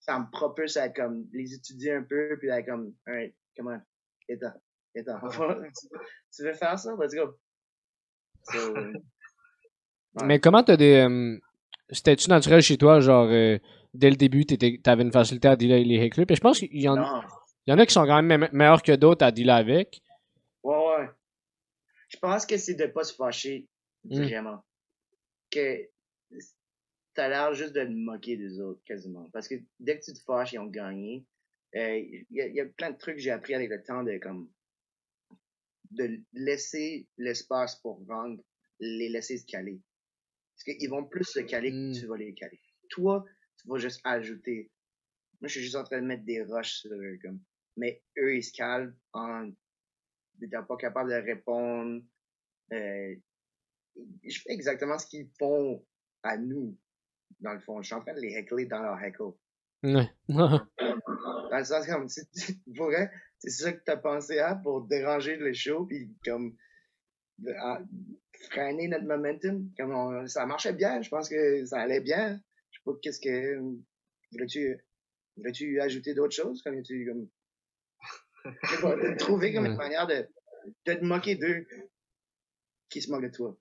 ça 0.00 0.18
me 0.18 0.30
propulse 0.30 0.76
à 0.76 0.88
comme 0.90 1.26
les 1.32 1.54
étudier 1.54 1.92
un 1.94 2.02
peu, 2.02 2.36
puis 2.38 2.50
à 2.50 2.62
comme, 2.62 2.94
alright, 3.06 3.34
comment, 3.56 3.80
étant, 4.28 4.52
étant, 4.94 5.18
tu 6.34 6.42
veux 6.44 6.54
faire 6.54 6.78
ça? 6.78 6.94
Let's 7.00 7.14
go. 7.14 7.36
So, 8.44 8.74
Ouais. 10.14 10.26
Mais 10.26 10.40
comment 10.40 10.62
t'as 10.62 10.76
des. 10.76 11.06
euh, 11.08 11.38
C'était-tu 11.90 12.28
naturel 12.28 12.60
chez 12.60 12.76
toi, 12.76 13.00
genre, 13.00 13.28
euh, 13.30 13.58
dès 13.94 14.10
le 14.10 14.16
début, 14.16 14.44
t'avais 14.46 15.02
une 15.02 15.12
facilité 15.12 15.48
à 15.48 15.56
dealer 15.56 15.84
les 15.84 15.96
hecklers? 16.04 16.26
Puis 16.26 16.36
je 16.36 16.40
pense 16.40 16.58
qu'il 16.58 16.80
y, 16.80 16.88
en- 16.88 17.22
y 17.66 17.72
en 17.72 17.78
a 17.78 17.86
qui 17.86 17.94
sont 17.94 18.04
quand 18.06 18.22
même 18.22 18.40
me- 18.42 18.48
meilleurs 18.52 18.82
que 18.82 18.92
d'autres 18.92 19.24
à 19.24 19.30
dealer 19.32 19.54
avec. 19.56 20.02
Ouais, 20.62 20.76
ouais. 20.76 21.08
Je 22.08 22.18
pense 22.18 22.44
que 22.44 22.58
c'est 22.58 22.74
de 22.74 22.86
pas 22.86 23.04
se 23.04 23.14
fâcher, 23.14 23.66
Mm. 24.04 24.22
vraiment. 24.22 24.62
Que 25.50 25.88
t'as 27.14 27.28
l'air 27.28 27.54
juste 27.54 27.74
de 27.74 27.82
te 27.84 27.88
moquer 27.90 28.36
des 28.36 28.60
autres, 28.60 28.80
quasiment. 28.84 29.28
Parce 29.32 29.48
que 29.48 29.54
dès 29.80 29.98
que 29.98 30.04
tu 30.04 30.12
te 30.12 30.20
fâches, 30.26 30.52
ils 30.52 30.58
ont 30.58 30.66
gagné. 30.66 31.24
Euh, 31.74 31.96
Il 31.98 32.26
y, 32.30 32.54
y 32.54 32.60
a 32.60 32.66
plein 32.66 32.90
de 32.90 32.98
trucs 32.98 33.16
que 33.16 33.20
j'ai 33.22 33.30
appris 33.30 33.54
avec 33.54 33.70
le 33.70 33.82
temps 33.82 34.02
de 34.02 34.18
comme 34.18 34.50
de 35.92 36.20
laisser 36.32 37.06
l'espace 37.18 37.76
pour 37.76 38.02
vendre, 38.04 38.42
les 38.80 39.08
laisser 39.08 39.38
se 39.38 39.46
caler. 39.46 39.80
Parce 40.54 40.78
qu'ils 40.78 40.90
vont 40.90 41.04
plus 41.04 41.24
se 41.24 41.40
caler 41.40 41.70
que 41.70 41.98
tu 41.98 42.06
vas 42.06 42.16
les 42.16 42.34
caler. 42.34 42.60
Toi, 42.90 43.24
tu 43.58 43.68
vas 43.68 43.78
juste 43.78 44.00
ajouter. 44.04 44.70
Moi, 45.40 45.48
je 45.48 45.54
suis 45.54 45.62
juste 45.62 45.76
en 45.76 45.84
train 45.84 46.00
de 46.00 46.06
mettre 46.06 46.24
des 46.24 46.42
roches 46.42 46.80
sur 46.80 46.92
eux, 46.92 47.18
comme. 47.22 47.40
Mais 47.76 48.02
eux, 48.18 48.36
ils 48.36 48.42
se 48.42 48.52
calent 48.52 48.94
en 49.12 49.50
n'étant 50.40 50.64
pas 50.64 50.76
capable 50.76 51.10
de 51.10 51.16
répondre. 51.16 52.02
Euh, 52.72 53.14
je 54.24 54.40
fais 54.40 54.52
exactement 54.52 54.98
ce 54.98 55.06
qu'ils 55.06 55.30
font 55.38 55.84
à 56.22 56.36
nous, 56.36 56.78
dans 57.40 57.54
le 57.54 57.60
fond. 57.60 57.80
Je 57.82 57.86
suis 57.86 57.94
en 57.94 58.00
train 58.00 58.14
de 58.14 58.20
les 58.20 58.34
heckler 58.34 58.66
dans 58.66 58.82
leur 58.82 59.02
heckle. 59.02 59.32
Ouais. 59.82 60.08
Dans 60.28 61.58
le 61.58 61.64
sens 61.64 61.86
comme, 61.86 62.08
si 62.08 62.22
tu 62.30 62.54
pourrais, 62.76 63.10
c'est 63.42 63.62
ça 63.64 63.72
que 63.72 63.82
t'as 63.84 63.96
pensé 63.96 64.38
à 64.38 64.54
pour 64.54 64.82
déranger 64.82 65.36
le 65.36 65.52
show, 65.52 65.84
puis 65.84 66.14
comme, 66.24 66.56
à- 67.56 67.82
freiner 68.50 68.88
notre 68.88 69.04
momentum. 69.04 69.70
Comme 69.76 69.94
on- 69.94 70.26
ça 70.26 70.46
marchait 70.46 70.72
bien, 70.72 71.02
je 71.02 71.08
pense 71.08 71.28
que 71.28 71.64
ça 71.66 71.80
allait 71.80 72.00
bien. 72.00 72.40
Je 72.70 72.78
sais 72.78 72.82
pas 72.84 72.92
qu'est-ce 73.02 73.20
que, 73.20 73.58
voulais-tu, 74.32 74.78
voulais-tu 75.36 75.80
ajouter 75.80 76.14
d'autres 76.14 76.34
choses? 76.34 76.62
Comme 76.62 76.82
tu, 76.82 77.06
comme, 77.06 77.28
pas, 78.80 79.14
trouver 79.16 79.52
comme 79.52 79.66
une 79.66 79.76
manière 79.76 80.06
de, 80.06 80.26
de 80.86 80.94
te 80.94 81.04
moquer 81.04 81.36
d'eux 81.36 81.66
qui 82.88 83.00
se 83.00 83.10
moquent 83.10 83.24
de 83.24 83.28
toi. 83.28 83.56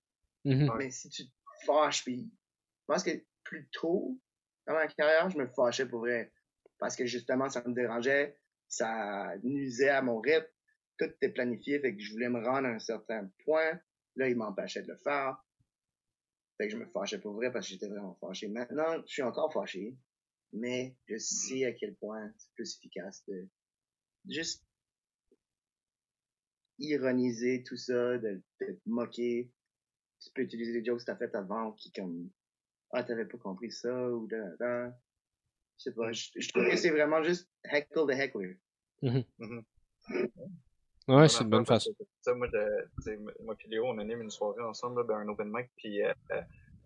Mhm. 0.45 0.71
Mais 0.77 0.89
si 0.91 1.09
tu 1.09 1.25
te 1.25 1.31
fâches, 1.65 2.03
puis 2.03 2.29
je 2.81 2.85
pense 2.87 3.03
que 3.03 3.11
plus 3.43 3.67
tôt 3.71 4.17
dans 4.67 4.73
ma 4.73 4.87
carrière, 4.87 5.29
je 5.29 5.37
me 5.37 5.47
fâchais 5.47 5.85
pour 5.85 5.99
vrai. 5.99 6.31
Parce 6.79 6.95
que 6.95 7.05
justement, 7.05 7.49
ça 7.49 7.63
me 7.67 7.73
dérangeait, 7.73 8.35
ça 8.71 9.35
nuisait 9.43 9.89
à 9.89 10.01
mon 10.01 10.19
rythme, 10.21 10.47
tout 10.97 11.05
était 11.05 11.29
planifié, 11.29 11.79
fait 11.79 11.93
que 11.93 12.01
je 12.01 12.11
voulais 12.13 12.29
me 12.29 12.39
rendre 12.43 12.67
à 12.67 12.71
un 12.71 12.79
certain 12.79 13.29
point. 13.43 13.79
Là, 14.15 14.29
il 14.29 14.37
m'empêchait 14.37 14.81
de 14.81 14.87
le 14.87 14.97
faire. 14.97 15.43
Fait 16.57 16.67
que 16.67 16.73
je 16.73 16.77
me 16.77 16.85
fâchais 16.85 17.19
pour 17.19 17.33
vrai 17.33 17.51
parce 17.51 17.67
que 17.67 17.73
j'étais 17.73 17.89
vraiment 17.89 18.15
fâché. 18.21 18.47
Maintenant, 18.47 19.01
je 19.05 19.11
suis 19.11 19.21
encore 19.21 19.51
fâché, 19.51 19.97
mais 20.53 20.95
je 21.07 21.17
sais 21.17 21.65
à 21.65 21.73
quel 21.73 21.95
point 21.95 22.31
c'est 22.37 22.53
plus 22.53 22.77
efficace 22.77 23.23
de 23.27 23.47
juste 24.29 24.65
ironiser 26.79 27.63
tout 27.63 27.77
ça, 27.77 28.17
de, 28.17 28.41
te 28.59 28.65
moquer. 28.85 29.51
Tu 30.19 30.29
peux 30.33 30.43
utiliser 30.43 30.71
des 30.71 30.85
jokes 30.85 30.99
que 30.99 31.05
t'as 31.05 31.17
fait 31.17 31.35
avant 31.35 31.73
qui 31.73 31.91
comme 31.91 32.29
ah 32.91 33.03
t'avais 33.03 33.25
pas 33.25 33.37
compris 33.37 33.71
ça 33.71 34.09
ou 34.11 34.27
da 34.27 34.55
da. 34.57 34.97
Je 35.83 35.89
sais 35.89 35.95
pas, 35.95 36.11
je, 36.11 36.29
je 36.35 36.49
trouve 36.49 36.69
que 36.69 36.75
c'est 36.75 36.91
vraiment 36.91 37.23
juste 37.23 37.49
heckle 37.63 38.05
the 38.07 38.11
heckler. 38.11 38.57
Ouais, 41.07 41.27
c'est 41.27 41.43
une 41.43 41.49
bonne 41.49 41.65
façon. 41.65 41.91
Ça, 42.21 42.35
moi, 42.35 42.47
je- 42.53 43.43
moi 43.43 43.55
puis 43.57 43.67
Léo, 43.67 43.85
on 43.87 43.97
anime 43.97 44.21
une 44.21 44.29
soirée 44.29 44.61
ensemble 44.61 45.01
là, 45.01 45.07
d'un 45.07 45.27
open 45.27 45.49
mic, 45.51 45.69
puis 45.77 46.03
euh, 46.03 46.13
euh, 46.31 46.41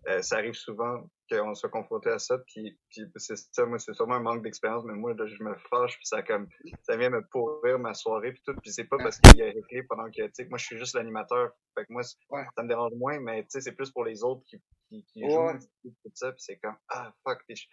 euh, 0.08 0.22
ça 0.22 0.36
arrive 0.36 0.54
souvent 0.54 1.08
qu'on 1.30 1.54
soit 1.54 1.68
confronté 1.68 2.08
à 2.08 2.18
ça, 2.18 2.38
puis, 2.46 2.78
puis 2.88 3.04
c'est 3.16 3.36
ça, 3.36 3.66
moi, 3.66 3.78
c'est 3.78 3.92
sûrement 3.92 4.14
un 4.14 4.20
manque 4.20 4.42
d'expérience, 4.42 4.84
mais 4.84 4.94
moi, 4.94 5.12
là, 5.14 5.26
je 5.26 5.42
me 5.42 5.54
fâche, 5.70 5.96
puis 5.96 6.06
ça 6.06 6.22
comme, 6.22 6.48
ça 6.82 6.96
vient 6.96 7.10
me 7.10 7.22
pourrir 7.28 7.78
ma 7.78 7.92
soirée, 7.92 8.32
puis 8.32 8.42
tout, 8.46 8.54
puis 8.62 8.72
c'est 8.72 8.84
pas 8.84 8.96
parce 8.96 9.18
qu'il 9.20 9.36
y 9.36 9.42
a 9.42 9.46
réglé 9.46 9.82
pendant 9.82 10.06
que, 10.06 10.22
tu 10.22 10.30
sais, 10.32 10.46
moi, 10.46 10.56
je 10.58 10.64
suis 10.64 10.78
juste 10.78 10.94
l'animateur, 10.94 11.50
fait 11.76 11.84
que 11.84 11.92
moi, 11.92 12.02
Ouais. 12.30 12.44
ça 12.56 12.62
me 12.62 12.68
dérange 12.68 12.92
moins, 12.94 13.20
mais 13.20 13.42
tu 13.42 13.48
sais, 13.50 13.60
c'est 13.60 13.72
plus 13.72 13.90
pour 13.90 14.04
les 14.04 14.22
autres 14.24 14.42
qui, 14.46 14.62
qui, 14.88 15.04
qui 15.04 15.24
Ouais. 15.24 15.30
jouent, 15.30 15.58
tout 15.82 16.10
ça, 16.14 16.32
puis 16.32 16.40
c'est 16.40 16.56
comme, 16.56 16.76
ah, 16.88 17.12
fuck, 17.22 17.42
je- 17.50 17.64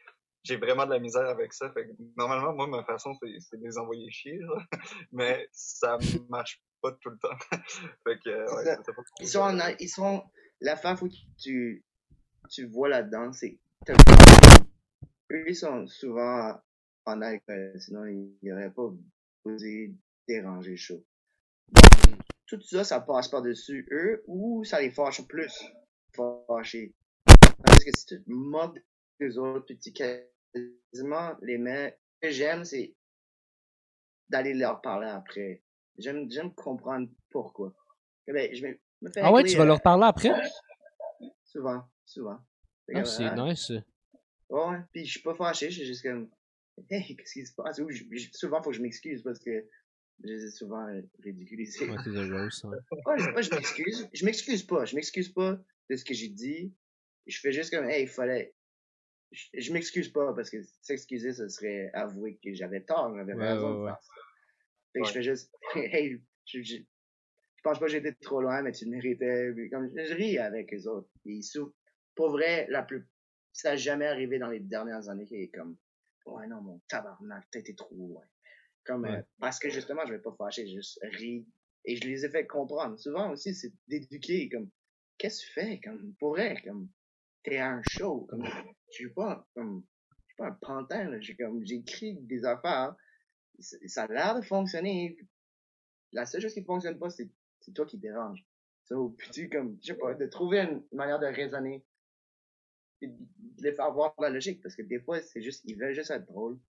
j'ai 0.43 0.57
vraiment 0.57 0.85
de 0.85 0.91
la 0.91 0.99
misère 0.99 1.27
avec 1.27 1.53
ça, 1.53 1.71
fait 1.71 1.87
que 1.87 1.93
normalement, 2.17 2.53
moi, 2.53 2.67
ma 2.67 2.83
façon, 2.83 3.15
c'est 3.21 3.39
c'est 3.39 3.57
de 3.57 3.63
les 3.63 3.77
envoyer 3.77 4.09
chier, 4.11 4.37
là. 4.37 4.55
mais 5.11 5.47
ça 5.51 5.97
marche 6.29 6.61
pas 6.81 6.91
tout 7.01 7.09
le 7.09 7.17
temps. 7.17 7.37
fait 8.07 8.19
que, 8.23 8.29
euh, 8.29 8.55
ouais, 8.55 8.75
pas 8.75 9.03
Ils 9.19 9.27
sont 9.27 9.39
en, 9.39 9.59
ils 9.79 9.89
sont, 9.89 10.23
l'affaire 10.59 10.97
faut 10.97 11.07
que 11.07 11.13
tu, 11.41 11.83
tu 12.49 12.67
vois 12.67 12.89
là-dedans, 12.89 13.31
c'est, 13.31 13.57
eux, 15.31 15.43
ils 15.47 15.55
sont 15.55 15.87
souvent 15.87 16.59
en 17.05 17.21
alcool, 17.21 17.73
sinon 17.79 18.05
ils 18.05 18.37
n'auraient 18.43 18.71
pas 18.71 18.89
osé 19.45 19.93
déranger 20.27 20.77
show. 20.77 21.03
Tout 22.47 22.61
ça, 22.61 22.83
ça 22.83 22.99
passe 22.99 23.29
par-dessus 23.29 23.87
eux 23.91 24.23
ou 24.27 24.63
ça 24.63 24.79
les 24.79 24.91
fâche 24.91 25.25
plus 25.27 25.63
fâcher. 26.15 26.93
Parce 27.25 27.83
que 27.83 27.91
si 27.95 28.05
tu 28.05 28.23
te 28.23 28.29
moques 28.31 28.79
des 29.19 29.37
autres, 29.37 29.65
puis 29.65 29.79
tu 29.79 29.93
quasiment 30.53 31.35
les 31.41 31.57
mets, 31.57 31.97
ce 32.21 32.27
que 32.27 32.33
j'aime, 32.33 32.65
c'est 32.65 32.95
d'aller 34.29 34.53
leur 34.53 34.81
parler 34.81 35.07
après. 35.07 35.63
J'aime, 35.97 36.29
j'aime 36.29 36.53
comprendre 36.53 37.07
pourquoi. 37.29 37.73
Eh 38.27 38.33
ben, 38.33 38.53
je 38.55 38.65
me, 38.65 38.79
me 39.01 39.11
fais 39.11 39.21
Ah 39.21 39.31
ouais, 39.31 39.43
tu 39.43 39.55
vas 39.57 39.63
euh, 39.63 39.67
leur 39.67 39.81
parler 39.81 40.05
après? 40.05 40.31
Souvent, 41.43 41.83
souvent. 42.05 42.39
Fait 42.85 42.93
Ah, 42.95 43.01
que, 43.03 43.07
c'est 43.07 43.23
euh, 43.23 43.35
nice. 43.35 43.71
Ouais. 44.49 44.77
Puis 44.91 45.05
je 45.05 45.11
suis 45.11 45.21
pas 45.21 45.35
fâché, 45.35 45.69
je 45.69 45.77
suis 45.77 45.85
juste 45.85 46.03
comme, 46.03 46.29
hey, 46.89 47.15
qu'est-ce 47.15 47.33
qui 47.33 47.45
se 47.45 47.53
passe? 47.53 47.79
Ou 47.79 47.89
je- 47.89 48.03
je- 48.11 48.29
souvent, 48.33 48.61
faut 48.61 48.71
que 48.71 48.75
je 48.75 48.81
m'excuse 48.81 49.21
parce 49.23 49.39
que 49.39 49.67
je 50.23 50.27
les 50.27 50.45
ai 50.45 50.51
souvent 50.51 50.87
euh, 50.87 51.01
ridiculisés. 51.19 51.89
Ouais, 51.89 51.97
je, 52.03 53.41
je 53.41 53.55
m'excuse. 53.55 54.09
Je 54.13 54.25
m'excuse 54.25 54.63
pas. 54.63 54.85
Je 54.85 54.95
m'excuse 54.95 55.29
pas 55.29 55.59
de 55.89 55.95
ce 55.95 56.03
que 56.05 56.13
j'ai 56.13 56.29
dit. 56.29 56.73
Je 57.27 57.39
fais 57.39 57.51
juste 57.51 57.73
comme, 57.73 57.85
hey, 57.89 58.03
il 58.03 58.09
fallait. 58.09 58.53
Je, 59.33 59.59
je 59.59 59.73
m'excuse 59.73 60.09
pas 60.09 60.33
parce 60.33 60.49
que 60.49 60.57
s'excuser, 60.81 61.33
ce 61.33 61.49
serait 61.49 61.89
avouer 61.93 62.39
que 62.43 62.53
j'avais 62.53 62.81
tort, 62.81 63.13
j'avais 63.15 63.33
Ouais, 63.33 63.53
raison 63.53 63.73
ouais, 63.73 63.81
de 63.81 63.87
faire 63.87 64.03
ça. 64.03 64.13
Fait 64.93 65.01
que 65.01 65.07
je 65.07 65.11
fais 65.11 65.23
juste, 65.23 65.55
hey, 65.75 66.21
je, 66.45 66.61
je, 66.61 66.75
je 66.77 67.61
pense 67.63 67.79
pas 67.79 67.85
que 67.85 67.91
j'étais 67.91 68.13
trop 68.13 68.41
loin, 68.41 68.61
mais 68.61 68.71
tu 68.71 68.85
le 68.85 68.91
méritais. 68.91 69.53
Comme, 69.71 69.91
je 69.95 70.13
ris 70.13 70.37
avec 70.37 70.71
les 70.71 70.87
autres. 70.87 71.09
Ils 71.25 71.43
souffrent. 71.43 71.73
Pour 72.15 72.29
vrai, 72.29 72.67
la 72.69 72.83
plus, 72.83 73.07
ça 73.53 73.71
n'a 73.71 73.75
jamais 73.75 74.05
arrivé 74.05 74.37
dans 74.37 74.49
les 74.49 74.59
dernières 74.59 75.09
années 75.09 75.25
qu'il 75.25 75.39
est 75.41 75.49
comme, 75.49 75.77
ouais, 76.27 76.45
non, 76.47 76.61
mon 76.61 76.79
tabarnak, 76.87 77.47
été 77.55 77.73
trop 77.73 77.95
loin. 77.95 78.23
Comme, 78.85 79.05
euh, 79.05 79.21
parce 79.39 79.59
que 79.59 79.69
justement, 79.69 80.05
je 80.05 80.13
vais 80.13 80.21
pas 80.21 80.35
fâcher, 80.37 80.67
je 80.67 80.75
juste 80.75 80.99
ris. 81.13 81.47
Et 81.85 81.95
je 81.95 82.07
les 82.07 82.25
ai 82.25 82.29
fait 82.29 82.45
comprendre. 82.45 82.99
Souvent 82.99 83.31
aussi, 83.31 83.55
c'est 83.55 83.73
d'éduquer, 83.87 84.49
comme, 84.49 84.69
qu'est-ce 85.17 85.41
que 85.41 85.47
tu 85.47 85.53
fais? 85.53 85.79
Comme, 85.81 86.13
pour 86.19 86.31
vrai, 86.31 86.61
comme, 86.63 86.89
t'es 87.43 87.57
un 87.57 87.81
show. 87.89 88.27
Comme, 88.29 88.43
je 88.93 89.05
suis 89.05 89.13
pas, 89.13 89.47
comme, 89.55 89.83
je 90.09 90.25
suis 90.27 90.35
pas 90.37 90.47
un 90.47 90.51
pantin. 90.53 91.19
J'ai 91.21 91.35
comme, 91.35 91.65
j'écris 91.65 92.15
des 92.21 92.45
affaires. 92.45 92.95
Ça 93.59 94.03
a 94.03 94.07
l'air 94.07 94.35
de 94.39 94.45
fonctionner. 94.45 95.17
La 96.11 96.25
seule 96.25 96.41
chose 96.41 96.53
qui 96.53 96.63
fonctionne 96.63 96.97
pas, 96.99 97.09
c'est, 97.09 97.29
c'est 97.61 97.73
toi 97.73 97.85
qui 97.85 97.97
dérange. 97.97 98.43
So, 98.85 99.15
tu, 99.31 99.49
comme, 99.49 99.77
je 99.81 99.87
sais 99.93 99.97
pas, 99.97 100.13
de 100.13 100.25
trouver 100.27 100.59
une 100.59 100.83
manière 100.91 101.19
de 101.19 101.25
raisonner. 101.27 101.85
Et 103.01 103.07
de 103.07 103.63
les 103.63 103.73
faire 103.73 103.91
voir 103.91 104.13
la 104.19 104.29
logique. 104.29 104.61
Parce 104.61 104.75
que 104.75 104.81
des 104.83 104.99
fois, 104.99 105.21
c'est 105.21 105.41
juste, 105.41 105.61
ils 105.65 105.77
veulent 105.77 105.93
juste 105.93 106.11
être 106.11 106.25
drôles. 106.25 106.59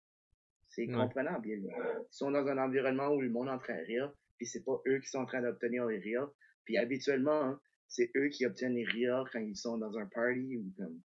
C'est 0.69 0.87
Ouais. 0.87 0.95
comprenable. 0.95 1.47
Ils 1.49 1.65
ils 1.65 2.07
sont 2.11 2.31
dans 2.33 2.47
un 2.47 2.59
environnement 2.59 3.09
où 3.09 3.21
le 3.21 3.31
monde 3.31 3.47
est 3.49 3.53
en 3.53 3.59
train 3.59 3.77
de 3.77 3.85
rire, 3.85 4.13
puis 4.37 4.47
c'est 4.47 4.65
pas 4.65 4.81
eux 4.89 4.99
qui 4.99 5.09
sont 5.09 5.19
en 5.19 5.27
train 5.27 5.41
d'obtenir 5.43 5.87
les 5.87 5.99
rires. 5.99 6.29
Puis 6.65 6.77
habituellement, 6.79 7.43
hein, 7.45 7.61
c'est 7.87 8.11
eux 8.17 8.29
qui 8.29 8.45
obtiennent 8.45 8.75
les 8.75 8.85
rires 8.85 9.25
quand 9.33 9.39
ils 9.39 9.57
sont 9.57 9.79
dans 9.79 9.97
un 9.99 10.07
party 10.07 10.57
ou 10.57 10.73
comme. 10.77 11.01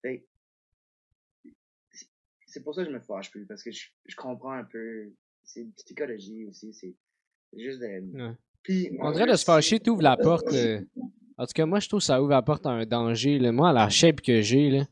Fait, 0.00 0.26
c'est- 2.50 2.62
pour 2.62 2.74
ça 2.74 2.82
que 2.84 2.90
je 2.90 2.94
me 2.94 3.00
fâche 3.00 3.30
plus, 3.30 3.46
parce 3.46 3.62
que 3.62 3.70
je, 3.70 3.84
je 4.06 4.16
comprends 4.16 4.52
un 4.52 4.64
peu. 4.64 5.10
C'est 5.44 5.60
une 5.62 5.72
psychologie 5.72 6.44
aussi, 6.46 6.72
c'est 6.72 6.94
juste 7.56 7.80
de. 7.80 7.86
Ouais. 8.28 8.32
Puis, 8.62 8.90
On 9.00 9.10
dirait 9.12 9.26
de 9.30 9.36
se 9.36 9.44
fâcher, 9.44 9.80
t'ouvres 9.80 10.02
la 10.02 10.16
porte. 10.16 10.52
euh, 10.52 10.80
En 11.38 11.46
tout 11.46 11.52
cas, 11.54 11.64
moi, 11.66 11.80
je 11.80 11.88
trouve 11.88 12.00
que 12.00 12.04
ça 12.06 12.20
ouvre 12.20 12.30
la 12.30 12.42
porte 12.42 12.66
à 12.66 12.70
un 12.70 12.84
danger. 12.84 13.38
Là. 13.38 13.52
Moi, 13.52 13.70
à 13.70 13.72
la 13.72 13.88
shape 13.88 14.20
que 14.20 14.42
j'ai, 14.42 14.68
là, 14.70 14.84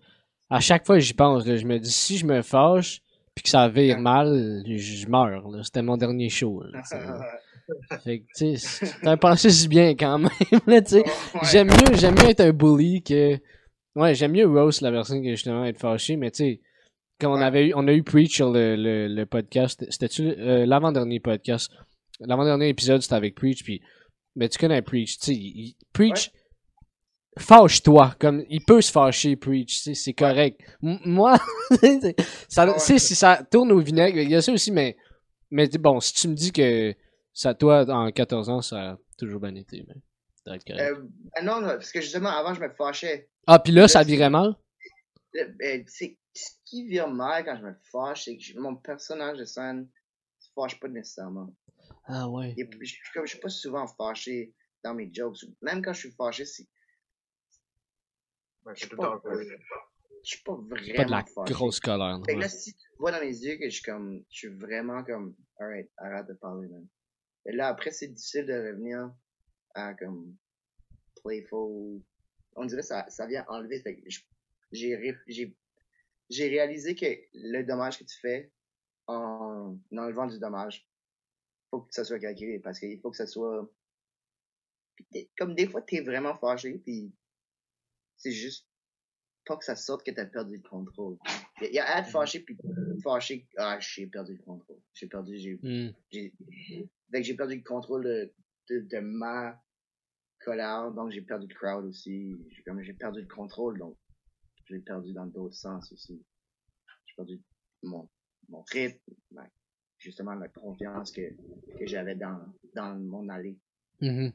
à 0.49 0.61
chaque 0.61 0.87
fois 0.87 0.97
que 0.97 1.03
j'y 1.03 1.13
pense, 1.15 1.47
là, 1.47 1.57
je 1.57 1.67
me 1.67 1.79
dis, 1.79 1.91
si 1.91 2.17
je 2.17 2.25
me 2.27 2.41
fâche, 2.41 3.03
puis 3.35 3.43
que 3.43 3.51
ça 3.51 3.69
vire 3.69 4.01
mal, 4.01 4.63
je, 4.67 5.07
meurs. 5.09 5.47
C'était 5.65 5.83
mon 5.83 5.97
dernier 5.99 6.29
show. 6.31 6.63
là, 6.63 6.83
fait 8.03 8.21
que, 8.21 8.25
tu 8.37 8.57
sais, 8.57 9.17
pensé 9.21 9.51
si 9.51 9.69
bien 9.69 9.91
quand 9.95 10.19
même. 10.19 10.31
là. 10.67 10.81
Ouais. 10.93 11.05
J'aime 11.45 11.69
mieux, 11.69 11.95
j'aime 11.95 12.15
mieux 12.15 12.31
être 12.31 12.41
un 12.41 12.53
bully 12.53 13.03
que. 13.03 13.39
Ouais, 13.95 14.15
j'aime 14.15 14.33
mieux 14.33 14.47
roast 14.47 14.81
la 14.81 14.91
personne 14.91 15.23
que 15.23 15.31
justement 15.31 15.65
être 15.67 15.79
fâché, 15.79 16.17
mais 16.17 16.31
tu 16.31 16.37
sais, 16.45 16.61
quand 17.21 17.33
on 17.33 17.41
avait 17.41 17.69
eu, 17.69 17.73
on 17.75 17.87
a 17.89 17.93
eu 17.93 18.03
Preach 18.03 18.35
sur 18.37 18.51
le, 18.51 18.77
le, 18.77 19.09
le 19.09 19.27
podcast, 19.27 19.85
c'était-tu 19.91 20.29
euh, 20.39 20.67
l'avant-dernier 20.67 21.21
podcast? 21.21 21.71
L'avant-dernier 22.21 22.69
épisode, 22.69 23.01
c'était 23.03 23.15
avec 23.15 23.35
Preach, 23.35 23.63
puis, 23.65 23.81
mais 24.37 24.49
tu 24.49 24.59
connais 24.59 24.83
Preach, 24.83 25.19
tu 25.19 25.35
sais, 25.35 25.75
Preach, 25.93 26.31
fâche-toi, 27.39 28.15
comme, 28.19 28.45
il 28.49 28.65
peut 28.65 28.81
se 28.81 28.91
fâcher, 28.91 29.37
Preach, 29.37 29.75
tu 29.77 29.81
sais, 29.81 29.95
c'est 29.95 30.13
correct. 30.13 30.61
M- 30.83 30.99
moi, 31.05 31.37
ça, 32.49 32.67
Ouais. 32.67 32.79
si 32.79 32.99
ça 32.99 33.43
tourne 33.51 33.71
au 33.73 33.79
vinaigre, 33.81 34.19
il 34.19 34.31
y 34.31 34.35
a 34.35 34.43
ça 34.43 34.53
aussi, 34.53 34.73
mais, 34.73 34.97
mais 35.51 35.69
bon, 35.69 36.01
si 36.01 36.15
tu 36.15 36.29
me 36.29 36.35
dis 36.35 36.53
que 36.53 36.95
ça, 37.33 37.55
toi, 37.55 37.85
en 37.89 38.11
14 38.11 38.49
ans, 38.49 38.63
ça 38.63 38.91
a 38.93 38.99
toujours 39.17 39.41
bien 39.41 39.55
été, 39.55 39.85
mais. 39.87 39.95
Euh, 40.51 40.95
ben 41.37 41.45
non, 41.45 41.61
non, 41.61 41.69
parce 41.69 41.93
que 41.93 42.01
justement, 42.01 42.31
avant, 42.31 42.55
je 42.55 42.61
me 42.61 42.71
fâchais. 42.71 43.29
Ah, 43.47 43.59
puis 43.59 43.71
là, 43.71 43.87
ça 43.87 44.03
virait 44.03 44.31
mal? 44.31 44.55
Euh, 45.37 45.45
ben, 45.59 45.85
c'est 45.87 46.17
qui 46.69 46.87
vient 46.87 47.07
mal 47.07 47.45
quand 47.45 47.57
je 47.57 47.63
me 47.63 47.75
fâche, 47.91 48.25
c'est 48.25 48.37
que 48.37 48.59
mon 48.59 48.77
personnage 48.77 49.39
de 49.39 49.45
scène 49.45 49.89
se 50.39 50.51
fâche 50.55 50.79
pas 50.81 50.89
nécessairement. 50.89 51.55
Ah 52.05 52.29
ouais. 52.29 52.55
Est- 52.59 52.71
Je, 52.81 52.95
je- 53.15 53.27
suis 53.27 53.39
pas 53.41 53.49
souvent 53.49 53.87
fâché 53.87 54.55
dans 54.85 54.95
mes 54.95 55.11
jokes. 55.13 55.45
Même 55.63 55.83
quand 55.83 55.93
je 55.93 56.01
suis 56.01 56.11
fâché, 56.13 56.45
c'est, 56.45 56.67
Ouais, 58.65 58.75
je 58.75 58.87
suis 58.87 58.97
pas, 58.97 59.15
un 59.15 59.19
peu. 59.19 59.43
je 59.43 59.57
suis 60.23 60.43
pas 60.43 60.55
vraiment 60.55 60.95
Pas 60.97 61.05
de 61.05 61.11
la 61.11 61.25
fâché. 61.25 61.53
grosse 61.55 61.81
colère. 61.81 62.21
Fait 62.27 62.33
que 62.33 62.37
ouais. 62.37 62.43
là, 62.43 62.49
si 62.49 62.75
tu 62.75 62.89
vois 62.99 63.13
dans 63.13 63.21
mes 63.21 63.27
yeux 63.35 63.57
que 63.57 63.65
je 63.71 63.75
suis 63.75 63.83
comme, 63.83 64.25
je 64.31 64.37
suis 64.39 64.49
vraiment 64.49 65.03
comme, 65.05 65.35
alright, 65.59 65.91
arrête 65.97 66.27
de 66.27 66.35
parler, 66.35 66.69
man. 66.69 66.87
Et 67.47 67.53
là, 67.53 67.69
après, 67.69 67.93
c'est 67.93 68.09
difficile 68.09 68.45
de 68.47 68.53
revenir 68.53 69.11
à 69.75 69.95
comme, 69.95 70.37
playful. 71.23 72.03
On 72.57 72.65
dirait 72.67 72.81
que 72.83 72.87
ça, 72.87 73.09
ça 73.09 73.27
vient 73.27 73.45
enlever. 73.49 73.81
Fait 73.81 73.97
que 73.97 74.03
j'ai, 74.73 75.57
j'ai, 76.31 76.49
réalisé 76.49 76.95
que 76.95 77.07
le 77.35 77.63
dommage 77.63 77.99
que 77.99 78.05
tu 78.05 78.19
fais 78.21 78.53
en 79.07 79.79
enlevant 79.93 80.27
du 80.27 80.39
dommage, 80.39 80.87
faut 81.71 81.83
que 81.83 81.95
ça 81.95 82.05
soit 82.05 82.19
calculé 82.19 82.59
parce 82.59 82.79
qu'il 82.79 83.01
faut 83.01 83.11
que 83.11 83.17
ça 83.17 83.27
soit, 83.27 83.71
comme 85.37 85.55
des 85.55 85.69
fois, 85.69 85.83
t'es 85.83 86.01
vraiment 86.01 86.35
fâché 86.35 86.79
puis 86.79 87.13
c'est 88.17 88.33
juste 88.33 88.67
pas 89.47 89.57
que 89.57 89.65
ça 89.65 89.77
sorte 89.77 90.05
que 90.05 90.11
t'as 90.11 90.27
perdu 90.27 90.57
le 90.57 90.69
contrôle. 90.69 91.17
Il 91.63 91.73
y 91.73 91.79
a- 91.79 91.99
être 91.99 92.11
fâché 92.11 92.41
puis 92.41 92.57
fâché, 93.03 93.49
ah, 93.57 93.79
j'ai 93.81 94.07
perdu 94.07 94.35
le 94.37 94.43
contrôle. 94.43 94.81
J'ai 94.93 95.07
perdu, 95.07 95.39
j'ai, 95.39 95.59
fait 96.11 96.33
que 97.13 97.23
j'ai 97.23 97.35
perdu 97.35 97.57
le 97.57 97.63
contrôle 97.63 98.05
de, 98.05 98.35
de, 98.69 98.81
de 98.81 98.99
ma 98.99 99.59
colère, 100.41 100.93
donc 100.93 101.11
j'ai 101.11 101.23
perdu 101.23 101.47
le 101.49 101.55
crowd 101.55 101.87
aussi. 101.87 102.37
J'ai 102.83 102.93
perdu 102.93 103.23
le 103.23 103.27
contrôle, 103.27 103.79
donc 103.79 103.97
j'ai 104.69 104.79
perdu 104.81 105.13
dans 105.13 105.27
d'autres 105.27 105.55
sens 105.57 105.93
aussi. 105.93 106.23
J'ai 107.07 107.15
perdu 107.17 107.41
mon, 107.83 108.09
mon 108.49 108.63
rythme, 108.63 109.13
justement 109.99 110.35
la 110.35 110.49
confiance 110.49 111.13
que, 111.13 111.31
que 111.79 111.87
j'avais 111.87 112.15
dans, 112.15 112.41
dans 112.75 112.95
mon 112.99 113.29
allée. 113.29 113.59
Que 114.01 114.33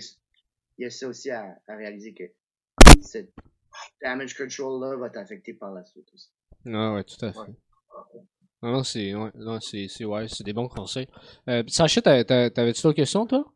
c- 0.00 0.16
Il 0.78 0.82
y 0.82 0.86
a 0.86 0.90
ça 0.90 1.08
aussi 1.08 1.30
à, 1.30 1.60
à 1.66 1.76
réaliser 1.76 2.14
que 2.14 2.24
ce 3.02 3.18
damage 4.02 4.36
control 4.36 4.80
là 4.80 4.96
va 4.96 5.10
t'affecter 5.10 5.54
par 5.54 5.72
la 5.72 5.84
suite 5.84 6.08
aussi. 6.14 6.30
Ah 6.66 6.94
ouais, 6.94 7.04
tout 7.04 7.24
à 7.24 7.32
fait. 7.32 7.38
Ouais. 7.40 7.54
Non, 8.62 8.72
non, 8.72 8.84
c'est 8.84 9.14
ouais, 9.14 9.30
non, 9.34 9.60
c'est 9.60 10.04
ouais, 10.04 10.26
des 10.44 10.52
bons 10.52 10.68
conseils. 10.68 11.08
Euh, 11.48 11.62
Sacha, 11.68 12.02
t'avais-tu 12.02 12.82
d'autres 12.82 12.92
questions, 12.96 13.26
toi? 13.26 13.52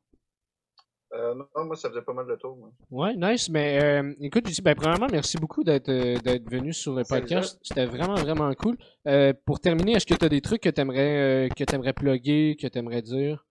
Euh, 1.13 1.35
non, 1.35 1.65
moi, 1.65 1.75
ça 1.77 1.89
faisait 1.89 2.03
pas 2.03 2.13
mal 2.13 2.27
de 2.27 2.37
tour. 2.37 2.57
Moi. 2.57 2.71
Ouais, 2.91 3.15
nice. 3.17 3.49
Mais 3.49 3.83
euh, 3.83 4.15
écoute, 4.21 4.47
Lucie, 4.47 4.63
ben, 4.63 4.75
premièrement, 4.77 5.09
merci 5.11 5.39
beaucoup 5.39 5.65
d'être 5.65 5.89
euh, 5.89 6.17
d'être 6.19 6.49
venu 6.49 6.73
sur 6.73 6.95
le 6.95 7.03
podcast. 7.03 7.59
C'était 7.63 7.87
vraiment, 7.87 8.15
vraiment 8.15 8.53
cool. 8.55 8.77
Euh, 9.09 9.33
pour 9.45 9.59
terminer, 9.61 9.93
est-ce 9.93 10.07
que 10.07 10.15
tu 10.15 10.25
as 10.25 10.29
des 10.29 10.41
trucs 10.41 10.63
que 10.63 10.69
tu 10.69 10.81
aimerais, 10.81 11.49
que 11.57 11.65
t'aimerais 11.65 11.95
plugger, 11.95 12.57
que 12.61 12.69
tu 12.69 12.79
aimerais 12.79 13.03
dire? 13.03 13.45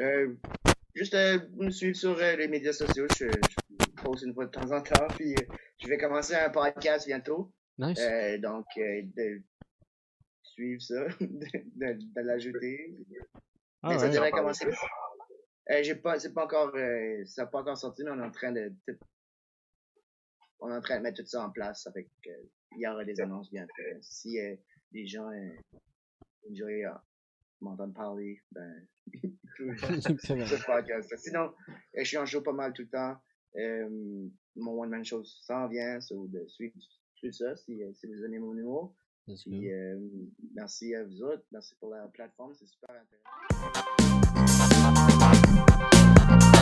Euh, 0.00 0.34
juste 0.94 1.14
euh, 1.14 1.38
me 1.56 1.70
suivre 1.70 1.96
sur 1.96 2.16
euh, 2.16 2.36
les 2.36 2.48
médias 2.48 2.72
sociaux. 2.72 3.06
Je, 3.18 3.26
je 3.26 4.02
poste 4.02 4.24
une 4.24 4.34
fois 4.34 4.46
de 4.46 4.50
temps 4.50 4.70
en 4.70 4.80
temps. 4.80 5.06
Puis 5.16 5.32
euh, 5.34 5.54
je 5.78 5.88
vais 5.88 5.98
commencer 5.98 6.34
un 6.34 6.50
podcast 6.50 7.06
bientôt. 7.06 7.52
Nice. 7.78 7.98
Euh, 8.00 8.38
donc, 8.38 8.66
euh, 8.78 9.02
de 9.16 9.42
suivre 10.42 10.80
ça, 10.80 11.06
de, 11.20 11.26
de, 11.26 11.98
de 11.98 12.20
l'ajouter. 12.20 12.96
Ah 13.82 13.88
Mais 13.90 13.98
ça 13.98 14.06
ouais. 14.06 14.12
devrait 14.12 14.30
commencer. 14.30 14.66
Euh, 15.70 15.82
j'ai 15.82 15.96
pas, 15.96 16.18
c'est 16.18 16.32
pas 16.32 16.44
encore, 16.44 16.74
euh, 16.76 17.24
ça 17.26 17.42
n'a 17.42 17.48
pas 17.48 17.60
encore 17.60 17.76
sorti, 17.76 18.04
mais 18.04 18.10
on 18.10 18.18
est 18.20 18.26
en 18.26 18.30
train 18.30 18.52
de, 18.52 18.72
tout- 18.86 18.98
on 20.60 20.70
est 20.70 20.76
en 20.76 20.80
train 20.80 20.98
de 20.98 21.02
mettre 21.02 21.20
tout 21.22 21.26
ça 21.28 21.44
en 21.44 21.50
place. 21.50 21.82
Ça 21.82 21.92
fait 21.92 22.04
que, 22.22 22.30
euh, 22.30 22.42
il 22.76 22.80
y 22.82 22.86
aura 22.86 23.04
des 23.04 23.20
annonces 23.20 23.50
bientôt. 23.50 23.72
Si 24.00 24.38
euh, 24.40 24.54
les 24.92 25.06
gens 25.06 25.28
euh, 25.30 25.50
enjoy, 26.50 26.84
euh, 26.84 26.90
m'entendent 27.60 27.94
parler, 27.94 28.40
ben, 28.52 28.86
ce 29.58 30.66
podcast. 30.66 31.16
Sinon, 31.16 31.52
euh, 31.68 31.72
je 31.98 32.04
suis 32.04 32.18
en 32.18 32.26
show 32.26 32.42
pas 32.42 32.52
mal 32.52 32.72
tout 32.72 32.82
le 32.82 32.88
temps. 32.88 33.16
Euh, 33.56 34.28
mon 34.54 34.80
one 34.80 34.90
man 34.90 35.04
show 35.04 35.24
s'en 35.24 35.66
vient, 35.68 36.00
so 36.00 36.26
de 36.28 36.46
suivre, 36.46 36.74
suivre 37.14 37.34
ça 37.34 37.56
si, 37.56 37.80
si 37.94 38.06
vous 38.06 38.24
aimez 38.24 38.38
mon 38.38 38.52
numéro. 38.54 38.94
Puis, 39.26 39.72
euh, 39.72 39.98
merci 40.54 40.94
à 40.94 41.02
vous 41.04 41.22
autres, 41.22 41.44
merci 41.50 41.74
pour 41.80 41.90
la 41.90 42.06
plateforme, 42.08 42.54
c'est 42.54 42.66
super 42.66 42.90
intéressant. 42.90 43.95
Thank 45.56 46.54
you. 46.54 46.55